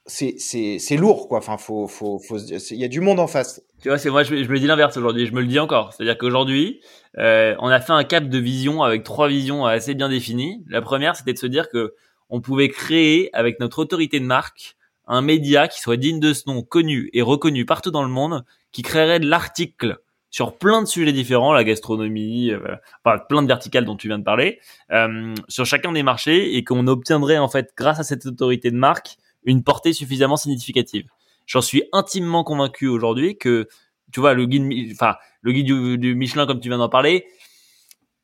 c'est 0.05 0.35
c'est 0.39 0.97
lourd 0.97 1.27
quoi. 1.27 1.39
Enfin, 1.39 1.57
faut 1.57 1.87
faut 1.87 2.19
faut 2.19 2.37
il 2.37 2.77
y 2.77 2.85
a 2.85 2.87
du 2.87 3.01
monde 3.01 3.19
en 3.19 3.27
face. 3.27 3.61
Tu 3.81 3.89
vois, 3.89 3.97
c'est 3.97 4.09
moi 4.09 4.23
je, 4.23 4.43
je, 4.43 4.49
me 4.49 4.59
dis 4.59 4.67
l'inverse 4.67 4.95
aujourd'hui. 4.97 5.25
Je 5.25 5.33
me 5.33 5.41
le 5.41 5.47
dis 5.47 5.59
encore. 5.59 5.93
C'est-à-dire 5.93 6.17
qu'aujourd'hui, 6.17 6.81
euh, 7.17 7.55
on 7.59 7.67
a 7.67 7.79
fait 7.79 7.93
un 7.93 8.03
cap 8.03 8.27
de 8.27 8.37
vision 8.37 8.83
avec 8.83 9.03
trois 9.03 9.27
visions 9.27 9.65
assez 9.65 9.95
bien 9.95 10.09
définies. 10.09 10.63
La 10.69 10.81
première, 10.81 11.15
c'était 11.15 11.33
de 11.33 11.37
se 11.37 11.47
dire 11.47 11.69
que 11.69 11.93
on 12.29 12.41
pouvait 12.41 12.69
créer 12.69 13.29
avec 13.33 13.59
notre 13.59 13.79
autorité 13.79 14.19
de 14.19 14.25
marque 14.25 14.74
un 15.07 15.21
média 15.21 15.67
qui 15.67 15.79
soit 15.79 15.97
digne 15.97 16.19
de 16.19 16.33
ce 16.33 16.43
nom, 16.47 16.61
connu 16.63 17.09
et 17.13 17.21
reconnu 17.21 17.65
partout 17.65 17.91
dans 17.91 18.03
le 18.03 18.09
monde, 18.09 18.43
qui 18.71 18.81
créerait 18.81 19.19
de 19.19 19.27
l'article 19.27 19.99
sur 20.35 20.57
plein 20.57 20.81
de 20.81 20.87
sujets 20.87 21.13
différents, 21.13 21.53
la 21.53 21.63
gastronomie, 21.63 22.51
euh, 22.51 22.59
plein 23.29 23.41
de 23.41 23.47
verticales 23.47 23.85
dont 23.85 23.95
tu 23.95 24.07
viens 24.09 24.19
de 24.19 24.23
parler, 24.23 24.59
euh, 24.91 25.33
sur 25.47 25.65
chacun 25.65 25.93
des 25.93 26.03
marchés 26.03 26.57
et 26.57 26.63
qu'on 26.65 26.87
obtiendrait 26.87 27.37
en 27.37 27.47
fait 27.47 27.71
grâce 27.77 27.99
à 27.99 28.03
cette 28.03 28.25
autorité 28.25 28.69
de 28.69 28.75
marque 28.75 29.15
une 29.45 29.63
portée 29.63 29.93
suffisamment 29.93 30.35
significative. 30.35 31.05
J'en 31.45 31.61
suis 31.61 31.83
intimement 31.93 32.43
convaincu 32.43 32.87
aujourd'hui 32.87 33.37
que 33.37 33.69
tu 34.11 34.19
vois 34.19 34.33
le 34.33 34.45
guide, 34.45 34.91
enfin 34.91 35.15
le 35.41 35.53
guide 35.53 35.99
du 35.99 36.15
Michelin 36.15 36.45
comme 36.45 36.59
tu 36.59 36.67
viens 36.67 36.79
d'en 36.79 36.89
parler, 36.89 37.25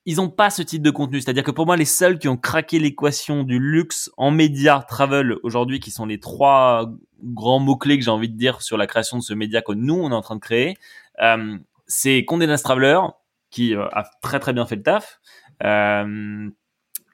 ils 0.06 0.20
ont 0.20 0.30
pas 0.30 0.50
ce 0.50 0.62
type 0.62 0.82
de 0.82 0.90
contenu. 0.90 1.22
C'est-à-dire 1.22 1.44
que 1.44 1.52
pour 1.52 1.66
moi, 1.66 1.78
les 1.78 1.86
seuls 1.86 2.18
qui 2.18 2.28
ont 2.28 2.38
craqué 2.38 2.80
l'équation 2.80 3.44
du 3.44 3.60
luxe 3.60 4.10
en 4.18 4.32
média 4.32 4.84
travel 4.88 5.36
aujourd'hui, 5.44 5.80
qui 5.80 5.92
sont 5.92 6.06
les 6.06 6.20
trois 6.20 6.92
grands 7.24 7.60
mots-clés 7.60 8.00
que 8.00 8.04
j'ai 8.04 8.12
envie 8.12 8.30
de 8.30 8.38
dire 8.38 8.62
sur 8.62 8.78
la 8.78 8.88
création 8.88 9.18
de 9.18 9.24
ce 9.24 9.34
média 9.34 9.62
que 9.62 9.74
nous, 9.74 9.96
on 9.96 10.12
est 10.12 10.16
en 10.16 10.22
train 10.22 10.36
de 10.36 10.42
créer, 10.42 10.76
euh, 11.22 11.58
c'est 11.88 12.26
Condé 12.26 12.48
Nast 12.48 12.64
Traveler, 12.64 13.00
qui 13.52 13.76
euh, 13.76 13.86
a 13.92 14.04
très 14.22 14.40
très 14.40 14.54
bien 14.54 14.66
fait 14.66 14.78
le 14.78 14.84
taf, 14.84 15.20
euh, 15.64 16.50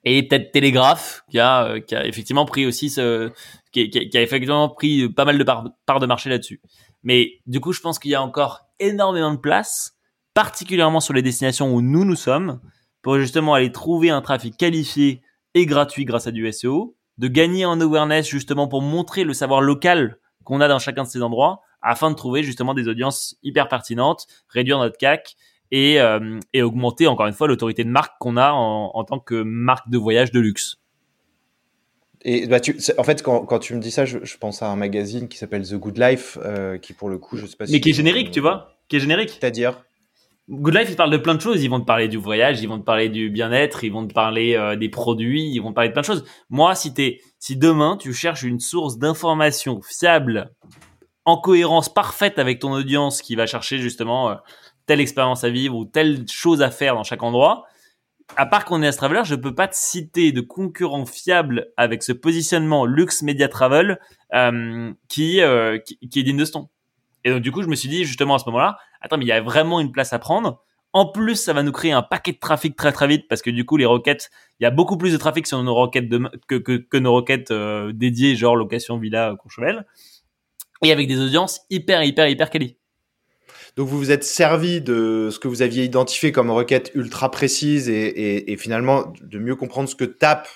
et 0.04 0.26
peut-être 0.26 0.52
Télégraphe, 0.54 1.24
qui 1.30 1.40
a, 1.40 1.76
effectivement 2.06 2.46
pris 2.46 2.66
aussi 2.66 2.90
ce, 2.90 3.32
qui, 3.74 3.92
a 4.14 4.22
effectivement 4.22 4.70
pris 4.70 5.10
pas 5.10 5.26
mal 5.26 5.38
de 5.38 5.44
parts 5.44 5.66
part 5.86 6.00
de 6.00 6.06
marché 6.06 6.30
là-dessus. 6.30 6.62
Mais 7.04 7.42
du 7.46 7.60
coup, 7.60 7.74
je 7.74 7.82
pense 7.82 8.00
qu'il 8.00 8.12
y 8.12 8.16
a 8.16 8.22
encore 8.22 8.62
énormément 8.80 9.32
de 9.32 9.40
place, 9.40 9.98
particulièrement 10.34 11.02
sur 11.02 11.14
les 11.14 11.22
destinations 11.22 11.74
où 11.74 11.82
nous 11.82 12.06
nous 12.06 12.16
sommes, 12.16 12.62
pour 13.02 13.18
justement 13.18 13.54
aller 13.54 13.72
trouver 13.72 14.10
un 14.10 14.22
trafic 14.22 14.58
qualifié 14.58 15.22
et 15.54 15.66
gratuit 15.66 16.06
grâce 16.06 16.28
à 16.28 16.32
du 16.32 16.52
SEO, 16.52 16.96
de 17.18 17.28
gagner 17.28 17.66
en 17.66 17.80
awareness 17.82 18.28
justement 18.28 18.68
pour 18.68 18.82
montrer 18.82 19.24
le 19.24 19.34
savoir 19.34 19.62
local 19.62 20.18
qu'on 20.44 20.62
a 20.62 20.68
dans 20.68 20.80
chacun 20.80 21.04
de 21.04 21.08
ces 21.08 21.22
endroits, 21.22 21.62
afin 21.82 22.10
de 22.10 22.16
trouver 22.16 22.44
justement 22.44 22.74
des 22.74 22.88
audiences 22.88 23.36
hyper 23.44 23.68
pertinentes, 23.68 24.28
réduire 24.50 24.80
notre 24.80 24.98
CAC 24.98 25.36
et, 25.72 26.00
euh, 26.00 26.40
et 26.54 26.62
augmenter 26.62 27.08
encore 27.08 27.28
une 27.28 27.34
fois 27.34 27.48
l'autorité 27.48 27.84
de 27.84 27.90
marque 27.90 28.14
qu'on 28.20 28.38
a 28.38 28.52
en, 28.52 28.92
en, 28.94 29.04
tant 29.04 29.20
que 29.20 29.42
marque 29.44 29.90
de 29.90 29.98
voyage 29.98 30.32
de 30.32 30.40
luxe. 30.40 30.78
Et 32.24 32.48
bah, 32.48 32.60
tu, 32.60 32.78
en 32.98 33.04
fait, 33.04 33.22
quand, 33.22 33.46
quand, 33.46 33.60
tu 33.60 33.76
me 33.76 33.80
dis 33.80 33.92
ça, 33.92 34.06
je, 34.06 34.20
je, 34.24 34.38
pense 34.38 34.64
à 34.64 34.70
un 34.70 34.76
magazine 34.76 35.28
qui 35.28 35.38
s'appelle 35.38 35.68
The 35.68 35.76
Good 35.76 35.98
Life, 35.98 36.38
euh, 36.44 36.78
qui 36.78 36.94
pour 36.94 37.10
le 37.10 37.18
coup, 37.18 37.38
je 37.38 37.46
sais 37.46 37.56
pas 37.56 37.66
Mais 37.70 37.80
qui 37.80 37.92
est 37.92 37.94
générique, 37.94 38.32
tu 38.32 38.40
vois 38.40 38.78
Qui 38.88 38.98
est 38.98 39.00
générique. 39.00 39.30
C'est-à-dire? 39.30 39.84
Good 40.50 40.76
Life, 40.76 40.88
ils 40.90 40.96
parlent 40.96 41.12
de 41.12 41.18
plein 41.18 41.36
de 41.36 41.42
choses. 41.42 41.62
Ils 41.62 41.70
vont 41.70 41.82
te 41.82 41.86
parler 41.86 42.08
du 42.08 42.16
voyage, 42.18 42.62
ils 42.62 42.68
vont 42.68 42.80
te 42.80 42.86
parler 42.86 43.10
du 43.10 43.30
bien-être, 43.30 43.84
ils 43.84 43.92
vont 43.92 44.08
te 44.08 44.14
parler 44.14 44.56
euh, 44.56 44.78
des 44.78 44.88
produits, 44.88 45.52
ils 45.52 45.60
vont 45.60 45.72
te 45.72 45.76
parler 45.76 45.90
de 45.90 45.94
plein 45.94 46.02
de 46.02 46.06
choses. 46.08 46.24
Moi, 46.50 46.74
si 46.74 46.94
t'es, 46.94 47.20
si 47.38 47.58
demain 47.58 47.98
tu 47.98 48.14
cherches 48.14 48.44
une 48.44 48.62
source 48.62 48.98
d'information 48.98 49.82
fiable, 49.82 50.52
en 51.26 51.38
cohérence 51.38 51.94
parfaite 51.94 52.40
avec 52.40 52.60
ton 52.60 52.72
audience 52.72 53.22
qui 53.22 53.36
va 53.36 53.46
chercher 53.46 53.80
justement 53.80 54.30
euh, 54.30 54.36
telle 54.86 55.02
expérience 55.02 55.44
à 55.44 55.50
vivre 55.50 55.76
ou 55.76 55.84
telle 55.84 56.26
chose 56.30 56.62
à 56.62 56.72
faire 56.72 56.96
dans 56.96 57.04
chaque 57.04 57.24
endroit, 57.24 57.66
à 58.38 58.46
part 58.46 58.64
qu'on 58.64 58.82
est 58.82 58.88
à 58.88 58.94
Traveler, 58.94 59.24
je 59.26 59.36
peux 59.36 59.54
pas 59.54 59.68
te 59.68 59.76
citer 59.76 60.32
de 60.32 60.40
concurrent 60.40 61.06
fiable 61.06 61.68
avec 61.76 62.04
ce 62.04 62.14
positionnement 62.14 62.86
luxe 62.86 63.22
media 63.22 63.50
travel 63.50 64.00
euh, 64.34 64.94
qui, 65.10 65.42
qui 66.10 66.20
est 66.20 66.24
digne 66.24 66.38
de 66.38 66.46
ce 66.46 66.54
ton. 66.54 66.70
Et 67.26 67.32
donc 67.32 67.42
du 67.42 67.52
coup, 67.52 67.62
je 67.62 67.68
me 67.68 67.76
suis 67.76 67.90
dit 67.90 68.06
justement 68.06 68.36
à 68.36 68.40
ce 68.40 68.46
moment-là, 68.46 68.78
attends, 69.02 69.18
mais 69.18 69.26
il 69.26 69.30
y 69.30 69.34
a 69.34 69.42
vraiment 69.42 69.80
une 69.80 69.92
place 69.92 70.14
à 70.14 70.20
prendre. 70.20 70.64
En 70.94 71.06
plus, 71.06 71.36
ça 71.36 71.54
va 71.54 71.64
nous 71.64 71.72
créer 71.72 71.92
un 71.92 72.02
paquet 72.02 72.32
de 72.32 72.40
trafic 72.40 72.76
très 72.76 72.92
très 72.92 73.08
vite 73.08 73.28
parce 73.28 73.42
que 73.42 73.50
du 73.50 73.66
coup, 73.66 73.78
les 73.78 73.86
requêtes, 73.86 74.30
il 74.60 74.64
y 74.64 74.66
a 74.66 74.72
beaucoup 74.72 74.98
plus 74.98 75.12
de 75.12 75.18
trafic 75.18 75.46
sur 75.46 75.62
nos 75.62 75.76
requêtes 75.76 76.10
de, 76.10 76.22
que, 76.48 76.56
que, 76.56 76.78
que, 76.78 76.98
nos 76.98 77.14
requêtes 77.14 77.52
euh, 77.52 77.92
dédiées, 77.94 78.36
genre 78.36 78.56
location, 78.56 78.98
villa, 78.98 79.36
Courchevel, 79.40 79.86
et 80.84 80.92
avec 80.92 81.08
des 81.08 81.20
audiences 81.20 81.62
hyper 81.70 82.04
hyper 82.04 82.28
hyper 82.28 82.50
quali. 82.50 82.78
Donc 83.76 83.88
vous 83.90 83.98
vous 84.00 84.12
êtes 84.12 84.24
servi 84.24 84.82
de 84.82 85.30
ce 85.32 85.38
que 85.38 85.48
vous 85.48 85.62
aviez 85.62 85.84
identifié 85.84 86.32
comme 86.32 86.50
requête 86.50 86.90
ultra 86.96 87.30
précise 87.30 87.90
et, 87.90 88.08
et, 88.08 88.52
et 88.52 88.58
finalement 88.58 89.14
de 89.22 89.38
mieux 89.38 89.56
comprendre 89.56 89.88
ce 89.88 89.96
que 89.96 90.06
tapent 90.06 90.50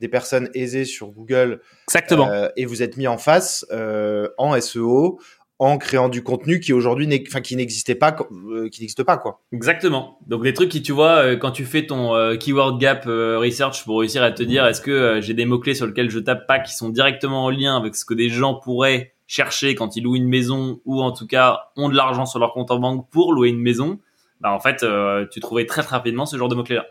des 0.00 0.08
personnes 0.08 0.48
aisées 0.54 0.84
sur 0.84 1.08
Google. 1.08 1.60
Exactement. 1.88 2.28
Euh, 2.28 2.48
et 2.56 2.64
vous 2.66 2.82
êtes 2.82 2.96
mis 2.96 3.06
en 3.06 3.18
face 3.18 3.66
euh, 3.72 4.28
en 4.38 4.58
SEO 4.60 5.20
en 5.58 5.76
créant 5.76 6.08
du 6.08 6.22
contenu 6.22 6.60
qui 6.60 6.72
aujourd'hui 6.72 7.08
enfin 7.26 7.40
qui 7.40 7.56
n'existait 7.56 7.96
pas 7.96 8.14
euh, 8.30 8.68
qui 8.68 8.80
n'existe 8.80 9.02
pas 9.02 9.16
quoi. 9.16 9.40
Exactement. 9.52 10.18
Donc 10.26 10.44
les 10.44 10.52
trucs 10.52 10.68
qui 10.68 10.82
tu 10.82 10.92
vois 10.92 11.16
euh, 11.16 11.36
quand 11.36 11.50
tu 11.50 11.64
fais 11.64 11.86
ton 11.86 12.14
euh, 12.14 12.36
keyword 12.36 12.78
gap 12.80 13.04
research 13.06 13.84
pour 13.84 14.00
réussir 14.00 14.22
à 14.22 14.30
te 14.30 14.42
dire 14.42 14.66
est-ce 14.66 14.80
que 14.80 15.20
j'ai 15.20 15.34
des 15.34 15.46
mots 15.46 15.58
clés 15.58 15.74
sur 15.74 15.86
lesquels 15.86 16.10
je 16.10 16.20
tape 16.20 16.46
pas 16.46 16.60
qui 16.60 16.74
sont 16.74 16.90
directement 16.90 17.44
en 17.44 17.50
lien 17.50 17.76
avec 17.76 17.96
ce 17.96 18.04
que 18.04 18.14
des 18.14 18.28
gens 18.28 18.54
pourraient 18.54 19.14
chercher 19.26 19.74
quand 19.74 19.96
ils 19.96 20.04
louent 20.04 20.16
une 20.16 20.28
maison 20.28 20.80
ou 20.84 21.02
en 21.02 21.12
tout 21.12 21.26
cas 21.26 21.70
ont 21.76 21.88
de 21.88 21.96
l'argent 21.96 22.24
sur 22.24 22.38
leur 22.38 22.52
compte 22.52 22.70
en 22.70 22.78
banque 22.78 23.10
pour 23.10 23.32
louer 23.32 23.50
une 23.50 23.60
maison, 23.60 23.98
bah 24.40 24.52
en 24.52 24.60
fait 24.60 24.86
tu 25.30 25.40
trouvais 25.40 25.66
très, 25.66 25.82
très 25.82 25.96
rapidement 25.96 26.24
ce 26.24 26.36
genre 26.36 26.48
de 26.48 26.54
mots 26.54 26.62
clés 26.62 26.76
là. 26.76 26.86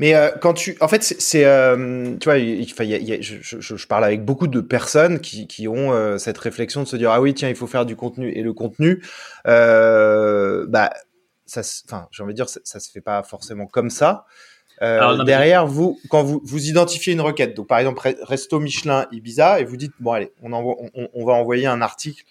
Mais 0.00 0.14
euh, 0.14 0.30
quand 0.40 0.54
tu, 0.54 0.76
en 0.80 0.88
fait, 0.88 1.02
c'est, 1.02 1.44
euh, 1.44 2.16
tu 2.18 2.24
vois, 2.24 2.38
il, 2.38 2.60
il, 2.62 2.86
y 2.86 3.12
a, 3.12 3.20
je, 3.20 3.36
je, 3.40 3.76
je, 3.76 3.86
parle 3.86 4.04
avec 4.04 4.24
beaucoup 4.24 4.46
de 4.46 4.60
personnes 4.60 5.20
qui, 5.20 5.46
qui 5.46 5.68
ont 5.68 5.92
euh, 5.92 6.18
cette 6.18 6.38
réflexion 6.38 6.82
de 6.82 6.88
se 6.88 6.96
dire 6.96 7.10
ah 7.10 7.20
oui 7.20 7.34
tiens 7.34 7.48
il 7.48 7.56
faut 7.56 7.66
faire 7.66 7.86
du 7.86 7.96
contenu 7.96 8.30
et 8.30 8.42
le 8.42 8.52
contenu, 8.52 9.02
bah 9.44 10.90
ça, 11.46 11.62
enfin 11.86 12.08
j'ai 12.10 12.22
envie 12.22 12.34
de 12.34 12.36
dire 12.36 12.48
ça, 12.48 12.60
ça 12.64 12.80
se 12.80 12.90
fait 12.90 13.00
pas 13.00 13.22
forcément 13.22 13.66
comme 13.66 13.90
ça. 13.90 14.26
Alors, 14.80 15.16
non, 15.16 15.24
derrière 15.24 15.66
mais... 15.66 15.72
vous, 15.72 15.98
quand 16.08 16.22
vous, 16.22 16.40
vous 16.44 16.68
identifiez 16.68 17.12
une 17.12 17.20
requête, 17.20 17.54
donc 17.54 17.66
par 17.66 17.78
exemple 17.78 18.00
Resto 18.22 18.60
Michelin 18.60 19.06
Ibiza 19.10 19.58
et 19.58 19.64
vous 19.64 19.76
dites 19.76 19.92
bon 19.98 20.12
allez 20.12 20.30
on 20.40 20.52
envoie, 20.52 20.76
on, 20.94 21.08
on 21.12 21.24
va 21.24 21.32
envoyer 21.32 21.66
un 21.66 21.82
article 21.82 22.22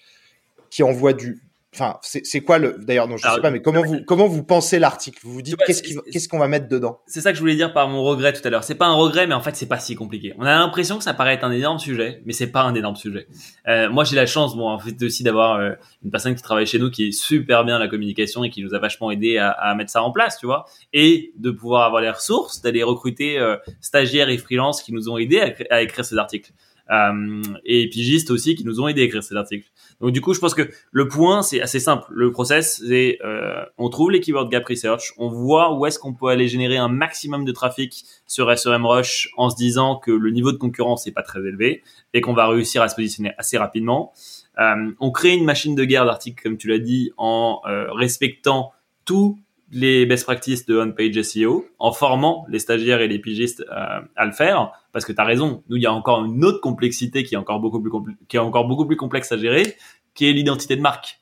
qui 0.70 0.84
envoie 0.84 1.14
du, 1.14 1.42
Enfin, 1.76 2.00
c'est 2.02 2.42
quoi 2.42 2.60
le 2.60 2.78
D'ailleurs, 2.80 3.08
non, 3.08 3.18
je 3.18 3.26
Alors, 3.26 3.36
sais 3.36 3.42
pas, 3.42 3.52
mais 3.52 3.62
comment 3.62 3.84
vous 3.84 4.00
comment 4.06 4.28
vous 4.28 4.42
pensez 4.44 4.80
l'article? 4.80 5.20
Vous 5.24 5.34
vous 5.34 5.42
dites 5.42 5.58
qu'est-ce 5.58 5.84
qu'est-ce 5.84 6.30
qu'on 6.30 6.40
va 6.40 6.48
mettre 6.48 6.70
dedans? 6.70 7.02
C'est 7.08 7.20
ça 7.20 7.32
que 7.32 7.36
je 7.36 7.42
voulais 7.42 7.56
dire 7.56 7.74
par 7.74 7.90
mon 7.90 8.04
regret 8.04 8.32
tout 8.32 8.42
à 8.46 8.50
l'heure. 8.50 8.64
C'est 8.64 8.76
pas 8.76 8.88
un 8.88 8.94
regret, 8.94 9.28
mais 9.28 9.34
en 9.34 9.42
fait, 9.42 9.56
c'est 9.56 9.68
pas 9.68 9.78
si 9.78 9.94
compliqué. 9.94 10.34
On 10.38 10.46
a 10.46 10.56
l'impression 10.56 10.98
que 10.98 11.04
ça 11.04 11.14
paraît 11.14 11.34
être 11.34 11.44
un 11.44 11.52
énorme 11.52 11.78
sujet, 11.78 12.22
mais 12.26 12.32
c'est 12.32 12.48
pas 12.48 12.62
un 12.62 12.74
énorme 12.74 12.96
sujet. 12.96 13.28
Euh, 13.68 13.90
moi, 13.90 14.06
j'ai 14.06 14.16
la 14.16 14.26
chance, 14.26 14.56
bon, 14.56 14.70
en 14.70 14.80
fait, 14.80 14.96
aussi 15.04 15.24
d'avoir 15.24 15.60
euh, 15.60 15.74
une 16.04 16.10
personne 16.10 16.36
qui 16.36 16.42
travaille 16.42 16.66
chez 16.66 16.80
nous 16.80 16.90
qui 16.90 17.10
est 17.10 17.12
super 17.12 17.66
bien 17.66 17.76
à 17.76 17.80
la 17.80 17.90
communication 17.90 18.46
et 18.46 18.50
qui 18.50 18.64
nous 18.64 18.74
a 18.74 18.80
vachement 18.80 19.12
aidé 19.12 19.38
à, 19.38 19.50
à, 19.52 19.76
mettre 19.76 19.92
ça 19.92 20.02
en 20.02 20.12
place, 20.12 20.38
tu 20.40 20.46
vois, 20.46 20.66
et 20.94 21.34
de 21.38 21.52
pouvoir 21.52 21.84
avoir 21.84 22.02
les 22.02 22.10
ressources, 22.10 22.62
d'aller 22.62 22.82
recruter 22.82 23.40
euh, 23.40 23.58
stagiaires 23.82 24.30
et 24.30 24.38
freelances 24.38 24.82
qui 24.82 24.94
nous 24.94 25.10
ont 25.10 25.18
aidés 25.18 25.42
à, 25.42 25.76
à 25.76 25.82
écrire 25.82 26.06
ces 26.06 26.18
articles. 26.18 26.52
Euh, 26.90 27.42
et 27.66 27.90
pigistes 27.90 28.32
aussi 28.32 28.56
qui 28.56 28.64
nous 28.64 28.80
ont 28.80 28.88
aidé 28.88 29.02
à 29.02 29.06
écrire 29.06 29.24
cet 29.24 29.38
article. 29.38 29.68
Donc 30.00 30.12
du 30.12 30.22
coup, 30.22 30.34
je 30.34 30.40
pense 30.40 30.54
que 30.54 30.70
le 30.92 31.08
point, 31.08 31.42
c'est 31.42 31.62
assez 31.62 31.80
simple. 31.80 32.06
Le 32.12 32.32
process, 32.32 32.82
c'est 32.88 33.20
euh, 33.26 33.64
on 33.78 33.90
trouve 33.90 34.12
les 34.12 34.20
keyword 34.20 34.50
gap 34.50 34.66
research, 34.66 35.14
on 35.18 35.28
voit 35.28 35.78
où 35.78 35.86
est-ce 35.86 36.00
qu'on 36.00 36.14
peut 36.14 36.28
aller 36.28 36.48
générer 36.48 36.78
un 36.78 36.88
maximum 36.88 37.46
de 37.46 37.52
trafic 37.52 38.06
sur 38.26 38.56
SEMrush 38.58 39.30
en 39.38 39.50
se 39.50 39.56
disant 39.56 39.98
que 39.98 40.12
le 40.12 40.32
niveau 40.32 40.52
de 40.52 40.58
concurrence 40.58 41.06
n'est 41.06 41.12
pas 41.12 41.24
très 41.24 41.40
élevé 41.40 41.84
et 42.14 42.22
qu'on 42.22 42.34
va 42.34 42.48
réussir 42.48 42.82
à 42.82 42.90
se 42.90 42.96
positionner 42.96 43.34
assez 43.38 43.58
rapidement. 43.58 44.14
Euh, 44.60 44.92
on 45.00 45.12
crée 45.12 45.34
une 45.34 45.46
machine 45.46 45.76
de 45.76 45.84
guerre 45.84 46.06
d'articles, 46.06 46.42
comme 46.42 46.58
tu 46.58 46.68
l'as 46.68 46.80
dit, 46.80 47.12
en 47.18 47.62
euh, 47.68 47.92
respectant 47.92 48.72
tout 49.06 49.38
les 49.72 50.06
best 50.06 50.24
practices 50.24 50.66
de 50.66 50.78
on-page 50.78 51.22
SEO 51.22 51.68
en 51.80 51.92
formant 51.92 52.46
les 52.50 52.60
stagiaires 52.60 53.02
et 53.02 53.08
les 53.08 53.20
pigistes 53.20 53.66
euh, 53.70 54.02
à 54.16 54.26
le 54.26 54.32
faire. 54.32 54.72
Parce 54.92 55.06
que 55.06 55.12
tu 55.12 55.20
as 55.22 55.26
raison 55.26 55.64
nous 55.70 55.78
il 55.78 55.84
y 55.84 55.88
a 55.88 55.94
encore 55.94 56.24
une 56.24 56.44
autre 56.46 56.62
complexité 56.62 57.24
qui 57.24 57.36
est 57.36 57.38
encore 57.38 57.60
beaucoup 57.60 57.82
plus 57.82 57.92
qui 58.28 58.38
est 58.38 58.40
encore 58.40 58.68
beaucoup 58.68 58.86
plus 58.86 58.98
complexe 58.98 59.32
à 59.32 59.38
gérer 59.38 59.76
qui 60.14 60.30
est 60.30 60.34
l'identité 60.34 60.76
de 60.76 60.82
marque. 60.82 61.20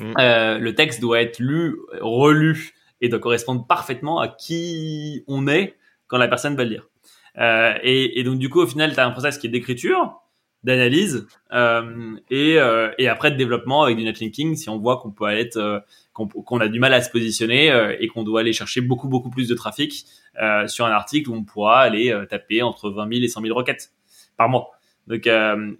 Mmh. 0.00 0.14
euh, 0.18 0.58
le 0.58 0.74
texte 0.74 1.02
doit 1.02 1.20
être 1.20 1.38
lu 1.38 1.76
relu 2.00 2.72
et 3.02 3.10
doit 3.10 3.18
correspondre 3.18 3.66
parfaitement 3.66 4.20
à 4.20 4.28
qui 4.28 5.22
on 5.26 5.46
est 5.46 5.76
quand 6.06 6.16
la 6.16 6.28
personne 6.28 6.56
va 6.56 6.64
le 6.64 6.70
lire. 6.70 6.88
Euh, 7.38 7.74
et, 7.82 8.20
et, 8.20 8.24
donc 8.24 8.38
du 8.38 8.48
coup 8.48 8.60
au 8.60 8.66
final 8.66 8.92
tu 8.92 9.00
as 9.00 9.06
un 9.06 9.10
process 9.10 9.38
qui 9.38 9.46
est 9.46 9.50
d'écriture 9.50 10.20
d'analyse 10.64 11.26
euh, 11.52 12.14
et, 12.30 12.58
euh, 12.58 12.90
et 12.98 13.08
après 13.08 13.30
de 13.30 13.36
développement 13.36 13.84
avec 13.84 13.96
du 13.96 14.04
netlinking 14.04 14.54
si 14.54 14.68
on 14.68 14.78
voit 14.78 14.98
qu'on 14.98 15.12
peut 15.12 15.30
être 15.30 15.82
euh, 16.18 16.24
qu'on 16.44 16.60
a 16.60 16.68
du 16.68 16.78
mal 16.78 16.92
à 16.94 17.00
se 17.00 17.10
positionner 17.10 17.70
euh, 17.70 17.96
et 17.98 18.08
qu'on 18.08 18.22
doit 18.22 18.40
aller 18.40 18.52
chercher 18.52 18.80
beaucoup 18.80 19.08
beaucoup 19.08 19.30
plus 19.30 19.48
de 19.48 19.54
trafic 19.54 20.04
euh, 20.40 20.66
sur 20.66 20.86
un 20.86 20.90
article 20.90 21.30
où 21.30 21.34
on 21.34 21.44
pourra 21.44 21.80
aller 21.80 22.10
euh, 22.10 22.26
taper 22.26 22.62
entre 22.62 22.90
20 22.90 23.08
000 23.12 23.24
et 23.24 23.28
100 23.28 23.42
000 23.42 23.56
requêtes 23.56 23.92
par 24.36 24.48
mois. 24.48 24.70
Donc, 25.08 25.28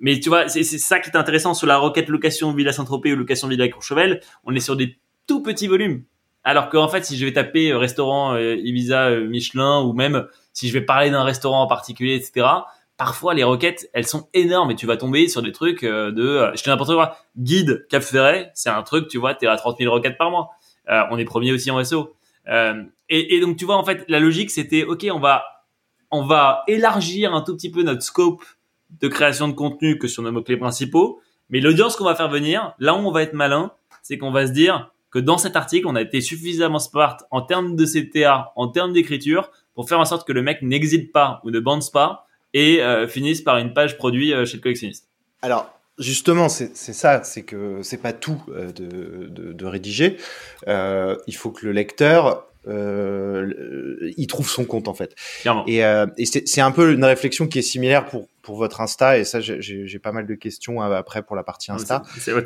mais 0.01 0.19
tu 0.19 0.31
vois, 0.31 0.49
c'est 0.49 0.65
ça 0.65 0.99
qui 0.99 1.09
est 1.09 1.17
intéressant 1.17 1.55
sur 1.55 1.69
la 1.69 1.79
requête 1.79 2.09
location 2.09 2.53
Villa 2.53 2.73
Saint-Tropez 2.73 3.13
ou 3.13 3.17
location 3.17 3.47
Villa 3.47 3.69
Courchevel. 3.69 4.21
On 4.43 4.53
est 4.53 4.61
sur 4.61 4.75
des 4.75 4.99
tout 5.29 5.45
petits 5.45 5.69
volumes. 5.69 6.03
Alors 6.43 6.69
qu'en 6.71 6.89
fait, 6.89 7.05
si 7.05 7.17
je 7.17 7.25
vais 7.25 7.33
taper 7.33 7.73
restaurant 7.73 8.37
Ibiza 8.37 9.11
Michelin 9.21 9.83
ou 9.83 9.93
même 9.93 10.27
si 10.53 10.67
je 10.67 10.73
vais 10.73 10.81
parler 10.81 11.11
d'un 11.11 11.23
restaurant 11.23 11.63
en 11.63 11.69
particulier, 11.69 12.17
etc 12.17 12.47
parfois 12.97 13.35
les 13.35 13.45
requêtes 13.45 13.89
elles 13.93 14.07
sont 14.07 14.29
énormes 14.35 14.71
et 14.71 14.75
tu 14.75 14.87
vas 14.87 14.97
tomber 14.97 15.29
sur 15.29 15.43
des 15.43 15.53
trucs 15.53 15.83
euh, 15.83 16.13
de 16.13 16.27
euh, 16.27 16.55
je 16.55 16.63
te 16.63 16.71
n'importe 16.71 16.93
quoi 16.93 17.17
guide 17.37 17.87
Cap 17.89 18.03
Ferret 18.03 18.51
c'est 18.55 18.69
un 18.71 18.83
truc 18.83 19.09
tu 19.09 19.19
vois 19.19 19.35
t'es 19.35 19.47
à 19.47 19.57
30 19.57 19.79
000 19.79 19.93
requêtes 19.93 20.19
par 20.19 20.31
mois. 20.31 20.51
Euh, 20.91 21.03
on 21.11 21.19
est 21.19 21.25
premier 21.25 21.53
aussi 21.53 21.71
en 21.71 21.83
SEO 21.83 22.15
et, 23.09 23.37
et, 23.37 23.41
donc 23.41 23.57
tu 23.57 23.65
vois 23.65 23.77
en 23.77 23.85
fait 23.85 24.05
la 24.09 24.19
logique 24.19 24.51
c'était 24.51 24.85
ok 24.85 25.07
on 25.13 25.21
va 25.21 25.45
on 26.11 26.25
va 26.25 26.65
élargir 26.67 27.35
un 27.35 27.41
tout 27.41 27.57
petit 27.57 27.71
peu 27.71 27.83
notre 27.83 28.03
scope 28.03 28.43
de 29.01 29.09
création 29.09 29.49
de 29.49 29.53
contenu 29.55 29.99
que 29.99 30.09
sur 30.09 30.23
nos 30.23 30.33
mots 30.33 30.43
clés 30.43 30.59
principaux. 30.59 31.21
Mais 31.49 31.61
l'audience 31.61 31.97
qu'on 31.97 32.05
va 32.05 32.15
faire 32.15 32.29
venir 32.29 32.75
là 32.79 32.95
où 32.95 32.99
on 32.99 33.11
va 33.11 33.23
être 33.23 33.33
malin 33.33 33.73
c'est 34.03 34.19
qu'on 34.19 34.33
va 34.33 34.47
se 34.47 34.53
dire 34.53 34.91
que 35.11 35.19
dans 35.19 35.39
cet 35.39 35.57
article, 35.57 35.87
on 35.87 35.95
a 35.95 36.01
été 36.01 36.21
suffisamment 36.21 36.79
smart 36.79 37.19
en 37.31 37.43
termes 37.43 37.77
de 37.77 37.85
CTA, 37.85 38.53
en 38.57 38.69
termes 38.69 38.93
d'écriture, 38.93 39.51
pour 39.75 39.89
faire 39.89 40.01
en 40.01 40.05
sorte 40.05 40.27
que 40.27 40.33
le 40.33 40.43
mec 40.43 40.63
n'exite 40.63 41.13
pas 41.13 41.41
ou 41.45 41.51
ne 41.51 41.61
bande 41.61 41.83
pas 41.93 42.27
et 42.55 42.83
euh, 42.83 43.07
finisse 43.07 43.41
par 43.41 43.59
une 43.59 43.73
page 43.73 43.97
produit 43.97 44.33
euh, 44.33 44.45
chez 44.45 44.57
le 44.57 44.63
collectionniste. 44.63 45.09
Alors, 45.43 45.79
justement, 45.99 46.49
c'est 46.49 46.75
ça, 46.75 47.23
c'est 47.25 47.43
que 47.43 47.83
c'est 47.83 48.01
pas 48.01 48.13
tout 48.13 48.43
euh, 48.49 48.73
de, 48.73 49.29
de, 49.29 49.53
de, 49.53 49.67
rédiger. 49.67 50.17
Euh, 50.69 51.17
il 51.27 51.35
faut 51.35 51.51
que 51.51 51.67
le 51.67 51.73
lecteur 51.73 52.47
euh, 52.69 54.13
il 54.17 54.27
trouve 54.29 54.49
son 54.49 54.65
compte 54.65 54.87
en 54.87 54.95
fait. 54.95 55.17
Clairement. 55.41 55.65
Et, 55.67 55.85
euh, 55.85 56.07
et 56.17 56.27
c'est 56.27 56.61
un 56.61 56.71
peu 56.71 56.93
une 56.93 57.05
réflexion 57.05 57.49
qui 57.49 57.59
est 57.59 57.63
similaire 57.63 58.07
pour 58.07 58.29
pour 58.43 58.57
votre 58.57 58.81
Insta 58.81 59.19
et 59.19 59.25
ça 59.25 59.41
j'ai 59.41 59.99
pas 60.01 60.13
mal 60.13 60.27
de 60.27 60.35
questions 60.35 60.81
après 60.81 61.23
pour 61.23 61.37
la 61.37 61.43
partie 61.43 61.73
Insta. 61.73 62.03
C'est 62.19 62.33
ouais, 62.33 62.43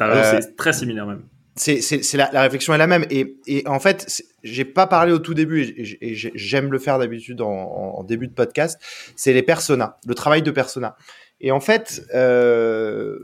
très 0.56 0.72
similaire 0.72 1.06
même 1.06 1.22
c'est 1.56 2.14
la, 2.14 2.30
la, 2.32 2.42
réflexion 2.42 2.74
est 2.74 2.78
la 2.78 2.86
même. 2.86 3.06
Et, 3.10 3.38
et 3.46 3.66
en 3.66 3.80
fait 3.80 4.22
j'ai 4.42 4.64
pas 4.64 4.86
parlé 4.86 5.12
au 5.12 5.18
tout 5.18 5.34
début 5.34 5.62
et, 5.62 6.14
j'aime 6.14 6.70
le 6.70 6.78
faire 6.78 6.98
d'habitude 6.98 7.40
en, 7.40 7.50
en, 7.50 8.04
début 8.04 8.28
de 8.28 8.34
podcast. 8.34 8.80
C'est 9.16 9.32
les 9.32 9.42
personas 9.42 9.96
le 10.06 10.14
travail 10.14 10.42
de 10.42 10.50
persona. 10.50 10.96
Et 11.40 11.50
en 11.50 11.60
fait 11.60 12.02
euh, 12.14 13.18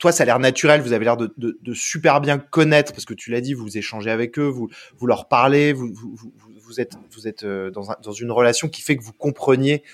toi 0.00 0.10
ça 0.10 0.24
a 0.24 0.26
l'air 0.26 0.40
naturel. 0.40 0.80
Vous 0.80 0.92
avez 0.92 1.04
l'air 1.04 1.16
de, 1.16 1.32
de, 1.36 1.56
de, 1.62 1.74
super 1.74 2.20
bien 2.20 2.38
connaître 2.38 2.92
parce 2.92 3.04
que 3.04 3.14
tu 3.14 3.30
l'as 3.30 3.40
dit 3.40 3.54
vous 3.54 3.78
échangez 3.78 4.10
avec 4.10 4.38
eux 4.40 4.48
vous 4.48 4.68
vous 4.96 5.06
leur 5.06 5.28
parlez 5.28 5.72
vous 5.72 5.92
vous, 5.94 6.32
vous, 6.60 6.80
êtes 6.80 6.94
vous 7.12 7.28
êtes 7.28 7.44
euh, 7.44 7.70
dans, 7.70 7.94
dans 8.02 8.12
une 8.12 8.32
relation 8.32 8.68
qui 8.68 8.82
fait 8.82 8.96
que 8.96 9.04
vous 9.04 9.12
compreniez 9.12 9.84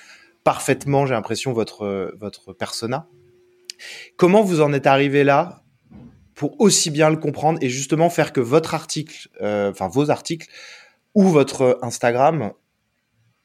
parfaitement 0.43 1.05
j'ai 1.05 1.15
l'impression 1.15 1.53
votre 1.53 2.15
votre 2.19 2.55
persona. 2.55 3.09
Comment 4.17 4.43
vous 4.43 4.63
en 4.63 4.73
êtes 4.73 4.87
arrivé 4.87 5.23
là? 5.25 5.64
Pour 6.35 6.61
aussi 6.61 6.91
bien 6.91 7.11
le 7.11 7.17
comprendre 7.17 7.59
et 7.63 7.69
justement 7.69 8.11
faire 8.11 8.33
que 8.33 8.41
votre 8.41 8.75
article, 8.75 9.29
euh, 9.41 9.71
enfin 9.71 9.89
vos 9.89 10.11
articles 10.11 10.49
ou 11.15 11.29
votre 11.29 11.79
Instagram 11.83 12.53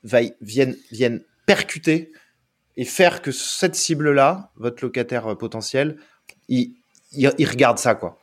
viennent, 0.04 1.22
percuter 1.46 2.12
et 2.78 2.86
faire 2.86 3.22
que 3.22 3.32
cette 3.32 3.76
cible-là, 3.76 4.52
votre 4.56 4.84
locataire 4.84 5.28
euh, 5.28 5.36
potentiel, 5.36 5.98
il, 6.48 6.74
regarde 7.16 7.78
ça, 7.78 7.96
quoi. 7.96 8.18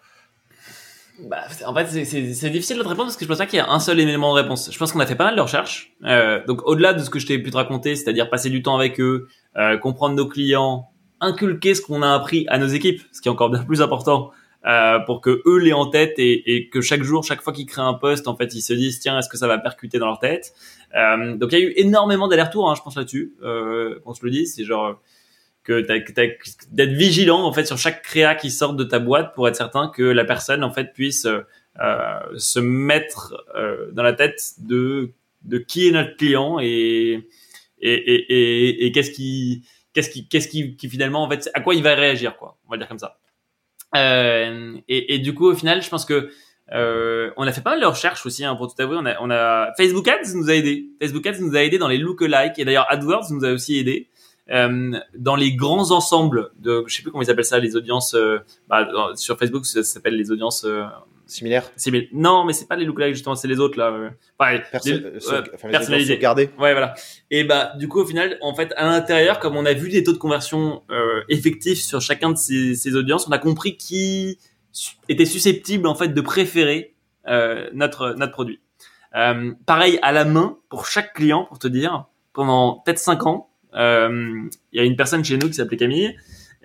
Bah, 1.28 1.44
en 1.64 1.74
fait, 1.74 2.04
c'est 2.04 2.50
difficile 2.50 2.76
de 2.76 2.82
répondre 2.82 3.04
parce 3.04 3.16
que 3.16 3.24
je 3.24 3.28
pense 3.28 3.38
pas 3.38 3.46
qu'il 3.46 3.56
y 3.56 3.60
a 3.60 3.70
un 3.70 3.80
seul 3.80 3.98
élément 4.00 4.34
de 4.34 4.42
réponse. 4.42 4.70
Je 4.70 4.78
pense 4.78 4.92
qu'on 4.92 5.00
a 5.00 5.06
fait 5.06 5.14
pas 5.14 5.24
mal 5.24 5.36
de 5.36 5.40
recherches. 5.40 5.92
Euh, 6.04 6.44
donc, 6.46 6.66
au-delà 6.66 6.92
de 6.92 7.02
ce 7.02 7.08
que 7.08 7.18
je 7.18 7.26
t'ai 7.26 7.38
pu 7.38 7.50
te 7.50 7.56
raconter, 7.56 7.96
c'est-à-dire 7.96 8.28
passer 8.28 8.50
du 8.50 8.62
temps 8.62 8.76
avec 8.76 9.00
eux, 9.00 9.28
comprendre 9.80 10.14
nos 10.14 10.28
clients, 10.28 10.90
inculquer 11.20 11.74
ce 11.74 11.80
qu'on 11.80 12.02
a 12.02 12.14
appris 12.14 12.46
à 12.48 12.58
nos 12.58 12.66
équipes, 12.66 13.02
ce 13.12 13.20
qui 13.20 13.28
est 13.28 13.32
encore 13.32 13.50
bien 13.50 13.62
plus 13.62 13.80
important, 13.80 14.30
euh, 14.66 14.98
pour 15.00 15.20
que 15.20 15.42
eux 15.46 15.58
l'aient 15.58 15.72
en 15.72 15.86
tête 15.86 16.14
et, 16.18 16.54
et, 16.54 16.68
que 16.68 16.80
chaque 16.80 17.02
jour, 17.02 17.22
chaque 17.22 17.40
fois 17.40 17.52
qu'ils 17.52 17.66
créent 17.66 17.82
un 17.82 17.94
poste, 17.94 18.26
en 18.26 18.36
fait, 18.36 18.54
ils 18.54 18.62
se 18.62 18.72
disent 18.72 18.98
tiens, 19.00 19.18
est-ce 19.18 19.28
que 19.28 19.36
ça 19.36 19.46
va 19.46 19.58
percuter 19.58 19.98
dans 19.98 20.06
leur 20.06 20.18
tête? 20.18 20.52
Euh, 20.96 21.36
Donc 21.36 21.52
il 21.52 21.58
y 21.58 21.62
a 21.62 21.64
eu 21.64 21.72
énormément 21.76 22.28
d'allers-retours, 22.28 22.70
hein, 22.70 22.74
je 22.76 22.82
pense 22.82 22.96
là-dessus. 22.96 23.34
Euh, 23.42 24.00
on 24.04 24.14
se 24.14 24.24
le 24.24 24.30
dit, 24.30 24.46
c'est 24.46 24.64
genre 24.64 25.00
que 25.66 25.80
d'être 26.70 26.92
vigilant 26.92 27.42
en 27.42 27.52
fait 27.52 27.64
sur 27.64 27.76
chaque 27.76 28.02
créa 28.02 28.36
qui 28.36 28.52
sort 28.52 28.74
de 28.74 28.84
ta 28.84 29.00
boîte 29.00 29.34
pour 29.34 29.48
être 29.48 29.56
certain 29.56 29.88
que 29.88 30.02
la 30.02 30.24
personne 30.24 30.62
en 30.62 30.70
fait 30.70 30.92
puisse 30.92 31.26
euh, 31.26 32.20
se 32.38 32.60
mettre 32.60 33.44
euh, 33.56 33.90
dans 33.92 34.04
la 34.04 34.12
tête 34.12 34.40
de 34.58 35.10
de 35.42 35.58
qui 35.58 35.88
est 35.88 35.90
notre 35.90 36.16
client 36.16 36.58
et 36.60 37.28
et, 37.80 37.92
et, 37.92 38.86
et, 38.86 38.92
qu'est-ce 38.92 39.10
qui 39.10 39.64
qu'est-ce 39.92 40.08
qui 40.08 40.28
qu'est-ce 40.28 40.48
qui 40.48 40.88
finalement 40.88 41.24
en 41.24 41.28
fait 41.28 41.50
à 41.52 41.60
quoi 41.60 41.74
il 41.74 41.82
va 41.82 41.94
réagir 41.94 42.36
quoi. 42.36 42.56
On 42.66 42.70
va 42.70 42.78
dire 42.78 42.88
comme 42.88 42.98
ça 42.98 43.18
euh, 43.96 44.76
et, 44.88 45.18
du 45.18 45.34
coup, 45.34 45.46
au 45.46 45.54
final, 45.54 45.82
je 45.82 45.88
pense 45.88 46.04
que 46.04 46.30
euh, 46.72 47.30
on 47.36 47.46
a 47.46 47.52
fait 47.52 47.60
pas 47.60 47.70
mal 47.70 47.80
de 47.80 47.86
recherches 47.86 48.26
aussi, 48.26 48.44
hein, 48.44 48.56
pour 48.56 48.72
tout 48.72 48.80
avouer. 48.82 48.96
On 49.20 49.30
a, 49.30 49.72
Facebook 49.76 50.08
Ads 50.08 50.34
nous 50.34 50.50
a 50.50 50.54
aidé. 50.54 50.86
Facebook 51.00 51.26
Ads 51.26 51.40
nous 51.40 51.54
a 51.56 51.62
aidé 51.62 51.78
dans 51.78 51.88
les 51.88 51.98
lookalikes 51.98 52.58
et 52.58 52.64
d'ailleurs 52.64 52.86
AdWords 52.90 53.30
nous 53.30 53.44
a 53.44 53.52
aussi 53.52 53.78
aidé. 53.78 54.08
Euh, 54.50 54.92
dans 55.16 55.34
les 55.34 55.54
grands 55.54 55.90
ensembles 55.90 56.52
de, 56.58 56.84
je 56.86 56.94
sais 56.94 57.02
plus 57.02 57.10
comment 57.10 57.22
ils 57.22 57.30
appellent 57.30 57.44
ça, 57.44 57.58
les 57.58 57.76
audiences. 57.76 58.16
Bah, 58.68 58.88
sur 59.14 59.38
Facebook, 59.38 59.66
ça 59.66 59.82
s'appelle 59.82 60.16
les 60.16 60.30
audiences 60.30 60.66
Similaire 61.26 61.70
Simil 61.76 62.08
Non, 62.12 62.44
mais 62.44 62.52
c'est 62.52 62.66
pas 62.66 62.76
les 62.76 62.84
lookalikes 62.84 63.14
justement, 63.14 63.34
c'est 63.34 63.48
les 63.48 63.58
autres 63.58 63.78
là. 63.78 64.12
Enfin, 64.38 64.58
Perso 64.70 64.90
les, 64.90 65.04
euh, 65.04 65.42
personnalisés. 65.70 66.20
Ouais, 66.24 66.72
voilà. 66.72 66.94
Et 67.30 67.44
bah 67.44 67.72
du 67.76 67.88
coup 67.88 68.00
au 68.00 68.06
final, 68.06 68.38
en 68.40 68.54
fait, 68.54 68.72
à 68.76 68.84
l'intérieur, 68.84 69.40
comme 69.40 69.56
on 69.56 69.66
a 69.66 69.72
vu 69.72 69.88
des 69.88 70.04
taux 70.04 70.12
de 70.12 70.18
conversion 70.18 70.82
euh, 70.90 71.22
effectifs 71.28 71.80
sur 71.80 72.00
chacun 72.00 72.30
de 72.30 72.36
ces, 72.36 72.74
ces, 72.74 72.94
audiences, 72.94 73.26
on 73.26 73.32
a 73.32 73.38
compris 73.38 73.76
qui 73.76 74.38
était 75.08 75.24
susceptible 75.24 75.86
en 75.86 75.94
fait 75.94 76.08
de 76.08 76.20
préférer 76.20 76.94
euh, 77.26 77.68
notre 77.72 78.14
notre 78.16 78.32
produit. 78.32 78.60
Euh, 79.16 79.52
pareil 79.64 79.98
à 80.02 80.12
la 80.12 80.24
main 80.24 80.58
pour 80.68 80.86
chaque 80.86 81.14
client, 81.14 81.44
pour 81.44 81.58
te 81.58 81.68
dire, 81.68 82.06
pendant 82.32 82.82
peut-être 82.84 82.98
cinq 82.98 83.26
ans, 83.26 83.48
euh, 83.74 84.42
il 84.72 84.76
y 84.76 84.80
a 84.80 84.84
une 84.84 84.96
personne 84.96 85.24
chez 85.24 85.38
nous 85.38 85.48
qui 85.48 85.54
s'appelait 85.54 85.78
Camille, 85.78 86.16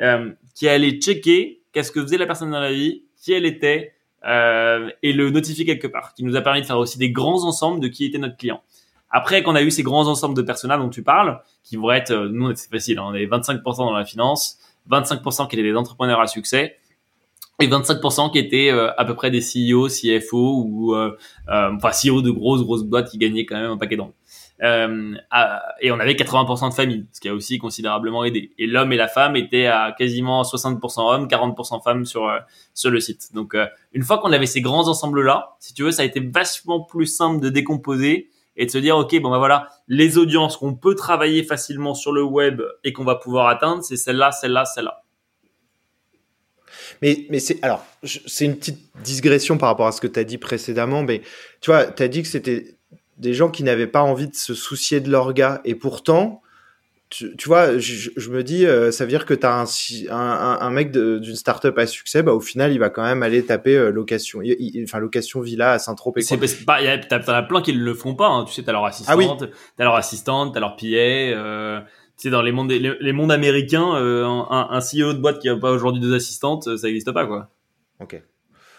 euh, 0.02 0.32
qui 0.54 0.68
allait 0.68 1.00
checker 1.00 1.62
qu'est-ce 1.72 1.92
que 1.92 2.02
faisait 2.02 2.18
la 2.18 2.26
personne 2.26 2.52
dans 2.52 2.60
la 2.60 2.72
vie, 2.72 3.06
qui 3.22 3.32
elle 3.34 3.46
était 3.46 3.94
et 4.24 5.14
le 5.14 5.30
notifier 5.30 5.66
quelque 5.66 5.88
part, 5.88 6.14
qui 6.14 6.24
nous 6.24 6.36
a 6.36 6.42
permis 6.42 6.62
de 6.62 6.66
faire 6.66 6.78
aussi 6.78 6.98
des 6.98 7.12
grands 7.12 7.44
ensembles 7.44 7.80
de 7.80 7.88
qui 7.88 8.06
était 8.06 8.18
notre 8.18 8.38
client. 8.38 8.62
Après 9.10 9.44
qu'on 9.44 9.56
a 9.56 9.62
eu 9.62 9.72
ces 9.72 9.84
grands 9.84 10.08
ensembles 10.08 10.36
de 10.36 10.42
personas 10.42 10.78
dont 10.78 10.90
tu 10.90 11.04
parles, 11.04 11.42
qui 11.64 11.76
vont 11.76 11.92
être, 11.92 12.12
euh, 12.12 12.30
nous 12.32 12.56
c'est 12.56 12.70
facile, 12.70 12.98
hein, 12.98 13.06
on 13.08 13.14
est 13.14 13.26
25% 13.26 13.78
dans 13.78 13.92
la 13.92 14.06
finance, 14.06 14.58
25% 14.90 15.50
qui 15.50 15.56
étaient 15.56 15.64
des 15.64 15.76
entrepreneurs 15.76 16.22
à 16.22 16.28
succès, 16.28 16.78
et 17.62 17.68
25% 17.68 18.32
qui 18.32 18.40
étaient 18.40 18.72
euh, 18.72 18.92
à 18.98 19.06
peu 19.06 19.16
près 19.16 19.32
des 19.32 19.40
CEO, 19.40 19.88
CFO 19.88 20.64
ou 20.66 20.96
euh, 20.96 21.16
euh, 21.50 21.72
enfin 21.76 21.90
CEO 21.90 22.22
de 22.22 22.32
grosses 22.32 22.64
grosses 22.64 22.84
boîtes 22.84 23.10
qui 23.10 23.18
gagnaient 23.18 23.46
quand 23.46 23.60
même 23.60 23.72
un 23.72 23.78
paquet 23.78 23.96
d'euros. 23.96 24.14
Euh, 24.64 25.16
et 25.80 25.92
on 25.92 26.00
avait 26.00 26.14
80% 26.14 26.70
de 26.70 26.74
famille, 26.74 27.08
ce 27.12 27.20
qui 27.20 27.28
a 27.30 27.34
aussi 27.34 27.58
considérablement 27.58 28.24
aidé. 28.24 28.52
Et 28.60 28.68
l'homme 28.68 28.94
et 28.94 28.96
la 28.96 29.08
femme 29.08 29.36
étaient 29.36 29.66
à 29.66 29.94
quasiment 29.98 30.44
60% 30.44 31.14
hommes, 31.14 31.28
40% 31.28 31.84
femmes 31.84 32.06
sur 32.06 32.28
euh, 32.28 32.38
sur 32.74 32.92
le 32.92 33.00
site. 33.00 33.34
Donc 33.34 33.56
euh, 33.56 33.66
une 33.94 34.04
fois 34.04 34.20
qu'on 34.20 34.32
avait 34.32 34.46
ces 34.46 34.62
grands 34.62 34.88
ensembles 34.88 35.24
là, 35.24 35.56
si 35.60 35.74
tu 35.74 35.84
veux, 35.84 35.92
ça 35.92 36.04
a 36.04 36.06
été 36.06 36.20
vachement 36.20 36.82
plus 36.82 37.08
simple 37.08 37.42
de 37.42 37.50
décomposer 37.50 38.30
et 38.56 38.66
de 38.66 38.72
se 38.72 38.78
dire 38.78 38.98
ok 38.98 39.20
bon 39.22 39.32
ben 39.32 39.40
voilà 39.40 39.70
les 39.88 40.18
audiences 40.18 40.58
qu'on 40.58 40.76
peut 40.76 40.94
travailler 40.94 41.44
facilement 41.44 41.96
sur 41.96 42.12
le 42.12 42.22
web 42.22 42.62
et 42.84 42.94
qu'on 42.94 43.06
va 43.06 43.16
pouvoir 43.16 43.48
atteindre, 43.48 43.84
c'est 43.84 43.98
celle-là, 43.98 44.32
celle-là, 44.32 44.66
celle-là. 44.66 45.04
Mais, 47.02 47.26
mais 47.32 47.40
c'est 47.40 47.64
alors 47.64 47.84
c'est 48.04 48.46
une 48.46 48.58
petite 48.58 48.80
digression 49.04 49.58
par 49.58 49.70
rapport 49.70 49.88
à 49.88 49.92
ce 49.92 50.02
que 50.02 50.08
tu 50.08 50.20
as 50.20 50.24
dit 50.24 50.38
précédemment, 50.38 51.02
mais 51.02 51.24
tu 51.62 51.72
vois, 51.72 51.86
tu 51.86 52.04
as 52.04 52.08
dit 52.08 52.22
que 52.22 52.28
c'était 52.28 52.78
des 53.22 53.34
gens 53.34 53.50
qui 53.50 53.64
n'avaient 53.64 53.88
pas 53.88 54.02
envie 54.02 54.28
de 54.28 54.36
se 54.36 54.54
soucier 54.56 55.00
de 55.00 55.10
leur 55.10 55.34
gars. 55.34 55.62
Et 55.64 55.76
pourtant, 55.76 56.42
tu, 57.10 57.36
tu 57.38 57.48
vois, 57.48 57.78
je, 57.78 58.10
je, 58.16 58.30
me 58.32 58.44
dis, 58.44 58.66
euh, 58.66 58.90
ça 58.92 59.04
veut 59.04 59.10
dire 59.10 59.28
que 59.28 59.36
tu 59.36 59.46
as 59.46 59.54
un, 59.54 59.66
un, 60.10 60.58
un 60.60 60.70
mec 60.72 60.92
d'une 60.92 61.36
startup 61.36 61.78
à 61.78 61.86
succès, 61.86 62.24
bah, 62.24 62.34
au 62.34 62.40
final, 62.40 62.72
il 62.72 62.80
va 62.80 62.90
quand 62.90 63.04
même 63.04 63.22
aller 63.22 63.46
taper 63.46 63.78
euh, 63.78 63.92
location, 63.92 64.42
il, 64.42 64.84
enfin, 64.84 64.98
location 64.98 65.40
villa 65.40 65.74
à 65.74 65.80
Saint-Tropez. 65.80 66.22
C'est 66.22 66.66
pas, 66.66 66.82
y 66.82 66.88
a, 66.88 67.00
as 67.12 67.44
plein 67.44 67.62
qui 67.62 67.74
le 67.74 67.94
font 67.94 68.16
pas, 68.16 68.28
hein. 68.28 68.46
Tu 68.46 68.54
sais, 68.54 68.64
t'as 68.64 68.72
leur 68.72 68.86
assistante, 68.86 69.16
ah 69.44 69.46
oui. 69.46 69.52
t'as 69.78 69.84
leur 69.84 69.96
assistante, 69.96 70.54
t'as 70.56 70.60
leur 70.60 70.76
PA, 70.76 70.86
euh, 70.88 71.80
tu 72.18 72.24
sais, 72.24 72.30
dans 72.32 72.42
les 72.42 72.52
mondes, 72.52 72.72
les, 72.72 72.96
les 73.00 73.14
mondes 73.14 73.32
américains, 73.32 73.96
euh, 73.98 74.26
un, 74.26 74.70
un 74.72 74.80
CEO 74.80 75.14
de 75.14 75.20
boîte 75.20 75.40
qui 75.40 75.50
a 75.50 75.56
pas 75.56 75.72
aujourd'hui 75.72 76.02
deux 76.02 76.16
assistantes, 76.16 76.76
ça 76.76 76.88
existe 76.90 77.12
pas, 77.12 77.28
quoi. 77.28 77.50
Ok. 78.00 78.20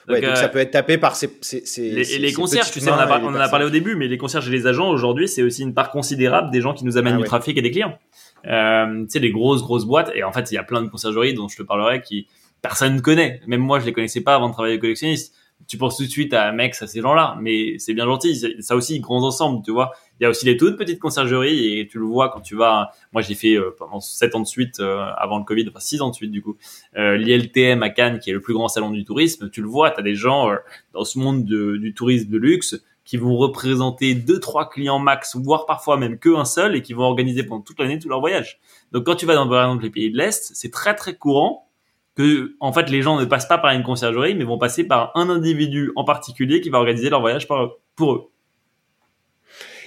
Donc, 0.09 0.17
ouais, 0.17 0.21
donc 0.21 0.37
ça 0.37 0.45
euh, 0.45 0.49
peut 0.49 0.59
être 0.59 0.73
tapé 0.73 0.99
par 0.99 1.15
ces, 1.15 1.31
ces, 1.43 1.65
ces 1.65 1.91
les, 1.91 2.05
ces, 2.05 2.19
les 2.19 2.33
concierges. 2.33 2.71
Tu 2.71 2.81
sais, 2.81 2.91
on, 2.91 2.95
a, 2.95 3.21
on 3.21 3.29
en 3.29 3.35
a 3.35 3.49
parlé 3.49 3.65
au 3.65 3.71
début, 3.71 3.95
mais 3.95 4.09
les 4.09 4.19
concierges 4.19 4.49
et 4.49 4.51
les 4.51 4.67
agents 4.67 4.89
aujourd'hui, 4.91 5.29
c'est 5.29 5.43
aussi 5.43 5.63
une 5.63 5.75
part 5.75 5.91
considérable 5.91 6.51
des 6.51 6.61
gens 6.61 6.75
qui 6.75 6.85
nous 6.85 6.97
amènent 6.97 7.15
ah, 7.15 7.19
du 7.19 7.23
ouais. 7.23 7.29
trafic 7.29 7.57
et 7.57 7.63
des 7.63 7.71
clients. 7.71 7.99
Euh, 8.47 9.05
tu 9.05 9.11
sais, 9.11 9.19
les 9.21 9.31
grosses 9.31 9.63
grosses 9.63 9.85
boîtes. 9.85 10.11
Et 10.15 10.25
en 10.25 10.33
fait, 10.33 10.51
il 10.51 10.55
y 10.55 10.59
a 10.59 10.65
plein 10.65 10.83
de 10.83 10.89
conciergeries 10.89 11.35
dont 11.35 11.49
je 11.49 11.57
te 11.57 11.63
parlerai 11.63 12.01
qui 12.01 12.27
personne 12.63 12.97
ne 12.97 13.01
connaît. 13.01 13.41
Même 13.47 13.61
moi, 13.61 13.79
je 13.79 13.87
les 13.87 13.93
connaissais 13.93 14.23
pas 14.23 14.35
avant 14.35 14.49
de 14.49 14.55
travailler 14.55 14.79
collectionniste 14.79 15.35
tu 15.67 15.79
penses 15.79 15.97
tout 15.97 16.05
de 16.05 16.09
suite 16.09 16.35
à 16.35 16.53
mec, 16.53 16.75
à 16.81 16.87
ces 16.87 17.01
gens-là, 17.01 17.37
mais 17.41 17.79
c'est 17.79 17.95
bien 17.95 18.05
gentil. 18.05 18.37
Ça 18.61 18.77
aussi, 18.77 19.01
grands 19.01 19.23
ensembles, 19.23 19.63
tu 19.65 19.71
vois. 19.71 19.93
Il 20.23 20.25
y 20.25 20.27
a 20.27 20.31
aussi 20.31 20.47
les 20.47 20.57
toutes 20.57 20.79
petites 20.79 21.01
conciergeries 21.01 21.81
et 21.81 21.89
tu 21.89 21.99
le 21.99 22.05
vois 22.05 22.29
quand 22.29 22.39
tu 22.39 22.55
vas. 22.55 22.93
Moi, 23.13 23.23
j'ai 23.23 23.35
fait 23.35 23.57
euh, 23.57 23.75
pendant 23.77 23.99
sept 23.99 24.37
ans 24.37 24.41
de 24.41 24.47
suite 24.47 24.79
euh, 24.79 25.05
avant 25.17 25.37
le 25.37 25.43
Covid, 25.43 25.67
enfin 25.69 25.81
six 25.81 26.01
ans 26.01 26.11
de 26.11 26.15
suite 26.15 26.31
du 26.31 26.41
coup, 26.41 26.57
euh, 26.97 27.17
l'ILTM 27.17 27.83
à 27.83 27.91
Cannes, 27.91 28.21
qui 28.21 28.31
est 28.31 28.33
le 28.33 28.41
plus 28.41 28.55
grand 28.55 28.69
salon 28.69 28.91
du 28.91 29.05
tourisme. 29.05 29.51
Tu 29.51 29.63
le 29.63 29.67
vois, 29.67 29.91
tu 29.91 29.99
as 29.99 30.05
des 30.05 30.15
gens 30.15 30.49
dans 30.93 31.03
ce 31.03 31.19
monde 31.19 31.45
de, 31.45 31.77
du 31.77 31.93
tourisme 31.93 32.31
de 32.31 32.39
luxe 32.39 32.81
qui 33.05 33.17
vont 33.17 33.37
représenter 33.37 34.15
deux, 34.15 34.39
trois 34.39 34.71
clients 34.71 35.01
max, 35.01 35.35
voire 35.35 35.67
parfois 35.67 35.97
même 35.97 36.21
qu'un 36.21 36.45
seul, 36.45 36.77
et 36.77 36.83
qui 36.83 36.93
vont 36.93 37.03
organiser 37.03 37.43
pendant 37.43 37.63
toute 37.63 37.81
l'année 37.81 37.99
tout 37.99 38.09
leur 38.09 38.21
voyage. 38.21 38.61
Donc, 38.93 39.07
quand 39.07 39.17
tu 39.17 39.27
vas 39.27 39.35
dans 39.35 39.49
par 39.49 39.65
exemple 39.65 39.83
les 39.83 39.91
pays 39.91 40.13
de 40.13 40.17
l'Est, 40.17 40.53
c'est 40.55 40.71
très 40.71 40.95
très 40.95 41.17
courant 41.17 41.69
que 42.15 42.55
en 42.61 42.73
fait 42.73 42.89
les 42.91 43.03
gens 43.03 43.19
ne 43.19 43.25
passent 43.25 43.49
pas 43.49 43.59
par 43.59 43.73
une 43.73 43.83
conciergerie 43.83 44.37
mais 44.37 44.45
vont 44.45 44.59
passer 44.59 44.85
par 44.85 45.11
un 45.17 45.29
individu 45.31 45.91
en 45.97 46.05
particulier 46.05 46.61
qui 46.61 46.71
va 46.71 46.79
organiser 46.79 47.11
leur 47.11 47.23
voyage 47.23 47.49
pour 47.97 48.13
eux. 48.13 48.32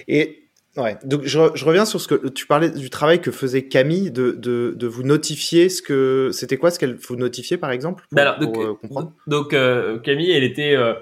Et 0.08 0.48
ouais, 0.76 0.98
donc 1.04 1.22
je, 1.24 1.38
je, 1.54 1.64
reviens 1.64 1.84
sur 1.84 2.00
ce 2.00 2.08
que 2.08 2.28
tu 2.28 2.46
parlais 2.46 2.70
du 2.70 2.90
travail 2.90 3.20
que 3.20 3.30
faisait 3.30 3.66
Camille 3.66 4.10
de, 4.10 4.32
de, 4.32 4.74
de 4.76 4.86
vous 4.86 5.02
notifier 5.02 5.68
ce 5.68 5.82
que 5.82 6.30
c'était 6.32 6.56
quoi 6.56 6.70
ce 6.70 6.78
qu'elle 6.78 6.94
vous 6.96 7.16
notifiait 7.16 7.56
par 7.56 7.70
exemple 7.70 8.04
pour, 8.10 8.20
alors, 8.20 8.38
donc, 8.38 8.54
pour, 8.54 8.62
euh, 8.62 8.74
comprendre? 8.74 9.12
Donc 9.26 9.52
euh, 9.52 9.98
Camille 9.98 10.30
elle 10.30 10.44
était 10.44 10.76
euh, 10.76 10.94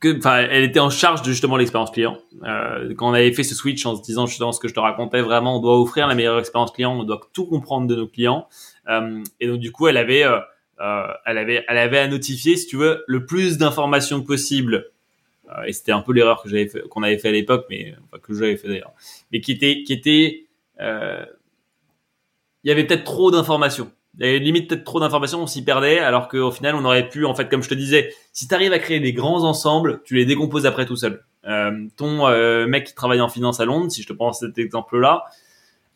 que, 0.00 0.16
enfin, 0.18 0.46
elle 0.50 0.64
était 0.64 0.80
en 0.80 0.90
charge 0.90 1.22
de 1.22 1.30
justement 1.30 1.56
l'expérience 1.56 1.90
client. 1.90 2.18
Euh, 2.44 2.94
quand 2.96 3.10
on 3.10 3.14
avait 3.14 3.32
fait 3.32 3.42
ce 3.42 3.54
switch 3.54 3.84
en 3.86 3.96
se 3.96 4.02
disant 4.02 4.26
justement 4.26 4.52
ce 4.52 4.60
que 4.60 4.68
je 4.68 4.74
te 4.74 4.80
racontais, 4.80 5.20
vraiment, 5.20 5.56
on 5.56 5.60
doit 5.60 5.80
offrir 5.80 6.06
la 6.06 6.14
meilleure 6.14 6.38
expérience 6.38 6.72
client, 6.72 6.98
on 6.98 7.04
doit 7.04 7.20
tout 7.32 7.46
comprendre 7.46 7.86
de 7.86 7.96
nos 7.96 8.06
clients. 8.06 8.48
Euh, 8.88 9.22
et 9.40 9.48
donc 9.48 9.58
du 9.58 9.72
coup, 9.72 9.88
elle 9.88 9.96
avait, 9.96 10.24
euh, 10.24 10.38
euh 10.80 11.06
elle 11.26 11.38
avait, 11.38 11.64
elle 11.68 11.78
avait 11.78 11.98
à 11.98 12.08
notifier, 12.08 12.56
si 12.56 12.66
tu 12.66 12.76
veux, 12.76 13.04
le 13.06 13.26
plus 13.26 13.58
d'informations 13.58 14.22
possible. 14.22 14.90
Euh, 15.50 15.64
et 15.64 15.72
c'était 15.72 15.92
un 15.92 16.00
peu 16.00 16.12
l'erreur 16.12 16.42
que 16.42 16.48
j'avais 16.48 16.68
qu'on 16.90 17.02
avait 17.02 17.18
fait 17.18 17.28
à 17.28 17.32
l'époque, 17.32 17.66
mais 17.70 17.94
que 18.22 18.34
j'avais 18.34 18.56
fait 18.56 18.68
d'ailleurs, 18.68 18.92
mais 19.32 19.40
qui 19.40 19.52
était, 19.52 19.82
qui 19.82 19.92
était, 19.92 20.46
euh, 20.80 21.24
il 22.64 22.68
y 22.68 22.70
avait 22.70 22.84
peut-être 22.84 23.04
trop 23.04 23.30
d'informations. 23.30 23.90
Il 24.18 24.26
y 24.26 24.28
avait 24.28 24.38
limite 24.40 24.68
peut-être 24.68 24.84
trop 24.84 25.00
d'informations, 25.00 25.40
on 25.42 25.46
s'y 25.46 25.64
perdait, 25.64 26.00
alors 26.00 26.28
qu'au 26.28 26.50
final, 26.50 26.74
on 26.74 26.84
aurait 26.84 27.08
pu, 27.08 27.24
en 27.24 27.34
fait, 27.34 27.48
comme 27.48 27.62
je 27.62 27.68
te 27.68 27.74
disais, 27.74 28.12
si 28.32 28.48
tu 28.48 28.54
arrives 28.54 28.72
à 28.72 28.78
créer 28.78 29.00
des 29.00 29.12
grands 29.12 29.44
ensembles, 29.44 30.02
tu 30.04 30.14
les 30.14 30.24
décomposes 30.24 30.66
après 30.66 30.86
tout 30.86 30.96
seul. 30.96 31.24
Euh, 31.46 31.86
ton 31.96 32.28
mec 32.66 32.88
qui 32.88 32.94
travaille 32.94 33.20
en 33.20 33.28
finance 33.28 33.60
à 33.60 33.64
Londres, 33.64 33.90
si 33.90 34.02
je 34.02 34.08
te 34.08 34.12
prends 34.12 34.32
cet 34.32 34.58
exemple-là, 34.58 35.24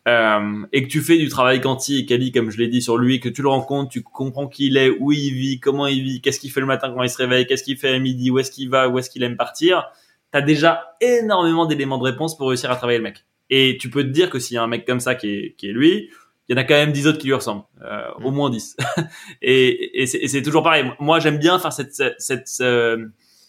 euh, 0.07 0.65
et 0.73 0.83
que 0.83 0.89
tu 0.89 1.01
fais 1.01 1.17
du 1.17 1.29
travail 1.29 1.61
quanti 1.61 1.99
et 1.99 2.05
quali, 2.05 2.31
comme 2.31 2.51
je 2.51 2.57
l'ai 2.57 2.67
dit 2.67 2.81
sur 2.81 2.97
lui, 2.97 3.19
que 3.19 3.29
tu 3.29 3.41
le 3.41 3.47
rencontres, 3.47 3.89
tu 3.89 4.01
comprends 4.01 4.47
qui 4.47 4.67
il 4.67 4.77
est, 4.77 4.89
où 4.89 5.11
il 5.11 5.33
vit, 5.33 5.59
comment 5.59 5.87
il 5.87 6.03
vit, 6.03 6.21
qu'est-ce 6.21 6.39
qu'il 6.39 6.51
fait 6.51 6.59
le 6.59 6.65
matin 6.65 6.91
quand 6.93 7.03
il 7.03 7.09
se 7.09 7.17
réveille, 7.17 7.45
qu'est-ce 7.45 7.63
qu'il 7.63 7.77
fait 7.77 7.95
à 7.95 7.99
midi, 7.99 8.29
où 8.29 8.37
est-ce 8.39 8.51
qu'il 8.51 8.69
va, 8.69 8.89
où 8.89 8.99
est-ce 8.99 9.09
qu'il 9.09 9.23
aime 9.23 9.37
partir, 9.37 9.89
tu 10.31 10.37
as 10.37 10.41
déjà 10.41 10.95
énormément 10.99 11.65
d'éléments 11.65 11.97
de 11.97 12.03
réponse 12.03 12.37
pour 12.37 12.49
réussir 12.49 12.69
à 12.69 12.75
travailler 12.75 12.97
le 12.97 13.03
mec. 13.03 13.25
Et 13.49 13.77
tu 13.79 13.89
peux 13.89 14.03
te 14.03 14.09
dire 14.09 14.29
que 14.29 14.39
s'il 14.39 14.55
y 14.55 14.57
a 14.57 14.63
un 14.63 14.67
mec 14.67 14.85
comme 14.85 14.99
ça 14.99 15.15
qui 15.15 15.29
est, 15.29 15.55
qui 15.57 15.69
est 15.69 15.73
lui, 15.73 16.09
il 16.49 16.55
y 16.55 16.59
en 16.59 16.61
a 16.61 16.65
quand 16.65 16.73
même 16.73 16.91
10 16.91 17.07
autres 17.07 17.19
qui 17.19 17.27
lui 17.27 17.33
ressemblent, 17.33 17.63
euh, 17.81 18.09
au 18.21 18.31
mm. 18.31 18.35
moins 18.35 18.49
10. 18.49 18.75
et, 19.41 20.01
et 20.01 20.05
c'est 20.05 20.41
toujours 20.41 20.63
pareil. 20.63 20.91
Moi, 20.99 21.19
j'aime 21.19 21.37
bien 21.37 21.59
faire 21.59 21.71
cette 21.71 21.93
cette 21.93 22.17
cette, 22.19 22.61
euh, 22.61 23.07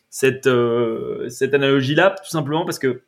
cette, 0.09 0.49
cette 1.31 1.55
analogie-là, 1.55 2.11
tout 2.11 2.31
simplement 2.31 2.65
parce 2.65 2.79
que 2.79 3.03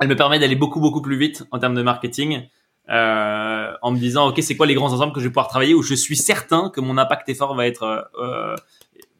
elle 0.00 0.08
me 0.08 0.16
permet 0.16 0.40
d'aller 0.40 0.56
beaucoup 0.56 0.80
beaucoup 0.80 1.02
plus 1.02 1.16
vite 1.16 1.44
en 1.52 1.60
termes 1.60 1.76
de 1.76 1.82
marketing, 1.82 2.48
euh, 2.92 3.72
en 3.82 3.90
me 3.90 3.98
disant 3.98 4.28
ok, 4.28 4.40
c'est 4.42 4.56
quoi 4.56 4.66
les 4.66 4.74
grands 4.74 4.92
ensembles 4.92 5.12
que 5.12 5.20
je 5.20 5.24
vais 5.24 5.30
pouvoir 5.30 5.48
travailler 5.48 5.74
où 5.74 5.82
je 5.82 5.94
suis 5.94 6.16
certain 6.16 6.70
que 6.70 6.80
mon 6.80 6.98
impact 6.98 7.28
effort 7.28 7.54
va 7.54 7.66
être 7.66 8.10
euh, 8.20 8.54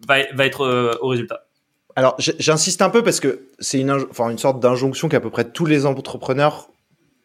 va, 0.07 0.17
va 0.33 0.47
être 0.47 0.99
au 1.01 1.09
résultat. 1.09 1.47
Alors, 1.95 2.17
j'insiste 2.19 2.81
un 2.81 2.89
peu 2.89 3.03
parce 3.03 3.21
que 3.21 3.49
c'est 3.59 3.79
une, 3.79 3.91
enfin, 3.91 4.31
une 4.31 4.39
sorte 4.39 4.61
d'injonction 4.61 5.09
qu'à 5.09 5.21
peu 5.21 5.31
près 5.31 5.45
tous 5.45 5.67
les 5.67 5.85
entrepreneurs 5.85 6.69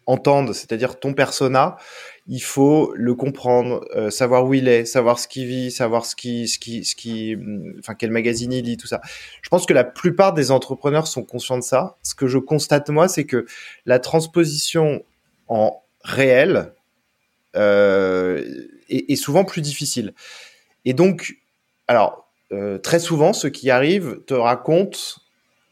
entendent, 0.08 0.54
c'est-à-dire 0.54 1.00
ton 1.00 1.14
persona, 1.14 1.76
il 2.28 2.40
faut 2.40 2.94
le 2.96 3.14
comprendre, 3.14 3.86
euh, 3.96 4.10
savoir 4.10 4.46
où 4.46 4.54
il 4.54 4.68
est, 4.68 4.86
savoir 4.86 5.20
ce 5.20 5.28
qu'il 5.28 5.46
vit, 5.46 5.70
savoir 5.70 6.06
ce 6.06 6.16
qui, 6.16 6.48
ce 6.48 6.60
qui, 6.60 6.84
ce 6.86 6.96
qui, 6.96 7.36
mm, 7.36 7.76
enfin 7.80 7.94
quel 7.94 8.12
magazine 8.12 8.52
il 8.54 8.66
lit, 8.66 8.78
tout 8.78 8.88
ça. 8.88 9.02
Je 9.42 9.50
pense 9.50 9.66
que 9.66 9.74
la 9.74 9.84
plupart 9.84 10.34
des 10.34 10.50
entrepreneurs 10.52 11.08
sont 11.08 11.24
conscients 11.24 11.58
de 11.58 11.64
ça. 11.64 11.98
Ce 12.04 12.16
que 12.16 12.28
je 12.28 12.38
constate 12.38 12.90
moi, 12.90 13.08
c'est 13.08 13.26
que 13.26 13.46
la 13.86 14.00
transposition 14.00 15.04
en 15.50 15.82
réel 16.08 16.72
euh, 17.56 18.44
est, 18.90 19.12
est, 19.12 19.16
souvent 19.16 19.44
plus 19.44 19.62
difficile. 19.62 20.14
Et 20.86 20.94
donc, 20.94 21.38
alors 21.88 22.28
euh, 22.54 22.78
très 22.78 23.00
souvent, 23.00 23.34
ceux 23.34 23.50
qui 23.50 23.70
arrivent 23.70 24.22
te 24.26 24.34
racontent 24.34 25.00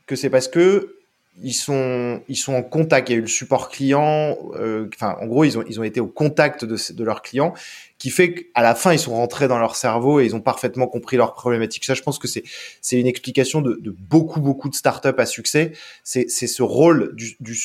que 0.07 0.15
c'est 0.15 0.29
parce 0.29 0.47
que 0.47 0.95
ils 1.41 1.53
sont 1.53 2.21
ils 2.27 2.35
sont 2.35 2.53
en 2.53 2.63
contact. 2.63 3.09
Il 3.09 3.13
y 3.13 3.15
a 3.15 3.19
eu 3.19 3.21
le 3.21 3.27
support 3.27 3.69
client. 3.69 4.37
Euh, 4.55 4.89
enfin, 4.93 5.17
en 5.21 5.25
gros, 5.25 5.45
ils 5.45 5.57
ont 5.57 5.63
ils 5.67 5.79
ont 5.79 5.83
été 5.83 5.99
au 5.99 6.07
contact 6.07 6.65
de 6.65 6.77
de 6.93 7.03
leurs 7.03 7.21
clients, 7.21 7.53
qui 7.97 8.09
fait 8.09 8.33
qu'à 8.33 8.61
la 8.61 8.75
fin, 8.75 8.93
ils 8.93 8.99
sont 8.99 9.13
rentrés 9.13 9.47
dans 9.47 9.57
leur 9.57 9.75
cerveau 9.75 10.19
et 10.19 10.25
ils 10.25 10.35
ont 10.35 10.41
parfaitement 10.41 10.87
compris 10.87 11.17
leurs 11.17 11.33
problématiques. 11.33 11.85
Ça, 11.85 11.93
je 11.93 12.01
pense 12.01 12.19
que 12.19 12.27
c'est 12.27 12.43
c'est 12.81 12.99
une 12.99 13.07
explication 13.07 13.61
de, 13.61 13.79
de 13.81 13.91
beaucoup 13.91 14.41
beaucoup 14.41 14.69
de 14.69 14.75
startups 14.75 15.17
à 15.17 15.25
succès. 15.25 15.71
C'est 16.03 16.29
c'est 16.29 16.47
ce 16.47 16.63
rôle 16.63 17.15
du 17.15 17.37
du, 17.39 17.57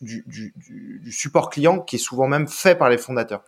du 0.00 0.24
du, 0.26 0.54
du 1.02 1.12
support 1.12 1.50
client 1.50 1.80
qui 1.80 1.96
est 1.96 2.00
souvent 2.00 2.26
même 2.26 2.48
fait 2.48 2.74
par 2.76 2.88
les 2.88 2.98
fondateurs 2.98 3.44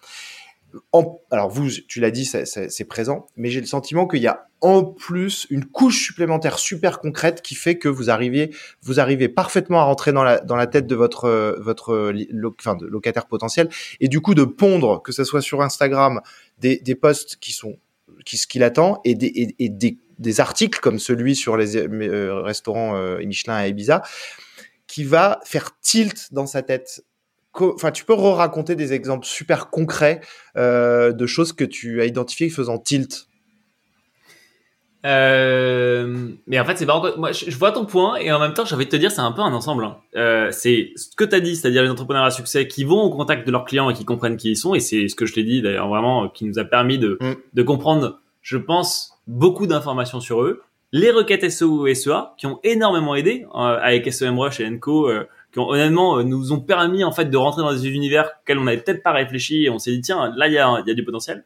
alors 1.30 1.48
vous, 1.48 1.70
tu 1.86 2.00
l'as 2.00 2.10
dit, 2.10 2.24
c'est 2.24 2.84
présent, 2.84 3.26
mais 3.36 3.50
j'ai 3.50 3.60
le 3.60 3.66
sentiment 3.66 4.06
qu'il 4.06 4.20
y 4.20 4.26
a 4.26 4.48
en 4.60 4.84
plus 4.84 5.46
une 5.50 5.64
couche 5.64 6.04
supplémentaire 6.04 6.58
super 6.58 6.98
concrète 7.00 7.42
qui 7.42 7.54
fait 7.54 7.78
que 7.78 7.88
vous 7.88 8.10
arrivez, 8.10 8.50
vous 8.82 9.00
arrivez 9.00 9.28
parfaitement 9.28 9.80
à 9.80 9.84
rentrer 9.84 10.12
dans 10.12 10.24
la, 10.24 10.66
tête 10.66 10.86
de 10.86 10.94
votre, 10.94 12.12
locataire 12.30 13.26
potentiel. 13.26 13.68
Et 14.00 14.08
du 14.08 14.20
coup 14.20 14.34
de 14.34 14.44
pondre, 14.44 15.02
que 15.02 15.12
ce 15.12 15.24
soit 15.24 15.42
sur 15.42 15.62
Instagram, 15.62 16.20
des, 16.58 16.94
posts 16.94 17.36
qui 17.36 17.52
sont 17.52 17.76
qui 18.24 18.36
ce 18.36 18.46
qu'il 18.46 18.62
attend 18.62 19.00
et 19.04 19.14
des, 19.14 19.54
et, 19.58 20.40
articles 20.40 20.80
comme 20.80 20.98
celui 20.98 21.36
sur 21.36 21.56
les 21.56 21.76
euh, 21.76 22.42
restaurants 22.42 22.96
euh, 22.96 23.24
Michelin 23.24 23.54
à 23.54 23.68
Ibiza 23.68 24.02
qui 24.88 25.04
va 25.04 25.38
faire 25.44 25.78
tilt 25.80 26.32
dans 26.32 26.46
sa 26.46 26.62
tête 26.62 27.04
enfin, 27.64 27.90
tu 27.90 28.04
peux 28.04 28.14
raconter 28.14 28.76
des 28.76 28.92
exemples 28.92 29.26
super 29.26 29.70
concrets 29.70 30.20
euh, 30.56 31.12
de 31.12 31.26
choses 31.26 31.52
que 31.52 31.64
tu 31.64 32.00
as 32.00 32.06
identifiées 32.06 32.50
faisant 32.50 32.78
tilt? 32.78 33.28
Euh, 35.06 36.30
mais 36.46 36.58
en 36.58 36.64
fait, 36.64 36.76
c'est 36.76 36.86
pas 36.86 37.14
moi. 37.16 37.30
Je, 37.32 37.56
vois 37.56 37.70
ton 37.70 37.86
point 37.86 38.16
et 38.16 38.32
en 38.32 38.40
même 38.40 38.52
temps, 38.52 38.64
j'ai 38.64 38.74
envie 38.74 38.86
de 38.86 38.90
te 38.90 38.96
dire, 38.96 39.12
c'est 39.12 39.20
un 39.20 39.32
peu 39.32 39.42
un 39.42 39.52
ensemble. 39.52 39.84
Hein. 39.84 39.96
Euh, 40.16 40.48
c'est 40.50 40.92
ce 40.96 41.14
que 41.16 41.24
tu 41.24 41.34
as 41.34 41.40
dit, 41.40 41.54
c'est-à-dire 41.54 41.82
les 41.82 41.90
entrepreneurs 41.90 42.24
à 42.24 42.30
succès 42.30 42.66
qui 42.66 42.84
vont 42.84 43.00
au 43.00 43.10
contact 43.10 43.46
de 43.46 43.52
leurs 43.52 43.64
clients 43.64 43.90
et 43.90 43.94
qui 43.94 44.04
comprennent 44.04 44.36
qui 44.36 44.50
ils 44.50 44.56
sont. 44.56 44.74
Et 44.74 44.80
c'est 44.80 45.08
ce 45.08 45.14
que 45.14 45.24
je 45.24 45.34
t'ai 45.34 45.44
dit 45.44 45.62
d'ailleurs 45.62 45.88
vraiment 45.88 46.28
qui 46.28 46.44
nous 46.44 46.58
a 46.58 46.64
permis 46.64 46.98
de, 46.98 47.16
mm. 47.20 47.34
de 47.54 47.62
comprendre, 47.62 48.18
je 48.42 48.58
pense, 48.58 49.18
beaucoup 49.26 49.66
d'informations 49.66 50.20
sur 50.20 50.42
eux. 50.42 50.62
Les 50.90 51.10
requêtes 51.10 51.48
SEO 51.48 51.86
et 51.86 51.94
SEA 51.94 52.32
qui 52.36 52.46
ont 52.46 52.58
énormément 52.64 53.14
aidé 53.14 53.46
avec 53.54 54.10
SEMrush 54.10 54.60
et 54.60 54.66
Enco 54.66 55.10
qui 55.64 55.72
honnêtement 55.72 56.18
euh, 56.18 56.22
nous 56.22 56.52
ont 56.52 56.60
permis 56.60 57.04
en 57.04 57.12
fait 57.12 57.26
de 57.26 57.36
rentrer 57.36 57.62
dans 57.62 57.72
des 57.72 57.88
univers 57.88 58.30
auxquels 58.40 58.58
on 58.58 58.64
n'avait 58.64 58.78
peut-être 58.78 59.02
pas 59.02 59.12
réfléchi 59.12 59.64
et 59.64 59.70
on 59.70 59.78
s'est 59.78 59.90
dit 59.92 60.00
tiens 60.00 60.32
là 60.36 60.46
il 60.46 60.52
y 60.52 60.58
a, 60.58 60.82
y 60.86 60.90
a 60.90 60.94
du 60.94 61.04
potentiel. 61.04 61.44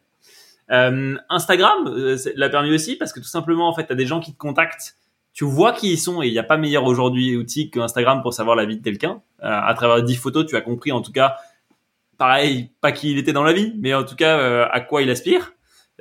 Euh, 0.71 1.17
Instagram 1.29 1.87
euh, 1.87 2.17
l'a 2.37 2.49
permis 2.49 2.73
aussi 2.73 2.97
parce 2.97 3.13
que 3.13 3.21
tout 3.21 3.27
simplement 3.27 3.69
en 3.69 3.75
fait 3.75 3.85
t'as 3.85 3.95
des 3.95 4.07
gens 4.07 4.21
qui 4.21 4.33
te 4.33 4.39
contactent, 4.39 4.97
tu 5.33 5.45
vois 5.45 5.73
qui 5.73 5.93
ils 5.93 5.99
sont 5.99 6.23
et 6.23 6.29
il 6.29 6.33
n'y 6.33 6.39
a 6.39 6.45
pas 6.45 6.57
meilleur 6.57 6.85
aujourd'hui 6.85 7.37
outil 7.37 7.71
que 7.71 7.81
Instagram 7.81 8.23
pour 8.23 8.35
savoir 8.35 8.57
la 8.57 8.65
vie 8.65 8.77
de 8.77 8.83
quelqu'un. 8.83 9.23
Euh, 9.43 9.49
à 9.49 9.75
travers 9.75 10.03
10 10.03 10.17
photos 10.17 10.47
tu 10.47 10.57
as 10.57 10.61
compris 10.61 10.93
en 10.93 11.01
tout 11.01 11.13
cas 11.13 11.37
pareil 12.19 12.71
pas 12.81 12.93
qui 12.93 13.11
il 13.11 13.19
était 13.19 13.33
dans 13.33 13.43
la 13.43 13.53
vie 13.53 13.75
mais 13.79 13.95
en 13.95 14.05
tout 14.05 14.17
cas 14.17 14.39
euh, 14.39 14.67
à 14.71 14.81
quoi 14.81 15.03
il 15.03 15.11
aspire. 15.11 15.53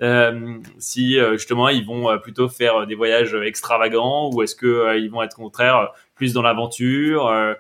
Euh, 0.02 0.58
si 0.80 1.20
justement 1.34 1.68
ils 1.70 1.86
vont 1.86 2.18
plutôt 2.20 2.48
faire 2.48 2.88
des 2.88 2.96
voyages 2.96 3.36
extravagants 3.36 4.32
ou 4.34 4.42
est-ce 4.42 4.56
que 4.56 4.98
ils 4.98 5.12
vont 5.12 5.22
être 5.22 5.36
contraire 5.36 5.92
plus 6.22 6.34
dans 6.34 6.44
l'aventure 6.44 7.28
euh, 7.28 7.54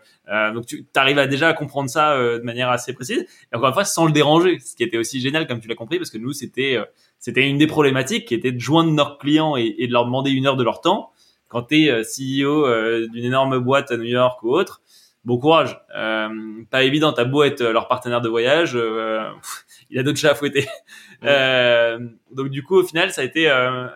donc 0.53 0.65
tu 0.65 0.85
arrives 0.95 1.19
à 1.19 1.27
déjà 1.27 1.49
à 1.49 1.53
comprendre 1.53 1.89
ça 1.89 2.13
euh, 2.13 2.39
de 2.39 2.43
manière 2.43 2.69
assez 2.69 2.93
précise 2.93 3.25
et 3.51 3.55
encore 3.55 3.67
une 3.67 3.73
fois 3.73 3.83
sans 3.83 4.05
le 4.05 4.13
déranger, 4.13 4.59
ce 4.59 4.75
qui 4.75 4.83
était 4.83 4.97
aussi 4.97 5.19
génial 5.19 5.45
comme 5.45 5.59
tu 5.59 5.67
l'as 5.67 5.75
compris 5.75 5.97
parce 5.97 6.09
que 6.09 6.17
nous 6.17 6.31
c'était 6.31 6.77
euh, 6.77 6.85
c'était 7.19 7.47
une 7.47 7.57
des 7.57 7.67
problématiques 7.67 8.27
qui 8.27 8.33
était 8.33 8.51
de 8.51 8.59
joindre 8.59 8.91
nos 8.91 9.17
clients 9.17 9.57
et, 9.57 9.75
et 9.77 9.87
de 9.87 9.91
leur 9.91 10.05
demander 10.05 10.31
une 10.31 10.47
heure 10.47 10.55
de 10.55 10.63
leur 10.63 10.79
temps 10.79 11.11
quand 11.49 11.63
tu 11.63 11.85
es 11.85 12.01
CEO 12.03 12.65
d'une 13.09 13.25
énorme 13.25 13.59
boîte 13.59 13.91
à 13.91 13.97
New 13.97 14.05
York 14.05 14.41
ou 14.43 14.53
autre. 14.53 14.81
Bon 15.25 15.37
courage, 15.37 15.77
euh, 15.95 16.29
pas 16.71 16.83
évident. 16.83 17.11
T'as 17.11 17.25
beau 17.25 17.43
être 17.43 17.61
leur 17.61 17.89
partenaire 17.89 18.21
de 18.21 18.29
voyage, 18.29 18.75
il 19.89 19.99
a 19.99 20.03
d'autres 20.03 20.17
chats 20.17 20.31
à 20.31 20.35
fouetter. 20.35 20.65
donc 22.31 22.47
du 22.47 22.63
coup, 22.63 22.77
au 22.77 22.83
final, 22.83 23.11
ça 23.11 23.21
a 23.21 23.25
été, 23.25 23.43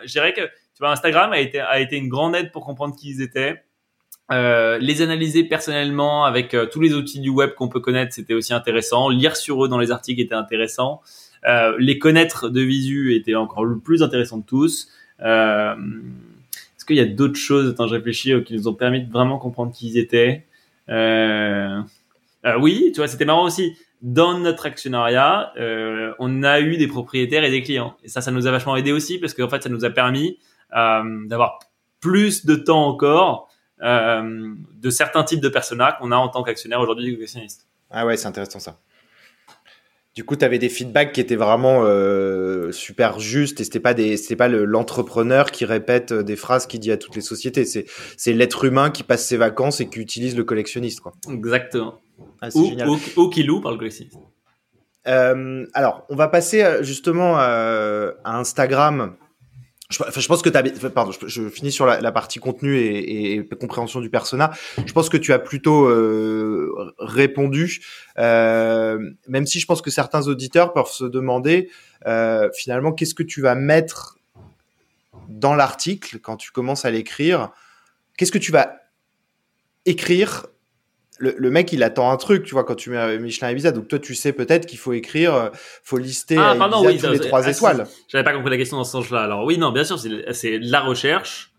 je 0.03 0.11
dirais 0.11 0.34
que 0.34 0.41
tu 0.41 0.80
vois, 0.80 0.91
Instagram 0.91 1.31
a 1.31 1.39
été 1.39 1.61
a 1.61 1.80
été 1.80 1.95
une 1.95 2.09
grande 2.09 2.35
aide 2.35 2.51
pour 2.51 2.65
comprendre 2.65 2.93
qui 2.93 3.09
ils 3.09 3.22
étaient, 3.22 3.64
euh, 4.31 4.80
les 4.80 5.03
analyser 5.03 5.43
personnellement 5.43 6.26
avec 6.26 6.56
euh, 6.56 6.65
tous 6.65 6.81
les 6.81 6.95
outils 6.95 7.19
du 7.19 7.30
web 7.30 7.53
qu'on 7.53 7.69
peut 7.69 7.80
connaître, 7.80 8.14
c'était 8.14 8.34
aussi 8.34 8.53
intéressant. 8.53 9.10
Lire 9.10 9.35
sur 9.35 9.64
eux 9.64 9.68
dans 9.68 9.77
les 9.77 9.91
articles 9.91 10.19
était 10.19 10.35
intéressant. 10.35 11.02
Euh, 11.47 11.76
les 11.77 11.99
connaître 11.99 12.49
de 12.49 12.61
visu 12.61 13.15
était 13.15 13.35
encore 13.35 13.65
le 13.65 13.77
plus 13.77 14.02
intéressant 14.02 14.38
de 14.38 14.45
tous. 14.45 14.89
Euh, 15.22 15.76
Est-ce 16.76 16.85
qu'il 16.85 16.95
y 16.95 17.02
a 17.02 17.06
d'autres 17.06 17.39
choses, 17.39 17.69
attends, 17.69 17.88
je 17.88 17.93
réfléchis, 17.93 18.34
qui 18.43 18.56
nous 18.56 18.68
ont 18.68 18.73
permis 18.73 19.03
de 19.03 19.11
vraiment 19.11 19.38
comprendre 19.38 19.72
qui 19.72 19.89
ils 19.89 19.99
étaient 19.99 20.43
Oui, 20.88 22.91
tu 22.93 22.97
vois, 22.97 23.07
c'était 23.07 23.26
marrant 23.26 23.45
aussi. 23.45 23.77
Dans 24.02 24.38
notre 24.39 24.65
actionnariat, 24.65 25.53
on 26.19 26.43
a 26.43 26.60
eu 26.61 26.77
des 26.77 26.88
propriétaires 26.88 27.43
et 27.43 27.52
des 27.52 27.61
clients. 27.61 27.95
Et 28.03 28.07
ça, 28.07 28.22
ça 28.22 28.31
nous 28.31 28.47
a 28.47 28.52
vachement 28.52 28.76
aidé 28.76 28.91
aussi 28.91 29.19
parce 29.19 29.35
qu'en 29.35 29.49
fait, 29.49 29.64
ça 29.64 29.69
nous 29.69 29.85
a 29.85 29.91
permis 29.91 30.39
d'avoir 30.72 31.60
plus 32.02 32.45
de 32.45 32.56
temps 32.56 32.88
encore 32.88 33.49
euh, 33.81 34.53
de 34.81 34.89
certains 34.89 35.23
types 35.23 35.41
de 35.41 35.49
personnages 35.49 35.95
qu'on 35.99 36.11
a 36.11 36.15
en 36.15 36.30
tant 36.30 36.43
qu'actionnaire 36.43 36.80
aujourd'hui 36.80 37.06
du 37.06 37.15
collectionniste. 37.15 37.68
Ah 37.91 38.06
ouais, 38.06 38.18
c'est 38.18 38.27
intéressant 38.27 38.60
ça. 38.60 38.80
Du 40.15 40.23
coup, 40.23 40.38
tu 40.38 40.45
avais 40.45 40.60
des 40.60 40.69
feedbacks 40.69 41.11
qui 41.11 41.19
étaient 41.19 41.35
vraiment 41.35 41.81
euh, 41.84 42.72
super 42.72 43.19
justes 43.19 43.60
et 43.60 43.65
c'était 43.65 43.81
pas 43.81 43.93
des 43.93 44.15
c'était 44.15 44.38
pas 44.38 44.47
l'entrepreneur 44.47 45.52
qui 45.52 45.65
répète 45.65 46.14
euh, 46.14 46.23
des 46.23 46.38
phrases 46.38 46.68
qu'il 46.68 46.80
dit 46.80 46.91
à 46.91 46.97
toutes 46.97 47.15
les 47.15 47.22
sociétés, 47.22 47.65
c'est 47.65 47.85
c'est 48.15 48.31
l'être 48.31 48.64
humain 48.64 48.91
qui 48.91 49.03
passe 49.03 49.26
ses 49.26 49.35
vacances 49.35 49.81
et 49.81 49.89
qui 49.89 49.99
utilise 49.99 50.38
le 50.38 50.45
collectionniste 50.45 51.02
quoi. 51.02 51.11
Exactement. 51.30 51.99
Ah, 52.41 52.47
ou, 52.56 53.30
qui 53.30 53.43
loue 53.43 53.60
par 53.60 53.73
le 53.73 53.77
collectionniste. 53.77 54.18
Euh, 55.07 55.65
alors, 55.73 56.06
on 56.10 56.15
va 56.15 56.30
passer 56.30 56.65
justement 56.81 57.35
à 57.38 58.14
Instagram 58.23 59.18
je, 59.89 60.27
pense 60.27 60.41
que 60.41 60.49
tu 60.49 60.89
pardon, 60.89 61.11
je, 61.27 61.47
finis 61.49 61.71
sur 61.71 61.85
la, 61.85 62.01
la 62.01 62.11
partie 62.11 62.39
contenu 62.39 62.77
et, 62.77 63.33
et, 63.35 63.47
compréhension 63.47 64.01
du 64.01 64.09
persona. 64.09 64.51
Je 64.83 64.91
pense 64.93 65.09
que 65.09 65.17
tu 65.17 65.31
as 65.31 65.37
plutôt 65.37 65.85
euh, 65.85 66.93
répondu, 66.97 67.81
euh, 68.17 69.11
même 69.27 69.45
si 69.45 69.59
je 69.59 69.67
pense 69.67 69.83
que 69.83 69.91
certains 69.91 70.27
auditeurs 70.27 70.73
peuvent 70.73 70.89
se 70.89 71.05
demander 71.05 71.69
euh, 72.07 72.49
finalement 72.55 72.93
qu'est-ce 72.93 73.13
que 73.13 73.23
tu 73.23 73.41
vas 73.41 73.53
mettre 73.53 74.17
dans 75.29 75.53
l'article 75.53 76.19
quand 76.19 76.37
tu 76.37 76.51
commences 76.51 76.85
à 76.85 76.89
l'écrire? 76.89 77.51
Qu'est-ce 78.17 78.31
que 78.31 78.39
tu 78.39 78.51
vas 78.51 78.77
écrire 79.85 80.47
le, 81.19 81.49
mec, 81.49 81.71
il 81.71 81.83
attend 81.83 82.11
un 82.11 82.17
truc, 82.17 82.43
tu 82.43 82.53
vois, 82.53 82.63
quand 82.63 82.75
tu 82.75 82.89
mets 82.89 83.17
Michelin 83.19 83.51
Ibiza. 83.51 83.71
Donc 83.71 83.87
toi, 83.87 83.99
tu 83.99 84.15
sais 84.15 84.33
peut-être 84.33 84.65
qu'il 84.65 84.77
faut 84.77 84.93
écrire, 84.93 85.33
euh, 85.33 85.49
faut 85.83 85.97
lister 85.97 86.37
ah, 86.37 86.55
pardon, 86.57 86.85
oui, 86.85 86.97
les 86.97 87.19
trois 87.19 87.47
étoiles. 87.47 87.87
J'avais 88.07 88.23
pas 88.23 88.33
compris 88.33 88.49
la 88.49 88.57
question 88.57 88.77
dans 88.77 88.83
ce 88.83 88.91
sens-là. 88.91 89.21
Alors 89.21 89.45
oui, 89.45 89.57
non, 89.57 89.71
bien 89.71 89.83
sûr, 89.83 89.97
c'est 89.99 90.59
la 90.59 90.81
recherche. 90.81 91.53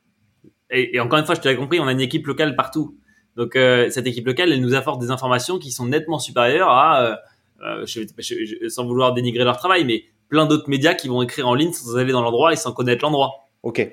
Et, 0.70 0.98
encore 1.00 1.18
une 1.18 1.24
fois, 1.24 1.34
je 1.34 1.40
te 1.40 1.48
l'ai 1.48 1.56
compris, 1.56 1.80
on 1.80 1.86
a 1.86 1.92
une 1.92 2.00
équipe 2.00 2.26
locale 2.26 2.56
partout. 2.56 2.98
Donc 3.36 3.54
euh, 3.54 3.88
cette 3.90 4.06
équipe 4.06 4.26
locale, 4.26 4.52
elle 4.52 4.60
nous 4.60 4.74
apporte 4.74 5.00
des 5.00 5.10
informations 5.10 5.58
qui 5.58 5.70
sont 5.70 5.86
nettement 5.86 6.18
supérieures 6.18 6.70
à, 6.70 7.18
euh, 7.62 7.84
je, 7.86 8.68
sans 8.68 8.86
vouloir 8.86 9.14
dénigrer 9.14 9.44
leur 9.44 9.58
travail, 9.58 9.84
mais 9.84 10.04
plein 10.28 10.46
d'autres 10.46 10.68
médias 10.68 10.94
qui 10.94 11.08
vont 11.08 11.22
écrire 11.22 11.46
en 11.46 11.54
ligne 11.54 11.72
sans 11.72 11.96
aller 11.96 12.12
dans 12.12 12.22
l'endroit 12.22 12.52
et 12.52 12.56
sans 12.56 12.72
connaître 12.72 13.04
l'endroit. 13.04 13.48
Ok. 13.62 13.86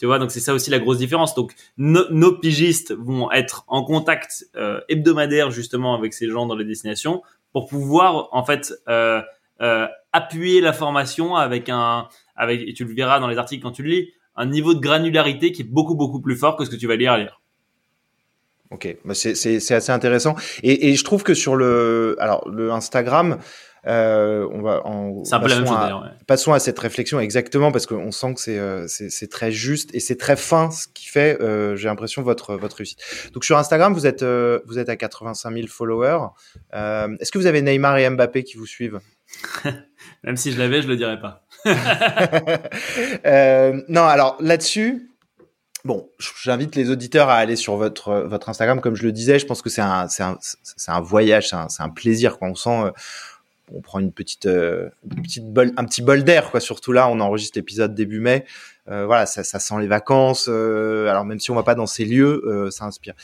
Tu 0.00 0.06
vois, 0.06 0.18
donc 0.18 0.30
c'est 0.30 0.40
ça 0.40 0.54
aussi 0.54 0.70
la 0.70 0.78
grosse 0.78 0.96
différence. 0.96 1.34
Donc 1.34 1.52
nos 1.76 2.32
pigistes 2.32 2.94
vont 2.94 3.30
être 3.32 3.64
en 3.68 3.84
contact 3.84 4.46
euh, 4.56 4.80
hebdomadaire 4.88 5.50
justement 5.50 5.94
avec 5.94 6.14
ces 6.14 6.26
gens 6.26 6.46
dans 6.46 6.56
les 6.56 6.64
destinations 6.64 7.22
pour 7.52 7.66
pouvoir 7.68 8.30
en 8.32 8.42
fait 8.42 8.72
euh, 8.88 9.20
euh, 9.60 9.86
appuyer 10.14 10.62
la 10.62 10.72
formation 10.72 11.36
avec 11.36 11.68
un 11.68 12.08
avec 12.34 12.66
et 12.66 12.72
tu 12.72 12.86
le 12.86 12.94
verras 12.94 13.20
dans 13.20 13.28
les 13.28 13.36
articles 13.36 13.62
quand 13.62 13.72
tu 13.72 13.82
le 13.82 13.90
lis 13.90 14.08
un 14.36 14.46
niveau 14.46 14.72
de 14.72 14.80
granularité 14.80 15.52
qui 15.52 15.62
est 15.62 15.70
beaucoup 15.70 15.96
beaucoup 15.96 16.22
plus 16.22 16.36
fort 16.36 16.56
que 16.56 16.64
ce 16.64 16.70
que 16.70 16.76
tu 16.76 16.86
vas 16.86 16.96
lire 16.96 17.12
à 17.12 17.18
lire. 17.18 17.42
Ok, 18.70 18.96
bah 19.04 19.12
c'est 19.14 19.34
assez 19.72 19.92
intéressant 19.92 20.34
et, 20.62 20.88
et 20.88 20.94
je 20.94 21.04
trouve 21.04 21.24
que 21.24 21.34
sur 21.34 21.56
le 21.56 22.16
alors 22.20 22.48
le 22.48 22.72
Instagram 22.72 23.36
euh, 23.86 24.46
on 24.52 24.60
va 24.60 24.86
en 24.86 25.22
passons, 25.22 25.72
à, 25.72 26.12
passons 26.26 26.52
à 26.52 26.58
cette 26.58 26.78
réflexion 26.78 27.18
exactement 27.18 27.72
parce 27.72 27.86
qu'on 27.86 28.12
sent 28.12 28.34
que 28.34 28.50
euh, 28.50 28.86
c'est 28.88 29.08
c'est 29.08 29.28
très 29.28 29.50
juste 29.50 29.94
et 29.94 30.00
c'est 30.00 30.16
très 30.16 30.36
fin 30.36 30.70
ce 30.70 30.86
qui 30.86 31.08
fait 31.08 31.40
euh, 31.40 31.76
j'ai 31.76 31.88
l'impression 31.88 32.22
votre 32.22 32.56
votre 32.56 32.76
réussite. 32.76 32.98
Donc 33.32 33.44
sur 33.44 33.56
Instagram 33.56 33.94
vous 33.94 34.06
êtes 34.06 34.22
euh, 34.22 34.60
vous 34.66 34.78
êtes 34.78 34.90
à 34.90 34.96
85 34.96 35.54
000 35.54 35.66
followers. 35.68 36.26
Euh, 36.74 37.16
est-ce 37.20 37.32
que 37.32 37.38
vous 37.38 37.46
avez 37.46 37.62
Neymar 37.62 37.96
et 37.96 38.10
Mbappé 38.10 38.44
qui 38.44 38.58
vous 38.58 38.66
suivent? 38.66 39.00
Même 40.24 40.36
si 40.36 40.52
je 40.52 40.58
l'avais 40.58 40.82
je 40.82 40.88
le 40.88 40.96
dirais 40.96 41.18
pas. 41.18 41.46
non 43.88 44.04
alors 44.04 44.36
là-dessus 44.40 45.06
Bon, 45.86 46.10
j'invite 46.44 46.76
les 46.76 46.90
auditeurs 46.90 47.30
à 47.30 47.36
aller 47.36 47.56
sur 47.56 47.76
votre 47.76 48.12
votre 48.12 48.50
Instagram, 48.50 48.82
comme 48.82 48.96
je 48.96 49.04
le 49.04 49.12
disais. 49.12 49.38
Je 49.38 49.46
pense 49.46 49.62
que 49.62 49.70
c'est 49.70 49.80
un 49.80 50.08
c'est 50.08 50.22
un 50.22 50.36
c'est 50.42 50.90
un 50.90 51.00
voyage, 51.00 51.48
c'est 51.48 51.56
un, 51.56 51.68
un 51.78 51.88
plaisir. 51.88 52.38
Quand 52.38 52.50
on 52.50 52.54
sent 52.54 52.92
on 53.72 53.80
prend 53.80 53.98
une 53.98 54.12
petite, 54.12 54.46
euh, 54.46 54.88
petite 55.22 55.52
bol, 55.52 55.72
un 55.76 55.84
petit 55.84 56.02
bol 56.02 56.24
d'air, 56.24 56.50
quoi. 56.50 56.60
Surtout 56.60 56.92
là, 56.92 57.08
on 57.08 57.20
enregistre 57.20 57.58
l'épisode 57.58 57.94
début 57.94 58.20
mai. 58.20 58.44
Euh, 58.88 59.06
voilà, 59.06 59.26
ça, 59.26 59.44
ça, 59.44 59.58
sent 59.58 59.74
les 59.80 59.86
vacances. 59.86 60.46
Euh, 60.48 61.08
alors 61.08 61.24
même 61.24 61.38
si 61.38 61.50
on 61.50 61.54
va 61.54 61.62
pas 61.62 61.74
dans 61.74 61.86
ces 61.86 62.04
lieux, 62.04 62.68
ça 62.70 62.84
inspire. 62.84 63.14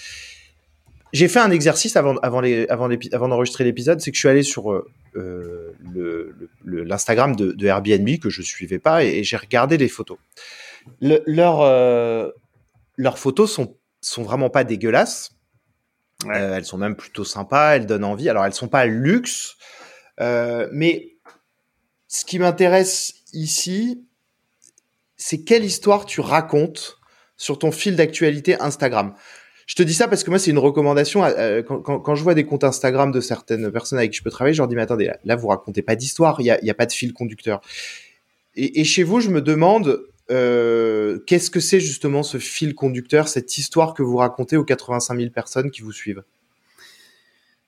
J'ai 1.12 1.28
fait 1.28 1.39
un 1.39 1.51
exercice 1.51 1.97
avant, 1.97 2.16
avant, 2.18 2.40
les, 2.40 2.66
avant, 2.68 2.89
avant 3.12 3.28
d'enregistrer 3.28 3.64
l'épisode, 3.64 4.01
c'est 4.01 4.10
que 4.10 4.16
je 4.16 4.20
suis 4.20 4.28
allé 4.28 4.43
sur 4.43 4.85
le, 5.14 6.35
l'Instagram 6.64 7.35
de, 7.35 7.52
de, 7.52 7.66
Airbnb 7.66 8.18
que 8.18 8.28
je 8.28 8.43
suivais 8.43 8.78
pas 8.78 9.05
et, 9.05 9.24
j'ai 9.24 9.36
regardé 9.36 9.78
les 9.78 9.89
photos. 9.89 10.18
Le, 11.01 11.23
leurs, 11.27 12.32
leurs 12.97 13.18
photos 13.18 13.51
sont, 13.51 13.77
sont 14.01 14.23
vraiment 14.23 14.51
pas 14.51 14.64
dégueulasses. 14.64 15.32
elles 16.32 16.64
sont 16.64 16.78
même 16.78 16.97
plutôt 16.97 17.24
sympas, 17.24 17.77
elles 17.77 17.86
donnent 17.86 18.05
envie. 18.05 18.28
Alors 18.28 18.44
elles 18.44 18.52
sont 18.52 18.68
pas 18.68 18.85
luxe, 18.85 19.56
euh, 20.20 20.68
mais 20.72 21.16
ce 22.09 22.24
qui 22.24 22.38
m'intéresse 22.38 23.14
ici, 23.32 24.05
c'est 25.16 25.44
quelle 25.44 25.64
histoire 25.64 26.06
tu 26.06 26.20
racontes 26.20 26.98
sur 27.36 27.59
ton 27.59 27.70
fil 27.72 27.97
d'actualité 27.97 28.60
Instagram. 28.60 29.14
Je 29.66 29.74
te 29.74 29.82
dis 29.82 29.94
ça 29.94 30.06
parce 30.06 30.22
que 30.22 30.30
moi, 30.30 30.38
c'est 30.38 30.52
une 30.52 30.59
recommandation. 30.59 31.24
Euh, 31.24 31.62
quand, 31.62 31.80
quand, 31.80 32.14
je 32.14 32.22
vois 32.22 32.34
des 32.34 32.47
comptes 32.47 32.62
Instagram 32.62 33.10
de 33.10 33.20
certaines 33.20 33.70
personnes 33.72 33.98
avec 33.98 34.12
qui 34.12 34.18
je 34.18 34.22
peux 34.22 34.30
travailler, 34.30 34.55
je 34.55 34.62
leur 34.62 34.68
dis, 34.68 34.76
mais 34.76 34.82
attendez, 34.82 35.10
là, 35.24 35.36
vous 35.36 35.48
racontez 35.48 35.82
pas 35.82 35.97
d'histoire, 35.97 36.40
il 36.40 36.44
n'y 36.44 36.51
a, 36.51 36.59
a, 36.70 36.74
pas 36.74 36.86
de 36.86 36.93
fil 36.93 37.12
conducteur. 37.12 37.60
Et, 38.55 38.80
et, 38.80 38.84
chez 38.84 39.02
vous, 39.02 39.20
je 39.20 39.28
me 39.28 39.43
demande, 39.43 40.06
euh, 40.30 41.18
qu'est-ce 41.26 41.51
que 41.51 41.60
c'est 41.60 41.80
justement 41.80 42.22
ce 42.22 42.38
fil 42.38 42.74
conducteur, 42.74 43.28
cette 43.28 43.59
histoire 43.59 43.94
que 43.94 44.02
vous 44.02 44.16
racontez 44.16 44.56
aux 44.56 44.64
85 44.64 45.18
000 45.18 45.30
personnes 45.30 45.70
qui 45.70 45.82
vous 45.82 45.93
suivent? 45.93 46.22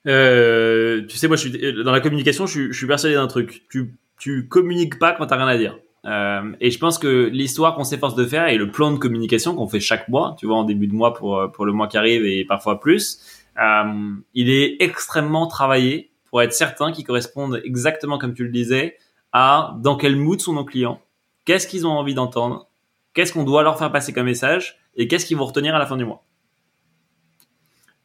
Euh, 0.09 1.07
tu 1.07 1.17
sais, 1.17 1.29
moi, 1.29 1.37
je 1.37 1.49
suis 1.49 1.85
dans 1.85 1.93
la 1.93 2.01
communication, 2.01 2.47
je 2.47 2.53
suis, 2.53 2.73
je 2.73 2.77
suis 2.77 2.87
persuadé 2.87 3.15
d'un 3.15 3.27
truc. 3.27 3.65
Tu, 3.71 3.95
tu 4.19 4.49
communiques 4.49 4.99
pas 4.99 5.13
quand 5.13 5.27
t'as 5.27 5.37
rien 5.37 5.47
à 5.47 5.57
dire. 5.57 5.79
Euh, 6.05 6.53
et 6.61 6.71
je 6.71 6.79
pense 6.79 6.99
que 6.99 7.27
l'histoire 7.27 7.75
qu'on 7.75 7.85
s'efforce 7.85 8.15
de 8.15 8.25
faire 8.25 8.49
et 8.49 8.57
le 8.57 8.71
plan 8.71 8.91
de 8.93 8.99
communication 8.99 9.55
qu'on 9.55 9.69
fait 9.69 9.81
chaque 9.81 10.09
mois, 10.09 10.37
tu 10.39 10.47
vois, 10.47 10.57
en 10.57 10.65
début 10.65 10.87
de 10.87 10.95
mois 10.95 11.13
pour 11.13 11.51
pour 11.53 11.67
le 11.67 11.73
mois 11.73 11.89
qui 11.89 11.99
arrive 11.99 12.25
et 12.25 12.45
parfois 12.45 12.81
plus, 12.81 13.21
euh, 13.61 14.15
il 14.35 14.51
est 14.51 14.77
extrêmement 14.81 15.47
travaillé 15.47 16.11
pour 16.31 16.43
être 16.43 16.53
certain 16.53 16.93
qu'il 16.93 17.05
corresponde 17.05 17.61
exactement 17.65 18.19
comme 18.19 18.35
tu 18.35 18.45
le 18.45 18.51
disais 18.51 18.97
à 19.33 19.75
dans 19.79 19.97
quel 19.97 20.17
mood 20.17 20.41
sont 20.41 20.55
nos 20.55 20.65
clients, 20.65 21.01
qu'est-ce 21.45 21.67
qu'ils 21.67 21.87
ont 21.87 21.91
envie 21.91 22.15
d'entendre, 22.15 22.69
qu'est-ce 23.15 23.33
qu'on 23.33 23.45
doit 23.45 23.63
leur 23.63 23.79
faire 23.79 23.91
passer 23.91 24.13
comme 24.13 24.27
message 24.27 24.79
et 24.97 25.09
qu'est-ce 25.09 25.27
qu'ils 25.27 25.37
vont 25.37 25.47
retenir 25.47 25.75
à 25.75 25.79
la 25.79 25.87
fin 25.87 25.97
du 25.97 26.05
mois. 26.05 26.25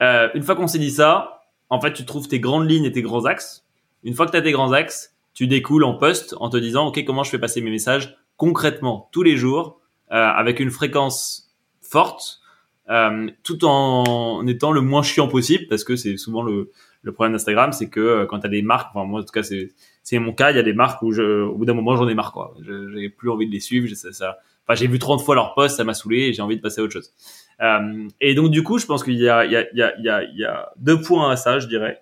Euh, 0.01 0.29
une 0.33 0.43
fois 0.43 0.55
qu'on 0.55 0.67
s'est 0.67 0.79
dit 0.79 0.91
ça, 0.91 1.42
en 1.73 1.81
fait, 1.81 1.93
tu 1.93 2.05
trouves 2.05 2.27
tes 2.27 2.39
grandes 2.39 2.69
lignes 2.69 2.85
et 2.85 2.91
tes 2.91 3.01
grands 3.01 3.25
axes. 3.25 3.65
Une 4.03 4.13
fois 4.13 4.25
que 4.25 4.31
tu 4.31 4.37
as 4.37 4.41
tes 4.41 4.51
grands 4.51 4.71
axes, 4.71 5.15
tu 5.33 5.47
découles 5.47 5.83
en 5.83 5.95
poste 5.95 6.35
en 6.39 6.49
te 6.49 6.57
disant, 6.57 6.87
OK, 6.87 7.03
comment 7.03 7.23
je 7.23 7.31
fais 7.31 7.39
passer 7.39 7.61
mes 7.61 7.71
messages 7.71 8.15
concrètement 8.37 9.09
tous 9.11 9.23
les 9.23 9.37
jours 9.37 9.79
euh, 10.11 10.15
avec 10.15 10.59
une 10.59 10.69
fréquence 10.69 11.51
forte, 11.81 12.41
euh, 12.89 13.29
tout 13.43 13.65
en 13.65 14.45
étant 14.45 14.71
le 14.71 14.81
moins 14.81 15.01
chiant 15.01 15.27
possible, 15.27 15.65
parce 15.69 15.83
que 15.83 15.95
c'est 15.95 16.17
souvent 16.17 16.43
le, 16.43 16.71
problème 17.13 17.33
d'Instagram, 17.33 17.71
c'est 17.71 17.89
que 17.89 17.99
euh, 17.99 18.25
quand 18.25 18.39
tu 18.39 18.45
as 18.45 18.49
des 18.49 18.61
marques, 18.61 18.89
enfin 18.93 19.05
moi 19.05 19.21
en 19.21 19.23
tout 19.23 19.31
cas 19.31 19.43
c'est 19.43 20.19
mon 20.19 20.33
cas, 20.33 20.51
il 20.51 20.57
y 20.57 20.59
a 20.59 20.63
des 20.63 20.73
marques 20.73 21.01
où 21.01 21.13
au 21.17 21.55
bout 21.55 21.65
d'un 21.65 21.73
moment 21.73 21.95
j'en 21.95 22.07
ai 22.07 22.13
marre 22.13 22.31
quoi, 22.31 22.53
j'ai 22.61 23.09
plus 23.09 23.29
envie 23.29 23.47
de 23.47 23.51
les 23.51 23.59
suivre, 23.59 23.87
j'ai 23.87 24.87
vu 24.87 24.99
30 24.99 25.21
fois 25.21 25.35
leur 25.35 25.53
post, 25.53 25.77
ça 25.77 25.83
m'a 25.83 25.93
saoulé 25.93 26.33
j'ai 26.33 26.41
envie 26.41 26.57
de 26.57 26.61
passer 26.61 26.81
à 26.81 26.83
autre 26.83 26.93
chose. 26.93 27.13
Euh, 27.61 28.07
et 28.21 28.35
donc 28.35 28.51
du 28.51 28.63
coup, 28.63 28.77
je 28.77 28.85
pense 28.85 29.03
qu'il 29.03 29.15
y 29.15 29.29
a, 29.29 30.71
deux 30.77 31.01
points 31.01 31.31
à 31.31 31.35
ça, 31.35 31.59
je 31.59 31.67
dirais. 31.67 32.01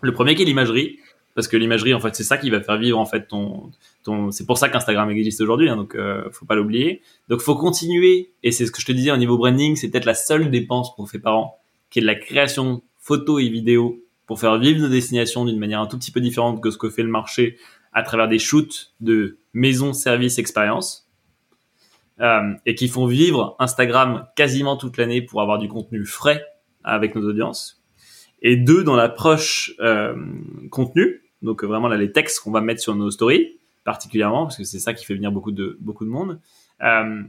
Le 0.00 0.12
premier 0.12 0.34
qui 0.34 0.42
est 0.42 0.46
l'imagerie, 0.46 0.98
parce 1.34 1.48
que 1.48 1.56
l'imagerie, 1.56 1.94
en 1.94 2.00
fait, 2.00 2.14
c'est 2.14 2.24
ça 2.24 2.38
qui 2.38 2.50
va 2.50 2.60
faire 2.60 2.78
vivre 2.78 2.98
en 2.98 3.06
fait 3.06 3.28
ton, 3.28 3.70
ton. 4.04 4.30
C'est 4.30 4.46
pour 4.46 4.58
ça 4.58 4.68
qu'Instagram 4.68 5.10
existe 5.10 5.40
aujourd'hui, 5.40 5.68
hein, 5.68 5.76
donc 5.76 5.94
euh, 5.94 6.24
faut 6.32 6.46
pas 6.46 6.54
l'oublier. 6.54 7.02
Donc 7.28 7.40
faut 7.40 7.54
continuer, 7.54 8.32
et 8.42 8.50
c'est 8.52 8.66
ce 8.66 8.72
que 8.72 8.80
je 8.80 8.86
te 8.86 8.92
disais 8.92 9.10
au 9.10 9.16
niveau 9.16 9.36
branding, 9.36 9.76
c'est 9.76 9.90
peut-être 9.90 10.06
la 10.06 10.14
seule 10.14 10.50
dépense 10.50 10.90
qu'on 10.96 11.06
fait 11.06 11.18
par 11.18 11.36
an, 11.36 11.58
qui 11.90 11.98
est 11.98 12.02
de 12.02 12.06
la 12.06 12.14
création 12.14 12.82
photo 12.98 13.38
et 13.38 13.48
vidéo 13.48 14.02
pour 14.26 14.38
faire 14.38 14.58
vivre 14.58 14.80
nos 14.80 14.88
destinations 14.88 15.44
d'une 15.44 15.58
manière 15.58 15.80
un 15.80 15.86
tout 15.86 15.98
petit 15.98 16.12
peu 16.12 16.20
différente 16.20 16.62
que 16.62 16.70
ce 16.70 16.78
que 16.78 16.88
fait 16.88 17.02
le 17.02 17.08
marché 17.08 17.56
à 17.92 18.02
travers 18.02 18.28
des 18.28 18.38
shoots 18.38 18.92
de 19.00 19.38
maison, 19.52 19.92
service, 19.92 20.38
expérience. 20.38 21.09
Euh, 22.20 22.52
et 22.66 22.74
qui 22.74 22.88
font 22.88 23.06
vivre 23.06 23.56
Instagram 23.58 24.26
quasiment 24.36 24.76
toute 24.76 24.98
l'année 24.98 25.22
pour 25.22 25.40
avoir 25.40 25.58
du 25.58 25.68
contenu 25.68 26.04
frais 26.04 26.44
avec 26.84 27.14
nos 27.14 27.26
audiences. 27.26 27.82
Et 28.42 28.56
deux, 28.56 28.84
dans 28.84 28.94
l'approche 28.94 29.72
euh, 29.80 30.14
contenu, 30.70 31.22
donc 31.40 31.64
vraiment 31.64 31.88
là 31.88 31.96
les 31.96 32.12
textes 32.12 32.40
qu'on 32.40 32.50
va 32.50 32.60
mettre 32.60 32.82
sur 32.82 32.94
nos 32.94 33.10
stories, 33.10 33.58
particulièrement 33.84 34.44
parce 34.44 34.58
que 34.58 34.64
c'est 34.64 34.78
ça 34.78 34.92
qui 34.92 35.06
fait 35.06 35.14
venir 35.14 35.32
beaucoup 35.32 35.52
de 35.52 35.78
beaucoup 35.80 36.04
de 36.04 36.10
monde. 36.10 36.40
Euh, 36.82 37.22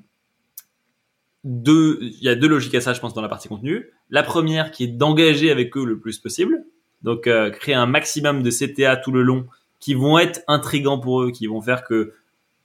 deux, 1.43 1.99
il 2.01 2.21
y 2.21 2.29
a 2.29 2.35
deux 2.35 2.47
logiques 2.47 2.75
à 2.75 2.81
ça, 2.81 2.93
je 2.93 2.99
pense, 2.99 3.13
dans 3.13 3.21
la 3.21 3.29
partie 3.29 3.47
contenu. 3.47 3.87
La 4.09 4.23
première 4.23 4.71
qui 4.71 4.83
est 4.83 4.87
d'engager 4.87 5.51
avec 5.51 5.75
eux 5.75 5.85
le 5.85 5.99
plus 5.99 6.19
possible, 6.19 6.65
donc 7.01 7.27
euh, 7.27 7.49
créer 7.49 7.75
un 7.75 7.87
maximum 7.87 8.43
de 8.43 8.51
CTA 8.51 8.97
tout 8.97 9.11
le 9.11 9.23
long 9.23 9.47
qui 9.79 9.95
vont 9.95 10.19
être 10.19 10.41
intrigants 10.47 10.99
pour 10.99 11.23
eux, 11.23 11.31
qui 11.31 11.47
vont 11.47 11.61
faire 11.61 11.83
que 11.83 12.13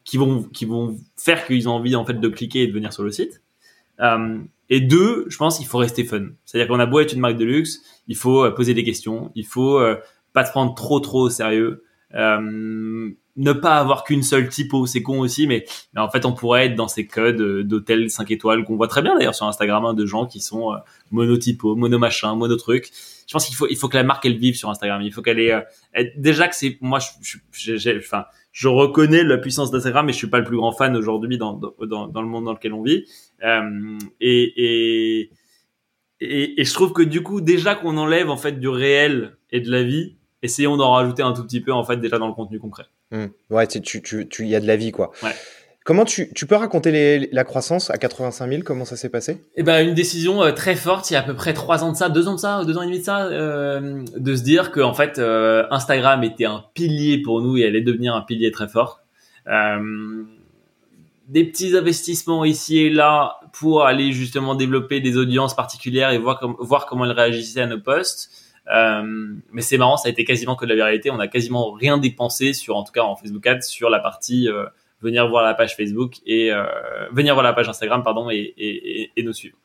qui 0.07 0.17
vont 0.17 0.45
qui 0.45 0.65
vont 0.65 0.97
faire 1.17 1.45
qu'ils 1.45 1.69
ont 1.69 1.73
envie 1.73 1.95
en 1.97 2.07
fait 2.07 2.15
de 2.15 2.29
cliquer 2.29 2.63
et 2.63 2.67
de 2.69 2.73
venir 2.73 2.95
sur 2.95 3.03
le 3.03 3.11
site. 3.11 3.43
Euh, 4.01 4.39
et 4.71 4.81
deux, 4.81 5.27
je 5.29 5.37
pense 5.37 5.59
qu'il 5.59 5.67
faut 5.67 5.79
rester 5.79 6.05
fun. 6.05 6.29
C'est-à-dire 6.45 6.69
qu'on 6.69 6.81
a 6.81 6.87
beau 6.87 7.01
être 7.01 7.13
une 7.13 7.21
marque 7.21 7.37
de 7.37 7.45
luxe, 7.45 7.83
il 8.07 8.17
faut 8.17 8.45
euh, 8.45 8.51
poser 8.51 8.73
des 8.73 8.85
questions, 8.85 9.31
il 9.35 9.45
faut 9.45 9.79
euh, 9.79 9.97
pas 10.33 10.45
te 10.45 10.51
prendre 10.51 10.75
trop 10.75 11.01
trop 11.01 11.23
au 11.23 11.31
sérieux. 11.31 11.85
Ne 13.37 13.53
pas 13.53 13.79
avoir 13.79 14.05
qu'une 14.05 14.23
seule 14.23 14.49
typo, 14.49 14.87
c'est 14.87 15.03
con 15.03 15.21
aussi, 15.21 15.47
mais, 15.47 15.65
mais, 15.95 16.01
en 16.01 16.11
fait, 16.11 16.25
on 16.25 16.33
pourrait 16.33 16.67
être 16.67 16.75
dans 16.75 16.89
ces 16.89 17.07
codes 17.07 17.41
euh, 17.41 17.63
d'hôtels 17.63 18.11
5 18.11 18.31
étoiles 18.31 18.65
qu'on 18.65 18.77
voit 18.77 18.89
très 18.89 19.03
bien 19.03 19.15
d'ailleurs 19.17 19.35
sur 19.35 19.47
Instagram, 19.47 19.85
hein, 19.85 19.95
de 19.95 20.07
gens 20.07 20.27
qui 20.27 20.41
sont 20.41 20.73
euh, 20.73 20.77
monotypo, 21.11 21.77
mono 21.77 21.99
machin, 21.99 22.35
mono 22.35 22.57
truc. 22.57 22.91
Je 23.27 23.33
pense 23.33 23.47
qu'il 23.47 23.57
faut, 23.57 23.67
il 23.69 23.77
faut 23.77 23.89
que 23.89 23.97
la 23.97 24.05
marque 24.05 24.25
elle 24.25 24.39
vive 24.39 24.57
sur 24.57 24.71
Instagram. 24.71 25.03
Il 25.03 25.13
faut 25.13 25.21
qu'elle 25.21 25.41
ait, 25.41 25.53
euh, 25.53 26.05
déjà 26.17 26.49
que 26.49 26.57
c'est, 26.57 26.79
moi, 26.81 26.99
je, 27.21 27.99
enfin, 27.99 28.25
je 28.53 28.69
reconnais 28.69 29.23
la 29.23 29.37
puissance 29.37 29.71
d'Instagram, 29.71 30.07
mais 30.07 30.13
je 30.13 30.19
suis 30.19 30.31
pas 30.31 30.39
le 30.39 30.45
plus 30.45 30.57
grand 30.57 30.73
fan 30.73 30.97
aujourd'hui 30.97 31.37
dans, 31.37 31.53
dans, 31.53 32.09
dans, 32.09 32.23
le 32.23 32.29
monde 32.29 32.47
dans 32.47 32.53
lequel 32.53 32.73
on 32.73 32.83
vit. 32.83 33.05
Et, 33.43 34.21
et, 34.21 35.31
et, 36.21 36.61
et 36.61 36.65
je 36.65 36.73
trouve 36.73 36.93
que 36.95 37.03
du 37.03 37.23
coup, 37.23 37.43
déjà 37.43 37.75
qu'on 37.75 37.99
enlève 37.99 38.31
en 38.31 38.39
fait 38.39 38.59
du 38.59 38.69
réel 38.69 39.37
et 39.51 39.61
de 39.61 39.71
la 39.71 39.83
vie, 39.83 40.17
essayons 40.43 40.77
d'en 40.79 40.93
rajouter 40.93 41.23
un 41.23 41.33
tout 41.33 41.43
petit 41.43 41.61
peu 41.61 41.73
en 41.73 41.85
fait 41.85 41.99
déjà 41.99 42.19
dans 42.19 42.29
le 42.29 42.33
contenu 42.33 42.59
concret. 42.59 42.87
Mmh. 43.17 43.55
Ouais, 43.55 43.67
tu, 43.67 43.81
tu, 43.81 44.29
tu, 44.29 44.47
y 44.47 44.55
a 44.55 44.61
de 44.61 44.67
la 44.67 44.77
vie 44.77 44.93
quoi. 44.93 45.13
Ouais. 45.23 45.31
Comment 45.85 46.05
tu, 46.05 46.33
tu 46.35 46.47
peux 46.47 46.57
raconter 46.57 46.91
les, 46.91 47.29
la 47.31 47.45
croissance 47.45 47.91
à 47.91 47.97
85 47.97 48.51
000 48.51 48.63
Comment 48.65 48.85
ça 48.85 48.97
s'est 48.97 49.09
passé? 49.09 49.41
Eh 49.55 49.63
ben, 49.63 49.87
une 49.87 49.95
décision 49.95 50.43
euh, 50.43 50.51
très 50.51 50.75
forte 50.75 51.09
il 51.11 51.15
y 51.15 51.17
a 51.17 51.21
à 51.21 51.23
peu 51.23 51.35
près 51.35 51.55
trois 51.55 51.85
ans 51.85 51.93
de 51.93 51.97
ça, 51.97 52.09
deux 52.09 52.27
ans 52.27 52.35
de 52.35 52.41
ça, 52.41 52.65
deux 52.65 52.77
ans 52.77 52.83
et 52.83 52.87
demi 52.87 52.99
de 52.99 53.05
ça, 53.05 53.27
euh, 53.27 54.03
de 54.17 54.35
se 54.35 54.43
dire 54.43 54.73
que 54.73 54.81
en 54.81 54.95
fait 54.95 55.21
euh, 55.21 55.65
Instagram 55.71 56.25
était 56.25 56.45
un 56.45 56.65
pilier 56.75 57.23
pour 57.23 57.41
nous 57.41 57.57
et 57.57 57.65
allait 57.65 57.83
devenir 57.83 58.17
un 58.17 58.23
pilier 58.23 58.51
très 58.51 58.67
fort. 58.67 59.01
Des 61.29 61.45
petits 61.45 61.77
investissements 61.77 62.45
ici 62.45 62.79
et 62.79 62.91
là 62.91 63.39
pour 63.53 63.85
aller 63.85 64.11
justement 64.11 64.57
développer 64.57 65.01
des 65.01 65.17
audiences 65.17 65.55
particulières 65.55 66.11
et 66.11 66.19
voir, 66.19 66.41
com 66.41 66.57
voir 66.59 66.87
comment 66.87 67.05
elles 67.05 67.13
réagissaient 67.13 67.63
à 67.63 67.67
nos 67.67 67.81
posts. 67.81 68.46
Euh, 68.69 69.35
mais 69.53 69.63
c'est 69.63 69.79
marrant, 69.79 69.97
ça 69.97 70.09
a 70.09 70.11
été 70.11 70.25
quasiment 70.25 70.57
que 70.57 70.65
de 70.65 70.71
la 70.75 70.77
vérité. 70.77 71.11
On 71.11 71.19
a 71.19 71.29
quasiment 71.29 71.73
rien 71.73 71.99
dépensé 71.99 72.53
sur, 72.53 72.77
en 72.77 72.85
tout 72.85 72.93
cas 72.93 73.03
en 73.03 73.17
Facebook 73.17 73.47
Ads, 73.47 73.63
sur 73.63 73.91
la 73.91 74.01
partie 74.01 74.49
euh, 74.49 74.65
venir 75.01 75.29
voir 75.29 75.45
la 75.45 75.55
page 75.55 75.77
Facebook 75.77 76.17
et 76.27 76.53
euh, 76.53 76.65
venir 77.13 77.35
voir 77.35 77.45
la 77.45 77.53
page 77.53 77.69
Instagram, 77.69 78.03
pardon, 78.03 78.31
et, 78.31 78.55
et, 78.57 79.11
et 79.17 79.23
nous 79.23 79.33
suivre. 79.33 79.57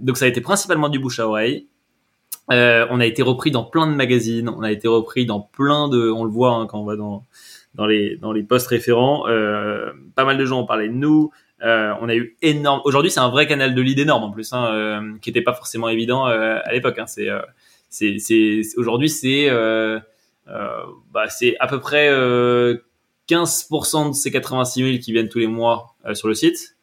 Donc 0.00 0.16
ça 0.16 0.24
a 0.24 0.28
été 0.28 0.40
principalement 0.40 0.88
du 0.88 0.98
bouche 0.98 1.18
à 1.18 1.28
oreille. 1.28 1.66
On 2.48 3.00
a 3.00 3.06
été 3.06 3.22
repris 3.22 3.50
dans 3.50 3.64
plein 3.64 3.86
de 3.86 3.94
magazines, 3.94 4.48
on 4.48 4.62
a 4.62 4.72
été 4.72 4.88
repris 4.88 5.26
dans 5.26 5.40
plein 5.40 5.88
de, 5.88 6.10
on 6.10 6.24
le 6.24 6.30
voit 6.30 6.52
hein, 6.52 6.66
quand 6.66 6.80
on 6.80 6.84
va 6.84 6.96
dans 6.96 7.24
dans 7.74 7.86
les 7.86 8.16
dans 8.16 8.32
les 8.32 8.42
posts 8.42 8.68
référents. 8.68 9.24
pas 10.14 10.24
mal 10.24 10.38
de 10.38 10.44
gens 10.44 10.60
ont 10.60 10.66
parlé 10.66 10.88
de 10.88 10.94
nous. 10.94 11.30
on 11.60 12.08
a 12.08 12.14
eu 12.14 12.36
énorme. 12.40 12.80
Aujourd'hui, 12.84 13.10
c'est 13.10 13.20
un 13.20 13.28
vrai 13.28 13.46
canal 13.46 13.74
de 13.74 13.82
lead 13.82 13.98
énorme 13.98 14.24
en 14.24 14.30
plus, 14.30 14.52
hein, 14.52 15.16
qui 15.20 15.28
n'était 15.28 15.42
pas 15.42 15.52
forcément 15.52 15.88
évident 15.88 16.24
à 16.24 16.72
l'époque. 16.72 16.98
Hein. 16.98 17.06
C'est 17.06 17.28
c'est 17.88 18.62
aujourd'hui 18.76 19.08
c'est 19.08 19.48
bah, 19.48 21.28
c'est 21.28 21.56
à 21.58 21.66
peu 21.66 21.80
près 21.80 22.10
15% 23.28 24.10
de 24.10 24.14
ces 24.14 24.30
86 24.30 24.84
000 24.84 24.98
qui 24.98 25.12
viennent 25.12 25.28
tous 25.28 25.38
les 25.38 25.46
mois 25.46 25.94
euh, 26.06 26.14
sur 26.14 26.28
le 26.28 26.34
site, 26.34 26.76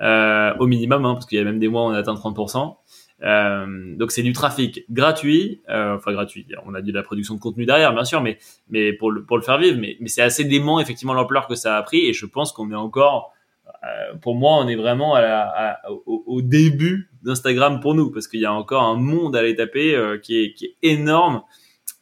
euh, 0.00 0.54
au 0.58 0.66
minimum, 0.66 1.04
hein, 1.04 1.14
parce 1.14 1.26
qu'il 1.26 1.38
y 1.38 1.40
a 1.40 1.44
même 1.44 1.58
des 1.58 1.68
mois 1.68 1.82
où 1.82 1.86
on 1.86 1.90
atteint 1.90 2.14
30%. 2.14 2.76
Euh, 3.22 3.96
donc 3.96 4.12
c'est 4.12 4.22
du 4.22 4.34
trafic 4.34 4.84
gratuit, 4.90 5.62
euh, 5.70 5.96
enfin 5.96 6.12
gratuit. 6.12 6.46
On 6.66 6.74
a 6.74 6.82
de 6.82 6.92
la 6.92 7.02
production 7.02 7.34
de 7.34 7.40
contenu 7.40 7.64
derrière, 7.64 7.94
bien 7.94 8.04
sûr, 8.04 8.20
mais 8.20 8.38
mais 8.68 8.92
pour 8.92 9.10
le 9.10 9.24
pour 9.24 9.38
le 9.38 9.42
faire 9.42 9.56
vivre, 9.56 9.78
mais 9.80 9.96
mais 10.00 10.08
c'est 10.08 10.20
assez 10.20 10.44
dément 10.44 10.80
effectivement 10.80 11.14
l'ampleur 11.14 11.46
que 11.46 11.54
ça 11.54 11.78
a 11.78 11.82
pris, 11.82 12.04
et 12.06 12.12
je 12.12 12.26
pense 12.26 12.52
qu'on 12.52 12.70
est 12.70 12.74
encore, 12.74 13.32
euh, 13.66 14.14
pour 14.20 14.34
moi, 14.34 14.58
on 14.58 14.68
est 14.68 14.76
vraiment 14.76 15.14
à 15.14 15.22
à, 15.22 15.90
au, 15.90 16.24
au, 16.26 16.42
début 16.42 17.08
d'Instagram 17.26 17.80
pour 17.80 17.94
nous, 17.94 18.10
parce 18.10 18.28
qu'il 18.28 18.40
y 18.40 18.46
a 18.46 18.52
encore 18.52 18.82
un 18.82 18.96
monde 18.96 19.36
à 19.36 19.40
aller 19.40 19.54
taper 19.54 19.94
euh, 19.94 20.18
qui 20.18 20.38
est 20.38 20.76
énorme. 20.82 21.42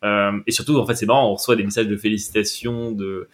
et 0.03 0.53
surtout, 0.53 0.77
en 0.77 0.87
fait, 0.87 0.95
c'est 0.95 1.07
marrant, 1.07 1.31
on 1.31 1.35
reçoit 1.35 1.57
des 1.57 1.65
messages 1.65 1.89
de 1.89 1.97
félicitations, 1.97 2.93
de 2.93 3.29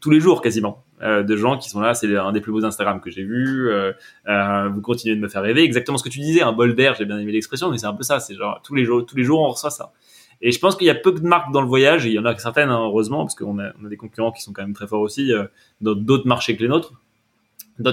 tous 0.00 0.10
les 0.10 0.20
jours 0.20 0.40
quasiment 0.40 0.84
euh, 1.02 1.22
de 1.22 1.36
gens 1.36 1.58
qui 1.58 1.68
sont 1.68 1.80
là. 1.80 1.94
C'est 1.94 2.16
un 2.16 2.32
des 2.32 2.40
plus 2.40 2.52
beaux 2.52 2.64
Instagram 2.64 3.00
que 3.00 3.10
j'ai 3.10 3.24
vu. 3.24 3.70
Euh, 3.70 3.92
euh, 4.28 4.68
vous 4.68 4.80
continuez 4.80 5.16
de 5.16 5.20
me 5.20 5.28
faire 5.28 5.42
rêver. 5.42 5.62
Exactement 5.62 5.98
ce 5.98 6.04
que 6.04 6.08
tu 6.08 6.20
disais, 6.20 6.42
un 6.42 6.52
bol 6.52 6.74
d'air. 6.74 6.94
J'ai 6.94 7.04
bien 7.04 7.18
aimé 7.18 7.32
l'expression, 7.32 7.70
mais 7.70 7.78
c'est 7.78 7.86
un 7.86 7.94
peu 7.94 8.04
ça. 8.04 8.20
C'est 8.20 8.34
genre 8.34 8.60
tous 8.62 8.74
les 8.74 8.84
jours, 8.84 9.04
tous 9.04 9.16
les 9.16 9.24
jours 9.24 9.40
on 9.40 9.48
reçoit 9.48 9.70
ça. 9.70 9.92
Et 10.40 10.50
je 10.50 10.58
pense 10.58 10.74
qu'il 10.74 10.88
y 10.88 10.90
a 10.90 10.94
peu 10.94 11.12
de 11.12 11.20
marques 11.20 11.52
dans 11.52 11.60
le 11.60 11.68
voyage, 11.68 12.04
et 12.04 12.08
il 12.08 12.14
y 12.14 12.18
en 12.18 12.24
a 12.24 12.36
certaines, 12.36 12.68
hein, 12.68 12.80
heureusement, 12.82 13.24
parce 13.24 13.36
qu'on 13.36 13.60
a, 13.60 13.72
des 13.88 13.96
concurrents 13.96 14.32
qui 14.32 14.42
sont 14.42 14.52
quand 14.52 14.62
même 14.62 14.74
très 14.74 14.88
forts 14.88 15.00
aussi 15.00 15.32
euh, 15.32 15.44
dans 15.80 15.94
d'autres 15.94 16.26
marchés 16.26 16.56
que 16.56 16.62
les 16.62 16.68
nôtres. 16.68 16.92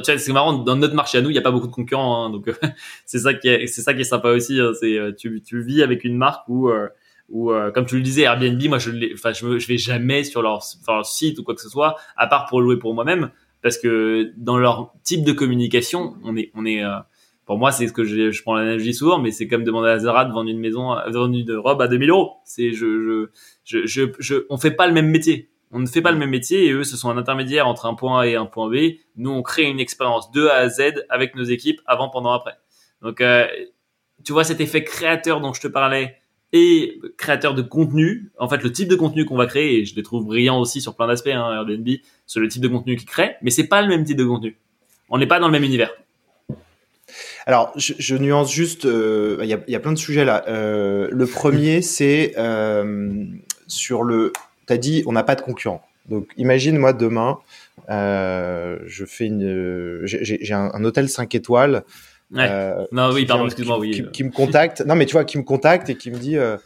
C'est 0.03 0.33
marrant, 0.33 0.53
dans 0.53 0.75
notre 0.75 0.93
marché 0.93 1.17
à 1.17 1.21
nous, 1.21 1.29
il 1.29 1.33
n'y 1.33 1.39
a 1.39 1.41
pas 1.41 1.51
beaucoup 1.51 1.67
de 1.67 1.71
concurrents, 1.71 2.25
hein, 2.25 2.29
donc 2.29 2.49
c'est 3.05 3.19
ça 3.19 3.33
qui 3.33 3.47
est, 3.47 3.67
c'est 3.67 3.81
ça 3.81 3.93
qui 3.93 4.01
est 4.01 4.05
sympa 4.05 4.29
aussi. 4.29 4.59
Hein, 4.59 4.71
c'est 4.79 4.99
tu, 5.17 5.41
tu 5.41 5.61
vis 5.61 5.81
avec 5.81 6.03
une 6.03 6.17
marque 6.17 6.47
où 6.49 6.69
ou 7.31 7.51
euh, 7.51 7.71
comme 7.71 7.85
tu 7.85 7.95
le 7.95 8.01
disais 8.01 8.23
Airbnb 8.23 8.61
moi 8.67 8.77
je 8.79 8.91
enfin 9.13 9.31
je, 9.33 9.59
je 9.59 9.67
vais 9.67 9.77
jamais 9.77 10.23
sur 10.23 10.41
leur, 10.41 10.63
site 11.03 11.39
ou 11.39 11.43
quoi 11.43 11.55
que 11.55 11.61
ce 11.61 11.69
soit 11.69 11.95
à 12.17 12.27
part 12.27 12.47
pour 12.47 12.61
louer 12.61 12.77
pour 12.77 12.93
moi-même 12.93 13.31
parce 13.61 13.77
que 13.77 14.31
dans 14.37 14.57
leur 14.57 14.93
type 15.03 15.23
de 15.23 15.31
communication 15.31 16.15
on 16.23 16.35
est 16.35 16.51
on 16.55 16.65
est 16.65 16.83
euh, 16.83 16.97
pour 17.45 17.57
moi 17.57 17.71
c'est 17.71 17.87
ce 17.87 17.93
que 17.93 18.03
je, 18.03 18.31
je 18.31 18.41
prends 18.41 18.55
l'analogie 18.55 18.93
souvent 18.93 19.19
mais 19.19 19.31
c'est 19.31 19.47
comme 19.47 19.63
demander 19.63 19.89
à 19.89 19.99
Zara 19.99 20.25
de 20.25 20.33
vendre 20.33 20.49
une 20.49 20.59
maison 20.59 20.95
de 20.95 21.13
vendre 21.13 21.35
une 21.35 21.55
robe 21.55 21.81
à 21.81 21.87
2000 21.87 22.09
euros 22.09 22.37
c'est 22.45 22.71
je, 22.73 23.27
je 23.63 23.85
je 23.85 24.11
je 24.17 24.35
on 24.49 24.57
fait 24.57 24.71
pas 24.71 24.87
le 24.87 24.93
même 24.93 25.09
métier 25.09 25.49
on 25.71 25.79
ne 25.79 25.85
fait 25.85 26.01
pas 26.01 26.11
le 26.11 26.17
même 26.17 26.29
métier 26.29 26.65
et 26.65 26.71
eux 26.71 26.83
ce 26.83 26.97
sont 26.97 27.09
un 27.09 27.17
intermédiaire 27.17 27.67
entre 27.67 27.85
un 27.85 27.93
point 27.93 28.21
A 28.21 28.27
et 28.27 28.35
un 28.35 28.45
point 28.45 28.69
B 28.69 28.97
nous 29.15 29.31
on 29.31 29.41
crée 29.41 29.63
une 29.63 29.79
expérience 29.79 30.31
de 30.31 30.47
A 30.47 30.55
à 30.55 30.69
Z 30.69 31.05
avec 31.09 31.35
nos 31.35 31.43
équipes 31.43 31.81
avant 31.85 32.09
pendant 32.09 32.31
après 32.31 32.57
donc 33.01 33.21
euh, 33.21 33.47
tu 34.23 34.33
vois 34.33 34.43
cet 34.43 34.61
effet 34.61 34.83
créateur 34.83 35.41
dont 35.41 35.53
je 35.53 35.61
te 35.61 35.67
parlais 35.67 36.19
et 36.51 36.99
créateur 37.17 37.53
de 37.53 37.61
contenu. 37.61 38.31
En 38.39 38.49
fait, 38.49 38.63
le 38.63 38.71
type 38.71 38.87
de 38.87 38.95
contenu 38.95 39.25
qu'on 39.25 39.37
va 39.37 39.45
créer, 39.45 39.79
et 39.79 39.85
je 39.85 39.95
les 39.95 40.03
trouve 40.03 40.25
brillants 40.25 40.59
aussi 40.59 40.81
sur 40.81 40.95
plein 40.95 41.07
d'aspects, 41.07 41.27
hein, 41.27 41.53
Airbnb, 41.53 41.87
sur 42.25 42.41
le 42.41 42.47
type 42.47 42.61
de 42.61 42.67
contenu 42.67 42.95
qu'ils 42.95 43.07
créent, 43.07 43.37
mais 43.41 43.51
c'est 43.51 43.67
pas 43.67 43.81
le 43.81 43.87
même 43.87 44.03
type 44.03 44.17
de 44.17 44.25
contenu. 44.25 44.57
On 45.09 45.17
n'est 45.17 45.27
pas 45.27 45.39
dans 45.39 45.47
le 45.47 45.51
même 45.51 45.63
univers. 45.63 45.91
Alors, 47.45 47.71
je, 47.75 47.93
je 47.97 48.15
nuance 48.15 48.51
juste, 48.51 48.85
euh, 48.85 49.39
il 49.41 49.47
y, 49.47 49.53
a, 49.53 49.59
y, 49.67 49.75
a, 49.75 49.79
plein 49.79 49.91
de 49.91 49.97
sujets 49.97 50.25
là. 50.25 50.43
Euh, 50.47 51.07
le 51.11 51.25
premier, 51.25 51.81
c'est 51.81 52.33
euh, 52.37 53.25
sur 53.67 54.03
le. 54.03 54.31
Tu 54.69 54.73
as 54.73 54.77
dit, 54.77 55.01
on 55.07 55.13
n'a 55.13 55.23
pas 55.23 55.33
de 55.33 55.41
concurrent. 55.41 55.81
Donc, 56.09 56.27
imagine, 56.37 56.77
moi, 56.77 56.93
demain, 56.93 57.39
euh, 57.89 58.77
je 58.85 59.03
fais 59.03 59.25
une. 59.25 60.01
J'ai 60.03 60.53
un, 60.53 60.69
un, 60.71 60.83
hôtel 60.83 61.09
5 61.09 61.33
étoiles 61.33 61.83
euh, 62.35 62.85
non, 62.91 63.11
oui, 63.11 63.25
pardon, 63.25 63.45
excuse-moi, 63.45 63.79
oui. 63.79 64.05
Qui, 64.13 64.23
me 64.23 64.29
contacte. 64.29 64.81
non, 64.85 64.93
mais 64.93 65.07
tu 65.07 65.13
vois, 65.13 65.25
qui 65.25 65.39
me 65.39 65.43
contacte 65.43 65.89
et 65.89 65.95
qui 65.95 66.11
me 66.11 66.17
dit 66.17 66.37
euh, 66.37 66.57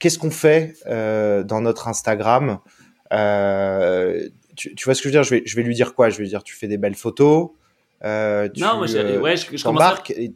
qu'est-ce 0.00 0.18
qu'on 0.18 0.32
fait 0.32 0.74
dans 0.84 1.60
notre 1.60 1.86
Instagram 1.86 2.58
tu, 4.56 4.74
tu, 4.74 4.84
vois 4.86 4.94
ce 4.94 5.02
que 5.02 5.08
je 5.08 5.14
veux 5.14 5.22
dire? 5.22 5.22
Je 5.22 5.30
vais, 5.30 5.42
je 5.46 5.54
vais 5.54 5.62
lui 5.62 5.74
dire 5.74 5.94
quoi? 5.94 6.08
Je 6.08 6.16
vais 6.16 6.24
lui 6.24 6.30
dire 6.30 6.42
tu 6.42 6.56
fais 6.56 6.66
des 6.66 6.78
belles 6.78 6.96
photos. 6.96 7.50
Tu, 8.02 8.06
non, 8.08 8.78
moi, 8.78 8.86
ouais, 8.86 9.36
je, 9.36 9.56
je 9.56 9.62
commence 9.62 9.82
à... 9.82 10.02
et, 10.08 10.32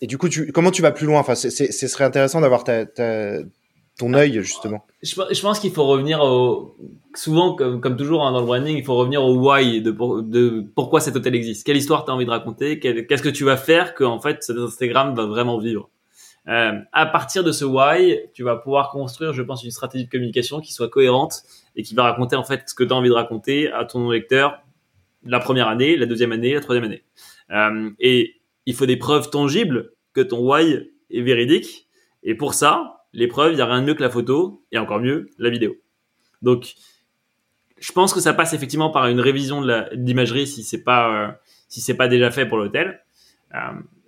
et, 0.00 0.06
du 0.06 0.16
coup, 0.16 0.30
tu, 0.30 0.50
comment 0.52 0.70
tu 0.70 0.80
vas 0.80 0.92
plus 0.92 1.06
loin? 1.06 1.20
Enfin, 1.20 1.34
ce 1.34 1.50
serait 1.50 2.04
intéressant 2.04 2.40
d'avoir 2.40 2.64
ta, 2.64 2.86
ta, 2.86 3.40
ton 3.98 4.14
œil 4.14 4.32
justement. 4.34 4.84
Je, 5.02 5.14
je 5.30 5.40
pense 5.40 5.60
qu'il 5.60 5.72
faut 5.72 5.86
revenir 5.86 6.20
au 6.20 6.76
souvent 7.14 7.54
comme, 7.54 7.80
comme 7.80 7.96
toujours 7.96 8.24
hein, 8.24 8.32
dans 8.32 8.40
le 8.40 8.46
branding 8.46 8.76
il 8.76 8.84
faut 8.84 8.96
revenir 8.96 9.22
au 9.22 9.36
why 9.36 9.80
de, 9.80 9.92
de 10.22 10.64
pourquoi 10.74 11.00
cet 11.00 11.14
hôtel 11.14 11.34
existe. 11.34 11.64
Quelle 11.64 11.76
histoire 11.76 12.04
tu 12.04 12.10
as 12.10 12.14
envie 12.14 12.24
de 12.24 12.30
raconter? 12.30 12.80
Qu'est-ce 12.80 13.22
que 13.22 13.28
tu 13.28 13.44
vas 13.44 13.56
faire 13.56 13.94
que 13.94 14.02
en 14.04 14.20
fait 14.20 14.42
cet 14.42 14.56
Instagram 14.56 15.14
va 15.14 15.26
vraiment 15.26 15.58
vivre? 15.58 15.90
Euh, 16.48 16.72
à 16.92 17.06
partir 17.06 17.42
de 17.42 17.52
ce 17.52 17.64
why 17.64 18.20
tu 18.34 18.42
vas 18.42 18.56
pouvoir 18.56 18.90
construire 18.90 19.32
je 19.32 19.42
pense 19.42 19.64
une 19.64 19.70
stratégie 19.70 20.04
de 20.04 20.10
communication 20.10 20.60
qui 20.60 20.74
soit 20.74 20.88
cohérente 20.88 21.42
et 21.74 21.82
qui 21.82 21.94
va 21.94 22.02
raconter 22.02 22.36
en 22.36 22.44
fait 22.44 22.64
ce 22.66 22.74
que 22.74 22.84
tu 22.84 22.92
as 22.92 22.96
envie 22.96 23.08
de 23.08 23.14
raconter 23.14 23.72
à 23.72 23.84
ton 23.86 24.10
lecteur 24.10 24.60
la 25.24 25.40
première 25.40 25.68
année 25.68 25.96
la 25.96 26.06
deuxième 26.06 26.32
année 26.32 26.52
la 26.52 26.60
troisième 26.60 26.84
année. 26.84 27.02
Euh, 27.50 27.90
et 28.00 28.34
il 28.66 28.74
faut 28.74 28.86
des 28.86 28.96
preuves 28.96 29.30
tangibles 29.30 29.92
que 30.14 30.20
ton 30.20 30.38
why 30.38 30.90
est 31.10 31.20
véridique. 31.20 31.88
Et 32.22 32.34
pour 32.34 32.54
ça 32.54 33.03
l'épreuve, 33.14 33.52
il 33.52 33.56
n'y 33.56 33.62
a 33.62 33.66
rien 33.66 33.80
de 33.80 33.86
mieux 33.86 33.94
que 33.94 34.02
la 34.02 34.10
photo 34.10 34.62
et 34.72 34.78
encore 34.78 35.00
mieux 35.00 35.30
la 35.38 35.50
vidéo. 35.50 35.76
Donc, 36.42 36.74
je 37.78 37.92
pense 37.92 38.12
que 38.12 38.20
ça 38.20 38.34
passe 38.34 38.52
effectivement 38.52 38.90
par 38.90 39.06
une 39.06 39.20
révision 39.20 39.62
de 39.62 39.84
l'imagerie 39.92 40.46
si 40.46 40.62
c'est 40.62 40.82
pas 40.82 41.28
euh, 41.28 41.32
si 41.68 41.94
pas 41.94 42.08
déjà 42.08 42.30
fait 42.30 42.46
pour 42.46 42.58
l'hôtel. 42.58 43.00
Euh, 43.54 43.58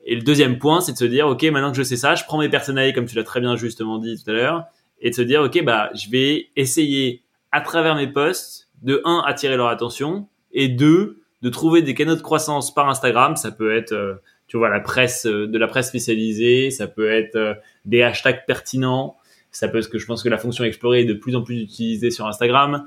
et 0.04 0.14
le 0.14 0.22
deuxième 0.22 0.58
point, 0.58 0.80
c'est 0.80 0.92
de 0.92 0.98
se 0.98 1.04
dire, 1.04 1.26
ok, 1.26 1.42
maintenant 1.44 1.72
que 1.72 1.76
je 1.76 1.82
sais 1.82 1.96
ça, 1.96 2.14
je 2.14 2.24
prends 2.24 2.38
mes 2.38 2.48
personnalités 2.48 2.94
comme 2.94 3.06
tu 3.06 3.16
l'as 3.16 3.24
très 3.24 3.40
bien 3.40 3.56
justement 3.56 3.98
dit 3.98 4.22
tout 4.22 4.30
à 4.30 4.34
l'heure, 4.34 4.64
et 5.00 5.10
de 5.10 5.14
se 5.14 5.22
dire, 5.22 5.42
ok, 5.42 5.64
bah, 5.64 5.90
je 5.94 6.08
vais 6.10 6.48
essayer 6.54 7.22
à 7.52 7.60
travers 7.60 7.96
mes 7.96 8.06
posts 8.06 8.68
de 8.82 9.00
un 9.04 9.22
attirer 9.26 9.56
leur 9.56 9.68
attention 9.68 10.28
et 10.52 10.68
deux 10.68 11.22
de 11.42 11.48
trouver 11.48 11.82
des 11.82 11.94
canaux 11.94 12.14
de 12.14 12.22
croissance 12.22 12.72
par 12.72 12.88
Instagram. 12.88 13.36
Ça 13.36 13.50
peut 13.50 13.76
être 13.76 13.92
euh, 13.92 14.14
tu 14.46 14.56
vois 14.56 14.68
la 14.68 14.80
presse 14.80 15.26
euh, 15.26 15.46
de 15.46 15.58
la 15.58 15.66
presse 15.66 15.88
spécialisée, 15.88 16.70
ça 16.70 16.86
peut 16.86 17.10
être 17.10 17.36
euh, 17.36 17.54
des 17.84 18.02
hashtags 18.02 18.44
pertinents, 18.46 19.16
ça 19.50 19.68
peut 19.68 19.78
être 19.78 19.90
que 19.90 19.98
je 19.98 20.06
pense 20.06 20.22
que 20.22 20.28
la 20.28 20.38
fonction 20.38 20.64
explorer 20.64 21.00
est 21.00 21.04
de 21.04 21.14
plus 21.14 21.36
en 21.36 21.42
plus 21.42 21.60
utilisée 21.60 22.10
sur 22.10 22.26
Instagram. 22.26 22.86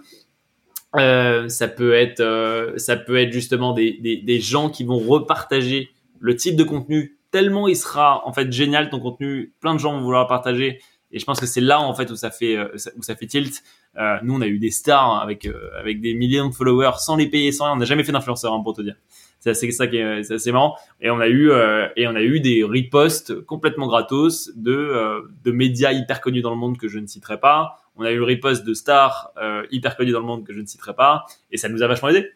Euh, 0.96 1.48
ça 1.50 1.68
peut 1.68 1.94
être 1.94 2.20
euh, 2.20 2.78
ça 2.78 2.96
peut 2.96 3.18
être 3.18 3.32
justement 3.32 3.74
des, 3.74 4.00
des, 4.02 4.18
des, 4.18 4.40
gens 4.40 4.72
qui 4.72 4.84
vont 4.84 4.98
repartager 4.98 5.90
le 6.20 6.36
type 6.36 6.56
de 6.56 6.64
contenu 6.64 7.20
tellement 7.30 7.68
il 7.68 7.76
sera 7.76 8.28
en 8.28 8.34
fait 8.34 8.52
génial 8.52 8.90
ton 8.90 9.00
contenu, 9.00 9.54
plein 9.60 9.76
de 9.76 9.80
gens 9.80 9.92
vont 9.94 10.02
vouloir 10.02 10.26
partager 10.26 10.80
et 11.12 11.20
je 11.20 11.26
pense 11.26 11.40
que 11.40 11.46
c'est 11.46 11.62
là 11.62 11.80
en 11.80 11.94
fait 11.94 12.10
où 12.10 12.16
ça 12.16 12.32
fait 12.32 12.58
où 12.98 13.04
ça 13.04 13.16
fait 13.16 13.28
tilt. 13.28 13.64
Euh, 13.98 14.18
nous, 14.24 14.36
on 14.36 14.42
a 14.42 14.48
eu 14.48 14.60
des 14.60 14.72
stars 14.72 15.22
avec 15.22 15.46
euh, 15.46 15.70
avec 15.78 16.00
des 16.02 16.14
millions 16.14 16.50
de 16.50 16.54
followers 16.54 16.98
sans 17.00 17.16
les 17.16 17.28
payer, 17.28 17.52
sans 17.52 17.66
rien. 17.66 17.74
On 17.74 17.78
n'a 17.78 17.86
jamais 17.86 18.04
fait 18.04 18.12
d'influenceur, 18.12 18.54
hein, 18.54 18.62
pour 18.64 18.76
te 18.76 18.82
dire. 18.82 18.96
C'est 19.40 19.54
ça 19.54 19.88
qui 19.88 19.98
est, 19.98 20.32
assez 20.32 20.52
marrant. 20.52 20.76
Et 21.02 21.10
on 21.10 21.20
a 21.20 21.28
eu 21.28 21.50
euh, 21.52 21.88
des 21.96 22.64
reposts 22.64 23.42
complètement 23.42 23.88
gratos 23.88 24.52
de 24.56 25.24
de 25.44 25.52
médias 25.52 25.92
hyper 25.92 26.22
connus 26.22 26.42
dans 26.42 26.50
le 26.50 26.58
monde 26.58 26.78
que 26.78 26.88
je 26.88 27.00
ne 27.00 27.08
citerai 27.08 27.40
pas. 27.40 27.78
On 27.96 28.04
a 28.04 28.12
eu 28.12 28.18
le 28.18 28.26
repost 28.26 28.66
de 28.66 28.74
stars 28.74 29.34
hyper 29.72 29.96
connus 29.96 30.12
dans 30.12 30.20
le 30.20 30.26
monde 30.26 30.46
que 30.46 30.54
je 30.54 30.60
ne 30.60 30.66
citerai 30.66 30.94
pas. 30.94 31.26
Et 31.52 31.58
ça 31.58 31.70
nous 31.70 31.84
a 31.84 31.88
vachement 31.88 32.10
aidé. 32.10 32.32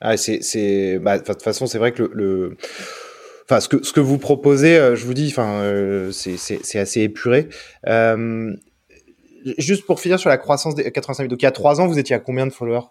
Ah, 0.00 0.14
bah, 1.00 1.18
de 1.18 1.24
toute 1.24 1.42
façon, 1.42 1.66
c'est 1.66 1.78
vrai 1.78 1.92
que 1.92 2.02
ce 3.60 3.92
que, 3.92 4.00
vous 4.00 4.18
proposez, 4.18 4.94
je 4.94 5.04
vous 5.04 5.14
dis, 5.14 5.34
c'est 6.12 6.78
assez 6.78 7.00
épuré. 7.00 7.48
Euh, 7.86 8.54
juste 9.58 9.86
pour 9.86 10.00
finir 10.00 10.18
sur 10.18 10.30
la 10.30 10.38
croissance 10.38 10.74
des 10.74 10.90
85 10.90 11.24
000. 11.24 11.28
Donc 11.28 11.42
il 11.42 11.44
y 11.44 11.48
a 11.48 11.52
trois 11.52 11.80
ans, 11.80 11.86
vous 11.86 11.98
étiez 11.98 12.14
à 12.14 12.18
combien 12.18 12.46
de 12.46 12.52
followers? 12.52 12.86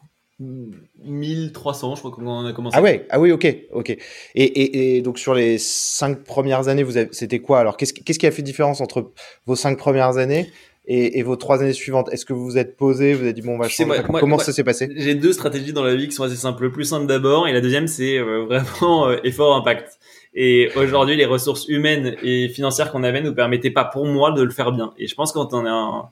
1300, 1.03 1.95
je 1.95 1.99
crois 2.01 2.11
qu'on 2.11 2.45
a 2.45 2.53
commencé. 2.53 2.76
Ah 2.77 2.81
ouais, 2.81 3.05
ah 3.09 3.19
oui, 3.19 3.31
ok, 3.31 3.45
ok. 3.72 3.89
Et, 3.89 3.99
et, 4.35 4.97
et 4.97 5.01
donc 5.01 5.19
sur 5.19 5.34
les 5.34 5.57
cinq 5.57 6.23
premières 6.23 6.68
années, 6.68 6.84
vous 6.84 6.93
c'était 7.11 7.39
quoi 7.39 7.59
Alors 7.59 7.77
qu'est-ce 7.77 7.93
qui 7.93 8.27
a 8.27 8.31
fait 8.31 8.41
différence 8.41 8.81
entre 8.81 9.11
vos 9.45 9.55
cinq 9.55 9.77
premières 9.77 10.18
années 10.18 10.51
et, 10.85 11.19
et 11.19 11.23
vos 11.23 11.35
trois 11.35 11.61
années 11.61 11.73
suivantes? 11.73 12.09
Est-ce 12.11 12.26
que 12.26 12.34
vous 12.34 12.43
vous 12.43 12.57
êtes 12.57 12.76
posé, 12.76 13.13
vous 13.13 13.22
avez 13.22 13.34
dit 13.34 13.41
bon, 13.41 13.55
on 13.55 13.59
va 13.59 13.69
changer 13.69 14.01
Comment 14.19 14.39
ça 14.39 14.51
s'est 14.51 14.63
passé? 14.63 14.89
J'ai 14.95 15.15
deux 15.15 15.34
stratégies 15.34 15.73
dans 15.73 15.84
la 15.84 15.95
vie 15.95 16.07
qui 16.07 16.15
sont 16.15 16.23
assez 16.23 16.35
simples. 16.35 16.63
Le 16.63 16.72
plus 16.72 16.85
simple 16.85 17.05
d'abord, 17.05 17.47
et 17.47 17.53
la 17.53 17.61
deuxième, 17.61 17.88
c'est 17.88 18.18
euh, 18.18 18.45
vraiment 18.45 19.07
euh, 19.09 19.18
effort 19.23 19.55
impact. 19.55 19.99
Et 20.34 20.69
aujourd'hui, 20.77 21.18
les 21.18 21.26
ressources 21.26 21.68
humaines 21.68 22.15
et 22.23 22.47
financières 22.47 22.91
qu'on 22.91 23.03
avait 23.03 23.22
nous 23.22 23.35
permettaient 23.35 23.69
pas, 23.69 23.84
pour 23.84 24.05
moi, 24.05 24.31
de 24.31 24.41
le 24.41 24.49
faire 24.49 24.72
bien. 24.72 24.93
Et 24.97 25.05
je 25.05 25.13
pense 25.13 25.34
quand 25.34 25.53
on 25.53 25.65
est 25.65 25.69
un 25.69 26.09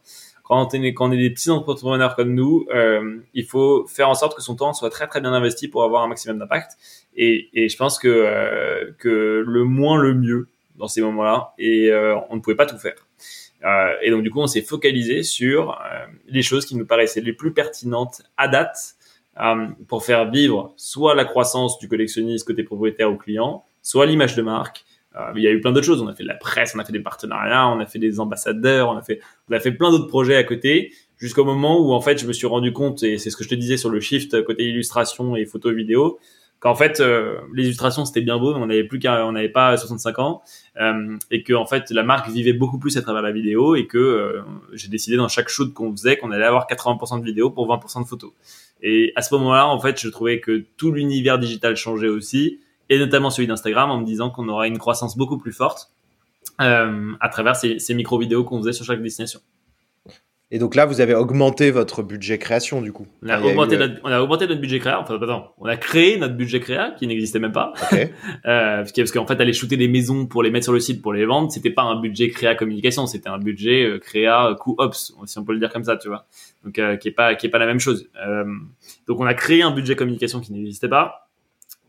quand 0.49 0.73
on 0.73 1.11
est, 1.11 1.17
des 1.17 1.29
petits 1.29 1.51
entrepreneurs 1.51 2.15
comme 2.15 2.33
nous, 2.33 2.65
euh, 2.73 3.19
il 3.35 3.45
faut 3.45 3.85
faire 3.85 4.09
en 4.09 4.15
sorte 4.15 4.35
que 4.35 4.41
son 4.41 4.55
temps 4.55 4.73
soit 4.73 4.89
très 4.89 5.05
très 5.07 5.21
bien 5.21 5.31
investi 5.31 5.67
pour 5.67 5.83
avoir 5.83 6.01
un 6.01 6.07
maximum 6.07 6.39
d'impact. 6.39 6.71
Et, 7.15 7.49
je 7.53 7.77
pense 7.77 7.99
que 7.99 8.07
euh, 8.07 8.91
que 8.97 9.43
le 9.45 9.63
moins 9.63 9.97
le 9.97 10.15
mieux 10.15 10.47
dans 10.75 10.87
ces 10.87 11.01
moments-là. 11.01 11.53
Et 11.59 11.91
euh, 11.91 12.15
on 12.29 12.37
ne 12.37 12.41
pouvait 12.41 12.55
pas 12.55 12.65
tout 12.65 12.79
faire. 12.79 12.95
Et 14.01 14.09
donc 14.09 14.23
du 14.23 14.31
coup, 14.31 14.39
on 14.39 14.47
s'est 14.47 14.61
focalisé 14.61 15.21
sur 15.21 15.77
les 16.27 16.41
choses 16.41 16.65
qui 16.65 16.77
nous 16.77 16.85
paraissaient 16.85 17.19
les 17.19 17.33
plus 17.33 17.51
pertinentes 17.51 18.21
à 18.37 18.47
date 18.47 18.95
pour 19.89 20.05
faire 20.05 20.31
vivre 20.31 20.73
soit 20.77 21.13
la 21.13 21.25
croissance 21.25 21.77
du 21.77 21.89
collectionniste 21.89 22.47
côté 22.47 22.63
propriétaire 22.63 23.11
ou 23.11 23.17
client, 23.17 23.65
soit 23.81 24.05
l'image 24.05 24.37
de 24.37 24.41
marque, 24.41 24.85
euh, 25.19 25.31
il 25.35 25.43
y 25.43 25.47
a 25.47 25.51
eu 25.51 25.61
plein 25.61 25.71
d'autres 25.71 25.85
choses. 25.85 26.01
On 26.01 26.07
a 26.07 26.13
fait 26.13 26.23
de 26.23 26.27
la 26.27 26.35
presse, 26.35 26.73
on 26.75 26.79
a 26.79 26.85
fait 26.85 26.93
des 26.93 27.01
partenariats, 27.01 27.67
on 27.67 27.79
a 27.79 27.85
fait 27.85 27.99
des 27.99 28.19
ambassadeurs, 28.19 28.89
on 28.89 28.97
a 28.97 29.01
fait, 29.01 29.19
on 29.49 29.53
a 29.53 29.59
fait 29.59 29.71
plein 29.71 29.91
d'autres 29.91 30.07
projets 30.07 30.35
à 30.35 30.43
côté, 30.43 30.93
jusqu'au 31.17 31.43
moment 31.43 31.79
où 31.79 31.93
en 31.93 32.01
fait 32.01 32.17
je 32.19 32.25
me 32.25 32.33
suis 32.33 32.47
rendu 32.47 32.73
compte, 32.73 33.03
et 33.03 33.17
c'est 33.17 33.29
ce 33.29 33.37
que 33.37 33.43
je 33.43 33.49
te 33.49 33.55
disais 33.55 33.77
sur 33.77 33.89
le 33.89 33.99
shift 33.99 34.43
côté 34.43 34.63
illustration 34.63 35.35
et 35.35 35.45
photo 35.45 35.71
vidéo, 35.71 36.19
qu'en 36.59 36.75
fait 36.75 36.99
euh, 36.99 37.37
les 37.53 37.65
illustrations 37.65 38.05
c'était 38.05 38.21
bien 38.21 38.37
beau, 38.37 38.53
mais 38.53 38.61
on 38.61 38.67
n'avait 38.67 38.83
plus 38.83 38.99
qu'à, 38.99 39.25
on 39.25 39.33
n'avait 39.33 39.49
pas 39.49 39.75
65 39.77 40.19
ans, 40.19 40.41
euh, 40.79 41.17
et 41.31 41.43
que 41.43 41.53
en 41.53 41.65
fait 41.65 41.91
la 41.91 42.03
marque 42.03 42.29
vivait 42.29 42.53
beaucoup 42.53 42.79
plus 42.79 42.97
à 42.97 43.01
travers 43.01 43.21
la 43.21 43.31
vidéo, 43.31 43.75
et 43.75 43.87
que 43.87 43.97
euh, 43.97 44.41
j'ai 44.73 44.89
décidé 44.89 45.17
dans 45.17 45.27
chaque 45.27 45.49
shoot 45.49 45.73
qu'on 45.73 45.91
faisait 45.91 46.17
qu'on 46.17 46.31
allait 46.31 46.45
avoir 46.45 46.67
80% 46.67 47.19
de 47.19 47.25
vidéos 47.25 47.49
pour 47.49 47.67
20% 47.67 48.03
de 48.03 48.07
photos. 48.07 48.31
Et 48.81 49.11
à 49.15 49.21
ce 49.21 49.33
moment-là, 49.35 49.67
en 49.67 49.79
fait, 49.79 49.99
je 49.99 50.07
trouvais 50.07 50.39
que 50.39 50.63
tout 50.77 50.91
l'univers 50.91 51.37
digital 51.37 51.75
changeait 51.75 52.07
aussi 52.07 52.59
et 52.89 52.97
notamment 52.97 53.29
celui 53.29 53.47
d'Instagram 53.47 53.91
en 53.91 53.99
me 53.99 54.05
disant 54.05 54.29
qu'on 54.29 54.47
aura 54.49 54.67
une 54.67 54.77
croissance 54.77 55.17
beaucoup 55.17 55.37
plus 55.37 55.53
forte 55.53 55.91
euh, 56.61 57.13
à 57.19 57.29
travers 57.29 57.55
ces, 57.55 57.79
ces 57.79 57.93
micro-vidéos 57.93 58.43
qu'on 58.43 58.59
faisait 58.59 58.73
sur 58.73 58.85
chaque 58.85 59.01
destination. 59.01 59.39
Et 60.51 60.57
donc 60.57 60.73
là, 60.73 60.87
vous 60.87 60.99
avez 60.99 61.13
augmenté 61.13 61.69
votre 61.69 62.01
budget 62.01 62.39
création, 62.39 62.81
du 62.81 62.91
coup. 62.91 63.05
On 63.21 63.29
a, 63.29 63.39
augmenté, 63.39 63.77
notre, 63.77 63.99
on 64.03 64.09
a 64.09 64.19
augmenté 64.19 64.47
notre 64.47 64.59
budget 64.59 64.79
créa. 64.79 64.99
Enfin, 64.99 65.19
pardon, 65.19 65.43
on 65.59 65.65
a 65.65 65.77
créé 65.77 66.17
notre 66.17 66.33
budget 66.33 66.59
créa 66.59 66.89
qui 66.97 67.05
n'existait 67.05 67.37
même 67.37 67.51
pas. 67.51 67.73
Okay. 67.91 68.09
euh, 68.47 68.83
parce 68.83 69.11
qu'en 69.11 69.27
fait, 69.27 69.39
aller 69.39 69.53
shooter 69.53 69.77
des 69.77 69.87
maisons 69.87 70.25
pour 70.25 70.41
les 70.41 70.49
mettre 70.49 70.63
sur 70.63 70.73
le 70.73 70.79
site 70.79 71.03
pour 71.03 71.13
les 71.13 71.23
vendre, 71.23 71.51
c'était 71.51 71.69
pas 71.69 71.83
un 71.83 72.01
budget 72.01 72.29
créa 72.29 72.55
communication, 72.55 73.05
c'était 73.05 73.29
un 73.29 73.37
budget 73.37 73.83
euh, 73.83 73.99
créa 73.99 74.55
coût 74.59 74.73
ops, 74.79 75.13
si 75.25 75.37
on 75.37 75.45
peut 75.45 75.53
le 75.53 75.59
dire 75.59 75.71
comme 75.71 75.83
ça, 75.83 75.97
tu 75.97 76.07
vois. 76.07 76.25
Donc, 76.65 76.79
euh, 76.79 76.97
qui 76.97 77.09
est 77.09 77.11
pas 77.11 77.35
qui 77.35 77.45
est 77.45 77.51
pas 77.51 77.59
la 77.59 77.67
même 77.67 77.79
chose. 77.79 78.09
Euh, 78.25 78.45
donc, 79.07 79.19
on 79.19 79.27
a 79.27 79.35
créé 79.35 79.61
un 79.61 79.71
budget 79.71 79.95
communication 79.95 80.39
qui 80.39 80.51
n'existait 80.51 80.89
pas 80.89 81.28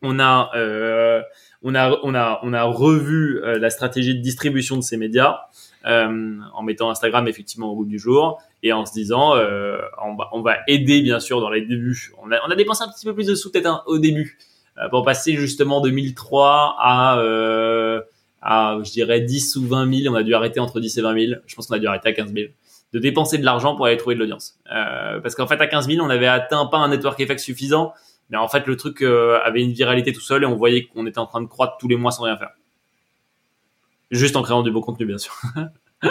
on 0.03 0.19
a 0.19 0.51
euh, 0.55 1.23
on 1.63 1.75
a 1.75 1.99
on 2.03 2.15
a 2.15 2.41
on 2.43 2.53
a 2.53 2.63
revu 2.65 3.41
euh, 3.43 3.59
la 3.59 3.71
stratégie 3.71 4.15
de 4.15 4.23
distribution 4.23 4.77
de 4.77 4.83
ces 4.83 4.97
médias 4.97 5.41
euh, 5.87 6.39
en 6.55 6.63
mettant 6.63 6.91
Instagram 6.91 7.27
effectivement 7.27 7.73
au 7.73 7.77
bout 7.77 7.85
du 7.87 7.99
jour 7.99 8.39
et 8.63 8.73
en 8.73 8.85
se 8.85 8.93
disant 8.93 9.35
euh, 9.35 9.81
on 10.05 10.15
va 10.15 10.29
on 10.33 10.43
va 10.43 10.59
aider 10.69 11.01
bien 11.01 11.21
sûr 11.21 11.41
dans 11.41 11.49
les 11.51 11.63
débuts. 11.63 12.13
On 12.23 12.31
a 12.33 12.39
on 12.47 12.51
a 12.51 12.55
dépensé 12.55 12.85
un 12.85 12.89
petit 12.89 13.07
peu 13.07 13.15
plus 13.15 13.27
de 13.27 13.35
sous 13.35 13.51
peut-être 13.51 13.67
hein, 13.67 13.83
au 13.87 13.99
début 13.99 14.39
euh, 14.79 14.89
pour 14.91 15.05
passer 15.05 15.37
justement 15.37 15.81
2003 15.81 16.77
à 16.79 17.19
à 18.43 18.79
je 18.83 18.91
dirais 18.91 19.21
10 19.21 19.57
ou 19.57 19.67
20 19.67 20.03
000. 20.03 20.15
On 20.15 20.17
a 20.19 20.23
dû 20.23 20.35
arrêter 20.35 20.61
entre 20.61 20.81
10 20.81 20.99
et 20.99 21.03
20 21.03 21.27
000. 21.27 21.41
Je 21.47 21.55
pense 21.55 21.67
qu'on 21.67 21.77
a 21.77 21.79
dû 21.79 21.87
arrêter 21.87 22.09
à 22.09 22.13
15 22.13 22.33
000 22.33 22.49
de 22.93 22.99
dépenser 22.99 23.39
de 23.39 23.45
l'argent 23.45 23.77
pour 23.77 23.87
aller 23.87 23.97
trouver 23.97 24.17
de 24.17 24.21
l'audience. 24.21 24.59
parce 24.67 25.35
qu'en 25.35 25.47
fait 25.47 25.61
à 25.61 25.67
15 25.67 25.89
000 25.89 26.05
on 26.05 26.11
avait 26.11 26.27
atteint 26.27 26.67
pas 26.67 26.79
un 26.79 26.89
network 26.89 27.19
effect 27.21 27.41
suffisant 27.41 27.95
mais 28.31 28.39
en 28.39 28.49
fait, 28.49 28.67
le 28.67 28.77
truc 28.77 29.03
euh, 29.03 29.39
avait 29.45 29.63
une 29.63 29.73
viralité 29.73 30.13
tout 30.13 30.21
seul 30.21 30.43
et 30.45 30.47
on 30.47 30.57
voyait 30.57 30.85
qu'on 30.87 31.07
était 31.07 31.19
en 31.19 31.27
train 31.27 31.43
de 31.43 31.47
croître 31.47 31.77
tous 31.79 31.89
les 31.89 31.97
mois 31.97 32.13
sans 32.13 32.25
rien 32.25 32.37
faire. 32.37 32.51
Juste 34.11 34.37
en 34.37 34.43
créant 34.43 34.63
du 34.63 34.71
beau 34.71 34.81
contenu, 34.81 35.07
bien 35.07 35.19
sûr. 35.19 35.35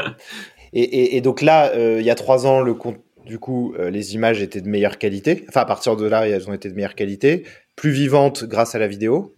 et, 0.74 0.82
et, 0.82 1.18
et, 1.18 1.22
donc 1.22 1.42
là, 1.42 1.72
euh, 1.74 1.98
il 2.00 2.06
y 2.06 2.10
a 2.10 2.16
trois 2.16 2.46
ans, 2.46 2.62
le 2.62 2.74
compte, 2.74 2.98
du 3.26 3.40
coup, 3.40 3.74
euh, 3.78 3.90
les 3.90 4.16
images 4.16 4.42
étaient 4.42 4.62
de 4.62 4.68
meilleure 4.68 4.98
qualité. 4.98 5.46
Enfin, 5.48 5.62
à 5.62 5.66
partir 5.66 5.96
de 5.96 6.06
là, 6.06 6.28
elles 6.28 6.50
ont 6.50 6.54
été 6.54 6.70
de 6.70 6.76
meilleure 6.76 6.96
qualité, 6.96 7.46
plus 7.76 7.92
vivantes 7.92 8.44
grâce 8.46 8.76
à 8.76 8.80
la 8.80 8.88
vidéo. 8.88 9.36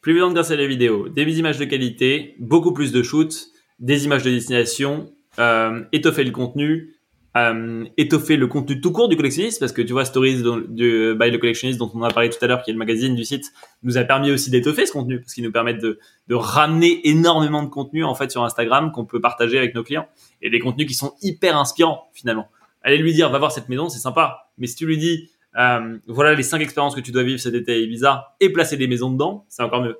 Plus 0.00 0.14
vivantes 0.14 0.34
grâce 0.34 0.50
à 0.50 0.56
la 0.56 0.66
vidéo, 0.66 1.08
des 1.08 1.38
images 1.38 1.58
de 1.58 1.64
qualité, 1.64 2.34
beaucoup 2.38 2.72
plus 2.72 2.92
de 2.92 3.02
shoots, 3.02 3.48
des 3.78 4.04
images 4.04 4.22
de 4.22 4.30
destination, 4.30 5.12
euh, 5.38 5.82
étoffer 5.92 6.24
le 6.24 6.30
contenu, 6.30 6.95
euh, 7.36 7.84
étoffer 7.98 8.36
le 8.36 8.46
contenu 8.46 8.80
tout 8.80 8.92
court 8.92 9.08
du 9.08 9.16
collectionniste 9.16 9.60
parce 9.60 9.72
que 9.72 9.82
tu 9.82 9.92
vois 9.92 10.06
Stories 10.06 10.42
du 10.68 11.14
by 11.18 11.30
the 11.30 11.38
collectionnist 11.38 11.78
dont 11.78 11.90
on 11.94 12.02
a 12.02 12.10
parlé 12.10 12.30
tout 12.30 12.38
à 12.40 12.46
l'heure 12.46 12.62
qui 12.62 12.70
est 12.70 12.72
le 12.72 12.78
magazine 12.78 13.14
du 13.14 13.24
site 13.26 13.52
nous 13.82 13.98
a 13.98 14.04
permis 14.04 14.30
aussi 14.30 14.50
d'étoffer 14.50 14.86
ce 14.86 14.92
contenu 14.92 15.20
parce 15.20 15.34
qu'il 15.34 15.44
nous 15.44 15.52
permet 15.52 15.74
de, 15.74 15.98
de 16.28 16.34
ramener 16.34 17.06
énormément 17.06 17.62
de 17.62 17.68
contenu 17.68 18.04
en 18.04 18.14
fait 18.14 18.30
sur 18.30 18.42
Instagram 18.42 18.90
qu'on 18.90 19.04
peut 19.04 19.20
partager 19.20 19.58
avec 19.58 19.74
nos 19.74 19.82
clients 19.82 20.08
et 20.40 20.48
des 20.48 20.60
contenus 20.60 20.86
qui 20.86 20.94
sont 20.94 21.12
hyper 21.20 21.58
inspirants 21.58 22.08
finalement. 22.14 22.48
Allez 22.82 22.96
lui 22.96 23.12
dire 23.12 23.28
va 23.28 23.38
voir 23.38 23.52
cette 23.52 23.68
maison 23.68 23.90
c'est 23.90 23.98
sympa. 23.98 24.48
Mais 24.56 24.66
si 24.66 24.76
tu 24.76 24.86
lui 24.86 24.96
dis 24.96 25.28
euh, 25.58 25.98
voilà 26.06 26.32
les 26.32 26.42
cinq 26.42 26.62
expériences 26.62 26.94
que 26.94 27.00
tu 27.00 27.12
dois 27.12 27.22
vivre 27.22 27.40
cet 27.40 27.54
été 27.54 27.72
à 27.72 27.76
Ibiza 27.76 28.34
et 28.40 28.50
placer 28.50 28.78
des 28.78 28.86
maisons 28.86 29.10
dedans 29.10 29.44
c'est 29.48 29.62
encore 29.62 29.82
mieux 29.82 29.98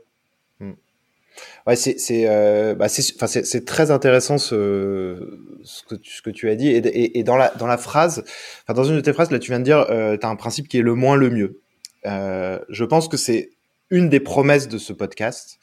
Ouais, 1.66 1.74
c'est 1.74 1.98
c'est 1.98 2.26
euh, 2.28 2.76
bah 2.76 2.88
c'est 2.88 3.64
très 3.64 3.90
intéressant 3.90 4.38
ce 4.38 5.40
ce 5.64 5.82
que 5.82 5.96
tu, 5.96 6.12
ce 6.12 6.22
que 6.22 6.30
tu 6.30 6.48
as 6.48 6.54
dit 6.54 6.68
et, 6.68 6.76
et, 6.76 7.18
et, 7.18 7.24
dans 7.24 7.36
la 7.36 7.52
dans 7.58 7.66
la 7.66 7.76
phrase, 7.76 8.22
enfin 8.62 8.74
dans 8.74 8.84
une 8.84 8.94
de 8.94 9.00
tes 9.00 9.12
phrases 9.12 9.32
là, 9.32 9.40
tu 9.40 9.50
viens 9.50 9.58
de 9.58 9.64
dire 9.64 9.84
euh, 9.90 10.16
tu 10.16 10.24
as 10.24 10.30
un 10.30 10.36
principe 10.36 10.68
qui 10.68 10.78
est 10.78 10.82
le 10.82 10.94
moins 10.94 11.16
le 11.16 11.28
mieux. 11.28 11.60
Euh, 12.06 12.60
je 12.68 12.84
pense 12.84 13.08
que 13.08 13.16
c'est 13.16 13.50
une 13.90 14.08
des 14.08 14.20
promesses 14.20 14.68
de 14.68 14.78
ce 14.78 14.92
podcast, 14.92 15.58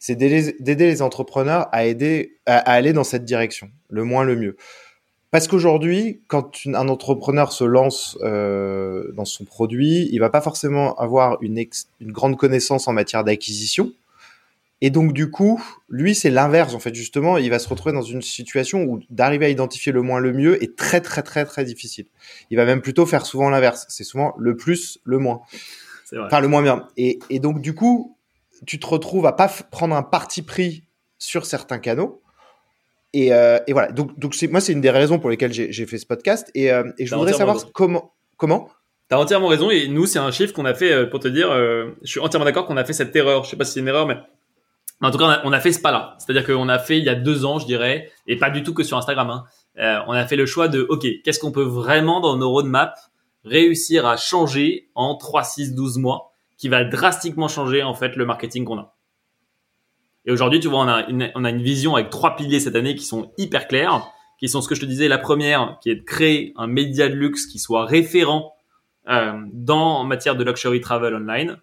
c'est 0.00 0.16
d'aider 0.16 0.86
les 0.86 1.02
entrepreneurs 1.02 1.68
à 1.70 1.84
aider 1.84 2.36
à, 2.46 2.58
aller 2.58 2.92
dans 2.92 3.04
cette 3.04 3.24
direction, 3.24 3.70
le 3.90 4.02
moins 4.02 4.24
le 4.24 4.34
mieux. 4.34 4.56
Parce 5.30 5.46
qu'aujourd'hui, 5.46 6.20
quand 6.26 6.50
un 6.66 6.88
entrepreneur 6.88 7.52
se 7.52 7.64
lance 7.64 8.18
euh, 8.22 9.12
dans 9.12 9.24
son 9.24 9.44
produit, 9.44 10.08
il 10.10 10.18
va 10.18 10.30
pas 10.30 10.40
forcément 10.40 10.94
avoir 10.96 11.38
une, 11.42 11.64
une 12.00 12.12
grande 12.12 12.36
connaissance 12.36 12.88
en 12.88 12.92
matière 12.92 13.22
d'acquisition 13.22 13.92
et 14.84 14.90
donc, 14.90 15.14
du 15.14 15.30
coup, 15.30 15.64
lui, 15.88 16.14
c'est 16.14 16.28
l'inverse, 16.28 16.74
en 16.74 16.78
fait, 16.78 16.94
justement. 16.94 17.38
Il 17.38 17.48
va 17.48 17.58
se 17.58 17.66
retrouver 17.70 17.94
dans 17.94 18.02
une 18.02 18.20
situation 18.20 18.82
où 18.82 19.00
d'arriver 19.08 19.46
à 19.46 19.48
identifier 19.48 19.92
le 19.92 20.02
moins 20.02 20.20
le 20.20 20.34
mieux 20.34 20.62
est 20.62 20.76
très, 20.76 21.00
très, 21.00 21.22
très, 21.22 21.46
très 21.46 21.64
difficile. 21.64 22.04
Il 22.50 22.58
va 22.58 22.66
même 22.66 22.82
plutôt 22.82 23.06
faire 23.06 23.24
souvent 23.24 23.48
l'inverse. 23.48 23.86
C'est 23.88 24.04
souvent 24.04 24.34
le 24.36 24.58
plus, 24.58 24.98
le 25.04 25.16
moins. 25.16 25.40
Vrai. 26.12 26.26
Enfin, 26.26 26.40
le 26.40 26.48
moins 26.48 26.60
bien. 26.60 26.86
Et, 26.98 27.18
et, 27.30 27.38
donc, 27.38 27.62
du 27.62 27.74
coup, 27.74 28.18
tu 28.66 28.78
te 28.78 28.86
retrouves 28.86 29.24
à 29.24 29.32
pas 29.32 29.48
prendre 29.70 29.96
un 29.96 30.02
parti 30.02 30.42
pris 30.42 30.84
sur 31.16 31.46
certains 31.46 31.78
canaux. 31.78 32.20
Et, 33.14 33.32
euh, 33.32 33.60
et 33.66 33.72
voilà. 33.72 33.90
Donc, 33.90 34.18
donc 34.18 34.36
moi, 34.50 34.60
c'est 34.60 34.72
une 34.72 34.82
des 34.82 34.90
raisons 34.90 35.18
pour 35.18 35.30
lesquelles 35.30 35.54
j'ai 35.54 35.86
fait 35.86 35.96
ce 35.96 36.04
podcast. 36.04 36.50
Et, 36.54 36.70
euh, 36.70 36.92
et 36.98 37.06
je 37.06 37.14
voudrais 37.14 37.32
savoir 37.32 37.56
raison. 37.56 37.70
comment. 37.72 38.12
Comment? 38.36 38.68
T'as 39.08 39.18
entièrement 39.18 39.48
raison. 39.48 39.70
Et 39.70 39.88
nous, 39.88 40.06
c'est 40.06 40.18
un 40.18 40.30
chiffre 40.30 40.52
qu'on 40.52 40.64
a 40.64 40.74
fait 40.74 40.92
euh, 40.92 41.06
pour 41.06 41.20
te 41.20 41.28
dire. 41.28 41.50
Euh, 41.50 41.90
je 42.02 42.10
suis 42.10 42.20
entièrement 42.20 42.46
d'accord 42.46 42.66
qu'on 42.66 42.76
a 42.76 42.84
fait 42.84 42.92
cette 42.92 43.14
erreur. 43.14 43.44
Je 43.44 43.50
sais 43.50 43.56
pas 43.56 43.64
si 43.64 43.72
c'est 43.72 43.80
une 43.80 43.88
erreur, 43.88 44.06
mais 44.06 44.16
en 45.00 45.10
tout 45.10 45.18
cas, 45.18 45.42
on 45.44 45.52
a, 45.52 45.60
fait 45.60 45.72
ce 45.72 45.80
pas-là. 45.80 46.16
C'est-à-dire 46.18 46.46
qu'on 46.46 46.68
a 46.68 46.78
fait 46.78 46.98
il 46.98 47.04
y 47.04 47.08
a 47.08 47.14
deux 47.14 47.44
ans, 47.44 47.58
je 47.58 47.66
dirais, 47.66 48.10
et 48.26 48.36
pas 48.36 48.50
du 48.50 48.62
tout 48.62 48.72
que 48.72 48.82
sur 48.82 48.96
Instagram. 48.96 49.30
Hein. 49.30 49.44
Euh, 49.78 49.98
on 50.06 50.12
a 50.12 50.24
fait 50.26 50.36
le 50.36 50.46
choix 50.46 50.68
de, 50.68 50.86
ok, 50.88 51.06
qu'est-ce 51.24 51.38
qu'on 51.38 51.52
peut 51.52 51.64
vraiment 51.64 52.20
dans 52.20 52.36
nos 52.36 52.50
roadmaps 52.50 53.10
réussir 53.44 54.06
à 54.06 54.16
changer 54.16 54.88
en 54.94 55.16
3, 55.16 55.44
6, 55.44 55.74
12 55.74 55.98
mois, 55.98 56.32
qui 56.56 56.68
va 56.68 56.84
drastiquement 56.84 57.48
changer 57.48 57.82
en 57.82 57.94
fait 57.94 58.16
le 58.16 58.24
marketing 58.24 58.64
qu'on 58.64 58.78
a. 58.78 58.94
Et 60.24 60.32
aujourd'hui, 60.32 60.60
tu 60.60 60.68
vois, 60.68 60.80
on 60.80 60.88
a, 60.88 61.06
une, 61.08 61.30
on 61.34 61.44
a 61.44 61.50
une 61.50 61.62
vision 61.62 61.96
avec 61.96 62.08
trois 62.08 62.36
piliers 62.36 62.60
cette 62.60 62.76
année 62.76 62.94
qui 62.94 63.04
sont 63.04 63.32
hyper 63.36 63.68
clairs, 63.68 64.06
qui 64.38 64.48
sont 64.48 64.62
ce 64.62 64.68
que 64.68 64.74
je 64.74 64.80
te 64.80 64.86
disais. 64.86 65.08
La 65.08 65.18
première, 65.18 65.78
qui 65.82 65.90
est 65.90 65.96
de 65.96 66.02
créer 66.02 66.54
un 66.56 66.66
média 66.66 67.08
de 67.08 67.14
luxe 67.14 67.46
qui 67.46 67.58
soit 67.58 67.84
référent 67.84 68.54
euh, 69.08 69.34
dans 69.52 69.98
en 69.98 70.04
matière 70.04 70.36
de 70.36 70.44
luxury 70.44 70.80
travel 70.80 71.14
online. 71.14 71.58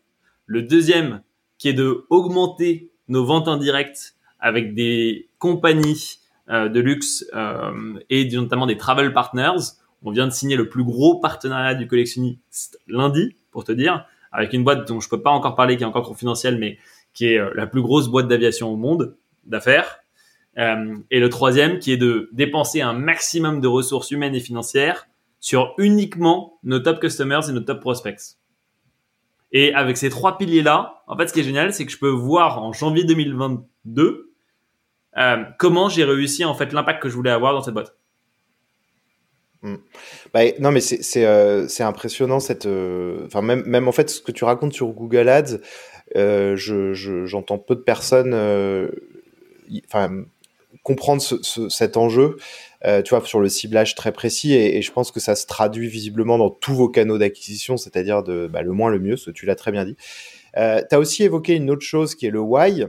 Le 0.45 0.61
deuxième, 0.61 1.23
qui 1.57 1.69
est 1.69 1.73
de 1.73 2.05
augmenter 2.09 2.90
nos 3.11 3.25
ventes 3.25 3.47
indirectes 3.47 4.15
avec 4.39 4.73
des 4.73 5.29
compagnies 5.37 6.19
euh, 6.49 6.69
de 6.69 6.79
luxe 6.79 7.25
euh, 7.35 7.99
et 8.09 8.27
notamment 8.31 8.65
des 8.65 8.77
travel 8.77 9.13
partners. 9.13 9.75
On 10.01 10.11
vient 10.11 10.25
de 10.25 10.31
signer 10.31 10.55
le 10.55 10.69
plus 10.69 10.83
gros 10.83 11.19
partenariat 11.19 11.75
du 11.75 11.87
collectionniste 11.87 12.79
lundi, 12.87 13.35
pour 13.51 13.63
te 13.63 13.71
dire, 13.71 14.05
avec 14.31 14.53
une 14.53 14.63
boîte 14.63 14.87
dont 14.87 14.99
je 14.99 15.09
peux 15.09 15.21
pas 15.21 15.29
encore 15.29 15.55
parler, 15.55 15.77
qui 15.77 15.83
est 15.83 15.85
encore 15.85 16.07
confidentielle, 16.07 16.57
mais 16.57 16.79
qui 17.13 17.27
est 17.27 17.37
euh, 17.37 17.51
la 17.53 17.67
plus 17.67 17.81
grosse 17.81 18.07
boîte 18.07 18.27
d'aviation 18.27 18.69
au 18.69 18.77
monde 18.77 19.15
d'affaires. 19.45 19.99
Et 20.57 21.21
le 21.21 21.29
troisième, 21.29 21.79
qui 21.79 21.93
est 21.93 21.97
de 21.97 22.29
dépenser 22.33 22.81
un 22.81 22.91
maximum 22.91 23.61
de 23.61 23.69
ressources 23.69 24.11
humaines 24.11 24.35
et 24.35 24.41
financières 24.41 25.07
sur 25.39 25.73
uniquement 25.77 26.59
nos 26.63 26.79
top 26.79 26.99
customers 26.99 27.49
et 27.49 27.53
nos 27.53 27.61
top 27.61 27.79
prospects. 27.79 28.35
Et 29.51 29.73
avec 29.73 29.97
ces 29.97 30.09
trois 30.09 30.37
piliers-là, 30.37 31.03
en 31.07 31.17
fait, 31.17 31.27
ce 31.27 31.33
qui 31.33 31.41
est 31.41 31.43
génial, 31.43 31.73
c'est 31.73 31.85
que 31.85 31.91
je 31.91 31.97
peux 31.97 32.09
voir 32.09 32.63
en 32.63 32.71
janvier 32.71 33.03
2022 33.03 34.31
euh, 35.17 35.43
comment 35.59 35.89
j'ai 35.89 36.05
réussi 36.05 36.45
en 36.45 36.53
fait 36.53 36.71
l'impact 36.71 37.03
que 37.03 37.09
je 37.09 37.15
voulais 37.15 37.31
avoir 37.31 37.53
dans 37.53 37.61
cette 37.61 37.73
boîte. 37.73 37.95
Hmm. 39.61 39.75
Bah, 40.33 40.41
non, 40.59 40.71
mais 40.71 40.79
c'est 40.79 41.25
euh, 41.25 41.67
impressionnant 41.79 42.39
cette. 42.39 42.65
Euh, 42.65 43.25
enfin, 43.27 43.41
même, 43.41 43.63
même 43.65 43.87
en 43.87 43.91
fait, 43.91 44.09
ce 44.09 44.21
que 44.21 44.31
tu 44.31 44.43
racontes 44.43 44.73
sur 44.73 44.87
Google 44.87 45.29
Ads, 45.29 45.57
j'entends 46.15 46.55
je, 46.55 47.65
peu 47.67 47.75
de 47.75 47.81
personnes. 47.81 48.33
Comprendre 50.83 51.21
ce, 51.21 51.35
ce, 51.43 51.69
cet 51.69 51.95
enjeu, 51.95 52.37
tu 52.83 53.09
vois, 53.09 53.25
sur 53.25 53.39
le 53.39 53.49
ciblage 53.49 53.95
très 53.95 54.11
précis, 54.11 54.53
et, 54.53 54.77
et, 54.77 54.81
je 54.81 54.91
pense 54.91 55.11
que 55.11 55.19
ça 55.19 55.35
se 55.35 55.45
traduit 55.45 55.87
visiblement 55.87 56.37
dans 56.37 56.49
tous 56.49 56.73
vos 56.73 56.89
canaux 56.89 57.17
d'acquisition, 57.17 57.77
c'est-à-dire 57.77 58.23
de 58.23 58.47
bah, 58.47 58.61
le 58.61 58.71
moins 58.71 58.89
le 58.89 58.99
mieux, 58.99 59.17
ce 59.17 59.31
tu 59.31 59.45
l'as 59.45 59.55
très 59.55 59.71
bien 59.71 59.85
dit. 59.85 59.95
Euh, 60.57 60.81
tu 60.87 60.95
as 60.95 60.99
aussi 60.99 61.23
évoqué 61.23 61.55
une 61.55 61.69
autre 61.69 61.85
chose 61.85 62.15
qui 62.15 62.25
est 62.25 62.31
le 62.31 62.39
why. 62.39 62.85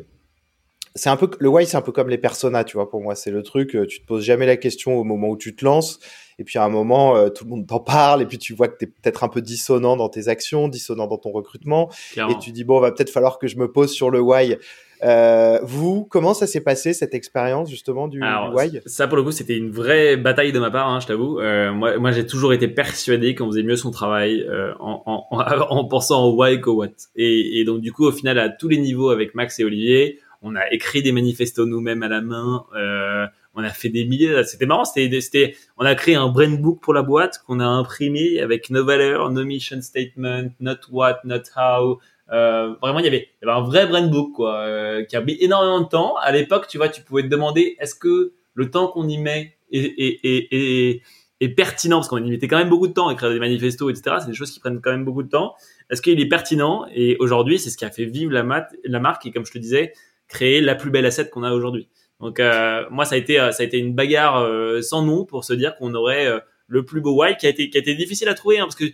C'est 0.94 1.08
un 1.08 1.16
peu 1.16 1.30
le 1.38 1.48
why, 1.48 1.66
c'est 1.66 1.76
un 1.76 1.82
peu 1.82 1.92
comme 1.92 2.10
les 2.10 2.18
personas, 2.18 2.64
tu 2.64 2.76
vois. 2.76 2.90
Pour 2.90 3.00
moi, 3.00 3.14
c'est 3.14 3.30
le 3.30 3.42
truc. 3.42 3.76
Tu 3.88 4.00
te 4.02 4.06
poses 4.06 4.24
jamais 4.24 4.46
la 4.46 4.56
question 4.56 4.96
au 4.96 5.04
moment 5.04 5.28
où 5.28 5.36
tu 5.38 5.54
te 5.56 5.64
lances, 5.64 6.00
et 6.38 6.44
puis 6.44 6.58
à 6.58 6.64
un 6.64 6.68
moment, 6.68 7.16
euh, 7.16 7.28
tout 7.28 7.44
le 7.44 7.50
monde 7.50 7.66
t'en 7.66 7.80
parle, 7.80 8.22
et 8.22 8.26
puis 8.26 8.38
tu 8.38 8.52
vois 8.52 8.68
que 8.68 8.76
tu 8.78 8.84
es 8.84 8.88
peut-être 8.88 9.24
un 9.24 9.28
peu 9.28 9.40
dissonant 9.40 9.96
dans 9.96 10.08
tes 10.08 10.28
actions, 10.28 10.68
dissonant 10.68 11.06
dans 11.06 11.18
ton 11.18 11.30
recrutement, 11.30 11.90
et 12.16 12.38
tu 12.40 12.52
dis 12.52 12.64
bon, 12.64 12.80
va 12.80 12.92
peut-être 12.92 13.10
falloir 13.10 13.38
que 13.38 13.46
je 13.46 13.56
me 13.56 13.70
pose 13.70 13.92
sur 13.92 14.10
le 14.10 14.20
why. 14.20 14.56
Euh, 15.02 15.58
vous, 15.62 16.04
comment 16.04 16.32
ça 16.32 16.46
s'est 16.46 16.60
passé 16.60 16.92
cette 16.92 17.14
expérience 17.14 17.68
justement 17.68 18.06
du, 18.08 18.22
Alors, 18.22 18.54
why 18.54 18.80
Ça 18.86 19.08
pour 19.08 19.16
le 19.16 19.22
coup, 19.22 19.32
c'était 19.32 19.56
une 19.56 19.70
vraie 19.70 20.16
bataille 20.16 20.52
de 20.52 20.60
ma 20.60 20.70
part, 20.70 20.88
hein, 20.88 21.00
je 21.00 21.06
t'avoue. 21.06 21.40
Euh, 21.40 21.72
moi, 21.72 21.98
moi 21.98 22.12
j'ai 22.12 22.24
toujours 22.24 22.52
été 22.52 22.68
persuadé 22.68 23.34
qu'on 23.34 23.46
faisait 23.46 23.64
mieux 23.64 23.76
son 23.76 23.90
travail 23.90 24.46
euh, 24.48 24.72
en, 24.78 25.02
en, 25.06 25.38
en, 25.70 25.84
pensant 25.88 26.24
au 26.26 26.36
why 26.36 26.60
qu'au 26.60 26.74
what. 26.74 26.88
Et, 27.16 27.60
et, 27.60 27.64
donc 27.64 27.80
du 27.80 27.92
coup, 27.92 28.06
au 28.06 28.12
final, 28.12 28.38
à 28.38 28.48
tous 28.48 28.68
les 28.68 28.78
niveaux 28.78 29.10
avec 29.10 29.34
Max 29.34 29.58
et 29.58 29.64
Olivier, 29.64 30.20
on 30.42 30.56
a 30.56 30.70
écrit 30.72 31.02
des 31.02 31.12
manifestos 31.12 31.66
nous-mêmes 31.66 32.02
à 32.02 32.08
la 32.08 32.20
main. 32.20 32.64
Euh, 32.76 33.26
on 33.54 33.62
a 33.62 33.70
fait 33.70 33.88
des 33.88 34.04
milliers. 34.04 34.42
C'était 34.44 34.66
marrant. 34.66 34.84
C'était, 34.84 35.20
c'était, 35.20 35.56
on 35.78 35.84
a 35.84 35.94
créé 35.94 36.16
un 36.16 36.28
brand 36.28 36.60
book 36.60 36.80
pour 36.80 36.94
la 36.94 37.02
boîte 37.02 37.42
qu'on 37.46 37.60
a 37.60 37.66
imprimé 37.66 38.40
avec 38.40 38.70
nos 38.70 38.84
valeurs, 38.84 39.30
nos 39.30 39.44
mission 39.44 39.80
statement, 39.80 40.50
not 40.60 40.78
what, 40.90 41.20
not 41.24 41.42
how. 41.56 41.98
Euh, 42.30 42.74
vraiment, 42.80 43.00
il 43.00 43.04
y, 43.04 43.08
avait, 43.08 43.28
il 43.40 43.46
y 43.46 43.50
avait 43.50 43.58
un 43.58 43.62
vrai 43.62 43.86
brand 43.86 44.08
book 44.10 44.32
quoi, 44.34 44.60
euh, 44.60 45.04
qui 45.04 45.16
a 45.16 45.20
mis 45.20 45.36
énormément 45.40 45.80
de 45.80 45.88
temps. 45.88 46.16
À 46.16 46.32
l'époque, 46.32 46.66
tu 46.68 46.78
vois, 46.78 46.88
tu 46.88 47.02
pouvais 47.02 47.22
te 47.22 47.28
demander 47.28 47.76
est-ce 47.80 47.94
que 47.94 48.32
le 48.54 48.70
temps 48.70 48.88
qu'on 48.88 49.08
y 49.08 49.18
met 49.18 49.56
est, 49.70 49.80
est, 49.98 50.20
est, 50.24 51.02
est, 51.40 51.48
pertinent? 51.48 51.98
Parce 51.98 52.08
qu'on 52.08 52.24
y 52.24 52.30
mettait 52.30 52.48
quand 52.48 52.58
même 52.58 52.70
beaucoup 52.70 52.88
de 52.88 52.92
temps 52.92 53.08
à 53.08 53.12
écrire 53.12 53.30
des 53.30 53.40
manifestos, 53.40 53.90
etc. 53.90 54.16
C'est 54.20 54.28
des 54.28 54.34
choses 54.34 54.50
qui 54.50 54.60
prennent 54.60 54.80
quand 54.80 54.92
même 54.92 55.04
beaucoup 55.04 55.22
de 55.22 55.28
temps. 55.28 55.54
Est-ce 55.90 56.00
qu'il 56.00 56.18
est 56.20 56.28
pertinent? 56.28 56.86
Et 56.94 57.16
aujourd'hui, 57.18 57.58
c'est 57.58 57.70
ce 57.70 57.76
qui 57.76 57.84
a 57.84 57.90
fait 57.90 58.06
vivre 58.06 58.32
la, 58.32 58.42
marque 58.42 59.26
et 59.26 59.30
comme 59.30 59.44
je 59.44 59.52
te 59.52 59.58
disais, 59.58 59.92
créer 60.28 60.60
la 60.60 60.74
plus 60.74 60.90
belle 60.90 61.06
asset 61.06 61.28
qu'on 61.28 61.42
a 61.42 61.52
aujourd'hui. 61.52 61.88
Donc 62.22 62.38
euh, 62.38 62.84
moi 62.90 63.04
ça 63.04 63.16
a 63.16 63.18
été 63.18 63.36
ça 63.36 63.62
a 63.62 63.62
été 63.64 63.78
une 63.78 63.94
bagarre 63.94 64.38
euh, 64.38 64.80
sans 64.80 65.02
nom 65.02 65.24
pour 65.24 65.44
se 65.44 65.52
dire 65.52 65.74
qu'on 65.74 65.92
aurait 65.94 66.26
euh, 66.26 66.38
le 66.68 66.84
plus 66.84 67.00
beau 67.00 67.20
why 67.20 67.36
qui 67.36 67.46
a 67.46 67.50
été 67.50 67.68
qui 67.68 67.76
a 67.76 67.80
été 67.80 67.96
difficile 67.96 68.28
à 68.28 68.34
trouver 68.34 68.60
hein, 68.60 68.62
parce 68.62 68.76
que 68.76 68.84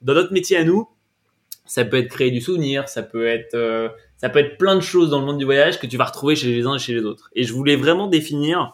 dans 0.00 0.14
notre 0.14 0.32
métier 0.32 0.56
à 0.56 0.64
nous 0.64 0.88
ça 1.68 1.84
peut 1.84 1.98
être 1.98 2.08
créer 2.08 2.30
du 2.30 2.40
souvenir, 2.40 2.88
ça 2.88 3.02
peut 3.02 3.26
être 3.26 3.56
ça 4.16 4.28
peut 4.28 4.40
être 4.40 4.58
plein 4.58 4.74
de 4.74 4.80
choses 4.80 5.10
dans 5.10 5.20
le 5.20 5.26
monde 5.26 5.38
du 5.38 5.44
voyage 5.44 5.78
que 5.78 5.86
tu 5.86 5.96
vas 5.96 6.04
retrouver 6.04 6.34
chez 6.34 6.48
les 6.48 6.66
uns 6.66 6.74
et 6.74 6.78
chez 6.78 6.94
les 6.94 7.04
autres. 7.04 7.30
Et 7.34 7.44
je 7.44 7.52
voulais 7.52 7.76
vraiment 7.76 8.08
définir 8.08 8.72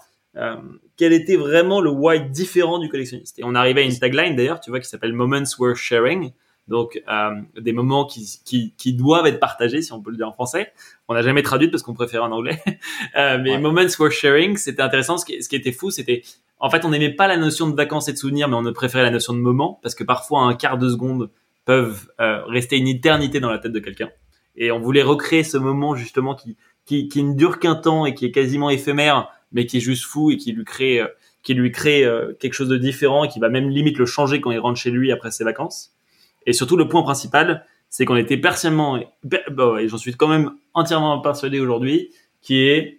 quel 0.96 1.12
était 1.12 1.36
vraiment 1.36 1.80
le 1.80 1.90
why 1.90 2.30
différent 2.30 2.78
du 2.78 2.88
collectionniste. 2.88 3.38
Et 3.38 3.42
on 3.44 3.54
arrivait 3.54 3.82
à 3.82 3.84
une 3.84 3.98
tagline 3.98 4.36
d'ailleurs, 4.36 4.60
tu 4.60 4.70
vois, 4.70 4.80
qui 4.80 4.88
s'appelle 4.88 5.12
Moments 5.12 5.44
Worth 5.58 5.76
Sharing 5.76 6.32
donc 6.68 7.02
euh, 7.08 7.30
des 7.60 7.72
moments 7.72 8.06
qui, 8.06 8.40
qui, 8.44 8.74
qui, 8.76 8.94
doivent 8.94 9.26
être 9.26 9.40
partagés, 9.40 9.82
si 9.82 9.92
on 9.92 10.00
peut 10.00 10.10
le 10.10 10.16
dire 10.16 10.28
en 10.28 10.32
français. 10.32 10.72
On 11.08 11.14
n'a 11.14 11.22
jamais 11.22 11.42
traduit 11.42 11.68
parce 11.68 11.82
qu'on 11.82 11.94
préfère 11.94 12.24
en 12.24 12.32
anglais. 12.32 12.62
euh, 13.16 13.38
mais 13.42 13.58
moments 13.58 13.82
worth 13.98 14.12
sharing, 14.12 14.56
c'était 14.56 14.82
intéressant. 14.82 15.18
Ce 15.18 15.26
qui, 15.26 15.42
ce 15.42 15.48
qui 15.48 15.56
était 15.56 15.72
fou, 15.72 15.90
c'était 15.90 16.22
en 16.58 16.70
fait 16.70 16.84
on 16.84 16.90
n'aimait 16.90 17.12
pas 17.12 17.28
la 17.28 17.36
notion 17.36 17.68
de 17.68 17.76
vacances 17.76 18.08
et 18.08 18.12
de 18.12 18.18
souvenirs, 18.18 18.48
mais 18.48 18.56
on 18.56 18.72
préférait 18.72 19.04
la 19.04 19.10
notion 19.10 19.34
de 19.34 19.40
moment 19.40 19.78
parce 19.82 19.94
que 19.94 20.04
parfois 20.04 20.42
un 20.42 20.54
quart 20.54 20.78
de 20.78 20.88
seconde 20.88 21.30
peuvent 21.65 22.09
euh, 22.20 22.45
rester 22.45 22.77
une 22.77 22.89
éternité 22.89 23.41
dans 23.41 23.51
la 23.51 23.59
tête 23.59 23.73
de 23.73 23.78
quelqu'un. 23.78 24.11
Et 24.57 24.70
on 24.70 24.81
voulait 24.81 25.03
recréer 25.03 25.43
ce 25.43 25.57
moment 25.57 25.95
justement 25.95 26.35
qui 26.35 26.57
qui, 26.85 27.09
qui 27.09 27.23
ne 27.23 27.35
dure 27.35 27.59
qu'un 27.59 27.74
temps 27.74 28.05
et 28.05 28.15
qui 28.15 28.27
est 28.27 28.31
quasiment 28.31 28.69
éphémère, 28.70 29.31
mais 29.53 29.66
qui 29.66 29.78
est 29.78 29.81
juste 29.81 30.05
fou 30.05 30.31
et 30.31 30.36
qui 30.36 30.53
lui 30.53 30.65
crée 30.65 31.01
euh, 31.01 31.09
qui 31.43 31.55
lui 31.55 31.70
crée 31.70 32.05
euh, 32.05 32.32
quelque 32.41 32.55
chose 32.55 32.69
de 32.69 32.77
différent 32.77 33.24
et 33.24 33.28
qui 33.28 33.39
va 33.39 33.49
même 33.49 33.69
limite 33.69 33.99
le 33.99 34.07
changer 34.07 34.41
quand 34.41 34.51
il 34.51 34.59
rentre 34.59 34.78
chez 34.78 34.91
lui 34.91 35.12
après 35.12 35.31
ses 35.31 35.45
vacances. 35.45 35.93
Et 36.47 36.53
surtout, 36.53 36.77
le 36.77 36.89
point 36.89 37.03
principal, 37.03 37.66
c'est 37.91 38.05
qu'on 38.05 38.16
était 38.16 38.39
personnellement, 38.39 38.99
bah 39.23 39.77
et 39.81 39.89
j'en 39.89 39.99
suis 39.99 40.15
quand 40.15 40.27
même 40.27 40.53
entièrement 40.73 41.20
persuadé 41.20 41.61
aujourd'hui, 41.61 42.11
qui 42.43 42.62
est 42.66 42.99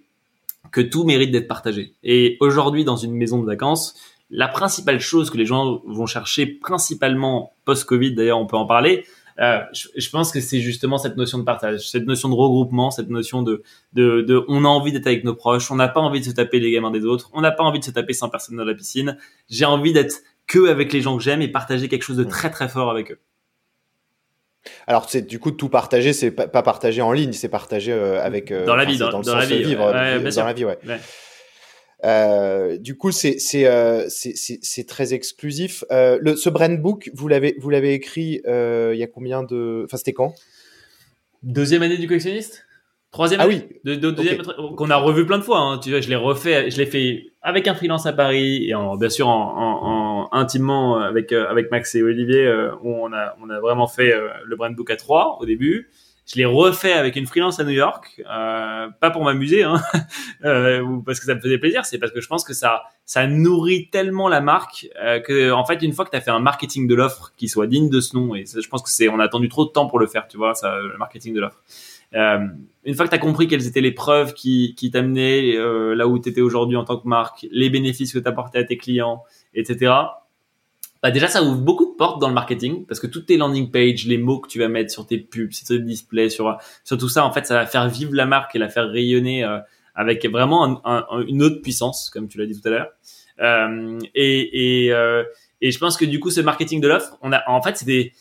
que 0.72 0.82
tout 0.82 1.04
mérite 1.04 1.32
d'être 1.32 1.48
partagé. 1.48 1.94
Et 2.04 2.38
aujourd'hui, 2.40 2.86
dans 2.86 2.96
une 2.96 3.14
maison 3.14 3.40
de 3.40 3.46
vacances, 3.46 3.96
la 4.30 4.48
principale 4.48 5.00
chose 5.00 5.30
que 5.30 5.38
les 5.38 5.46
gens 5.46 5.82
vont 5.86 6.06
chercher, 6.06 6.46
principalement 6.46 7.56
post-Covid, 7.66 8.14
d'ailleurs, 8.14 8.40
on 8.40 8.48
peut 8.48 8.58
en 8.58 8.66
parler, 8.66 9.06
euh, 9.40 9.60
je, 9.74 9.90
je, 9.98 10.10
pense 10.10 10.32
que 10.32 10.40
c'est 10.40 10.62
justement 10.62 10.98
cette 10.98 11.18
notion 11.18 11.38
de 11.38 11.44
partage, 11.44 11.90
cette 11.90 12.06
notion 12.06 12.30
de 12.30 12.36
regroupement, 12.36 12.90
cette 12.90 13.10
notion 13.10 13.42
de, 13.42 13.64
de, 13.92 14.22
de 14.22 14.46
on 14.48 14.64
a 14.64 14.68
envie 14.68 14.94
d'être 14.94 15.08
avec 15.08 15.26
nos 15.26 15.36
proches, 15.36 15.70
on 15.72 15.76
n'a 15.76 15.90
pas 15.90 16.00
envie 16.00 16.22
de 16.22 16.26
se 16.26 16.32
taper 16.32 16.60
les 16.60 16.72
gamins 16.72 16.92
des 16.92 17.04
autres, 17.04 17.30
on 17.34 17.42
n'a 17.42 17.52
pas 17.52 17.64
envie 17.64 17.80
de 17.80 17.84
se 17.84 17.92
taper 17.92 18.14
100 18.14 18.30
personnes 18.30 18.56
dans 18.56 18.64
la 18.64 18.74
piscine. 18.74 19.18
J'ai 19.50 19.66
envie 19.66 19.92
d'être 19.92 20.22
que 20.48 20.70
avec 20.70 20.94
les 20.94 21.02
gens 21.02 21.18
que 21.18 21.24
j'aime 21.24 21.42
et 21.42 21.50
partager 21.50 21.90
quelque 21.90 22.04
chose 22.04 22.16
de 22.16 22.24
très 22.24 22.50
très 22.50 22.70
fort 22.70 22.90
avec 22.90 23.12
eux. 23.12 23.20
Alors, 24.88 25.10
c'est 25.10 25.24
du 25.24 25.38
coup 25.38 25.52
tout 25.52 25.70
partager, 25.70 26.14
c'est 26.14 26.32
pas, 26.32 26.48
pas 26.48 26.64
partagé 26.64 27.02
en 27.02 27.12
ligne, 27.12 27.34
c'est 27.34 27.50
partagé 27.50 27.92
euh, 27.92 28.24
avec 28.24 28.52
euh, 28.52 28.66
dans 28.66 28.76
la 28.76 28.86
vie, 28.86 28.98
dans, 28.98 29.10
dans, 29.10 29.20
le 29.20 29.26
dans 29.26 29.34
sens 29.34 29.50
la 29.50 29.56
vie, 29.58 29.64
vivre, 29.64 29.92
ouais, 29.92 30.20
dans 30.24 30.32
sûr. 30.32 30.46
la 30.46 30.54
vie, 30.54 30.66
ouais. 30.66 30.78
ouais. 30.88 31.00
Euh, 32.06 32.78
du 32.78 32.96
coup, 32.98 33.12
c'est 33.12 33.40
c'est 33.40 33.66
euh, 33.66 34.06
c'est 34.08 34.88
très 34.88 35.14
exclusif. 35.14 35.84
Euh, 35.92 36.20
le, 36.22 36.36
ce 36.36 36.50
brand 36.50 36.80
book, 36.80 37.10
vous 37.14 37.28
l'avez 37.28 37.56
vous 37.60 37.70
l'avez 37.70 37.94
écrit 37.94 38.42
il 38.46 38.98
y 38.98 39.04
a 39.04 39.08
combien 39.08 39.44
de, 39.44 39.84
enfin 39.86 39.98
c'était 39.98 40.14
quand? 40.14 40.36
Deuxième 41.42 41.82
année 41.82 41.98
du 41.98 42.08
collectionniste? 42.08 42.66
Troisième 43.12 43.40
ah 43.40 43.46
année 43.46 43.68
oui. 43.70 43.80
de, 43.86 43.96
de, 43.96 44.12
deuxième 44.12 44.42
okay. 44.42 44.76
qu'on 44.76 44.90
a 44.90 44.98
revu 44.98 45.26
plein 45.26 45.38
de 45.38 45.44
fois. 45.44 45.60
Hein. 45.60 45.80
Tu 45.80 45.90
vois, 45.90 46.02
je 46.02 46.10
l'ai 46.10 46.18
refait, 46.18 46.70
je 46.70 46.78
l'ai 46.78 46.86
fait 46.86 47.28
avec 47.42 47.68
un 47.68 47.74
freelance 47.74 48.06
à 48.06 48.14
Paris 48.14 48.68
et 48.68 48.76
en, 48.76 48.98
bien 48.98 49.10
sûr 49.10 49.28
en, 49.30 49.58
en, 49.58 50.30
en 50.34 50.38
intimement 50.38 50.98
avec 50.98 51.32
avec 51.32 51.72
Max 51.72 51.96
et 51.96 52.04
Olivier 52.04 52.48
où 52.84 52.94
on 52.94 53.14
a 53.14 53.36
on 53.42 53.50
a 53.50 53.60
vraiment 53.60 53.88
fait 53.88 54.14
le 54.44 54.56
brand 54.56 54.76
book 54.76 54.92
à 54.92 54.96
trois 54.96 55.38
au 55.40 55.46
début. 55.46 55.90
Je 56.26 56.38
l'ai 56.38 56.46
refait 56.46 56.94
avec 56.94 57.16
une 57.16 57.28
freelance 57.28 57.60
à 57.60 57.64
New 57.64 57.72
York, 57.72 58.22
euh, 58.30 58.88
pas 59.00 59.12
pour 59.12 59.24
m'amuser, 59.24 59.64
hein, 59.64 59.80
euh, 60.46 60.82
ou 60.82 61.02
parce 61.04 61.20
que 61.20 61.26
ça 61.26 61.36
me 61.36 61.40
faisait 61.40 61.60
plaisir, 61.60 61.86
c'est 61.86 62.00
parce 62.00 62.12
que 62.12 62.20
je 62.20 62.28
pense 62.28 62.44
que 62.44 62.54
ça 62.54 62.84
ça 63.06 63.28
nourrit 63.28 63.90
tellement 63.92 64.28
la 64.28 64.42
marque 64.42 64.88
euh, 65.00 65.20
que 65.20 65.52
en 65.52 65.64
fait 65.66 65.84
une 65.84 65.94
fois 65.94 66.04
que 66.04 66.10
tu 66.10 66.18
as 66.18 66.22
fait 66.22 66.32
un 66.32 66.40
marketing 66.40 66.88
de 66.88 66.96
l'offre 66.96 67.34
qui 67.38 67.48
soit 67.48 67.68
digne 67.68 67.90
de 67.90 68.00
ce 68.00 68.16
nom, 68.16 68.34
et 68.34 68.46
ça, 68.46 68.60
je 68.60 68.68
pense 68.68 68.82
que 68.82 68.90
c'est 68.90 69.08
on 69.08 69.20
a 69.20 69.24
attendu 69.24 69.50
trop 69.50 69.66
de 69.66 69.70
temps 69.70 69.86
pour 69.86 70.00
le 70.00 70.08
faire, 70.08 70.28
tu 70.28 70.38
vois, 70.38 70.56
ça, 70.56 70.80
le 70.80 70.98
marketing 70.98 71.36
de 71.36 71.42
l'offre. 71.42 71.62
Euh, 72.14 72.48
une 72.86 72.94
fois 72.94 73.06
que 73.06 73.10
tu 73.10 73.16
as 73.16 73.20
compris 73.20 73.48
quelles 73.48 73.68
étaient 73.68 73.82
les 73.82 73.92
preuves 73.92 74.34
qui, 74.34 74.74
qui 74.76 74.92
t'amenaient 74.92 75.56
euh, 75.58 75.96
là 75.96 76.08
où 76.08 76.20
tu 76.20 76.30
étais 76.30 76.42
aujourd'hui 76.42 76.78
en 76.78 76.86
tant 76.86 76.98
que 76.98 77.08
marque, 77.08 77.48
les 77.52 77.70
bénéfices 77.70 78.14
que 78.14 78.20
tu 78.20 78.28
apportais 78.28 78.60
à 78.60 78.64
tes 78.64 78.78
clients, 78.78 79.24
etc. 79.54 79.94
Bah 81.04 81.12
déjà, 81.12 81.28
ça 81.28 81.44
ouvre 81.44 81.60
beaucoup 81.60 81.86
de 81.86 81.96
portes 81.96 82.20
dans 82.20 82.30
le 82.30 82.34
marketing 82.34 82.86
parce 82.86 83.00
que 83.00 83.08
toutes 83.08 83.28
tes 83.28 83.38
landing 83.38 83.70
pages, 83.70 84.08
les 84.08 84.18
mots 84.18 84.40
que 84.40 84.48
tu 84.48 84.60
vas 84.60 84.68
mettre 84.68 84.92
sur 84.92 85.06
tes 85.06 85.20
pubs, 85.20 85.52
sur 85.52 85.68
tes 85.68 85.80
displays, 85.80 86.30
sur, 86.30 86.58
sur 86.84 86.98
tout 86.98 87.10
ça, 87.10 87.26
en 87.26 87.32
fait, 87.32 87.46
ça 87.46 87.54
va 87.54 87.66
faire 87.66 87.88
vivre 87.88 88.14
la 88.14 88.26
marque 88.26 88.56
et 88.56 88.60
la 88.60 88.70
faire 88.70 88.90
rayonner 88.90 89.44
euh, 89.44 89.60
avec 89.94 90.26
vraiment 90.26 90.82
un, 90.84 91.06
un, 91.10 91.22
une 91.28 91.44
autre 91.44 91.62
puissance, 91.62 92.10
comme 92.10 92.28
tu 92.28 92.38
l'as 92.38 92.46
dit 92.48 92.60
tout 92.60 92.68
à 92.68 92.72
l'heure. 92.72 92.90
Euh, 93.40 94.00
et, 94.16 94.86
et, 94.86 94.94
euh, 94.94 95.24
et 95.62 95.72
je 95.72 95.80
pense 95.80 95.98
que 95.98 96.06
du 96.06 96.20
coup, 96.20 96.32
ce 96.32 96.42
marketing 96.42 96.82
de 96.82 96.88
l'offre, 96.88 97.18
on 97.22 97.32
a, 97.32 97.44
en 97.48 97.62
fait, 97.62 97.78
c'était, 97.78 98.14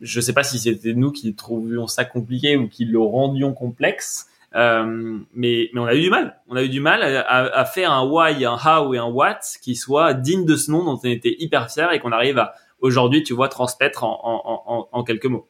je 0.00 0.20
sais 0.20 0.32
pas 0.32 0.44
si 0.44 0.58
c'était 0.58 0.94
nous 0.94 1.10
qui 1.10 1.34
trouvions 1.34 1.86
ça 1.86 2.04
compliqué 2.04 2.56
ou 2.56 2.68
qui 2.68 2.84
le 2.84 3.00
rendions 3.00 3.52
complexe, 3.52 4.26
Euh, 4.54 5.18
mais, 5.34 5.70
on 5.74 5.84
a 5.84 5.94
eu 5.94 6.00
du 6.00 6.10
mal. 6.10 6.40
On 6.48 6.56
a 6.56 6.62
eu 6.62 6.68
du 6.68 6.80
mal 6.80 7.02
à, 7.02 7.64
faire 7.64 7.90
un 7.90 8.06
why, 8.06 8.44
un 8.44 8.56
how 8.56 8.94
et 8.94 8.98
un 8.98 9.06
what 9.06 9.40
qui 9.62 9.74
soit 9.76 10.14
digne 10.14 10.44
de 10.44 10.56
ce 10.56 10.70
nom 10.70 10.84
dont 10.84 11.00
on 11.02 11.08
était 11.08 11.36
hyper 11.38 11.70
fier 11.70 11.92
et 11.92 12.00
qu'on 12.00 12.12
arrive 12.12 12.38
à 12.38 12.54
aujourd'hui, 12.80 13.22
tu 13.22 13.32
vois, 13.32 13.48
transmettre 13.48 14.04
en, 14.04 15.04
quelques 15.06 15.26
mots. 15.26 15.46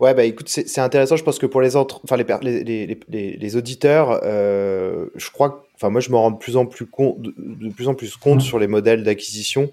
Ouais, 0.00 0.12
bah 0.12 0.24
écoute, 0.24 0.48
c'est 0.48 0.80
intéressant. 0.80 1.16
Je 1.16 1.22
pense 1.22 1.38
que 1.38 1.46
pour 1.46 1.60
les 1.60 1.76
autres, 1.76 2.00
enfin 2.04 2.16
les, 2.16 2.24
les, 2.42 2.98
les, 3.08 3.36
les 3.36 3.56
auditeurs, 3.56 4.20
euh, 4.24 5.06
je 5.14 5.30
crois, 5.30 5.64
enfin 5.76 5.88
moi 5.88 6.00
je 6.00 6.10
me 6.10 6.16
rends 6.16 6.32
de 6.32 6.36
plus 6.36 6.56
en 6.56 6.66
plus 6.66 6.86
compte, 6.86 7.22
de, 7.22 7.72
plus 7.72 7.86
en 7.86 7.94
plus 7.94 8.16
compte 8.16 8.42
sur 8.42 8.58
les 8.58 8.66
modèles 8.66 9.04
d'acquisition 9.04 9.70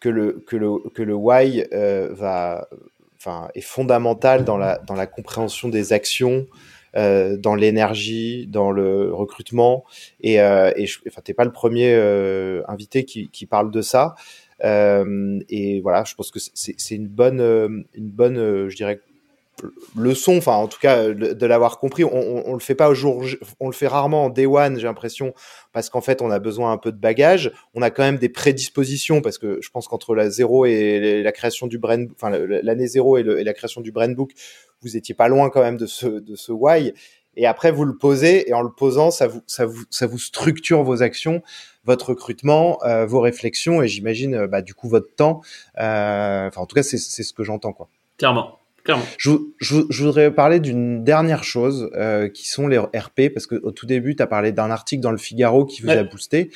que 0.00 0.10
le 0.10 0.44
que 0.46 0.56
le 0.56 0.78
que 0.94 1.02
le 1.02 1.14
why 1.14 1.64
euh, 1.72 2.08
va, 2.12 2.68
enfin 3.16 3.48
est 3.54 3.62
fondamental 3.62 4.44
dans 4.44 4.58
la 4.58 4.78
dans 4.78 4.94
la 4.94 5.06
compréhension 5.06 5.70
des 5.70 5.94
actions, 5.94 6.46
euh, 6.96 7.36
dans 7.36 7.54
l'énergie, 7.54 8.46
dans 8.46 8.70
le 8.70 9.12
recrutement. 9.12 9.84
Et, 10.20 10.40
euh, 10.40 10.72
et 10.76 10.86
enfin, 11.08 11.20
t'es 11.22 11.34
pas 11.34 11.44
le 11.44 11.52
premier 11.52 11.92
euh, 11.94 12.62
invité 12.68 13.04
qui, 13.04 13.46
parle 13.46 13.70
de 13.70 13.82
ça. 13.82 14.14
Euh, 14.64 15.38
et 15.48 15.80
voilà, 15.80 16.04
je 16.04 16.14
pense 16.14 16.30
que 16.30 16.38
c'est 16.38 16.94
une 16.94 17.08
bonne, 17.08 17.84
une 17.94 18.10
bonne, 18.10 18.68
je 18.68 18.76
dirais, 18.76 19.00
leçon, 19.96 20.36
enfin 20.36 20.54
en 20.54 20.68
tout 20.68 20.78
cas 20.78 21.08
de 21.08 21.46
l'avoir 21.46 21.78
compris. 21.78 22.04
On, 22.04 22.48
on, 22.48 22.52
le 22.52 22.60
fait 22.60 22.74
pas 22.74 22.88
au 22.88 22.94
jour, 22.94 23.24
on 23.60 23.66
le 23.66 23.74
fait 23.74 23.86
rarement 23.86 24.26
en 24.26 24.30
day 24.30 24.46
one, 24.46 24.78
j'ai 24.78 24.86
l'impression, 24.86 25.34
parce 25.72 25.90
qu'en 25.90 26.00
fait 26.00 26.22
on 26.22 26.30
a 26.30 26.38
besoin 26.38 26.72
un 26.72 26.78
peu 26.78 26.92
de 26.92 26.98
bagage. 26.98 27.52
On 27.74 27.82
a 27.82 27.90
quand 27.90 28.02
même 28.02 28.18
des 28.18 28.28
prédispositions 28.28 29.20
parce 29.20 29.38
que 29.38 29.58
je 29.60 29.70
pense 29.70 29.88
qu'entre 29.88 30.14
la 30.14 30.30
zéro 30.30 30.64
et 30.66 31.22
la 31.22 31.32
création 31.32 31.66
du 31.66 31.78
brand, 31.78 32.08
enfin 32.14 32.30
l'année 32.30 32.86
zéro 32.86 33.16
et, 33.16 33.22
la 33.22 33.54
création 33.54 33.80
du 33.80 33.92
brand 33.92 34.14
book, 34.14 34.32
vous 34.82 34.96
étiez 34.96 35.14
pas 35.14 35.28
loin 35.28 35.50
quand 35.50 35.60
même 35.60 35.76
de 35.76 35.86
ce 35.86 36.06
de 36.06 36.36
ce 36.36 36.52
why. 36.52 36.92
Et 37.36 37.46
après 37.46 37.70
vous 37.70 37.84
le 37.84 37.96
posez 37.96 38.48
et 38.48 38.54
en 38.54 38.62
le 38.62 38.70
posant, 38.70 39.10
ça 39.10 39.26
vous 39.26 39.42
ça 39.46 39.66
vous 39.66 39.84
ça 39.90 40.06
vous 40.06 40.18
structure 40.18 40.82
vos 40.82 41.02
actions, 41.02 41.42
votre 41.84 42.10
recrutement, 42.10 42.78
euh, 42.84 43.06
vos 43.06 43.20
réflexions 43.20 43.82
et 43.82 43.88
j'imagine 43.88 44.34
euh, 44.34 44.46
bah, 44.46 44.62
du 44.62 44.74
coup 44.74 44.88
votre 44.88 45.14
temps. 45.14 45.40
Euh, 45.78 46.48
enfin 46.48 46.60
en 46.60 46.66
tout 46.66 46.74
cas 46.74 46.82
c'est 46.82 46.98
c'est 46.98 47.22
ce 47.22 47.32
que 47.32 47.44
j'entends 47.44 47.72
quoi. 47.72 47.88
Clairement. 48.18 49.04
Je, 49.18 49.32
je, 49.58 50.02
voudrais 50.02 50.30
parler 50.30 50.60
d'une 50.60 51.04
dernière 51.04 51.44
chose 51.44 51.90
euh, 51.94 52.28
qui 52.28 52.48
sont 52.48 52.68
les 52.68 52.78
RP 52.78 53.28
parce 53.34 53.46
que 53.46 53.56
au 53.56 53.70
tout 53.70 53.86
début 53.86 54.16
tu 54.16 54.22
as 54.22 54.26
parlé 54.26 54.52
d'un 54.52 54.70
article 54.70 55.02
dans 55.02 55.10
le 55.10 55.18
Figaro 55.18 55.66
qui 55.66 55.82
vous 55.82 55.90
a 55.90 56.02
boosté. 56.04 56.50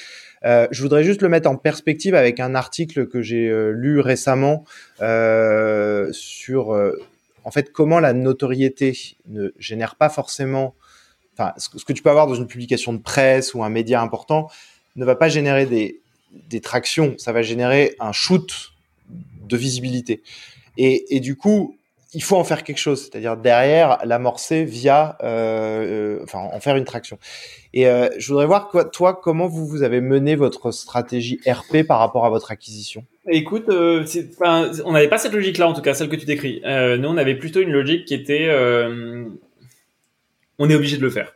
Euh, 0.44 0.66
je 0.70 0.82
voudrais 0.82 1.04
juste 1.04 1.22
le 1.22 1.28
mettre 1.28 1.48
en 1.48 1.56
perspective 1.56 2.14
avec 2.14 2.40
un 2.40 2.54
article 2.54 3.06
que 3.06 3.22
j'ai 3.22 3.48
euh, 3.48 3.70
lu 3.70 4.00
récemment 4.00 4.64
euh, 5.00 6.08
sur 6.12 6.74
euh, 6.74 6.98
en 7.44 7.50
fait 7.50 7.72
comment 7.72 8.00
la 8.00 8.12
notoriété 8.12 8.96
ne 9.26 9.50
génère 9.58 9.96
pas 9.96 10.08
forcément 10.08 10.74
enfin 11.34 11.52
ce, 11.56 11.68
que 11.68 11.92
tu 11.92 12.02
peux 12.02 12.10
avoir 12.10 12.26
dans 12.26 12.34
une 12.34 12.46
publication 12.46 12.92
de 12.92 12.98
presse 12.98 13.54
ou 13.54 13.64
un 13.64 13.70
média 13.70 14.00
important 14.00 14.48
ne 14.96 15.04
va 15.04 15.16
pas 15.16 15.28
générer 15.28 15.66
des 15.66 16.02
des 16.48 16.60
tractions, 16.60 17.14
ça 17.18 17.32
va 17.32 17.42
générer 17.42 17.94
un 18.00 18.12
shoot 18.12 18.72
de 19.08 19.56
visibilité. 19.56 20.22
Et, 20.76 21.16
et 21.16 21.20
du 21.20 21.36
coup, 21.36 21.76
il 22.14 22.22
faut 22.22 22.36
en 22.36 22.44
faire 22.44 22.62
quelque 22.62 22.78
chose, 22.78 23.00
c'est-à-dire 23.00 23.36
derrière 23.36 23.98
l'amorcer 24.04 24.64
via, 24.64 25.16
euh, 25.22 26.18
euh, 26.18 26.20
enfin, 26.22 26.40
en 26.52 26.60
faire 26.60 26.76
une 26.76 26.84
traction. 26.84 27.18
Et 27.72 27.86
euh, 27.86 28.08
je 28.18 28.28
voudrais 28.28 28.46
voir 28.46 28.70
toi, 28.92 29.18
comment 29.20 29.48
vous 29.48 29.66
vous 29.66 29.82
avez 29.82 30.00
mené 30.02 30.36
votre 30.36 30.72
stratégie 30.72 31.40
RP 31.46 31.84
par 31.86 31.98
rapport 31.98 32.26
à 32.26 32.30
votre 32.30 32.50
acquisition? 32.50 33.04
Écoute, 33.28 33.64
on 33.68 34.92
n'avait 34.92 35.08
pas 35.08 35.18
cette 35.18 35.32
logique-là, 35.32 35.68
en 35.68 35.72
tout 35.72 35.80
cas, 35.80 35.94
celle 35.94 36.10
que 36.10 36.16
tu 36.16 36.26
décris. 36.26 36.60
Nous, 36.64 37.08
on 37.08 37.16
avait 37.16 37.36
plutôt 37.36 37.60
une 37.60 37.70
logique 37.70 38.04
qui 38.04 38.14
était, 38.14 38.50
on 40.58 40.68
est 40.68 40.74
obligé 40.74 40.98
de 40.98 41.02
le 41.02 41.10
faire. 41.10 41.34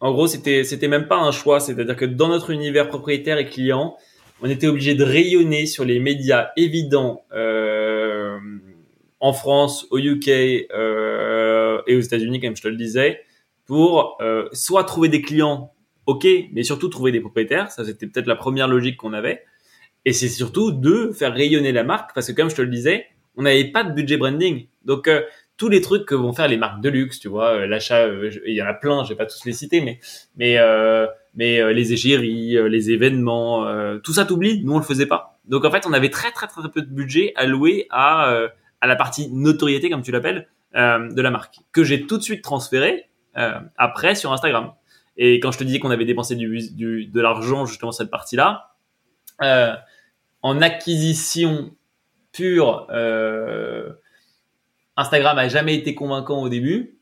En 0.00 0.12
gros, 0.12 0.26
c'était, 0.26 0.64
c'était 0.64 0.88
même 0.88 1.08
pas 1.08 1.16
un 1.16 1.32
choix, 1.32 1.60
c'est-à-dire 1.60 1.96
que 1.96 2.04
dans 2.04 2.28
notre 2.28 2.50
univers 2.50 2.88
propriétaire 2.88 3.38
et 3.38 3.46
client, 3.46 3.96
on 4.42 4.50
était 4.50 4.66
obligé 4.66 4.94
de 4.94 5.04
rayonner 5.04 5.66
sur 5.66 5.84
les 5.84 5.98
médias 6.00 6.50
évidents. 6.56 7.24
En 9.24 9.32
France, 9.32 9.86
au 9.90 9.96
UK 9.96 10.28
euh, 10.28 11.80
et 11.86 11.96
aux 11.96 12.00
États-Unis, 12.00 12.40
comme 12.42 12.54
je 12.54 12.60
te 12.60 12.68
le 12.68 12.76
disais, 12.76 13.22
pour 13.64 14.18
euh, 14.20 14.50
soit 14.52 14.84
trouver 14.84 15.08
des 15.08 15.22
clients, 15.22 15.72
ok, 16.04 16.26
mais 16.52 16.62
surtout 16.62 16.88
trouver 16.88 17.10
des 17.10 17.20
propriétaires. 17.20 17.70
Ça, 17.70 17.86
c'était 17.86 18.06
peut-être 18.06 18.26
la 18.26 18.36
première 18.36 18.68
logique 18.68 18.98
qu'on 18.98 19.14
avait. 19.14 19.42
Et 20.04 20.12
c'est 20.12 20.28
surtout 20.28 20.72
de 20.72 21.10
faire 21.12 21.32
rayonner 21.32 21.72
la 21.72 21.84
marque, 21.84 22.14
parce 22.14 22.26
que 22.26 22.32
comme 22.32 22.50
je 22.50 22.56
te 22.56 22.60
le 22.60 22.68
disais, 22.68 23.06
on 23.38 23.44
n'avait 23.44 23.64
pas 23.64 23.82
de 23.82 23.94
budget 23.94 24.18
branding. 24.18 24.66
Donc 24.84 25.08
euh, 25.08 25.22
tous 25.56 25.70
les 25.70 25.80
trucs 25.80 26.04
que 26.04 26.14
vont 26.14 26.34
faire 26.34 26.48
les 26.48 26.58
marques 26.58 26.82
de 26.82 26.90
luxe, 26.90 27.18
tu 27.18 27.28
vois, 27.28 27.54
euh, 27.54 27.66
l'achat, 27.66 28.04
euh, 28.04 28.30
il 28.44 28.54
y 28.54 28.60
en 28.60 28.66
a 28.66 28.74
plein, 28.74 29.04
je 29.04 29.08
vais 29.08 29.16
pas 29.16 29.24
tous 29.24 29.42
les 29.46 29.54
citer, 29.54 29.80
mais 29.80 30.00
mais 30.36 30.58
mais 31.34 31.72
les 31.72 31.94
égéries, 31.94 32.58
les 32.68 32.90
événements, 32.90 33.66
tout 34.00 34.12
ça 34.12 34.26
t'oublie. 34.26 34.62
Nous 34.64 34.74
on 34.74 34.78
le 34.80 34.84
faisait 34.84 35.06
pas. 35.06 35.40
Donc 35.46 35.64
en 35.64 35.70
fait, 35.70 35.86
on 35.86 35.94
avait 35.94 36.10
très 36.10 36.30
très 36.30 36.46
très 36.46 36.60
peu 36.70 36.82
de 36.82 36.90
budget 36.90 37.32
alloué 37.36 37.86
à 37.88 38.50
à 38.84 38.86
la 38.86 38.96
partie 38.96 39.30
notoriété, 39.30 39.88
comme 39.88 40.02
tu 40.02 40.12
l'appelles, 40.12 40.46
euh, 40.76 41.10
de 41.10 41.22
la 41.22 41.30
marque, 41.30 41.56
que 41.72 41.84
j'ai 41.84 42.06
tout 42.06 42.18
de 42.18 42.22
suite 42.22 42.42
transféré 42.44 43.08
euh, 43.38 43.58
après 43.78 44.14
sur 44.14 44.30
Instagram. 44.30 44.74
Et 45.16 45.40
quand 45.40 45.52
je 45.52 45.58
te 45.58 45.64
disais 45.64 45.78
qu'on 45.78 45.90
avait 45.90 46.04
dépensé 46.04 46.36
du, 46.36 47.06
de 47.06 47.20
l'argent 47.22 47.64
justement 47.64 47.92
cette 47.92 48.10
partie-là, 48.10 48.74
euh, 49.40 49.72
en 50.42 50.60
acquisition 50.60 51.74
pure, 52.32 52.86
Instagram 54.98 55.38
a 55.38 55.48
jamais 55.48 55.76
été 55.76 55.94
convaincant 55.94 56.42
au 56.42 56.50
début. 56.50 56.98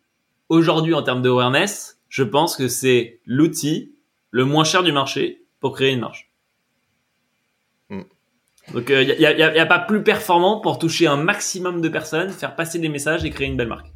Aujourd'hui, 0.49 0.95
en 0.95 1.03
termes 1.03 1.23
de 1.23 1.31
awareness, 1.31 1.99
je 2.09 2.23
pense 2.23 2.57
que 2.57 2.69
c'est 2.69 3.19
l'outil 3.27 3.93
le 4.31 4.45
moins 4.45 4.63
cher 4.63 4.85
du 4.85 4.93
marché 4.93 5.43
pour 5.59 5.75
créer 5.75 5.91
une 5.91 6.01
marge. 6.01 6.32
Donc 8.72 8.84
il 8.89 8.94
euh, 8.94 9.05
n'y 9.05 9.26
a, 9.26 9.32
y 9.32 9.43
a, 9.43 9.55
y 9.55 9.59
a, 9.59 9.66
pas 9.66 9.80
plus 9.80 10.02
performant 10.02 10.60
pour 10.60 10.78
toucher 10.78 11.06
un 11.06 11.16
maximum 11.16 11.80
de 11.80 11.89
personnes, 11.89 12.30
faire 12.30 12.55
passer 12.55 12.78
des 12.78 12.89
messages 12.89 13.24
et 13.24 13.30
créer 13.30 13.48
une 13.48 13.56
belle 13.56 13.68
marque. 13.68 13.93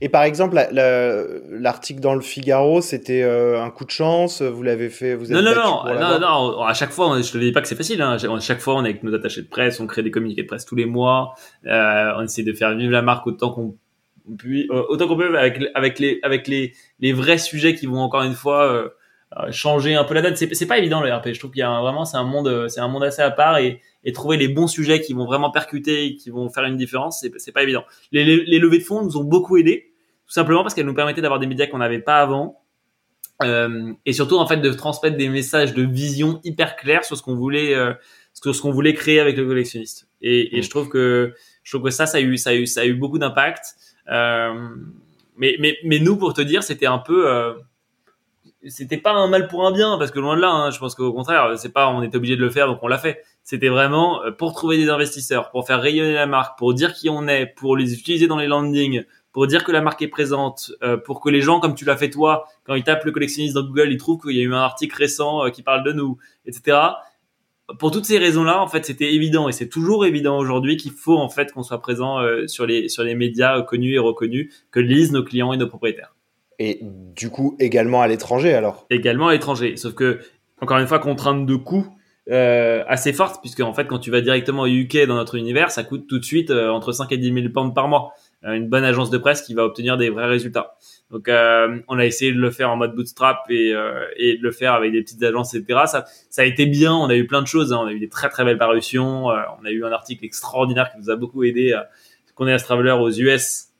Et 0.00 0.08
par 0.08 0.22
exemple, 0.22 0.56
l'article 0.72 2.00
dans 2.00 2.14
le 2.14 2.20
Figaro, 2.20 2.82
c'était 2.82 3.22
euh, 3.22 3.62
un 3.62 3.70
coup 3.70 3.84
de 3.84 3.90
chance. 3.90 4.42
Vous 4.42 4.62
l'avez 4.62 4.90
fait. 4.90 5.14
Vous 5.14 5.32
non, 5.32 5.40
non, 5.40 5.54
non, 5.54 5.94
non, 5.98 6.20
non, 6.20 6.62
À 6.62 6.74
chaque 6.74 6.90
fois, 6.90 7.20
je 7.20 7.32
te 7.32 7.38
dis 7.38 7.52
pas 7.52 7.62
que 7.62 7.68
c'est 7.68 7.76
facile. 7.76 8.02
Hein. 8.02 8.16
À 8.22 8.40
chaque 8.40 8.60
fois, 8.60 8.74
on 8.74 8.84
est 8.84 8.90
avec 8.90 9.02
nos 9.02 9.14
attachés 9.14 9.42
de 9.42 9.48
presse, 9.48 9.80
on 9.80 9.86
crée 9.86 10.02
des 10.02 10.10
communiqués 10.10 10.42
de 10.42 10.46
presse 10.46 10.66
tous 10.66 10.76
les 10.76 10.84
mois. 10.84 11.34
Euh, 11.66 12.12
on 12.18 12.22
essaie 12.22 12.42
de 12.42 12.52
faire 12.52 12.74
vivre 12.74 12.92
la 12.92 13.02
marque 13.02 13.26
autant 13.26 13.50
qu'on 13.50 13.74
peut, 14.36 14.66
autant 14.88 15.08
qu'on 15.08 15.16
peut 15.16 15.38
avec 15.38 15.62
avec 15.74 15.98
les 15.98 16.20
avec 16.22 16.48
les 16.48 16.74
les 17.00 17.12
vrais 17.14 17.38
sujets 17.38 17.74
qui 17.74 17.86
vont 17.86 18.00
encore 18.00 18.22
une 18.22 18.34
fois 18.34 18.64
euh, 18.64 18.90
changer 19.50 19.94
un 19.94 20.04
peu 20.04 20.14
la 20.14 20.22
donne. 20.22 20.36
C'est, 20.36 20.66
pas 20.66 20.78
évident 20.78 21.00
le 21.00 21.12
RP. 21.12 21.32
Je 21.32 21.38
trouve 21.38 21.50
qu'il 21.50 21.60
y 21.60 21.62
a 21.62 21.80
vraiment 21.80 22.04
c'est 22.04 22.16
un 22.16 22.24
monde 22.24 22.68
c'est 22.68 22.80
un 22.80 22.88
monde 22.88 23.04
assez 23.04 23.22
à 23.22 23.30
part 23.30 23.58
et, 23.58 23.80
et 24.04 24.12
trouver 24.12 24.36
les 24.36 24.48
bons 24.48 24.66
sujets 24.66 25.00
qui 25.00 25.12
vont 25.12 25.24
vraiment 25.24 25.50
percuter 25.50 26.06
et 26.06 26.16
qui 26.16 26.30
vont 26.30 26.48
faire 26.48 26.64
une 26.64 26.76
différence, 26.76 27.24
c'est, 27.36 27.52
pas 27.52 27.62
évident. 27.62 27.84
Les, 28.10 28.24
les, 28.24 28.58
levées 28.58 28.78
de 28.78 28.84
fonds 28.84 29.02
nous 29.02 29.16
ont 29.16 29.24
beaucoup 29.24 29.56
aidé, 29.56 29.92
tout 30.26 30.32
simplement 30.32 30.62
parce 30.62 30.74
qu'elles 30.74 30.86
nous 30.86 30.94
permettaient 30.94 31.20
d'avoir 31.20 31.40
des 31.40 31.46
médias 31.46 31.66
qu'on 31.66 31.78
n'avait 31.78 32.00
pas 32.00 32.20
avant. 32.20 32.58
Euh, 33.42 33.92
et 34.06 34.12
surtout 34.12 34.36
en 34.36 34.46
fait 34.46 34.58
de 34.58 34.70
transmettre 34.70 35.16
des 35.16 35.28
messages 35.28 35.74
de 35.74 35.82
vision 35.82 36.40
hyper 36.44 36.76
clairs 36.76 37.04
sur 37.04 37.16
ce 37.16 37.22
qu'on 37.22 37.34
voulait 37.34 37.74
euh, 37.74 37.92
sur 38.34 38.54
ce 38.54 38.60
qu'on 38.60 38.70
voulait 38.70 38.94
créer 38.94 39.18
avec 39.18 39.36
le 39.36 39.46
collectionniste 39.46 40.06
et, 40.20 40.54
et 40.54 40.60
mm. 40.60 40.62
je 40.62 40.70
trouve 40.70 40.88
que 40.88 41.34
je 41.64 41.72
trouve 41.72 41.82
que 41.82 41.90
ça 41.90 42.06
ça 42.06 42.18
a 42.18 42.20
eu 42.20 42.36
ça 42.36 42.50
a 42.50 42.54
eu 42.54 42.66
ça 42.66 42.82
a 42.82 42.84
eu 42.84 42.94
beaucoup 42.94 43.18
d'impact 43.18 43.64
euh, 44.12 44.68
mais 45.36 45.56
mais 45.58 45.76
mais 45.82 45.98
nous 45.98 46.18
pour 46.18 46.34
te 46.34 46.42
dire 46.42 46.62
c'était 46.62 46.86
un 46.86 46.98
peu 46.98 47.28
euh, 47.28 47.54
c'était 48.68 48.96
pas 48.96 49.12
un 49.12 49.28
mal 49.28 49.48
pour 49.48 49.66
un 49.66 49.72
bien 49.72 49.98
parce 49.98 50.10
que 50.10 50.20
loin 50.20 50.36
de 50.36 50.40
là 50.40 50.50
hein, 50.50 50.70
je 50.70 50.78
pense 50.78 50.94
qu'au 50.94 51.12
contraire 51.12 51.58
c'est 51.58 51.72
pas 51.72 51.88
on 51.88 52.02
était 52.02 52.16
obligé 52.16 52.36
de 52.36 52.40
le 52.40 52.50
faire 52.50 52.68
donc 52.68 52.78
on 52.82 52.88
l'a 52.88 52.98
fait 52.98 53.22
c'était 53.42 53.68
vraiment 53.68 54.22
euh, 54.22 54.30
pour 54.30 54.52
trouver 54.52 54.76
des 54.76 54.88
investisseurs 54.88 55.50
pour 55.50 55.66
faire 55.66 55.80
rayonner 55.80 56.14
la 56.14 56.26
marque 56.26 56.58
pour 56.58 56.72
dire 56.74 56.94
qui 56.94 57.10
on 57.10 57.26
est 57.26 57.46
pour 57.46 57.76
les 57.76 57.92
utiliser 57.92 58.26
dans 58.26 58.38
les 58.38 58.46
landings 58.46 59.04
pour 59.32 59.46
dire 59.46 59.64
que 59.64 59.72
la 59.72 59.80
marque 59.80 60.02
est 60.02 60.08
présente 60.08 60.72
euh, 60.82 60.96
pour 60.96 61.20
que 61.20 61.28
les 61.28 61.40
gens 61.40 61.58
comme 61.58 61.74
tu 61.74 61.84
l'as 61.84 61.96
fait 61.96 62.10
toi 62.10 62.46
quand 62.64 62.74
ils 62.74 62.84
tapent 62.84 63.04
le 63.04 63.12
collectionniste 63.12 63.54
dans 63.54 63.64
Google 63.64 63.90
ils 63.90 63.98
trouvent 63.98 64.20
qu'il 64.20 64.36
y 64.36 64.40
a 64.40 64.44
eu 64.44 64.54
un 64.54 64.58
article 64.58 64.96
récent 64.96 65.44
euh, 65.44 65.50
qui 65.50 65.62
parle 65.62 65.82
de 65.82 65.92
nous 65.92 66.18
etc 66.46 66.78
pour 67.78 67.90
toutes 67.90 68.04
ces 68.04 68.18
raisons-là, 68.18 68.60
en 68.60 68.66
fait, 68.66 68.84
c'était 68.84 69.14
évident 69.14 69.48
et 69.48 69.52
c'est 69.52 69.68
toujours 69.68 70.04
évident 70.04 70.36
aujourd'hui 70.36 70.76
qu'il 70.76 70.90
faut 70.90 71.16
en 71.16 71.30
fait 71.30 71.52
qu'on 71.52 71.62
soit 71.62 71.80
présent 71.80 72.18
sur 72.46 72.66
les 72.66 72.90
sur 72.90 73.02
les 73.02 73.14
médias 73.14 73.62
connus 73.62 73.94
et 73.94 73.98
reconnus 73.98 74.52
que 74.70 74.80
lisent 74.80 75.12
nos 75.12 75.22
clients 75.22 75.54
et 75.54 75.56
nos 75.56 75.68
propriétaires. 75.68 76.12
Et 76.64 76.78
du 76.80 77.28
coup, 77.28 77.56
également 77.58 78.02
à 78.02 78.06
l'étranger 78.06 78.54
alors 78.54 78.86
Également 78.88 79.26
à 79.26 79.32
l'étranger. 79.32 79.76
Sauf 79.76 79.94
que, 79.94 80.20
encore 80.60 80.78
une 80.78 80.86
fois, 80.86 81.00
contrainte 81.00 81.44
de 81.44 81.56
coût 81.56 81.88
euh, 82.30 82.84
assez 82.86 83.12
forte, 83.12 83.40
puisque 83.40 83.58
en 83.58 83.74
fait, 83.74 83.86
quand 83.86 83.98
tu 83.98 84.12
vas 84.12 84.20
directement 84.20 84.62
au 84.62 84.68
UK 84.68 85.06
dans 85.08 85.16
notre 85.16 85.34
univers, 85.34 85.72
ça 85.72 85.82
coûte 85.82 86.06
tout 86.06 86.20
de 86.20 86.24
suite 86.24 86.52
euh, 86.52 86.68
entre 86.68 86.92
5 86.92 87.10
et 87.10 87.16
10 87.16 87.34
000 87.34 87.48
pounds 87.52 87.74
par 87.74 87.88
mois. 87.88 88.12
Euh, 88.44 88.52
une 88.52 88.68
bonne 88.68 88.84
agence 88.84 89.10
de 89.10 89.18
presse 89.18 89.42
qui 89.42 89.54
va 89.54 89.64
obtenir 89.64 89.96
des 89.96 90.08
vrais 90.08 90.26
résultats. 90.26 90.76
Donc, 91.10 91.28
on 91.28 91.98
a 91.98 92.06
essayé 92.06 92.32
de 92.32 92.38
le 92.38 92.50
faire 92.52 92.70
en 92.70 92.76
mode 92.76 92.94
bootstrap 92.94 93.44
et, 93.50 93.72
de 93.72 94.38
le 94.40 94.50
faire 94.52 94.74
avec 94.74 94.92
des 94.92 95.02
petites 95.02 95.22
agences, 95.24 95.52
etc. 95.54 95.80
Ça, 95.86 96.04
ça 96.30 96.42
a 96.42 96.44
été 96.44 96.64
bien. 96.64 96.94
On 96.94 97.10
a 97.10 97.16
eu 97.16 97.26
plein 97.26 97.42
de 97.42 97.46
choses. 97.48 97.72
Hein. 97.72 97.80
On 97.82 97.86
a 97.86 97.92
eu 97.92 97.98
des 97.98 98.08
très 98.08 98.28
très 98.30 98.44
belles 98.44 98.56
parutions. 98.56 99.26
on 99.26 99.64
a 99.64 99.70
eu 99.70 99.84
un 99.84 99.92
article 99.92 100.24
extraordinaire 100.24 100.90
qui 100.90 100.98
nous 100.98 101.10
a 101.10 101.16
beaucoup 101.16 101.42
aidé. 101.44 101.78
qu'on 102.34 102.46
est 102.46 102.52
à 102.54 102.58
Traveler 102.58 102.92
aux 102.92 103.10
US 103.10 103.71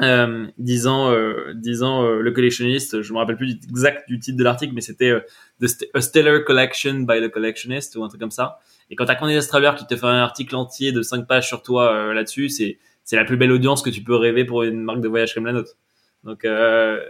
euh, 0.00 0.46
disant, 0.56 1.10
euh, 1.10 1.52
disant 1.54 2.02
euh, 2.02 2.20
le 2.20 2.30
collectionniste, 2.30 3.02
je 3.02 3.12
me 3.12 3.18
rappelle 3.18 3.36
plus 3.36 3.58
exact 3.68 4.08
du 4.08 4.18
titre 4.18 4.38
de 4.38 4.44
l'article, 4.44 4.72
mais 4.74 4.80
c'était 4.80 5.10
euh, 5.10 5.68
A 5.94 6.00
Stellar 6.00 6.44
Collection 6.44 7.00
by 7.00 7.20
the 7.20 7.30
Collectionist 7.30 7.94
ou 7.96 8.02
un 8.02 8.08
truc 8.08 8.20
comme 8.20 8.30
ça. 8.30 8.58
Et 8.88 8.96
quand 8.96 9.04
t'as 9.04 9.14
Candice 9.16 9.46
Traveler 9.48 9.72
qui 9.76 9.86
te 9.86 9.94
fait 9.94 10.06
un 10.06 10.22
article 10.22 10.56
entier 10.56 10.92
de 10.92 11.02
5 11.02 11.26
pages 11.26 11.46
sur 11.46 11.62
toi 11.62 11.92
euh, 11.92 12.14
là-dessus, 12.14 12.48
c'est 12.48 12.78
c'est 13.04 13.16
la 13.16 13.24
plus 13.24 13.36
belle 13.36 13.50
audience 13.50 13.82
que 13.82 13.90
tu 13.90 14.02
peux 14.02 14.14
rêver 14.14 14.44
pour 14.44 14.62
une 14.62 14.80
marque 14.80 15.00
de 15.00 15.08
voyage 15.08 15.34
comme 15.34 15.44
la 15.44 15.52
nôtre. 15.52 15.76
Donc 16.24 16.46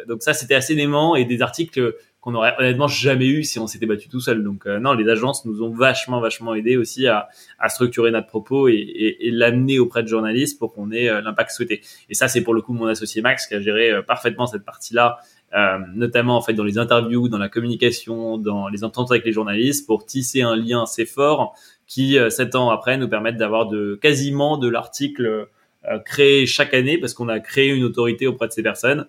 donc 0.08 0.22
ça 0.22 0.32
c'était 0.32 0.54
assez 0.54 0.74
dément 0.74 1.14
et 1.14 1.26
des 1.26 1.42
articles 1.42 1.94
qu'on 2.22 2.34
aurait 2.34 2.54
honnêtement 2.58 2.88
jamais 2.88 3.26
eu 3.26 3.44
si 3.44 3.58
on 3.58 3.66
s'était 3.66 3.84
battu 3.84 4.08
tout 4.08 4.20
seul. 4.20 4.42
Donc 4.42 4.64
non, 4.64 4.94
les 4.94 5.08
agences 5.10 5.44
nous 5.44 5.62
ont 5.62 5.70
vachement 5.70 6.20
vachement 6.20 6.54
aidé 6.54 6.78
aussi 6.78 7.06
à, 7.06 7.28
à 7.58 7.68
structurer 7.68 8.10
notre 8.10 8.28
propos 8.28 8.68
et, 8.68 8.72
et, 8.72 9.26
et 9.26 9.30
l'amener 9.30 9.78
auprès 9.78 10.02
de 10.02 10.08
journalistes 10.08 10.58
pour 10.58 10.72
qu'on 10.72 10.90
ait 10.90 11.08
l'impact 11.20 11.50
souhaité. 11.50 11.82
Et 12.08 12.14
ça 12.14 12.28
c'est 12.28 12.40
pour 12.40 12.54
le 12.54 12.62
coup 12.62 12.72
mon 12.72 12.86
associé 12.86 13.20
Max 13.20 13.46
qui 13.46 13.54
a 13.54 13.60
géré 13.60 13.92
parfaitement 14.06 14.46
cette 14.46 14.64
partie-là 14.64 15.18
euh, 15.54 15.78
notamment 15.94 16.36
en 16.36 16.40
fait 16.40 16.54
dans 16.54 16.64
les 16.64 16.78
interviews, 16.78 17.28
dans 17.28 17.38
la 17.38 17.50
communication, 17.50 18.38
dans 18.38 18.68
les 18.68 18.84
ententes 18.84 19.10
avec 19.10 19.24
les 19.26 19.32
journalistes, 19.32 19.86
pour 19.86 20.06
tisser 20.06 20.40
un 20.40 20.56
lien 20.56 20.84
assez 20.84 21.04
fort 21.04 21.54
qui, 21.86 22.18
euh, 22.18 22.30
sept 22.30 22.54
ans 22.54 22.70
après, 22.70 22.96
nous 22.96 23.08
permettent 23.08 23.36
d'avoir 23.36 23.66
de 23.66 23.98
quasiment 24.00 24.56
de 24.56 24.68
l'article 24.68 25.48
euh, 25.84 25.98
créé 25.98 26.46
chaque 26.46 26.72
année, 26.72 26.96
parce 26.96 27.12
qu'on 27.12 27.28
a 27.28 27.38
créé 27.38 27.68
une 27.68 27.84
autorité 27.84 28.26
auprès 28.26 28.48
de 28.48 28.52
ces 28.52 28.62
personnes, 28.62 29.06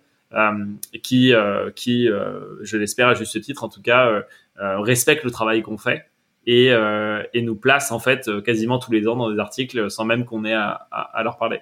qui, 1.03 1.33
qui, 1.75 2.07
je 2.07 2.77
l'espère 2.77 3.09
à 3.09 3.13
juste 3.13 3.39
titre, 3.41 3.63
en 3.63 3.69
tout 3.69 3.81
cas, 3.81 4.23
respecte 4.57 5.23
le 5.23 5.31
travail 5.31 5.61
qu'on 5.61 5.77
fait 5.77 6.05
et, 6.45 6.71
et 7.33 7.41
nous 7.41 7.55
place 7.55 7.91
en 7.91 7.99
fait 7.99 8.29
quasiment 8.43 8.79
tous 8.79 8.91
les 8.91 9.07
ans 9.07 9.15
dans 9.15 9.31
des 9.31 9.39
articles 9.39 9.89
sans 9.89 10.05
même 10.05 10.25
qu'on 10.25 10.45
ait 10.45 10.53
à, 10.53 11.21
leur 11.23 11.37
parler. 11.37 11.61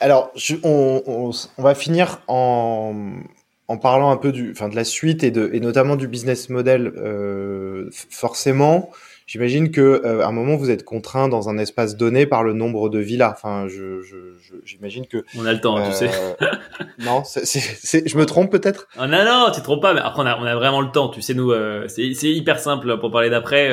Alors, 0.00 0.32
on, 0.62 1.32
va 1.58 1.74
finir 1.74 2.20
en, 2.28 3.20
en 3.68 3.78
parlant 3.78 4.10
un 4.10 4.16
peu 4.16 4.32
du, 4.32 4.52
enfin, 4.52 4.68
de 4.68 4.76
la 4.76 4.84
suite 4.84 5.24
et, 5.24 5.30
de, 5.30 5.50
et 5.52 5.60
notamment 5.60 5.96
du 5.96 6.08
business 6.08 6.48
model. 6.48 6.92
Euh, 6.96 7.88
forcément, 8.10 8.90
j'imagine 9.26 9.70
que 9.70 9.80
euh, 9.80 10.22
à 10.22 10.28
un 10.28 10.32
moment 10.32 10.56
vous 10.56 10.70
êtes 10.70 10.84
contraint 10.84 11.28
dans 11.28 11.48
un 11.48 11.58
espace 11.58 11.96
donné 11.96 12.26
par 12.26 12.44
le 12.44 12.52
nombre 12.52 12.88
de 12.88 12.98
villas. 12.98 13.32
Enfin, 13.32 13.66
je, 13.68 14.00
j'imagine 14.64 15.04
je, 15.10 15.18
que 15.18 15.24
on 15.36 15.44
a 15.44 15.52
le 15.52 15.60
temps, 15.60 15.78
euh, 15.78 15.90
tu 15.90 15.96
sais. 15.96 16.10
Euh, 16.10 16.46
non, 17.00 17.22
c'est, 17.24 17.44
c'est, 17.44 18.08
je 18.08 18.16
me 18.16 18.24
trompe 18.24 18.50
peut-être? 18.50 18.88
Oh, 18.98 19.06
non, 19.06 19.24
non, 19.24 19.50
tu 19.52 19.60
te 19.60 19.64
trompes 19.64 19.82
pas. 19.82 19.94
Mais 19.94 20.00
après, 20.00 20.22
on 20.22 20.26
a, 20.26 20.38
on 20.38 20.44
a 20.44 20.54
vraiment 20.54 20.80
le 20.80 20.90
temps. 20.90 21.08
Tu 21.08 21.22
sais, 21.22 21.34
nous, 21.34 21.50
euh, 21.50 21.86
c'est, 21.88 22.04
hyper 22.04 22.60
simple 22.60 22.98
pour 22.98 23.10
parler 23.10 23.28
d'après. 23.28 23.66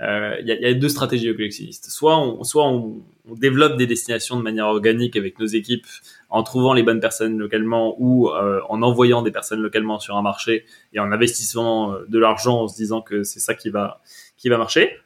Il 0.00 0.46
y, 0.46 0.52
a, 0.52 0.60
y, 0.60 0.66
a, 0.66 0.74
deux 0.74 0.88
stratégies 0.88 1.30
au 1.30 1.34
collectionniste. 1.34 1.90
Soit 1.90 2.18
on, 2.18 2.44
soit 2.44 2.66
on, 2.66 3.02
on 3.28 3.34
développe 3.34 3.76
des 3.76 3.86
destinations 3.86 4.36
de 4.36 4.42
manière 4.42 4.66
organique 4.66 5.16
avec 5.16 5.38
nos 5.38 5.46
équipes 5.46 5.86
en 6.28 6.42
trouvant 6.42 6.72
les 6.72 6.82
bonnes 6.82 7.00
personnes 7.00 7.38
localement 7.38 7.94
ou 7.98 8.30
euh, 8.30 8.60
en 8.68 8.82
envoyant 8.82 9.22
des 9.22 9.30
personnes 9.30 9.60
localement 9.60 9.98
sur 9.98 10.16
un 10.16 10.22
marché 10.22 10.64
et 10.92 10.98
en 10.98 11.12
investissant 11.12 11.94
de 12.08 12.18
l'argent 12.18 12.62
en 12.62 12.68
se 12.68 12.76
disant 12.76 13.02
que 13.02 13.22
c'est 13.22 13.38
ça 13.40 13.54
qui 13.54 13.68
va 13.68 14.00
qui 14.42 14.48
va 14.48 14.58
marcher. 14.58 14.96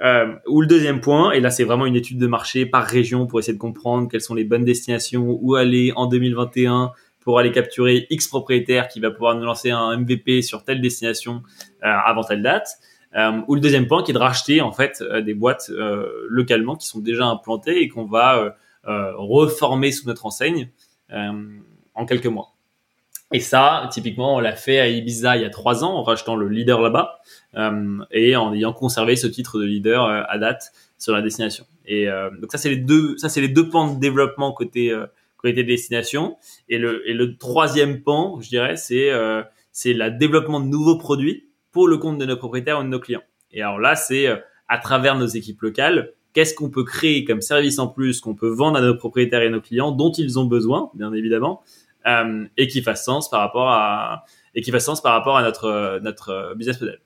Euh, 0.00 0.34
ou 0.48 0.60
le 0.60 0.66
deuxième 0.66 1.00
point, 1.00 1.32
et 1.32 1.40
là 1.40 1.50
c'est 1.50 1.64
vraiment 1.64 1.86
une 1.86 1.96
étude 1.96 2.18
de 2.18 2.26
marché 2.26 2.66
par 2.66 2.84
région 2.84 3.26
pour 3.26 3.38
essayer 3.38 3.54
de 3.54 3.58
comprendre 3.58 4.08
quelles 4.10 4.20
sont 4.20 4.34
les 4.34 4.44
bonnes 4.44 4.64
destinations, 4.64 5.38
où 5.40 5.54
aller 5.54 5.92
en 5.96 6.06
2021 6.06 6.92
pour 7.20 7.38
aller 7.38 7.50
capturer 7.52 8.06
X 8.10 8.28
propriétaire 8.28 8.88
qui 8.88 9.00
va 9.00 9.10
pouvoir 9.10 9.34
nous 9.34 9.44
lancer 9.44 9.70
un 9.70 9.96
MVP 9.96 10.42
sur 10.42 10.64
telle 10.64 10.80
destination 10.80 11.42
euh, 11.82 11.86
avant 11.86 12.24
telle 12.24 12.42
date. 12.42 12.68
Euh, 13.14 13.40
ou 13.48 13.54
le 13.54 13.60
deuxième 13.60 13.86
point 13.86 14.02
qui 14.02 14.10
est 14.10 14.14
de 14.14 14.18
racheter 14.18 14.60
en 14.60 14.72
fait 14.72 15.02
des 15.24 15.34
boîtes 15.34 15.70
localement 16.28 16.76
qui 16.76 16.86
sont 16.86 17.00
déjà 17.00 17.26
implantées 17.26 17.80
et 17.80 17.88
qu'on 17.88 18.04
va 18.04 18.56
reformer 18.84 19.90
sous 19.92 20.06
notre 20.06 20.26
enseigne 20.26 20.70
en 21.08 22.06
quelques 22.06 22.26
mois. 22.26 22.55
Et 23.32 23.40
ça, 23.40 23.88
typiquement, 23.92 24.36
on 24.36 24.40
l'a 24.40 24.54
fait 24.54 24.78
à 24.78 24.88
Ibiza 24.88 25.36
il 25.36 25.42
y 25.42 25.44
a 25.44 25.50
trois 25.50 25.82
ans 25.84 25.94
en 25.94 26.02
rachetant 26.02 26.36
le 26.36 26.48
leader 26.48 26.80
là-bas 26.80 27.18
et 28.12 28.36
en 28.36 28.54
ayant 28.54 28.72
conservé 28.72 29.16
ce 29.16 29.26
titre 29.26 29.58
de 29.58 29.64
leader 29.64 30.04
à 30.04 30.38
date 30.38 30.72
sur 30.96 31.12
la 31.12 31.22
destination. 31.22 31.64
Et 31.86 32.06
donc 32.40 32.52
ça, 32.52 32.58
c'est 32.58 32.68
les 32.68 32.76
deux, 32.76 33.18
ça 33.18 33.28
c'est 33.28 33.40
les 33.40 33.48
deux 33.48 33.68
pans 33.68 33.92
de 33.92 33.98
développement 33.98 34.52
côté 34.52 34.96
côté 35.38 35.64
destination. 35.64 36.36
Et 36.68 36.78
le 36.78 37.08
et 37.10 37.14
le 37.14 37.36
troisième 37.36 38.02
pan, 38.02 38.40
je 38.40 38.48
dirais, 38.48 38.76
c'est 38.76 39.10
c'est 39.72 39.92
le 39.92 40.10
développement 40.12 40.60
de 40.60 40.68
nouveaux 40.68 40.96
produits 40.96 41.48
pour 41.70 41.88
le 41.88 41.98
compte 41.98 42.16
de 42.16 42.24
nos 42.24 42.38
propriétaires 42.38 42.80
ou 42.80 42.82
de 42.84 42.88
nos 42.88 42.98
clients. 42.98 43.20
Et 43.52 43.60
alors 43.60 43.78
là, 43.78 43.94
c'est 43.94 44.26
euh, 44.26 44.36
à 44.66 44.78
travers 44.78 45.18
nos 45.18 45.26
équipes 45.26 45.60
locales, 45.60 46.14
qu'est-ce 46.32 46.54
qu'on 46.54 46.70
peut 46.70 46.84
créer 46.84 47.26
comme 47.26 47.42
service 47.42 47.78
en 47.78 47.86
plus 47.86 48.22
qu'on 48.22 48.34
peut 48.34 48.48
vendre 48.48 48.78
à 48.78 48.80
nos 48.80 48.96
propriétaires 48.96 49.42
et 49.42 49.50
nos 49.50 49.60
clients 49.60 49.92
dont 49.92 50.10
ils 50.10 50.38
ont 50.38 50.46
besoin, 50.46 50.90
bien 50.94 51.12
évidemment, 51.12 51.60
euh, 51.62 51.85
et 52.56 52.68
qui 52.68 52.82
fasse 52.82 53.04
sens 53.04 53.28
par 53.28 53.40
rapport 53.40 53.70
à 53.70 54.24
et 54.54 54.62
qui 54.62 54.70
fasse 54.70 54.84
sens 54.84 55.00
par 55.02 55.12
rapport 55.12 55.36
à 55.36 55.42
notre 55.42 55.98
notre 56.02 56.54
business 56.56 56.80
model. 56.80 57.00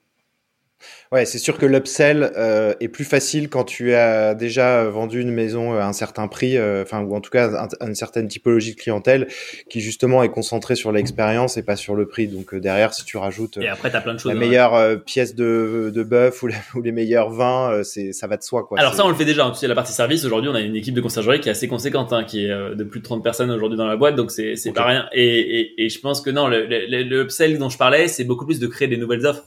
Ouais, 1.12 1.24
c'est 1.24 1.39
sûr 1.39 1.59
que 1.59 1.66
l'upsell 1.66 2.32
euh, 2.36 2.74
est 2.81 2.89
plus 2.89 3.05
facile 3.05 3.48
quand 3.48 3.65
tu 3.65 3.94
as 3.94 4.35
déjà 4.35 4.85
vendu 4.85 5.20
une 5.20 5.32
maison 5.32 5.74
à 5.74 5.85
un 5.85 5.93
certain 5.93 6.28
prix, 6.28 6.57
euh, 6.57 6.82
enfin 6.82 7.01
ou 7.02 7.15
en 7.15 7.20
tout 7.20 7.31
cas 7.31 7.69
un, 7.81 7.86
une 7.86 7.94
certaine 7.94 8.28
typologie 8.28 8.74
de 8.74 8.81
clientèle 8.81 9.28
qui 9.69 9.81
justement 9.81 10.23
est 10.23 10.31
concentrée 10.31 10.77
sur 10.77 10.93
l'expérience 10.93 11.57
et 11.57 11.62
pas 11.62 11.77
sur 11.77 11.94
le 11.94 12.07
prix. 12.07 12.28
Donc 12.28 12.55
euh, 12.55 12.61
derrière, 12.61 12.94
si 12.94 13.05
tu 13.05 13.16
rajoutes 13.16 13.59
et 13.59 13.69
après, 13.69 13.94
as 13.94 14.01
plein 14.01 14.15
de 14.15 14.20
choses, 14.20 14.32
la 14.32 14.39
meilleure 14.39 14.74
euh, 14.74 14.97
pièce 14.97 15.35
de, 15.35 15.90
de 15.94 16.02
bœuf 16.02 16.43
ou, 16.43 16.48
ou, 16.74 16.82
les 16.82 16.93
meilleurs 16.93 17.31
vins, 17.31 17.70
euh, 17.70 17.82
c'est 17.82 18.12
ça 18.12 18.27
va 18.27 18.36
de 18.36 18.43
soi. 18.43 18.65
Quoi. 18.65 18.78
Alors 18.78 18.94
ça, 18.94 19.05
on 19.05 19.09
le 19.09 19.15
fait 19.15 19.24
déjà. 19.24 19.44
Hein. 19.44 19.51
Tu 19.51 19.59
sais, 19.59 19.69
la 19.69 19.74
partie 19.74 19.93
service 19.93 20.24
aujourd'hui, 20.24 20.51
on 20.51 20.55
a 20.55 20.61
une 20.61 20.77
équipe 20.77 20.94
de 20.94 21.01
conciergerie 21.01 21.40
qui 21.40 21.48
est 21.48 21.52
assez 21.52 21.69
conséquente, 21.69 22.12
hein, 22.12 22.24
qui 22.24 22.44
est 22.44 22.48
de 22.48 22.85
plus 22.85 23.01
de 23.01 23.05
30 23.05 23.23
personnes 23.23 23.51
aujourd'hui 23.51 23.78
dans 23.78 23.86
la 23.86 23.97
boîte, 23.97 24.16
donc 24.16 24.31
c'est 24.31 24.57
c'est 24.57 24.70
okay. 24.70 24.77
pas 24.77 24.86
rien. 24.86 25.09
Et, 25.12 25.61
et, 25.61 25.85
et, 25.85 25.89
je 25.89 26.01
pense 26.01 26.20
que 26.20 26.31
non, 26.31 26.48
le, 26.48 26.66
le, 26.66 27.02
le 27.02 27.23
upsell 27.23 27.59
dont 27.59 27.69
je 27.69 27.78
parlais, 27.78 28.09
c'est 28.09 28.24
beaucoup 28.24 28.47
plus 28.47 28.59
de 28.59 28.66
créer 28.66 28.89
des 28.89 28.97
nouvelles 28.97 29.27
offres. 29.27 29.44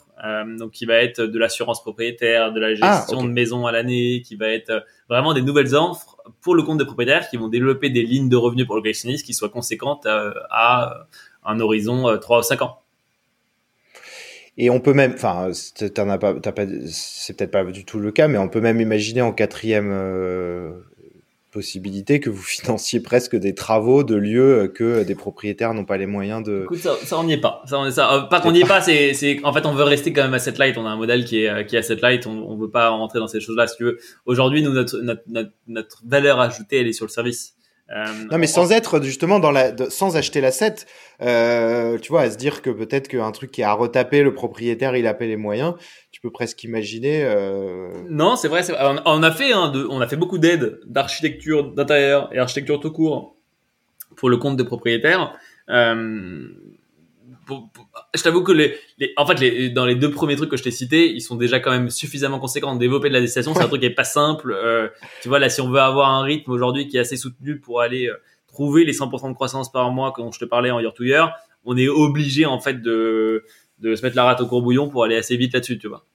Donc 0.57 0.71
qui 0.71 0.85
va 0.85 0.95
être 0.95 1.21
de 1.21 1.37
l'assurance 1.37 1.81
propriétaire, 1.81 2.53
de 2.53 2.59
la 2.59 2.67
ah, 2.81 2.95
gestion 2.97 3.17
ah, 3.17 3.19
okay. 3.19 3.27
de 3.27 3.33
maison 3.33 3.65
à 3.65 3.71
l'année, 3.71 4.21
qui 4.21 4.35
va 4.35 4.47
être 4.47 4.69
euh, 4.69 4.79
vraiment 5.09 5.33
des 5.33 5.41
nouvelles 5.41 5.75
offres 5.75 6.17
pour 6.41 6.55
le 6.55 6.63
compte 6.63 6.77
des 6.77 6.85
propriétaires 6.85 7.29
qui 7.29 7.37
vont 7.37 7.49
développer 7.49 7.89
des 7.89 8.03
lignes 8.03 8.29
de 8.29 8.37
revenus 8.37 8.65
pour 8.65 8.75
le 8.75 8.81
collectionniste 8.81 9.25
qui 9.25 9.33
soient 9.33 9.49
conséquentes 9.49 10.05
à, 10.05 10.19
euh, 10.19 10.33
à 10.49 11.07
un 11.45 11.59
horizon 11.59 12.17
3 12.17 12.37
euh, 12.37 12.39
ou 12.39 12.43
5 12.43 12.61
ans. 12.61 12.79
Et 14.55 14.69
on 14.69 14.79
peut 14.79 14.93
même, 14.93 15.13
enfin, 15.13 15.49
t'en 15.95 16.09
as 16.09 16.17
pas, 16.17 16.35
pas 16.35 16.65
c'est 16.87 17.35
peut-être 17.35 17.51
pas 17.51 17.63
du 17.63 17.85
tout 17.85 17.99
le 17.99 18.11
cas, 18.11 18.27
mais 18.27 18.37
on 18.37 18.47
peut 18.47 18.61
même 18.61 18.79
imaginer 18.79 19.21
en 19.21 19.31
quatrième 19.31 19.89
euh, 19.91 20.73
possibilité 21.53 22.19
que 22.19 22.29
vous 22.29 22.41
financiez 22.43 22.99
presque 22.99 23.35
des 23.35 23.53
travaux 23.55 24.03
de 24.03 24.15
lieux 24.15 24.71
que 24.73 25.03
des 25.03 25.15
propriétaires 25.15 25.73
n'ont 25.73 25.85
pas 25.85 25.97
les 25.97 26.07
moyens 26.07 26.43
de. 26.43 26.63
Écoute, 26.63 26.79
ça, 26.79 26.95
ça 27.03 27.17
on 27.17 27.23
n'y 27.23 27.33
est 27.33 27.41
pas. 27.41 27.61
Ça, 27.65 27.79
on 27.79 27.85
est 27.85 27.91
ça. 27.91 28.13
Euh, 28.13 28.21
pas 28.21 28.41
qu'on 28.41 28.51
n'y 28.51 28.61
est 28.61 28.67
pas, 28.67 28.81
c'est, 28.81 29.13
c'est, 29.13 29.39
en 29.43 29.53
fait, 29.53 29.65
on 29.65 29.73
veut 29.73 29.83
rester 29.83 30.11
quand 30.11 30.23
même 30.23 30.33
à 30.33 30.39
cette 30.39 30.57
light. 30.57 30.77
On 30.77 30.85
a 30.85 30.89
un 30.89 30.97
modèle 30.97 31.23
qui 31.23 31.43
est, 31.43 31.65
qui 31.67 31.75
est 31.75 31.79
asset 31.79 31.95
light. 31.95 32.27
On, 32.27 32.31
on 32.31 32.57
veut 32.57 32.71
pas 32.71 32.89
rentrer 32.89 33.19
dans 33.19 33.27
ces 33.27 33.39
choses-là. 33.39 33.67
Si 33.67 33.77
tu 33.77 33.83
veux, 33.83 33.99
aujourd'hui, 34.25 34.61
nous, 34.61 34.71
notre, 34.71 34.97
notre, 34.99 35.23
notre, 35.27 35.51
notre 35.67 36.01
valeur 36.05 36.39
ajoutée, 36.39 36.81
elle 36.81 36.87
est 36.87 36.93
sur 36.93 37.05
le 37.05 37.11
service. 37.11 37.55
Euh, 37.91 38.05
non, 38.31 38.37
mais 38.37 38.47
sans 38.47 38.71
être 38.71 39.01
justement 39.03 39.39
dans 39.39 39.51
la, 39.51 39.71
de, 39.71 39.89
sans 39.89 40.15
acheter 40.15 40.41
l'asset, 40.41 40.75
euh, 41.21 41.97
tu 41.99 42.11
vois, 42.11 42.21
à 42.21 42.31
se 42.31 42.37
dire 42.37 42.61
que 42.61 42.69
peut-être 42.69 43.07
qu'un 43.07 43.31
truc 43.31 43.51
qui 43.51 43.61
est 43.61 43.65
à 43.65 43.73
retaper, 43.73 44.23
le 44.23 44.33
propriétaire, 44.33 44.95
il 44.95 45.05
a 45.05 45.13
pas 45.13 45.25
les 45.25 45.35
moyens. 45.35 45.75
Peux 46.23 46.31
presque 46.31 46.63
imaginer. 46.63 47.25
Euh... 47.25 47.91
Non, 48.09 48.37
c'est 48.37 48.47
vrai. 48.47 48.61
On, 48.79 48.95
on 49.03 49.23
a 49.23 49.31
fait, 49.33 49.51
hein, 49.51 49.67
de, 49.71 49.85
on 49.89 49.99
a 49.99 50.07
fait 50.07 50.15
beaucoup 50.15 50.37
d'aides 50.37 50.79
d'architecture 50.85 51.73
d'intérieur 51.73 52.33
et 52.33 52.39
architecture 52.39 52.79
tout 52.79 52.93
court 52.93 53.35
pour 54.15 54.29
le 54.29 54.37
compte 54.37 54.55
des 54.55 54.63
propriétaires. 54.63 55.35
Euh, 55.67 56.47
pour, 57.45 57.69
pour, 57.73 57.89
je 58.15 58.23
t'avoue 58.23 58.41
que 58.41 58.53
les, 58.53 58.73
les, 58.99 59.11
en 59.17 59.25
fait, 59.25 59.37
les, 59.41 59.69
dans 59.69 59.85
les 59.85 59.95
deux 59.95 60.11
premiers 60.11 60.37
trucs 60.37 60.49
que 60.49 60.55
je 60.55 60.63
t'ai 60.63 60.71
cités, 60.71 61.11
ils 61.11 61.19
sont 61.19 61.35
déjà 61.35 61.59
quand 61.59 61.71
même 61.71 61.89
suffisamment 61.89 62.39
conséquents. 62.39 62.73
Développer 62.77 63.09
de 63.09 63.15
la 63.15 63.19
destination, 63.19 63.53
c'est 63.53 63.63
un 63.63 63.67
truc 63.67 63.81
qui 63.81 63.87
est 63.87 63.89
pas 63.89 64.05
simple. 64.05 64.53
Euh, 64.53 64.87
tu 65.21 65.27
vois, 65.27 65.39
là, 65.39 65.49
si 65.49 65.59
on 65.59 65.69
veut 65.69 65.81
avoir 65.81 66.07
un 66.07 66.23
rythme 66.23 66.51
aujourd'hui 66.51 66.87
qui 66.87 66.95
est 66.95 67.01
assez 67.01 67.17
soutenu 67.17 67.59
pour 67.59 67.81
aller 67.81 68.09
trouver 68.47 68.85
les 68.85 68.93
100% 68.93 69.27
de 69.27 69.33
croissance 69.33 69.69
par 69.69 69.91
mois 69.91 70.13
dont 70.17 70.31
je 70.31 70.39
te 70.39 70.45
parlais 70.45 70.71
en 70.71 70.79
year 70.79 70.93
to 70.93 71.03
year, 71.03 71.35
on 71.65 71.75
est 71.75 71.89
obligé 71.89 72.45
en 72.45 72.61
fait 72.61 72.81
de, 72.81 73.43
de 73.79 73.95
se 73.95 74.03
mettre 74.03 74.15
la 74.15 74.23
rate 74.23 74.39
au 74.39 74.47
courbouillon 74.47 74.87
pour 74.87 75.03
aller 75.03 75.17
assez 75.17 75.35
vite 75.35 75.53
là-dessus, 75.53 75.77
tu 75.77 75.89
vois. 75.89 76.05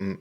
Mm 0.00 0.14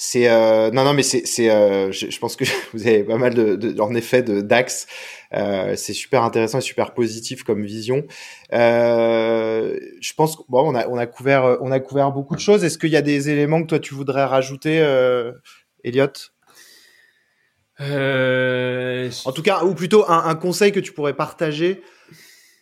c'est 0.00 0.28
euh, 0.28 0.70
non 0.70 0.84
non 0.84 0.94
mais 0.94 1.02
c'est 1.02 1.26
c'est 1.26 1.50
euh, 1.50 1.90
je, 1.90 2.08
je, 2.08 2.18
pense 2.20 2.36
que 2.36 2.44
vous 2.72 2.86
avez 2.86 3.02
pas 3.02 3.18
mal 3.18 3.34
de, 3.34 3.56
de 3.56 3.78
en 3.80 3.94
effet 3.94 4.22
de 4.22 4.40
d'axes. 4.40 4.86
Euh, 5.34 5.74
c'est 5.76 5.92
super 5.92 6.22
intéressant 6.22 6.58
et 6.58 6.62
super 6.62 6.94
positif 6.94 7.42
comme 7.42 7.64
vision. 7.64 8.04
Euh, 8.52 9.76
je 10.00 10.12
pense 10.14 10.38
bon 10.48 10.72
on 10.72 10.74
a 10.76 10.86
on 10.86 10.96
a 10.96 11.06
couvert 11.06 11.58
on 11.60 11.72
a 11.72 11.80
couvert 11.80 12.12
beaucoup 12.12 12.36
de 12.36 12.40
choses. 12.40 12.62
Est-ce 12.62 12.78
qu'il 12.78 12.90
y 12.90 12.96
a 12.96 13.02
des 13.02 13.28
éléments 13.28 13.60
que 13.60 13.66
toi 13.66 13.80
tu 13.80 13.92
voudrais 13.92 14.24
rajouter 14.24 14.80
euh, 14.80 15.32
Elliot 15.82 16.06
euh, 17.80 19.10
en 19.24 19.32
tout 19.32 19.42
cas 19.42 19.64
ou 19.64 19.74
plutôt 19.74 20.08
un, 20.08 20.24
un 20.26 20.34
conseil 20.36 20.72
que 20.72 20.80
tu 20.80 20.92
pourrais 20.92 21.14
partager 21.14 21.82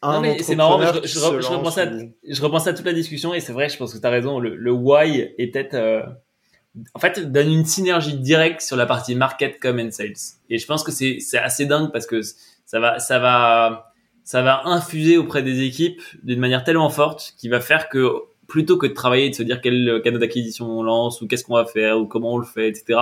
non 0.03 0.21
mais 0.21 0.43
c'est 0.43 0.55
marrant, 0.55 0.81
je, 0.81 1.01
je, 1.03 1.09
je, 1.09 1.19
je 1.19 1.49
repense 1.49 1.79
à, 1.79 1.87
je 1.89 2.43
repense 2.43 2.67
à 2.67 2.75
toute 2.75 2.85
la 2.85 2.93
discussion 2.93 3.35
et 3.35 3.41
c'est 3.41 3.53
vrai, 3.53 3.69
je 3.69 3.77
pense 3.77 3.93
que 3.93 3.99
tu 3.99 4.07
as 4.07 4.11
raison, 4.11 4.39
le, 4.39 4.55
le 4.55 4.71
why 4.71 5.33
est 5.37 5.51
peut-être 5.51 5.75
en 6.95 6.99
fait, 6.99 7.31
donne 7.31 7.51
une 7.51 7.65
synergie 7.65 8.15
directe 8.15 8.61
sur 8.61 8.77
la 8.77 8.87
partie 8.87 9.15
market 9.15 9.59
comme 9.61 9.79
and 9.79 9.91
sales. 9.91 10.15
Et 10.51 10.59
je 10.59 10.67
pense 10.67 10.83
que 10.85 10.93
c'est 10.93 11.19
c'est 11.21 11.39
assez 11.39 11.67
dingue 11.67 11.91
parce 11.93 12.07
que 12.07 12.21
ça 12.65 12.81
va 12.81 12.99
ça 12.99 13.19
va 13.19 13.93
ça 14.25 14.43
va 14.43 14.67
infuser 14.67 15.17
auprès 15.17 15.43
des 15.43 15.63
équipes 15.63 16.03
d'une 16.23 16.41
manière 16.41 16.65
tellement 16.65 16.91
forte 16.91 17.35
qui 17.39 17.49
va 17.49 17.61
faire 17.61 17.89
que 17.89 18.13
plutôt 18.49 18.77
que 18.77 18.87
de 18.87 18.93
travailler 18.93 19.27
et 19.27 19.31
de 19.31 19.35
se 19.35 19.43
dire 19.43 19.61
quel 19.61 20.01
canal 20.05 20.21
d'acquisition 20.21 20.67
on 20.67 20.83
lance 20.83 21.21
ou 21.21 21.27
qu'est-ce 21.27 21.45
qu'on 21.45 21.55
va 21.55 21.65
faire 21.65 21.99
ou 21.99 22.07
comment 22.07 22.35
on 22.35 22.39
le 22.39 22.47
fait, 22.47 22.69
etc. 22.69 23.01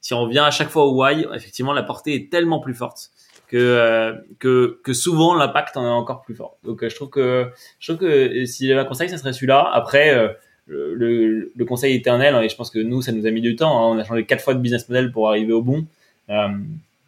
Si 0.00 0.14
on 0.14 0.26
vient 0.26 0.44
à 0.44 0.50
chaque 0.50 0.68
fois 0.68 0.84
au 0.84 1.02
why, 1.02 1.26
effectivement, 1.34 1.72
la 1.72 1.82
portée 1.82 2.14
est 2.14 2.30
tellement 2.30 2.60
plus 2.60 2.74
forte 2.74 3.10
que 3.48 3.56
euh, 3.56 4.12
que, 4.38 4.80
que 4.82 4.92
souvent 4.92 5.34
l'impact 5.34 5.76
en 5.76 5.84
est 5.84 5.88
encore 5.88 6.22
plus 6.22 6.34
fort. 6.34 6.58
Donc 6.64 6.82
euh, 6.82 6.88
je 6.88 6.94
trouve 6.94 7.10
que 7.10 7.48
je 7.78 7.92
trouve 7.92 8.06
que 8.06 8.44
si 8.44 8.66
j'avais 8.66 8.80
un 8.80 8.84
conseil, 8.84 9.08
ça 9.08 9.18
serait 9.18 9.32
celui-là. 9.32 9.70
Après 9.72 10.14
euh, 10.14 10.28
le, 10.66 11.50
le, 11.54 11.64
conseil 11.64 11.94
éternel, 11.94 12.34
et 12.42 12.48
je 12.48 12.56
pense 12.56 12.70
que 12.70 12.78
nous, 12.78 13.02
ça 13.02 13.12
nous 13.12 13.26
a 13.26 13.30
mis 13.30 13.40
du 13.40 13.56
temps. 13.56 13.78
Hein. 13.78 13.96
on 13.96 13.98
a 13.98 14.04
changé 14.04 14.24
quatre 14.24 14.42
fois 14.42 14.54
de 14.54 14.60
business 14.60 14.88
model 14.88 15.12
pour 15.12 15.28
arriver 15.28 15.52
au 15.52 15.62
bon. 15.62 15.86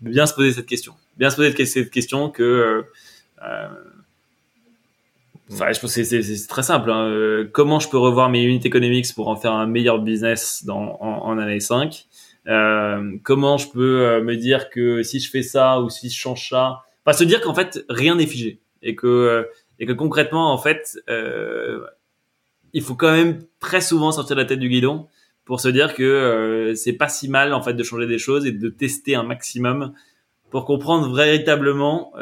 bien 0.01 0.27
se 0.27 0.35
poser 0.35 0.53
cette 0.53 0.67
question. 0.67 0.95
Bien 1.17 1.31
se 1.31 1.37
poser 1.37 1.67
cette 1.67 1.91
question 1.91 2.31
que 2.31 2.85
Enfin, 5.51 5.73
je 5.73 5.81
pense 5.81 5.95
que 5.95 6.05
c'est 6.05 6.47
très 6.47 6.63
simple. 6.63 6.91
Hein. 6.91 7.47
Comment 7.53 7.81
je 7.81 7.89
peux 7.89 7.97
revoir 7.97 8.29
mes 8.29 8.43
unit 8.43 8.61
economics 8.65 9.15
pour 9.15 9.29
en 9.29 9.37
faire 9.37 9.53
un 9.53 9.67
meilleur 9.67 9.99
business 9.99 10.65
dans, 10.65 10.99
en, 11.01 11.27
en 11.27 11.39
année 11.39 11.61
5 11.61 12.07
euh, 12.49 13.17
comment 13.25 13.59
je 13.59 13.69
peux 13.69 14.07
euh, 14.07 14.23
me 14.23 14.35
dire 14.37 14.71
que 14.71 15.03
si 15.03 15.21
je 15.21 15.31
fais 15.31 15.43
ça 15.43 15.81
ou 15.81 15.91
si 15.91 16.09
je 16.09 16.19
change 16.19 16.49
ça, 16.49 16.83
enfin 17.05 17.17
se 17.17 17.25
dire 17.25 17.43
qu'en 17.43 17.55
fait 17.55 17.85
rien 17.91 18.15
n'est 18.15 18.27
figé 18.27 18.59
et 18.83 18.95
que 18.95 19.07
euh, 19.07 19.43
et 19.79 19.87
que 19.87 19.93
concrètement 19.93 20.53
en 20.53 20.57
fait 20.57 20.99
euh, 21.11 21.85
il 22.73 22.83
faut 22.83 22.95
quand 22.95 23.13
même 23.13 23.41
très 23.61 23.81
souvent 23.81 24.13
sortir 24.13 24.37
la 24.37 24.45
tête 24.45 24.59
du 24.59 24.69
guidon 24.69 25.09
pour 25.45 25.61
se 25.61 25.69
dire 25.69 25.95
que 25.95 26.73
c'est 26.77 26.93
pas 26.93 27.09
si 27.09 27.29
mal 27.29 27.55
en 27.55 27.63
fait 27.63 27.75
de 27.75 27.83
changer 27.83 28.07
des 28.07 28.19
choses 28.19 28.47
et 28.47 28.53
de 28.53 28.69
tester 28.69 29.15
un 29.15 29.23
maximum 29.23 29.95
pour 30.51 30.65
comprendre 30.65 31.15
véritablement 31.15 32.13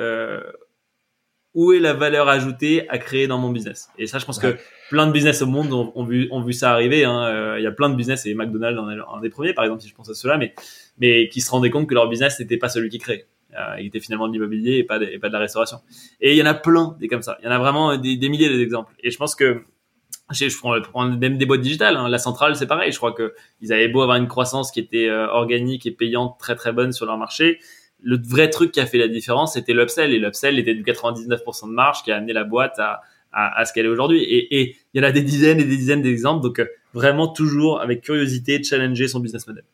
où 1.57 1.73
est 1.73 1.81
la 1.81 1.95
valeur 1.95 2.29
ajoutée 2.29 2.89
à 2.91 2.99
créer 2.99 3.27
dans 3.27 3.39
mon 3.39 3.51
business. 3.51 3.89
Et 3.99 4.07
ça, 4.07 4.19
je 4.19 4.27
pense 4.27 4.39
que 4.39 4.59
plein 4.91 5.07
de 5.07 5.13
business 5.13 5.41
au 5.41 5.47
monde 5.47 5.73
ont, 5.73 6.05
vu, 6.05 6.29
ont 6.31 6.43
vu 6.43 6.53
ça 6.53 6.71
arriver. 6.71 7.05
Hein. 7.05 7.25
Euh, 7.25 7.59
il 7.59 7.65
y 7.65 7.67
a 7.67 7.73
plein 7.73 7.89
de 7.89 7.97
business, 7.97 8.27
et 8.27 8.35
McDonald's 8.35 8.79
en 8.79 8.91
est 8.91 8.97
un 9.17 9.21
des 9.23 9.31
premiers, 9.31 9.55
par 9.55 9.65
exemple, 9.65 9.81
si 9.81 9.89
je 9.89 9.95
pense 9.95 10.11
à 10.11 10.15
cela, 10.15 10.37
mais, 10.37 10.55
mais 10.99 11.31
qui 11.31 11.41
se 11.41 11.51
rendaient 11.51 11.71
compte 11.71 11.89
que 11.89 11.95
leur 11.95 12.11
business 12.11 12.39
n'était 12.39 12.59
pas 12.59 12.69
celui 12.69 12.91
qui 12.91 12.99
crée. 12.99 13.25
Euh, 13.59 13.81
il 13.81 13.87
était 13.87 14.01
finalement 14.01 14.29
de 14.29 14.35
l'immobilier 14.35 14.77
et 14.77 14.85
pas 14.85 14.99
de, 14.99 15.07
et 15.07 15.19
pas 15.19 15.29
de 15.29 15.33
la 15.33 15.39
restauration. 15.39 15.79
Et 16.21 16.33
il 16.33 16.37
y 16.37 16.43
en 16.43 16.47
a 16.47 16.53
plein 16.53 16.95
des 17.01 17.09
comme 17.09 17.23
ça. 17.23 17.39
Il 17.41 17.47
y 17.47 17.49
en 17.49 17.53
a 17.53 17.59
vraiment 17.59 17.97
des, 17.97 18.19
des 18.19 18.29
milliers 18.29 18.55
d'exemples. 18.55 18.93
Et 19.03 19.11
je 19.11 19.17
pense 19.17 19.35
que 19.35 19.63
je, 20.33 20.49
je 20.49 20.59
prends, 20.59 20.81
prends 20.81 21.09
même 21.09 21.39
des 21.39 21.47
boîtes 21.47 21.61
digitales. 21.61 21.97
Hein. 21.97 22.09
La 22.09 22.19
centrale, 22.19 22.57
c'est 22.57 22.67
pareil. 22.67 22.93
Je 22.93 22.97
crois 22.97 23.13
que 23.13 23.35
ils 23.61 23.73
avaient 23.73 23.89
beau 23.89 24.03
avoir 24.03 24.17
une 24.17 24.29
croissance 24.29 24.71
qui 24.71 24.81
était 24.81 25.09
euh, 25.09 25.29
organique 25.29 25.87
et 25.87 25.91
payante 25.91 26.37
très 26.39 26.55
très 26.55 26.73
bonne 26.73 26.93
sur 26.93 27.07
leur 27.07 27.19
marché 27.19 27.59
le 28.03 28.19
vrai 28.23 28.51
truc 28.51 28.73
qui 28.73 28.81
a 28.81 28.87
fait 28.87 28.99
la 28.99 29.09
différence, 29.09 29.55
c'était 29.55 29.73
l'upsell. 29.73 30.13
Et 30.13 30.19
l'upsell 30.19 30.59
était 30.59 30.75
du 30.75 30.83
99% 30.83 31.69
de 31.69 31.73
marge 31.73 32.03
qui 32.03 32.13
a 32.13 32.17
amené 32.17 32.33
la 32.33 32.45
boîte 32.45 32.79
à, 32.79 33.01
à, 33.33 33.65
ce 33.65 33.73
qu'elle 33.73 33.87
est 33.87 33.91
aujourd'hui. 33.91 34.23
Et, 34.23 34.77
il 34.95 35.03
y 35.03 35.05
en 35.05 35.09
a 35.09 35.13
des 35.13 35.23
dizaines 35.23 35.61
et 35.61 35.65
des 35.65 35.77
dizaines 35.77 36.03
d'exemples. 36.03 36.43
Donc, 36.43 36.59
euh, 36.59 36.67
vraiment 36.95 37.29
toujours 37.29 37.81
avec 37.81 38.03
curiosité, 38.03 38.63
challenger 38.63 39.09
son 39.09 39.21
business 39.21 39.47
model. 39.47 39.65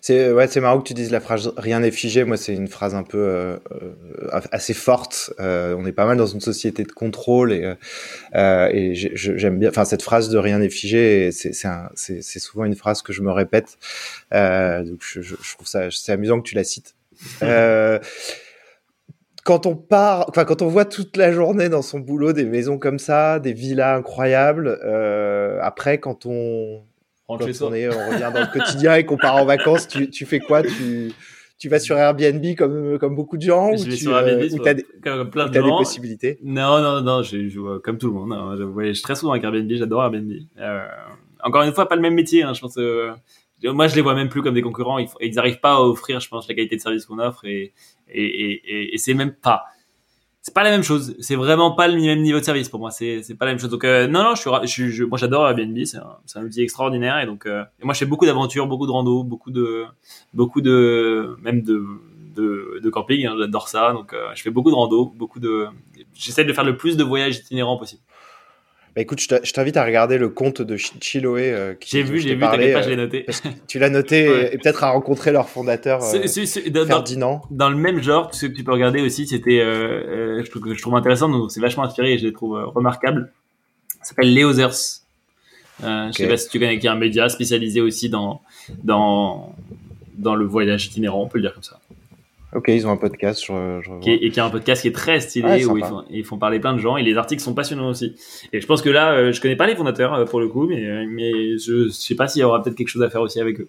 C'est 0.00 0.32
ouais, 0.32 0.46
c'est 0.46 0.60
marrant 0.60 0.80
que 0.80 0.88
tu 0.88 0.94
dises 0.94 1.10
la 1.10 1.20
phrase 1.20 1.52
rien 1.56 1.80
n'est 1.80 1.90
figé. 1.90 2.24
Moi, 2.24 2.36
c'est 2.36 2.54
une 2.54 2.68
phrase 2.68 2.94
un 2.94 3.02
peu 3.02 3.18
euh, 3.18 3.56
euh, 3.72 4.40
assez 4.50 4.74
forte. 4.74 5.32
on 5.38 5.84
est 5.86 5.92
pas 5.92 6.06
mal 6.06 6.16
dans 6.16 6.26
une 6.26 6.40
société 6.40 6.84
de 6.84 6.92
contrôle 6.92 7.52
et 7.52 7.74
j'aime 8.94 9.58
bien. 9.58 9.68
Enfin, 9.68 9.84
cette 9.84 10.02
phrase 10.02 10.28
de 10.30 10.38
rien 10.38 10.58
n'est 10.58 10.70
figé, 10.70 11.30
c'est 11.32 12.38
souvent 12.38 12.64
une 12.64 12.76
phrase 12.76 13.02
que 13.02 13.12
je 13.12 13.22
me 13.22 13.30
répète. 13.30 13.78
donc, 14.32 15.02
je, 15.02 15.34
trouve 15.54 15.66
ça 15.66 15.90
c'est 15.90 16.12
amusant 16.12 16.40
que 16.40 16.48
tu 16.48 16.54
la 16.54 16.64
cites. 16.64 16.94
Euh, 17.42 17.98
quand 19.44 19.66
on 19.66 19.74
part, 19.74 20.26
enfin 20.28 20.44
quand 20.44 20.62
on 20.62 20.68
voit 20.68 20.84
toute 20.84 21.16
la 21.16 21.32
journée 21.32 21.68
dans 21.68 21.82
son 21.82 21.98
boulot 21.98 22.32
des 22.32 22.44
maisons 22.44 22.78
comme 22.78 22.98
ça, 22.98 23.38
des 23.38 23.52
villas 23.52 23.98
incroyables. 23.98 24.78
Euh, 24.84 25.58
après, 25.62 25.98
quand 25.98 26.26
on 26.26 26.82
quand 27.38 27.66
on, 27.66 27.72
est, 27.72 27.88
on 27.88 28.10
revient 28.10 28.30
dans 28.32 28.40
le 28.40 28.52
quotidien 28.52 28.94
et 28.96 29.04
qu'on 29.04 29.16
part 29.16 29.36
en 29.36 29.44
vacances, 29.44 29.88
tu, 29.88 30.10
tu 30.10 30.26
fais 30.26 30.40
quoi? 30.40 30.62
Tu 30.62 31.12
tu 31.58 31.68
vas 31.68 31.78
sur 31.78 31.96
Airbnb 31.98 32.42
comme 32.56 32.98
comme 32.98 33.14
beaucoup 33.14 33.36
de 33.36 33.42
gens 33.42 33.76
je 33.76 33.82
ou 33.82 33.84
vais 33.84 33.90
tu, 33.90 34.04
sur 34.04 34.16
Airbnb 34.16 34.42
euh, 34.42 34.68
as 34.68 34.74
des, 34.74 34.86
comme 35.04 35.28
plein 35.28 35.46
de 35.46 35.54
gens. 35.54 35.62
des 35.62 35.70
possibilités? 35.70 36.38
Non 36.42 36.80
non 36.80 37.02
non, 37.02 37.22
je 37.22 37.48
joue 37.48 37.78
comme 37.80 37.98
tout 37.98 38.06
le 38.06 38.14
monde. 38.14 38.32
Hein. 38.32 38.56
Je 38.58 38.62
voyage 38.62 39.02
très 39.02 39.14
souvent 39.14 39.32
avec 39.32 39.44
Airbnb, 39.44 39.70
j'adore 39.70 40.02
Airbnb. 40.02 40.32
Euh, 40.58 40.86
encore 41.42 41.62
une 41.62 41.72
fois, 41.72 41.88
pas 41.88 41.96
le 41.96 42.02
même 42.02 42.14
métier. 42.14 42.42
Hein, 42.42 42.54
je 42.54 42.60
pense. 42.60 42.78
Euh, 42.78 43.10
moi 43.62 43.88
je 43.88 43.94
les 43.94 44.00
vois 44.00 44.14
même 44.14 44.30
plus 44.30 44.40
comme 44.40 44.54
des 44.54 44.62
concurrents 44.62 44.98
ils, 44.98 45.08
ils 45.20 45.38
arrivent 45.38 45.60
pas 45.60 45.74
à 45.74 45.80
offrir 45.80 46.18
je 46.18 46.30
pense 46.30 46.48
la 46.48 46.54
qualité 46.54 46.76
de 46.76 46.80
service 46.80 47.04
qu'on 47.04 47.18
offre 47.18 47.44
et 47.44 47.74
et, 48.08 48.24
et, 48.24 48.94
et 48.94 48.96
c'est 48.96 49.12
même 49.12 49.34
pas 49.34 49.64
c'est 50.50 50.54
pas 50.54 50.64
la 50.64 50.70
même 50.70 50.82
chose. 50.82 51.14
C'est 51.20 51.36
vraiment 51.36 51.70
pas 51.70 51.86
le 51.86 51.94
même 52.00 52.22
niveau 52.22 52.40
de 52.40 52.44
service 52.44 52.68
pour 52.68 52.80
moi. 52.80 52.90
C'est 52.90 53.22
c'est 53.22 53.36
pas 53.36 53.44
la 53.44 53.52
même 53.52 53.60
chose. 53.60 53.70
Donc 53.70 53.84
euh, 53.84 54.08
non 54.08 54.24
non 54.24 54.34
je 54.34 54.66
suis, 54.66 55.06
moi 55.06 55.16
j'adore 55.16 55.48
Airbnb 55.48 55.78
c'est 55.84 55.98
un, 55.98 56.16
c'est 56.26 56.40
un 56.40 56.42
outil 56.42 56.62
extraordinaire. 56.62 57.20
Et 57.20 57.26
donc 57.26 57.46
euh, 57.46 57.62
moi 57.84 57.94
je 57.94 58.00
fais 58.00 58.06
beaucoup 58.06 58.26
d'aventures 58.26 58.66
beaucoup 58.66 58.86
de 58.86 58.90
rando 58.90 59.22
beaucoup 59.22 59.52
de 59.52 59.84
beaucoup 60.34 60.60
de 60.60 61.36
même 61.40 61.62
de 61.62 61.84
de, 62.34 62.90
camping 62.90 63.26
hein, 63.26 63.36
j'adore 63.38 63.68
ça. 63.68 63.92
Donc 63.92 64.12
euh, 64.12 64.30
je 64.34 64.42
fais 64.42 64.50
beaucoup 64.50 64.70
de 64.70 64.74
rando 64.74 65.12
beaucoup 65.14 65.38
de 65.38 65.66
j'essaie 66.14 66.44
de 66.44 66.52
faire 66.52 66.64
le 66.64 66.76
plus 66.76 66.96
de 66.96 67.04
voyages 67.04 67.36
itinérants 67.36 67.76
possible 67.76 68.02
bah 68.94 69.02
écoute, 69.02 69.20
je 69.20 69.52
t'invite 69.52 69.76
à 69.76 69.84
regarder 69.84 70.18
le 70.18 70.28
compte 70.28 70.62
de 70.62 70.76
Chiloé. 70.76 71.52
Euh, 71.52 71.74
j'ai 71.86 72.02
vu, 72.02 72.18
j'ai 72.18 72.34
vu, 72.34 72.40
t'inquiète 72.40 72.72
pas, 72.72 72.82
je 72.82 72.88
l'ai 72.88 72.94
euh, 72.94 72.96
noté. 72.96 73.26
tu 73.68 73.78
l'as 73.78 73.90
noté 73.90 74.24
et, 74.52 74.58
peut-être 74.58 74.82
à 74.82 74.90
rencontrer 74.90 75.30
leur 75.30 75.48
fondateur 75.48 76.02
euh, 76.02 76.26
Ferdinand. 76.86 77.42
Dans, 77.50 77.66
dans, 77.66 77.70
le 77.70 77.76
même 77.76 78.02
genre, 78.02 78.34
ce 78.34 78.46
que 78.46 78.52
tu 78.52 78.64
peux 78.64 78.72
regarder 78.72 79.00
aussi, 79.00 79.28
c'était, 79.28 79.60
euh, 79.60 80.42
je, 80.42 80.50
trouve, 80.50 80.74
je 80.74 80.82
trouve 80.82 80.96
intéressant, 80.96 81.28
donc 81.28 81.52
c'est 81.52 81.60
vachement 81.60 81.84
inspiré 81.84 82.14
et 82.14 82.18
je 82.18 82.26
les 82.26 82.32
trouve 82.32 82.58
remarquables. 82.74 83.32
Ça 84.02 84.10
s'appelle 84.10 84.34
Leozers. 84.34 85.00
Euh, 85.84 86.08
okay. 86.08 86.12
Je 86.12 86.18
sais 86.18 86.28
pas 86.28 86.36
si 86.36 86.48
tu 86.48 86.58
connais, 86.58 86.78
qui 86.78 86.86
est 86.86 86.90
un 86.90 86.96
média 86.96 87.28
spécialisé 87.28 87.80
aussi 87.80 88.08
dans, 88.08 88.42
dans, 88.82 89.54
dans 90.14 90.34
le 90.34 90.44
voyage 90.44 90.86
itinérant, 90.86 91.22
on 91.22 91.28
peut 91.28 91.38
le 91.38 91.42
dire 91.42 91.54
comme 91.54 91.62
ça. 91.62 91.80
Ok, 92.54 92.68
ils 92.68 92.86
ont 92.86 92.90
un 92.90 92.96
podcast. 92.96 93.44
Je, 93.46 93.80
je 93.82 94.00
qui 94.00 94.10
est, 94.10 94.16
et 94.16 94.30
qui 94.30 94.40
a 94.40 94.44
un 94.44 94.50
podcast 94.50 94.82
qui 94.82 94.88
est 94.88 94.94
très 94.94 95.20
stylé 95.20 95.64
où 95.64 95.76
ils 95.76 95.84
font, 95.84 96.04
ils 96.10 96.24
font, 96.24 96.38
parler 96.38 96.58
plein 96.58 96.74
de 96.74 96.78
gens 96.78 96.96
et 96.96 97.02
les 97.02 97.16
articles 97.16 97.42
sont 97.42 97.54
passionnants 97.54 97.88
aussi. 97.88 98.16
Et 98.52 98.60
je 98.60 98.66
pense 98.66 98.82
que 98.82 98.90
là, 98.90 99.12
euh, 99.12 99.32
je 99.32 99.40
connais 99.40 99.56
pas 99.56 99.66
les 99.66 99.76
fondateurs 99.76 100.14
euh, 100.14 100.24
pour 100.24 100.40
le 100.40 100.48
coup, 100.48 100.66
mais, 100.66 100.84
euh, 100.84 101.06
mais 101.08 101.58
je 101.58 101.88
sais 101.88 102.14
pas 102.14 102.28
s'il 102.28 102.40
y 102.40 102.44
aura 102.44 102.62
peut-être 102.62 102.76
quelque 102.76 102.88
chose 102.88 103.02
à 103.02 103.10
faire 103.10 103.20
aussi 103.20 103.40
avec 103.40 103.60
eux. 103.60 103.68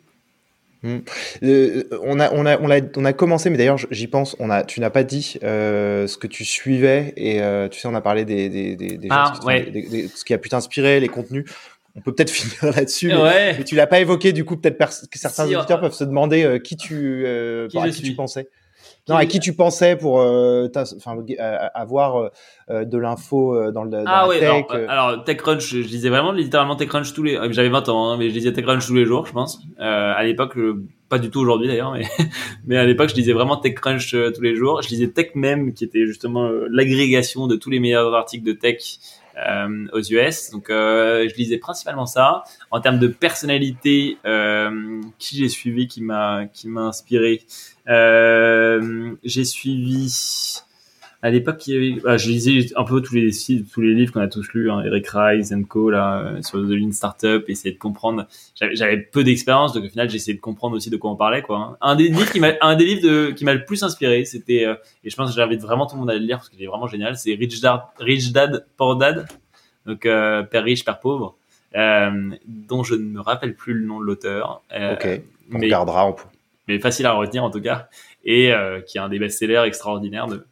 Hmm. 0.84 1.02
Euh, 1.44 1.84
on 2.02 2.20
a 2.20 2.32
on 2.34 2.44
a 2.44 2.60
on 2.60 2.72
a 2.72 2.80
on 2.98 3.06
a 3.06 3.14
commencé 3.14 3.52
mais 3.52 3.58
d'ailleurs 3.58 3.78
j'y 3.92 4.08
pense 4.08 4.36
on 4.40 4.50
a 4.50 4.64
tu 4.64 4.80
n'as 4.80 4.90
pas 4.90 5.04
dit 5.04 5.36
euh, 5.44 6.08
ce 6.08 6.18
que 6.18 6.26
tu 6.26 6.44
suivais 6.44 7.14
et 7.18 7.40
euh, 7.40 7.70
tu 7.70 7.80
sais 7.80 7.88
on 7.88 7.94
a 7.94 8.02
parlé 8.02 8.26
des 8.26 8.50
des 8.50 8.76
des, 8.76 8.98
des, 8.98 9.08
ah, 9.12 9.32
ouais. 9.46 9.70
des, 9.70 10.08
ce 10.08 10.26
qui 10.26 10.34
a 10.34 10.40
pu 10.40 10.50
t'inspirer 10.50 11.00
les 11.00 11.08
contenus 11.08 11.46
on 11.94 12.02
peut 12.02 12.16
peut-être 12.16 12.30
finir 12.32 12.74
là-dessus 12.76 13.10
mais, 13.10 13.22
ouais. 13.22 13.56
mais, 13.60 13.64
tu 13.64 13.76
l'as 13.76 13.86
pas 13.86 14.00
évoqué 14.00 14.34
du 14.34 14.44
coup 14.44 14.58
peut-être 14.58 15.08
que 15.08 15.20
certains 15.20 15.46
si, 15.46 15.56
auditeurs 15.56 15.82
peuvent 15.82 15.94
se 15.94 16.04
demander 16.04 16.60
qui 16.64 16.78
tu 16.78 17.28
qui, 17.70 17.78
par, 17.78 17.88
qui 17.88 18.02
tu 18.02 18.16
pensais 18.16 18.50
non, 19.10 19.16
à 19.16 19.26
qui 19.26 19.40
tu 19.40 19.54
pensais 19.54 19.96
pour 19.96 20.22
euh, 20.22 20.68
enfin, 20.76 21.18
avoir 21.74 22.18
euh, 22.18 22.30
euh, 22.70 22.86
de 22.86 22.98
l'info 22.98 23.72
dans, 23.72 23.84
le, 23.84 23.90
dans 23.90 24.04
ah, 24.06 24.28
la 24.28 24.40
tech 24.40 24.66
alors, 24.70 24.90
alors, 24.90 25.24
TechCrunch, 25.24 25.76
je 25.76 25.88
disais 25.88 26.10
vraiment 26.10 26.32
littéralement 26.32 26.76
TechCrunch 26.76 27.14
tous 27.14 27.24
les... 27.24 27.40
J'avais 27.52 27.70
20 27.70 27.90
ans, 27.90 28.10
hein, 28.10 28.18
mais 28.18 28.30
je 28.30 28.34
disais 28.34 28.54
TechCrunch 28.54 28.86
tous 28.86 28.94
les 28.94 29.06
jours, 29.06 29.26
je 29.26 29.34
pense. 29.34 29.62
à 29.80 30.24
l'époque, 30.24 30.58
pas 31.10 31.18
du 31.18 31.30
tout 31.30 31.40
aujourd'hui 31.40 31.68
d'ailleurs, 31.68 31.92
mais, 31.92 32.06
mais 32.66 32.78
à 32.78 32.86
l'époque, 32.86 33.10
je 33.10 33.16
disais 33.16 33.34
vraiment 33.34 33.58
TechCrunch 33.58 34.16
tous 34.36 34.42
les 34.42 34.56
jours. 34.56 34.82
Je 34.82 34.88
disais 34.88 35.08
TechMem, 35.10 35.74
qui 35.74 35.84
était 35.84 36.06
justement 36.06 36.50
l'agrégation 36.70 37.48
de 37.48 37.56
tous 37.56 37.72
les 37.72 37.80
meilleurs 37.80 38.14
articles 38.14 38.46
de 38.46 38.54
tech 38.54 38.78
euh, 39.48 39.88
aux 39.94 40.02
US. 40.02 40.52
Donc, 40.52 40.70
euh, 40.70 41.28
je 41.30 41.36
lisais 41.36 41.58
principalement 41.58 42.06
ça. 42.06 42.44
En 42.72 42.82
termes 42.82 43.00
de 43.00 43.08
personnalité, 43.08 44.18
euh, 44.26 45.02
qui 45.18 45.38
j'ai 45.38 45.50
suivi, 45.50 45.88
qui 45.88 46.02
m'a 46.02 46.46
qui 46.54 46.68
m'a 46.68 46.82
inspiré. 46.82 47.42
Euh, 47.88 49.16
j'ai 49.24 49.46
suivi 49.46 50.62
à 51.24 51.30
l'époque, 51.30 51.70
bah, 52.04 52.18
je 52.18 52.30
lisais 52.30 52.74
un 52.76 52.84
peu 52.84 53.00
tous 53.00 53.14
les 53.14 53.30
tous 53.72 53.82
les 53.82 53.94
livres 53.94 54.12
qu'on 54.12 54.22
a 54.22 54.28
tous 54.28 54.54
lus, 54.54 54.72
hein, 54.72 54.82
Eric 54.84 55.08
Rice 55.08 55.52
and 55.52 55.64
Co 55.64 55.92
là 55.92 56.20
euh, 56.20 56.42
sur 56.42 56.60
The 56.60 56.72
Lean 56.72 56.92
Startup, 56.92 57.44
essayer 57.48 57.74
de 57.74 57.80
comprendre. 57.80 58.26
J'avais 58.56 58.98
peu 58.98 59.24
d'expérience, 59.24 59.74
donc 59.74 59.86
au 59.86 59.90
final, 59.90 60.10
j'essayais 60.10 60.36
de 60.36 60.42
comprendre 60.42 60.76
aussi 60.76 60.90
de 60.90 60.98
quoi 60.98 61.12
on 61.12 61.16
parlait, 61.16 61.44
quoi. 61.44 61.58
Hein. 61.58 61.78
Un 61.82 61.96
des 61.96 62.08
livres 62.08 62.32
qui 62.32 62.40
m'a 62.40 62.54
un 62.62 62.76
des 62.76 62.86
livres 62.86 63.04
de, 63.04 63.32
qui 63.32 63.46
m'a 63.46 63.54
le 63.54 63.66
plus 63.66 63.84
inspiré, 63.84 64.26
c'était 64.26 64.66
euh, 64.66 64.74
et 65.04 65.12
je 65.12 65.16
pense 65.16 65.30
que 65.30 65.36
j'invite 65.36 65.62
vraiment 65.62 65.86
tout 65.86 65.96
le 65.96 66.00
monde 66.00 66.10
à 66.10 66.16
le 66.16 66.26
lire 66.26 66.38
parce 66.38 66.50
qu'il 66.50 66.62
est 66.64 66.68
vraiment 66.68 66.88
génial. 66.88 67.16
C'est 67.16 67.36
Rich 67.36 67.62
Dad, 67.62 67.82
Rich 68.00 68.32
Dad 68.32 68.66
Poor 68.76 68.96
Dad, 68.96 69.28
donc 69.86 70.08
euh, 70.08 70.42
père 70.42 70.64
riche, 70.64 70.84
père 70.84 71.00
pauvre, 71.00 71.36
euh, 71.76 72.32
dont 72.48 72.82
je 72.82 72.96
ne 72.96 73.04
me 73.04 73.22
rappelle 73.22 73.54
plus 73.54 73.76
le 73.76 73.86
nom 73.86 74.00
de 74.00 74.06
l'auteur. 74.06 74.64
ok, 74.72 75.22
on 75.54 75.60
mais, 75.60 75.66
regardera. 75.68 76.16
Mais 76.68 76.80
facile 76.80 77.06
à 77.06 77.12
retenir 77.12 77.44
en 77.44 77.52
tout 77.52 77.62
cas, 77.62 77.90
et 78.26 78.52
qui 78.88 78.98
est 78.98 79.02
un 79.02 79.10
des 79.10 79.20
best-sellers 79.20 79.64
extraordinaires 79.66 80.26
de 80.26 80.46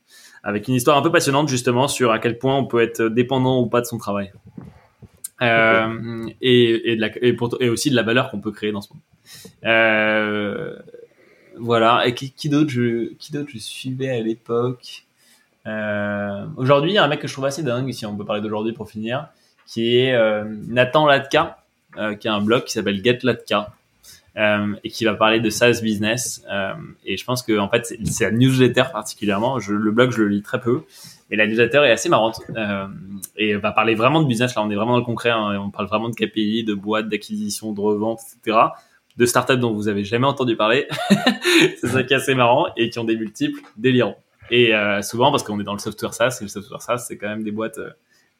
avec 0.43 0.67
une 0.67 0.75
histoire 0.75 0.97
un 0.97 1.01
peu 1.01 1.11
passionnante 1.11 1.49
justement 1.49 1.87
sur 1.87 2.11
à 2.11 2.19
quel 2.19 2.37
point 2.37 2.55
on 2.55 2.65
peut 2.65 2.81
être 2.81 3.03
dépendant 3.03 3.61
ou 3.61 3.67
pas 3.67 3.81
de 3.81 3.85
son 3.85 3.97
travail. 3.97 4.31
Euh, 5.41 6.27
et, 6.41 6.93
et, 6.93 7.69
aussi 7.69 7.89
de 7.89 7.95
la 7.95 8.03
valeur 8.03 8.29
qu'on 8.29 8.41
peut 8.41 8.51
créer 8.51 8.71
dans 8.71 8.81
ce 8.81 8.89
monde. 8.93 9.01
Euh, 9.65 10.77
voilà. 11.57 12.05
Et 12.05 12.13
qui, 12.13 12.49
d'autre 12.49 12.69
je, 12.69 13.11
je 13.19 13.57
suivais 13.57 14.09
à 14.09 14.21
l'époque? 14.21 15.05
Euh, 15.65 16.45
aujourd'hui, 16.57 16.91
il 16.91 16.95
y 16.95 16.97
a 16.97 17.03
un 17.03 17.07
mec 17.07 17.19
que 17.19 17.27
je 17.27 17.33
trouve 17.33 17.45
assez 17.45 17.63
dingue, 17.63 17.91
si 17.91 18.05
on 18.05 18.15
peut 18.15 18.25
parler 18.25 18.41
d'aujourd'hui 18.41 18.73
pour 18.73 18.89
finir, 18.89 19.27
qui 19.65 19.97
est 19.97 20.17
Nathan 20.67 21.05
Latka, 21.05 21.63
qui 22.19 22.27
a 22.27 22.33
un 22.33 22.41
blog 22.41 22.65
qui 22.65 22.73
s'appelle 22.73 23.03
Get 23.03 23.19
Latka. 23.23 23.73
Euh, 24.39 24.73
et 24.85 24.89
qui 24.89 25.03
va 25.03 25.15
parler 25.15 25.41
de 25.41 25.49
SaaS 25.49 25.81
business. 25.83 26.45
Euh, 26.49 26.71
et 27.03 27.17
je 27.17 27.25
pense 27.25 27.43
que 27.43 27.59
en 27.59 27.67
fait, 27.67 27.93
c'est 28.05 28.23
la 28.23 28.31
newsletter 28.31 28.83
particulièrement. 28.89 29.57
Le 29.67 29.91
blog, 29.91 30.11
je 30.11 30.21
le 30.21 30.29
lis 30.29 30.41
très 30.41 30.61
peu, 30.61 30.83
mais 31.29 31.35
la 31.35 31.45
newsletter 31.45 31.79
est 31.79 31.91
assez 31.91 32.07
marrante 32.07 32.39
euh, 32.55 32.87
et 33.35 33.55
va 33.55 33.73
parler 33.73 33.95
vraiment 33.95 34.21
de 34.21 34.27
business. 34.27 34.55
Là, 34.55 34.63
on 34.63 34.69
est 34.69 34.75
vraiment 34.75 34.93
dans 34.93 34.99
le 34.99 35.03
concret. 35.03 35.31
Hein, 35.31 35.59
on 35.59 35.71
parle 35.71 35.87
vraiment 35.87 36.07
de 36.07 36.15
KPI, 36.15 36.63
de 36.63 36.73
boîtes, 36.73 37.09
d'acquisition, 37.09 37.73
de 37.73 37.81
revente, 37.81 38.21
etc. 38.37 38.57
De 39.17 39.25
startups 39.25 39.57
dont 39.57 39.73
vous 39.73 39.89
avez 39.89 40.05
jamais 40.05 40.27
entendu 40.27 40.55
parler. 40.55 40.87
c'est 41.81 41.87
ça 41.87 42.03
qui 42.03 42.13
est 42.13 42.17
assez 42.17 42.33
marrant 42.33 42.67
et 42.77 42.89
qui 42.89 42.97
ont 42.97 43.03
des 43.03 43.17
multiples 43.17 43.59
délirants. 43.75 44.15
Et 44.51 44.73
euh, 44.73 45.01
souvent 45.01 45.31
parce 45.31 45.43
qu'on 45.43 45.59
est 45.59 45.65
dans 45.65 45.73
le 45.73 45.79
software 45.79 46.13
SaaS 46.13 46.37
et 46.39 46.45
le 46.45 46.49
software 46.49 46.81
SaaS, 46.81 46.99
c'est 46.99 47.17
quand 47.17 47.27
même 47.27 47.43
des 47.43 47.51
boîtes 47.51 47.79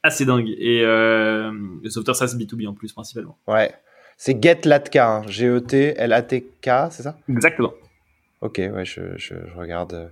assez 0.02 0.24
dingues. 0.24 0.56
Et 0.58 0.82
le 0.82 1.90
software 1.90 2.16
SaaS 2.16 2.38
B2B 2.38 2.70
en 2.70 2.74
plus 2.74 2.94
principalement. 2.94 3.38
Ouais. 3.48 3.74
C'est 4.22 4.44
GetLatka, 4.44 5.10
hein. 5.10 5.22
G-E-T-L-A-T-K, 5.28 6.70
c'est 6.92 7.04
ça? 7.04 7.18
Exactement. 7.30 7.72
Ok, 8.42 8.58
ouais, 8.58 8.84
je, 8.84 9.16
je, 9.16 9.34
je 9.34 9.58
regarde. 9.58 10.12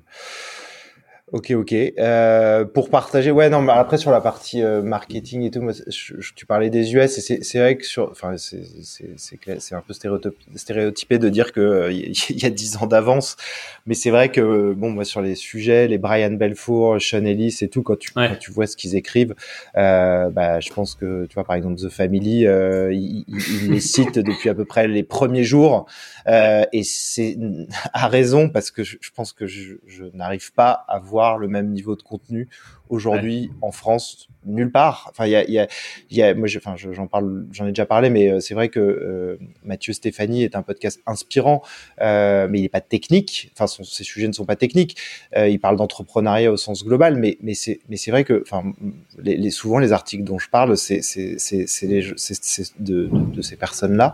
Ok, 1.33 1.51
ok. 1.51 1.73
Euh, 1.73 2.63
pour 2.63 2.89
partager, 2.89 3.31
ouais, 3.31 3.49
non, 3.49 3.61
mais 3.61 3.73
après 3.73 3.97
sur 3.97 4.11
la 4.11 4.21
partie 4.21 4.63
euh, 4.63 4.81
marketing 4.81 5.41
et 5.41 5.51
tout, 5.51 5.59
moi, 5.61 5.73
je- 5.73 6.13
je- 6.21 6.33
tu 6.33 6.45
parlais 6.45 6.69
des 6.69 6.93
US 6.95 7.17
et 7.29 7.43
c'est 7.43 7.59
vrai 7.59 7.75
que 7.75 7.85
sur, 7.85 8.09
enfin, 8.11 8.35
c'est 8.37 9.75
un 9.75 9.81
peu 9.81 9.93
stéréotypé, 10.55 11.17
de 11.19 11.27
dire 11.27 11.51
que 11.51 11.59
euh, 11.59 11.91
il 11.91 12.13
y 12.41 12.45
a 12.45 12.49
10 12.49 12.77
ans 12.77 12.87
d'avance, 12.87 13.35
mais 13.85 13.93
c'est 13.93 14.09
vrai 14.09 14.29
que 14.29 14.71
bon, 14.71 14.89
moi 14.89 15.03
sur 15.03 15.21
les 15.21 15.35
sujets, 15.35 15.89
les 15.89 15.97
Brian 15.97 16.31
Belfour, 16.31 16.95
Sean 17.01 17.25
Ellis 17.25 17.57
et 17.59 17.67
tout, 17.67 17.83
quand 17.83 17.97
tu 17.99 18.07
Ouais. 18.15 18.29
quand 18.29 18.39
tu 18.39 18.51
vois 18.51 18.65
ce 18.65 18.77
qu'ils 18.77 18.95
écrivent, 18.95 19.35
euh, 19.75 20.29
bah, 20.29 20.61
je 20.61 20.71
pense 20.71 20.95
que 20.95 21.25
tu 21.25 21.33
vois 21.33 21.43
par 21.43 21.57
exemple 21.57 21.75
The 21.81 21.89
Family, 21.89 22.47
euh, 22.47 22.93
ils 22.93 23.25
il, 23.27 23.71
les 23.73 23.79
citent 23.81 24.17
depuis 24.17 24.47
à 24.47 24.55
peu 24.55 24.63
près 24.63 24.87
les 24.87 25.03
premiers 25.03 25.43
jours. 25.43 25.87
Euh, 26.27 26.63
et 26.73 26.83
c'est 26.83 27.37
à 27.93 28.07
raison 28.07 28.49
parce 28.49 28.71
que 28.71 28.83
je, 28.83 28.97
je 29.01 29.09
pense 29.11 29.33
que 29.33 29.45
je, 29.45 29.75
je 29.85 30.05
n'arrive 30.13 30.51
pas 30.53 30.71
à 30.87 30.99
voir 30.99 31.16
le 31.39 31.47
même 31.47 31.69
niveau 31.71 31.95
de 31.95 32.01
contenu 32.03 32.47
aujourd'hui 32.89 33.51
en 33.61 33.71
France 33.71 34.27
nulle 34.45 34.71
part. 34.71 35.07
Enfin, 35.09 35.25
il 35.25 35.31
y 35.31 35.35
a, 35.35 35.43
il 35.43 35.51
y 35.53 35.59
a, 35.59 35.67
il 36.09 36.15
y 36.17 36.23
a 36.23 36.33
moi, 36.33 36.47
je- 36.47 36.57
enfin, 36.57 36.75
je- 36.77 36.93
j'en 36.93 37.05
parle, 37.07 37.45
j'en 37.51 37.65
ai 37.65 37.69
déjà 37.69 37.85
parlé, 37.85 38.09
mais 38.09 38.29
euh, 38.31 38.39
c'est 38.39 38.53
vrai 38.53 38.69
que 38.69 38.79
euh, 38.79 39.37
Mathieu 39.65 39.91
Stéphanie 39.91 40.43
est 40.43 40.55
un 40.55 40.61
podcast 40.61 41.01
inspirant, 41.05 41.61
euh, 42.01 42.47
mais 42.49 42.59
il 42.59 42.61
n'est 42.61 42.69
pas 42.69 42.79
technique. 42.79 43.51
Enfin, 43.53 43.67
son- 43.67 43.83
ses 43.83 44.05
sujets 44.05 44.27
ne 44.27 44.31
sont 44.33 44.45
pas 44.45 44.55
techniques. 44.55 44.95
Euh, 45.35 45.49
il 45.49 45.59
parle 45.59 45.75
d'entrepreneuriat 45.75 46.49
au 46.49 46.55
sens 46.55 46.85
global, 46.85 47.17
mais 47.17 47.37
mais 47.41 47.55
c'est 47.55 47.81
mais 47.89 47.97
c'est 47.97 48.11
vrai 48.11 48.23
que, 48.23 48.41
enfin, 48.41 48.63
les, 49.17 49.35
les- 49.35 49.49
souvent 49.51 49.79
les 49.79 49.91
articles 49.91 50.23
dont 50.23 50.39
je 50.39 50.49
parle, 50.49 50.77
c'est 50.77 51.01
c'est 51.01 51.37
c'est 51.39 51.67
c'est 51.67 51.87
les- 51.87 52.13
c'est- 52.15 52.41
c'est 52.41 52.81
de, 52.81 53.07
de, 53.07 53.31
de 53.35 53.41
ces 53.41 53.57
personnes-là 53.57 54.13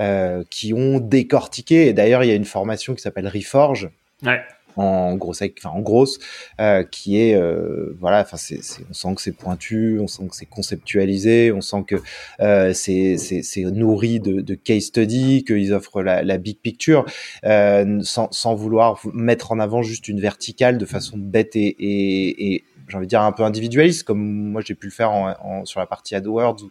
euh, 0.00 0.42
qui 0.50 0.74
ont 0.74 0.98
décortiqué. 0.98 1.86
Et 1.86 1.92
d'ailleurs, 1.92 2.24
il 2.24 2.28
y 2.28 2.32
a 2.32 2.34
une 2.36 2.44
formation 2.44 2.94
qui 2.96 3.02
s'appelle 3.02 3.28
Reforge 3.28 3.90
Ouais. 4.24 4.40
En 4.82 5.16
grosse, 5.16 5.42
enfin 5.42 5.70
en 5.74 5.80
grosse, 5.80 6.18
euh, 6.60 6.82
qui 6.84 7.20
est 7.20 7.34
euh, 7.34 7.94
voilà, 8.00 8.20
enfin 8.20 8.36
c'est, 8.36 8.60
on 8.88 8.92
sent 8.92 9.14
que 9.16 9.22
c'est 9.22 9.32
pointu, 9.32 9.98
on 10.00 10.06
sent 10.06 10.28
que 10.28 10.36
c'est 10.36 10.46
conceptualisé, 10.46 11.52
on 11.52 11.60
sent 11.60 11.84
que 11.86 11.96
euh, 12.40 12.72
c'est, 12.72 13.16
c'est, 13.16 13.62
nourri 13.64 14.20
de, 14.20 14.40
de 14.40 14.54
case 14.54 14.84
study, 14.84 15.44
qu'ils 15.44 15.72
offrent 15.72 16.02
la, 16.02 16.22
la 16.22 16.38
big 16.38 16.58
picture, 16.60 17.04
euh, 17.44 18.00
sans, 18.02 18.28
sans 18.32 18.54
vouloir 18.54 19.00
mettre 19.12 19.52
en 19.52 19.58
avant 19.58 19.82
juste 19.82 20.08
une 20.08 20.20
verticale 20.20 20.78
de 20.78 20.86
façon 20.86 21.16
bête 21.18 21.56
et, 21.56 21.66
et, 21.66 22.54
et 22.54 22.64
j'ai 22.88 22.96
envie 22.96 23.06
de 23.06 23.10
dire 23.10 23.22
un 23.22 23.32
peu 23.32 23.42
individualiste, 23.42 24.04
comme 24.04 24.20
moi 24.20 24.62
j'ai 24.64 24.74
pu 24.74 24.86
le 24.86 24.92
faire 24.92 25.10
en, 25.10 25.34
en- 25.42 25.64
sur 25.64 25.80
la 25.80 25.86
partie 25.86 26.14
AdWords. 26.14 26.68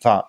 Enfin, 0.00 0.24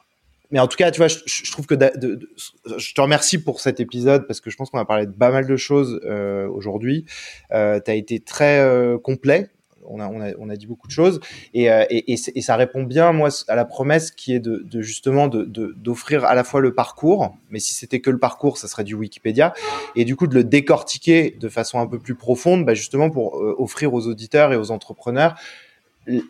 mais 0.51 0.59
en 0.59 0.67
tout 0.67 0.77
cas, 0.77 0.91
tu 0.91 0.97
vois, 0.97 1.07
je, 1.07 1.17
je 1.25 1.51
trouve 1.51 1.65
que 1.65 1.75
d'a- 1.75 1.91
de- 1.91 2.15
de- 2.15 2.29
je 2.77 2.93
te 2.93 3.01
remercie 3.01 3.37
pour 3.37 3.59
cet 3.59 3.79
épisode 3.79 4.27
parce 4.27 4.39
que 4.41 4.49
je 4.49 4.55
pense 4.57 4.69
qu'on 4.69 4.79
a 4.79 4.85
parlé 4.85 5.05
de 5.05 5.11
pas 5.11 5.31
mal 5.31 5.45
de 5.47 5.57
choses 5.57 5.99
euh, 6.05 6.47
aujourd'hui. 6.47 7.05
Euh, 7.51 7.79
tu 7.83 7.91
as 7.91 7.95
été 7.95 8.19
très 8.19 8.59
euh, 8.59 8.97
complet. 8.97 9.49
On 9.89 10.01
a, 10.01 10.07
on, 10.09 10.19
a, 10.19 10.31
on 10.37 10.49
a 10.49 10.57
dit 10.57 10.67
beaucoup 10.67 10.87
de 10.87 10.91
choses 10.91 11.21
et, 11.53 11.71
euh, 11.71 11.85
et, 11.89 12.11
et, 12.11 12.17
et 12.35 12.41
ça 12.41 12.57
répond 12.57 12.83
bien 12.83 13.13
moi 13.13 13.29
à 13.47 13.55
la 13.55 13.63
promesse 13.63 14.11
qui 14.11 14.33
est 14.35 14.41
de, 14.41 14.57
de 14.69 14.81
justement 14.81 15.29
de- 15.29 15.45
de- 15.45 15.73
d'offrir 15.77 16.25
à 16.25 16.35
la 16.35 16.43
fois 16.43 16.59
le 16.59 16.73
parcours, 16.73 17.37
mais 17.51 17.59
si 17.59 17.73
c'était 17.73 18.01
que 18.01 18.09
le 18.09 18.17
parcours, 18.19 18.57
ça 18.57 18.67
serait 18.67 18.83
du 18.83 18.95
Wikipédia, 18.95 19.53
et 19.95 20.03
du 20.03 20.17
coup 20.17 20.27
de 20.27 20.35
le 20.35 20.43
décortiquer 20.43 21.37
de 21.39 21.47
façon 21.47 21.79
un 21.79 21.87
peu 21.87 21.99
plus 21.99 22.15
profonde, 22.15 22.65
bah, 22.65 22.73
justement 22.73 23.09
pour 23.09 23.37
euh, 23.41 23.55
offrir 23.59 23.93
aux 23.93 24.07
auditeurs 24.07 24.51
et 24.51 24.57
aux 24.57 24.71
entrepreneurs 24.71 25.39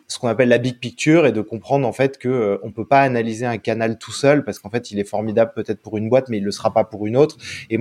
ce 0.06 0.18
qu'on 0.18 0.28
appelle 0.28 0.48
la 0.48 0.58
big 0.58 0.78
picture 0.78 1.26
et 1.26 1.32
de 1.32 1.40
comprendre 1.40 1.86
en 1.86 1.92
fait 1.92 2.18
que 2.18 2.28
euh, 2.28 2.58
on 2.62 2.72
peut 2.72 2.84
pas 2.84 3.00
analyser 3.02 3.46
un 3.46 3.58
canal 3.58 3.98
tout 3.98 4.12
seul 4.12 4.44
parce 4.44 4.58
qu'en 4.58 4.70
fait 4.70 4.90
il 4.90 4.98
est 4.98 5.04
formidable 5.04 5.52
peut-être 5.54 5.80
pour 5.80 5.96
une 5.98 6.08
boîte 6.08 6.28
mais 6.28 6.38
il 6.38 6.44
le 6.44 6.50
sera 6.50 6.72
pas 6.72 6.84
pour 6.84 7.06
une 7.06 7.16
autre 7.16 7.36
et, 7.70 7.78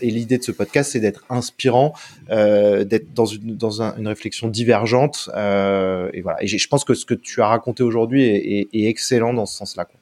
et 0.00 0.10
l'idée 0.10 0.38
de 0.38 0.42
ce 0.42 0.52
podcast 0.52 0.92
c'est 0.92 1.00
d'être 1.00 1.24
inspirant 1.30 1.92
euh, 2.30 2.84
d'être 2.84 3.12
dans 3.12 3.26
une 3.26 3.56
dans 3.56 3.82
un- 3.82 3.96
une 3.96 4.08
réflexion 4.08 4.48
divergente 4.48 5.28
euh, 5.36 6.08
et 6.12 6.20
voilà 6.22 6.42
et 6.42 6.46
je 6.46 6.68
pense 6.68 6.84
que 6.84 6.94
ce 6.94 7.04
que 7.04 7.14
tu 7.14 7.42
as 7.42 7.46
raconté 7.48 7.82
aujourd'hui 7.82 8.22
est, 8.24 8.36
est- 8.36 8.68
est 8.72 8.86
excellent 8.86 9.34
dans 9.34 9.46
ce 9.46 9.56
sens-là 9.56 9.84
quoi. 9.84 10.00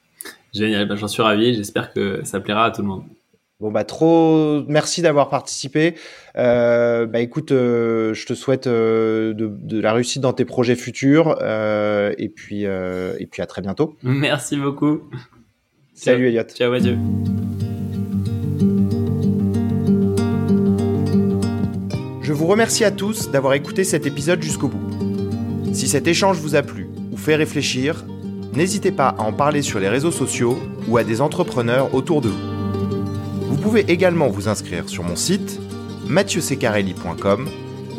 Génial, 0.55 0.87
bah, 0.87 0.97
j'en 0.97 1.09
suis 1.09 1.23
ravi. 1.23 1.55
J'espère 1.55 1.95
que 1.95 2.21
ça 2.25 2.39
plaira 2.39 2.67
à 2.67 2.71
tout 2.71 2.83
le 2.83 2.89
monde. 2.89 3.05
Bon 3.63 3.71
bah 3.71 3.85
trop 3.85 4.65
merci 4.67 5.03
d'avoir 5.03 5.29
participé. 5.29 5.95
Euh, 6.37 7.07
bah 7.07 7.21
écoute, 7.21 7.53
euh, 7.53 8.13
je 8.13 8.27
te 8.27 8.35
souhaite 8.35 8.67
euh, 8.67 9.35
de, 9.35 9.47
de 9.47 9.81
la 9.81 9.93
réussite 9.93 10.21
dans 10.21 10.33
tes 10.33 10.45
projets 10.45 10.75
futurs 10.75 11.39
euh, 11.41 12.13
et 12.19 12.29
puis 12.29 12.67
euh, 12.67 13.15
et 13.21 13.27
puis 13.27 13.41
à 13.41 13.47
très 13.47 13.63
bientôt. 13.63 13.95
Merci 14.03 14.57
beaucoup. 14.57 15.03
Salut 15.95 16.27
Elliot. 16.27 16.43
Ciao, 16.53 16.73
adieu. 16.73 16.99
Je 22.21 22.33
vous 22.33 22.49
remercie 22.49 22.83
à 22.83 22.91
tous 22.91 23.31
d'avoir 23.31 23.55
écouté 23.55 23.85
cet 23.85 24.07
épisode 24.07 24.43
jusqu'au 24.43 24.67
bout. 24.67 25.73
Si 25.73 25.87
cet 25.87 26.09
échange 26.09 26.39
vous 26.39 26.57
a 26.57 26.63
plu 26.63 26.89
ou 27.13 27.17
fait 27.17 27.37
réfléchir, 27.37 28.05
n'hésitez 28.55 28.91
pas 28.91 29.15
à 29.17 29.23
en 29.23 29.33
parler 29.33 29.63
sur 29.63 29.79
les 29.79 29.89
réseaux 29.89 30.11
sociaux 30.11 30.59
ou 30.89 30.97
à 30.97 31.05
des 31.05 31.21
entrepreneurs 31.21 31.95
autour 31.95 32.23
de 32.23 32.29
vous. 32.29 32.52
Vous 32.52 32.52
pouvez 33.63 33.85
également 33.89 34.29
vous 34.29 34.49
inscrire 34.49 34.89
sur 34.89 35.05
mon 35.05 35.15
site 35.15 35.61
mathieusecarelli.com 36.09 37.49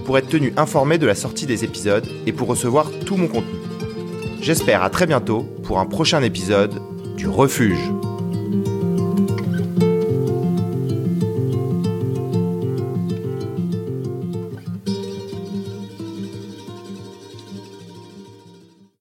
pour 0.05 0.17
être 0.17 0.27
tenu 0.27 0.53
informé 0.57 0.97
de 0.97 1.07
la 1.07 1.15
sortie 1.15 1.45
des 1.45 1.63
épisodes 1.63 2.05
et 2.27 2.33
pour 2.33 2.49
recevoir 2.49 2.91
tout 3.05 3.15
mon 3.15 3.27
contenu. 3.27 3.55
J'espère 4.41 4.83
à 4.83 4.89
très 4.89 5.07
bientôt 5.07 5.43
pour 5.63 5.79
un 5.79 5.85
prochain 5.85 6.21
épisode 6.21 6.81
du 7.15 7.29
Refuge. 7.29 7.79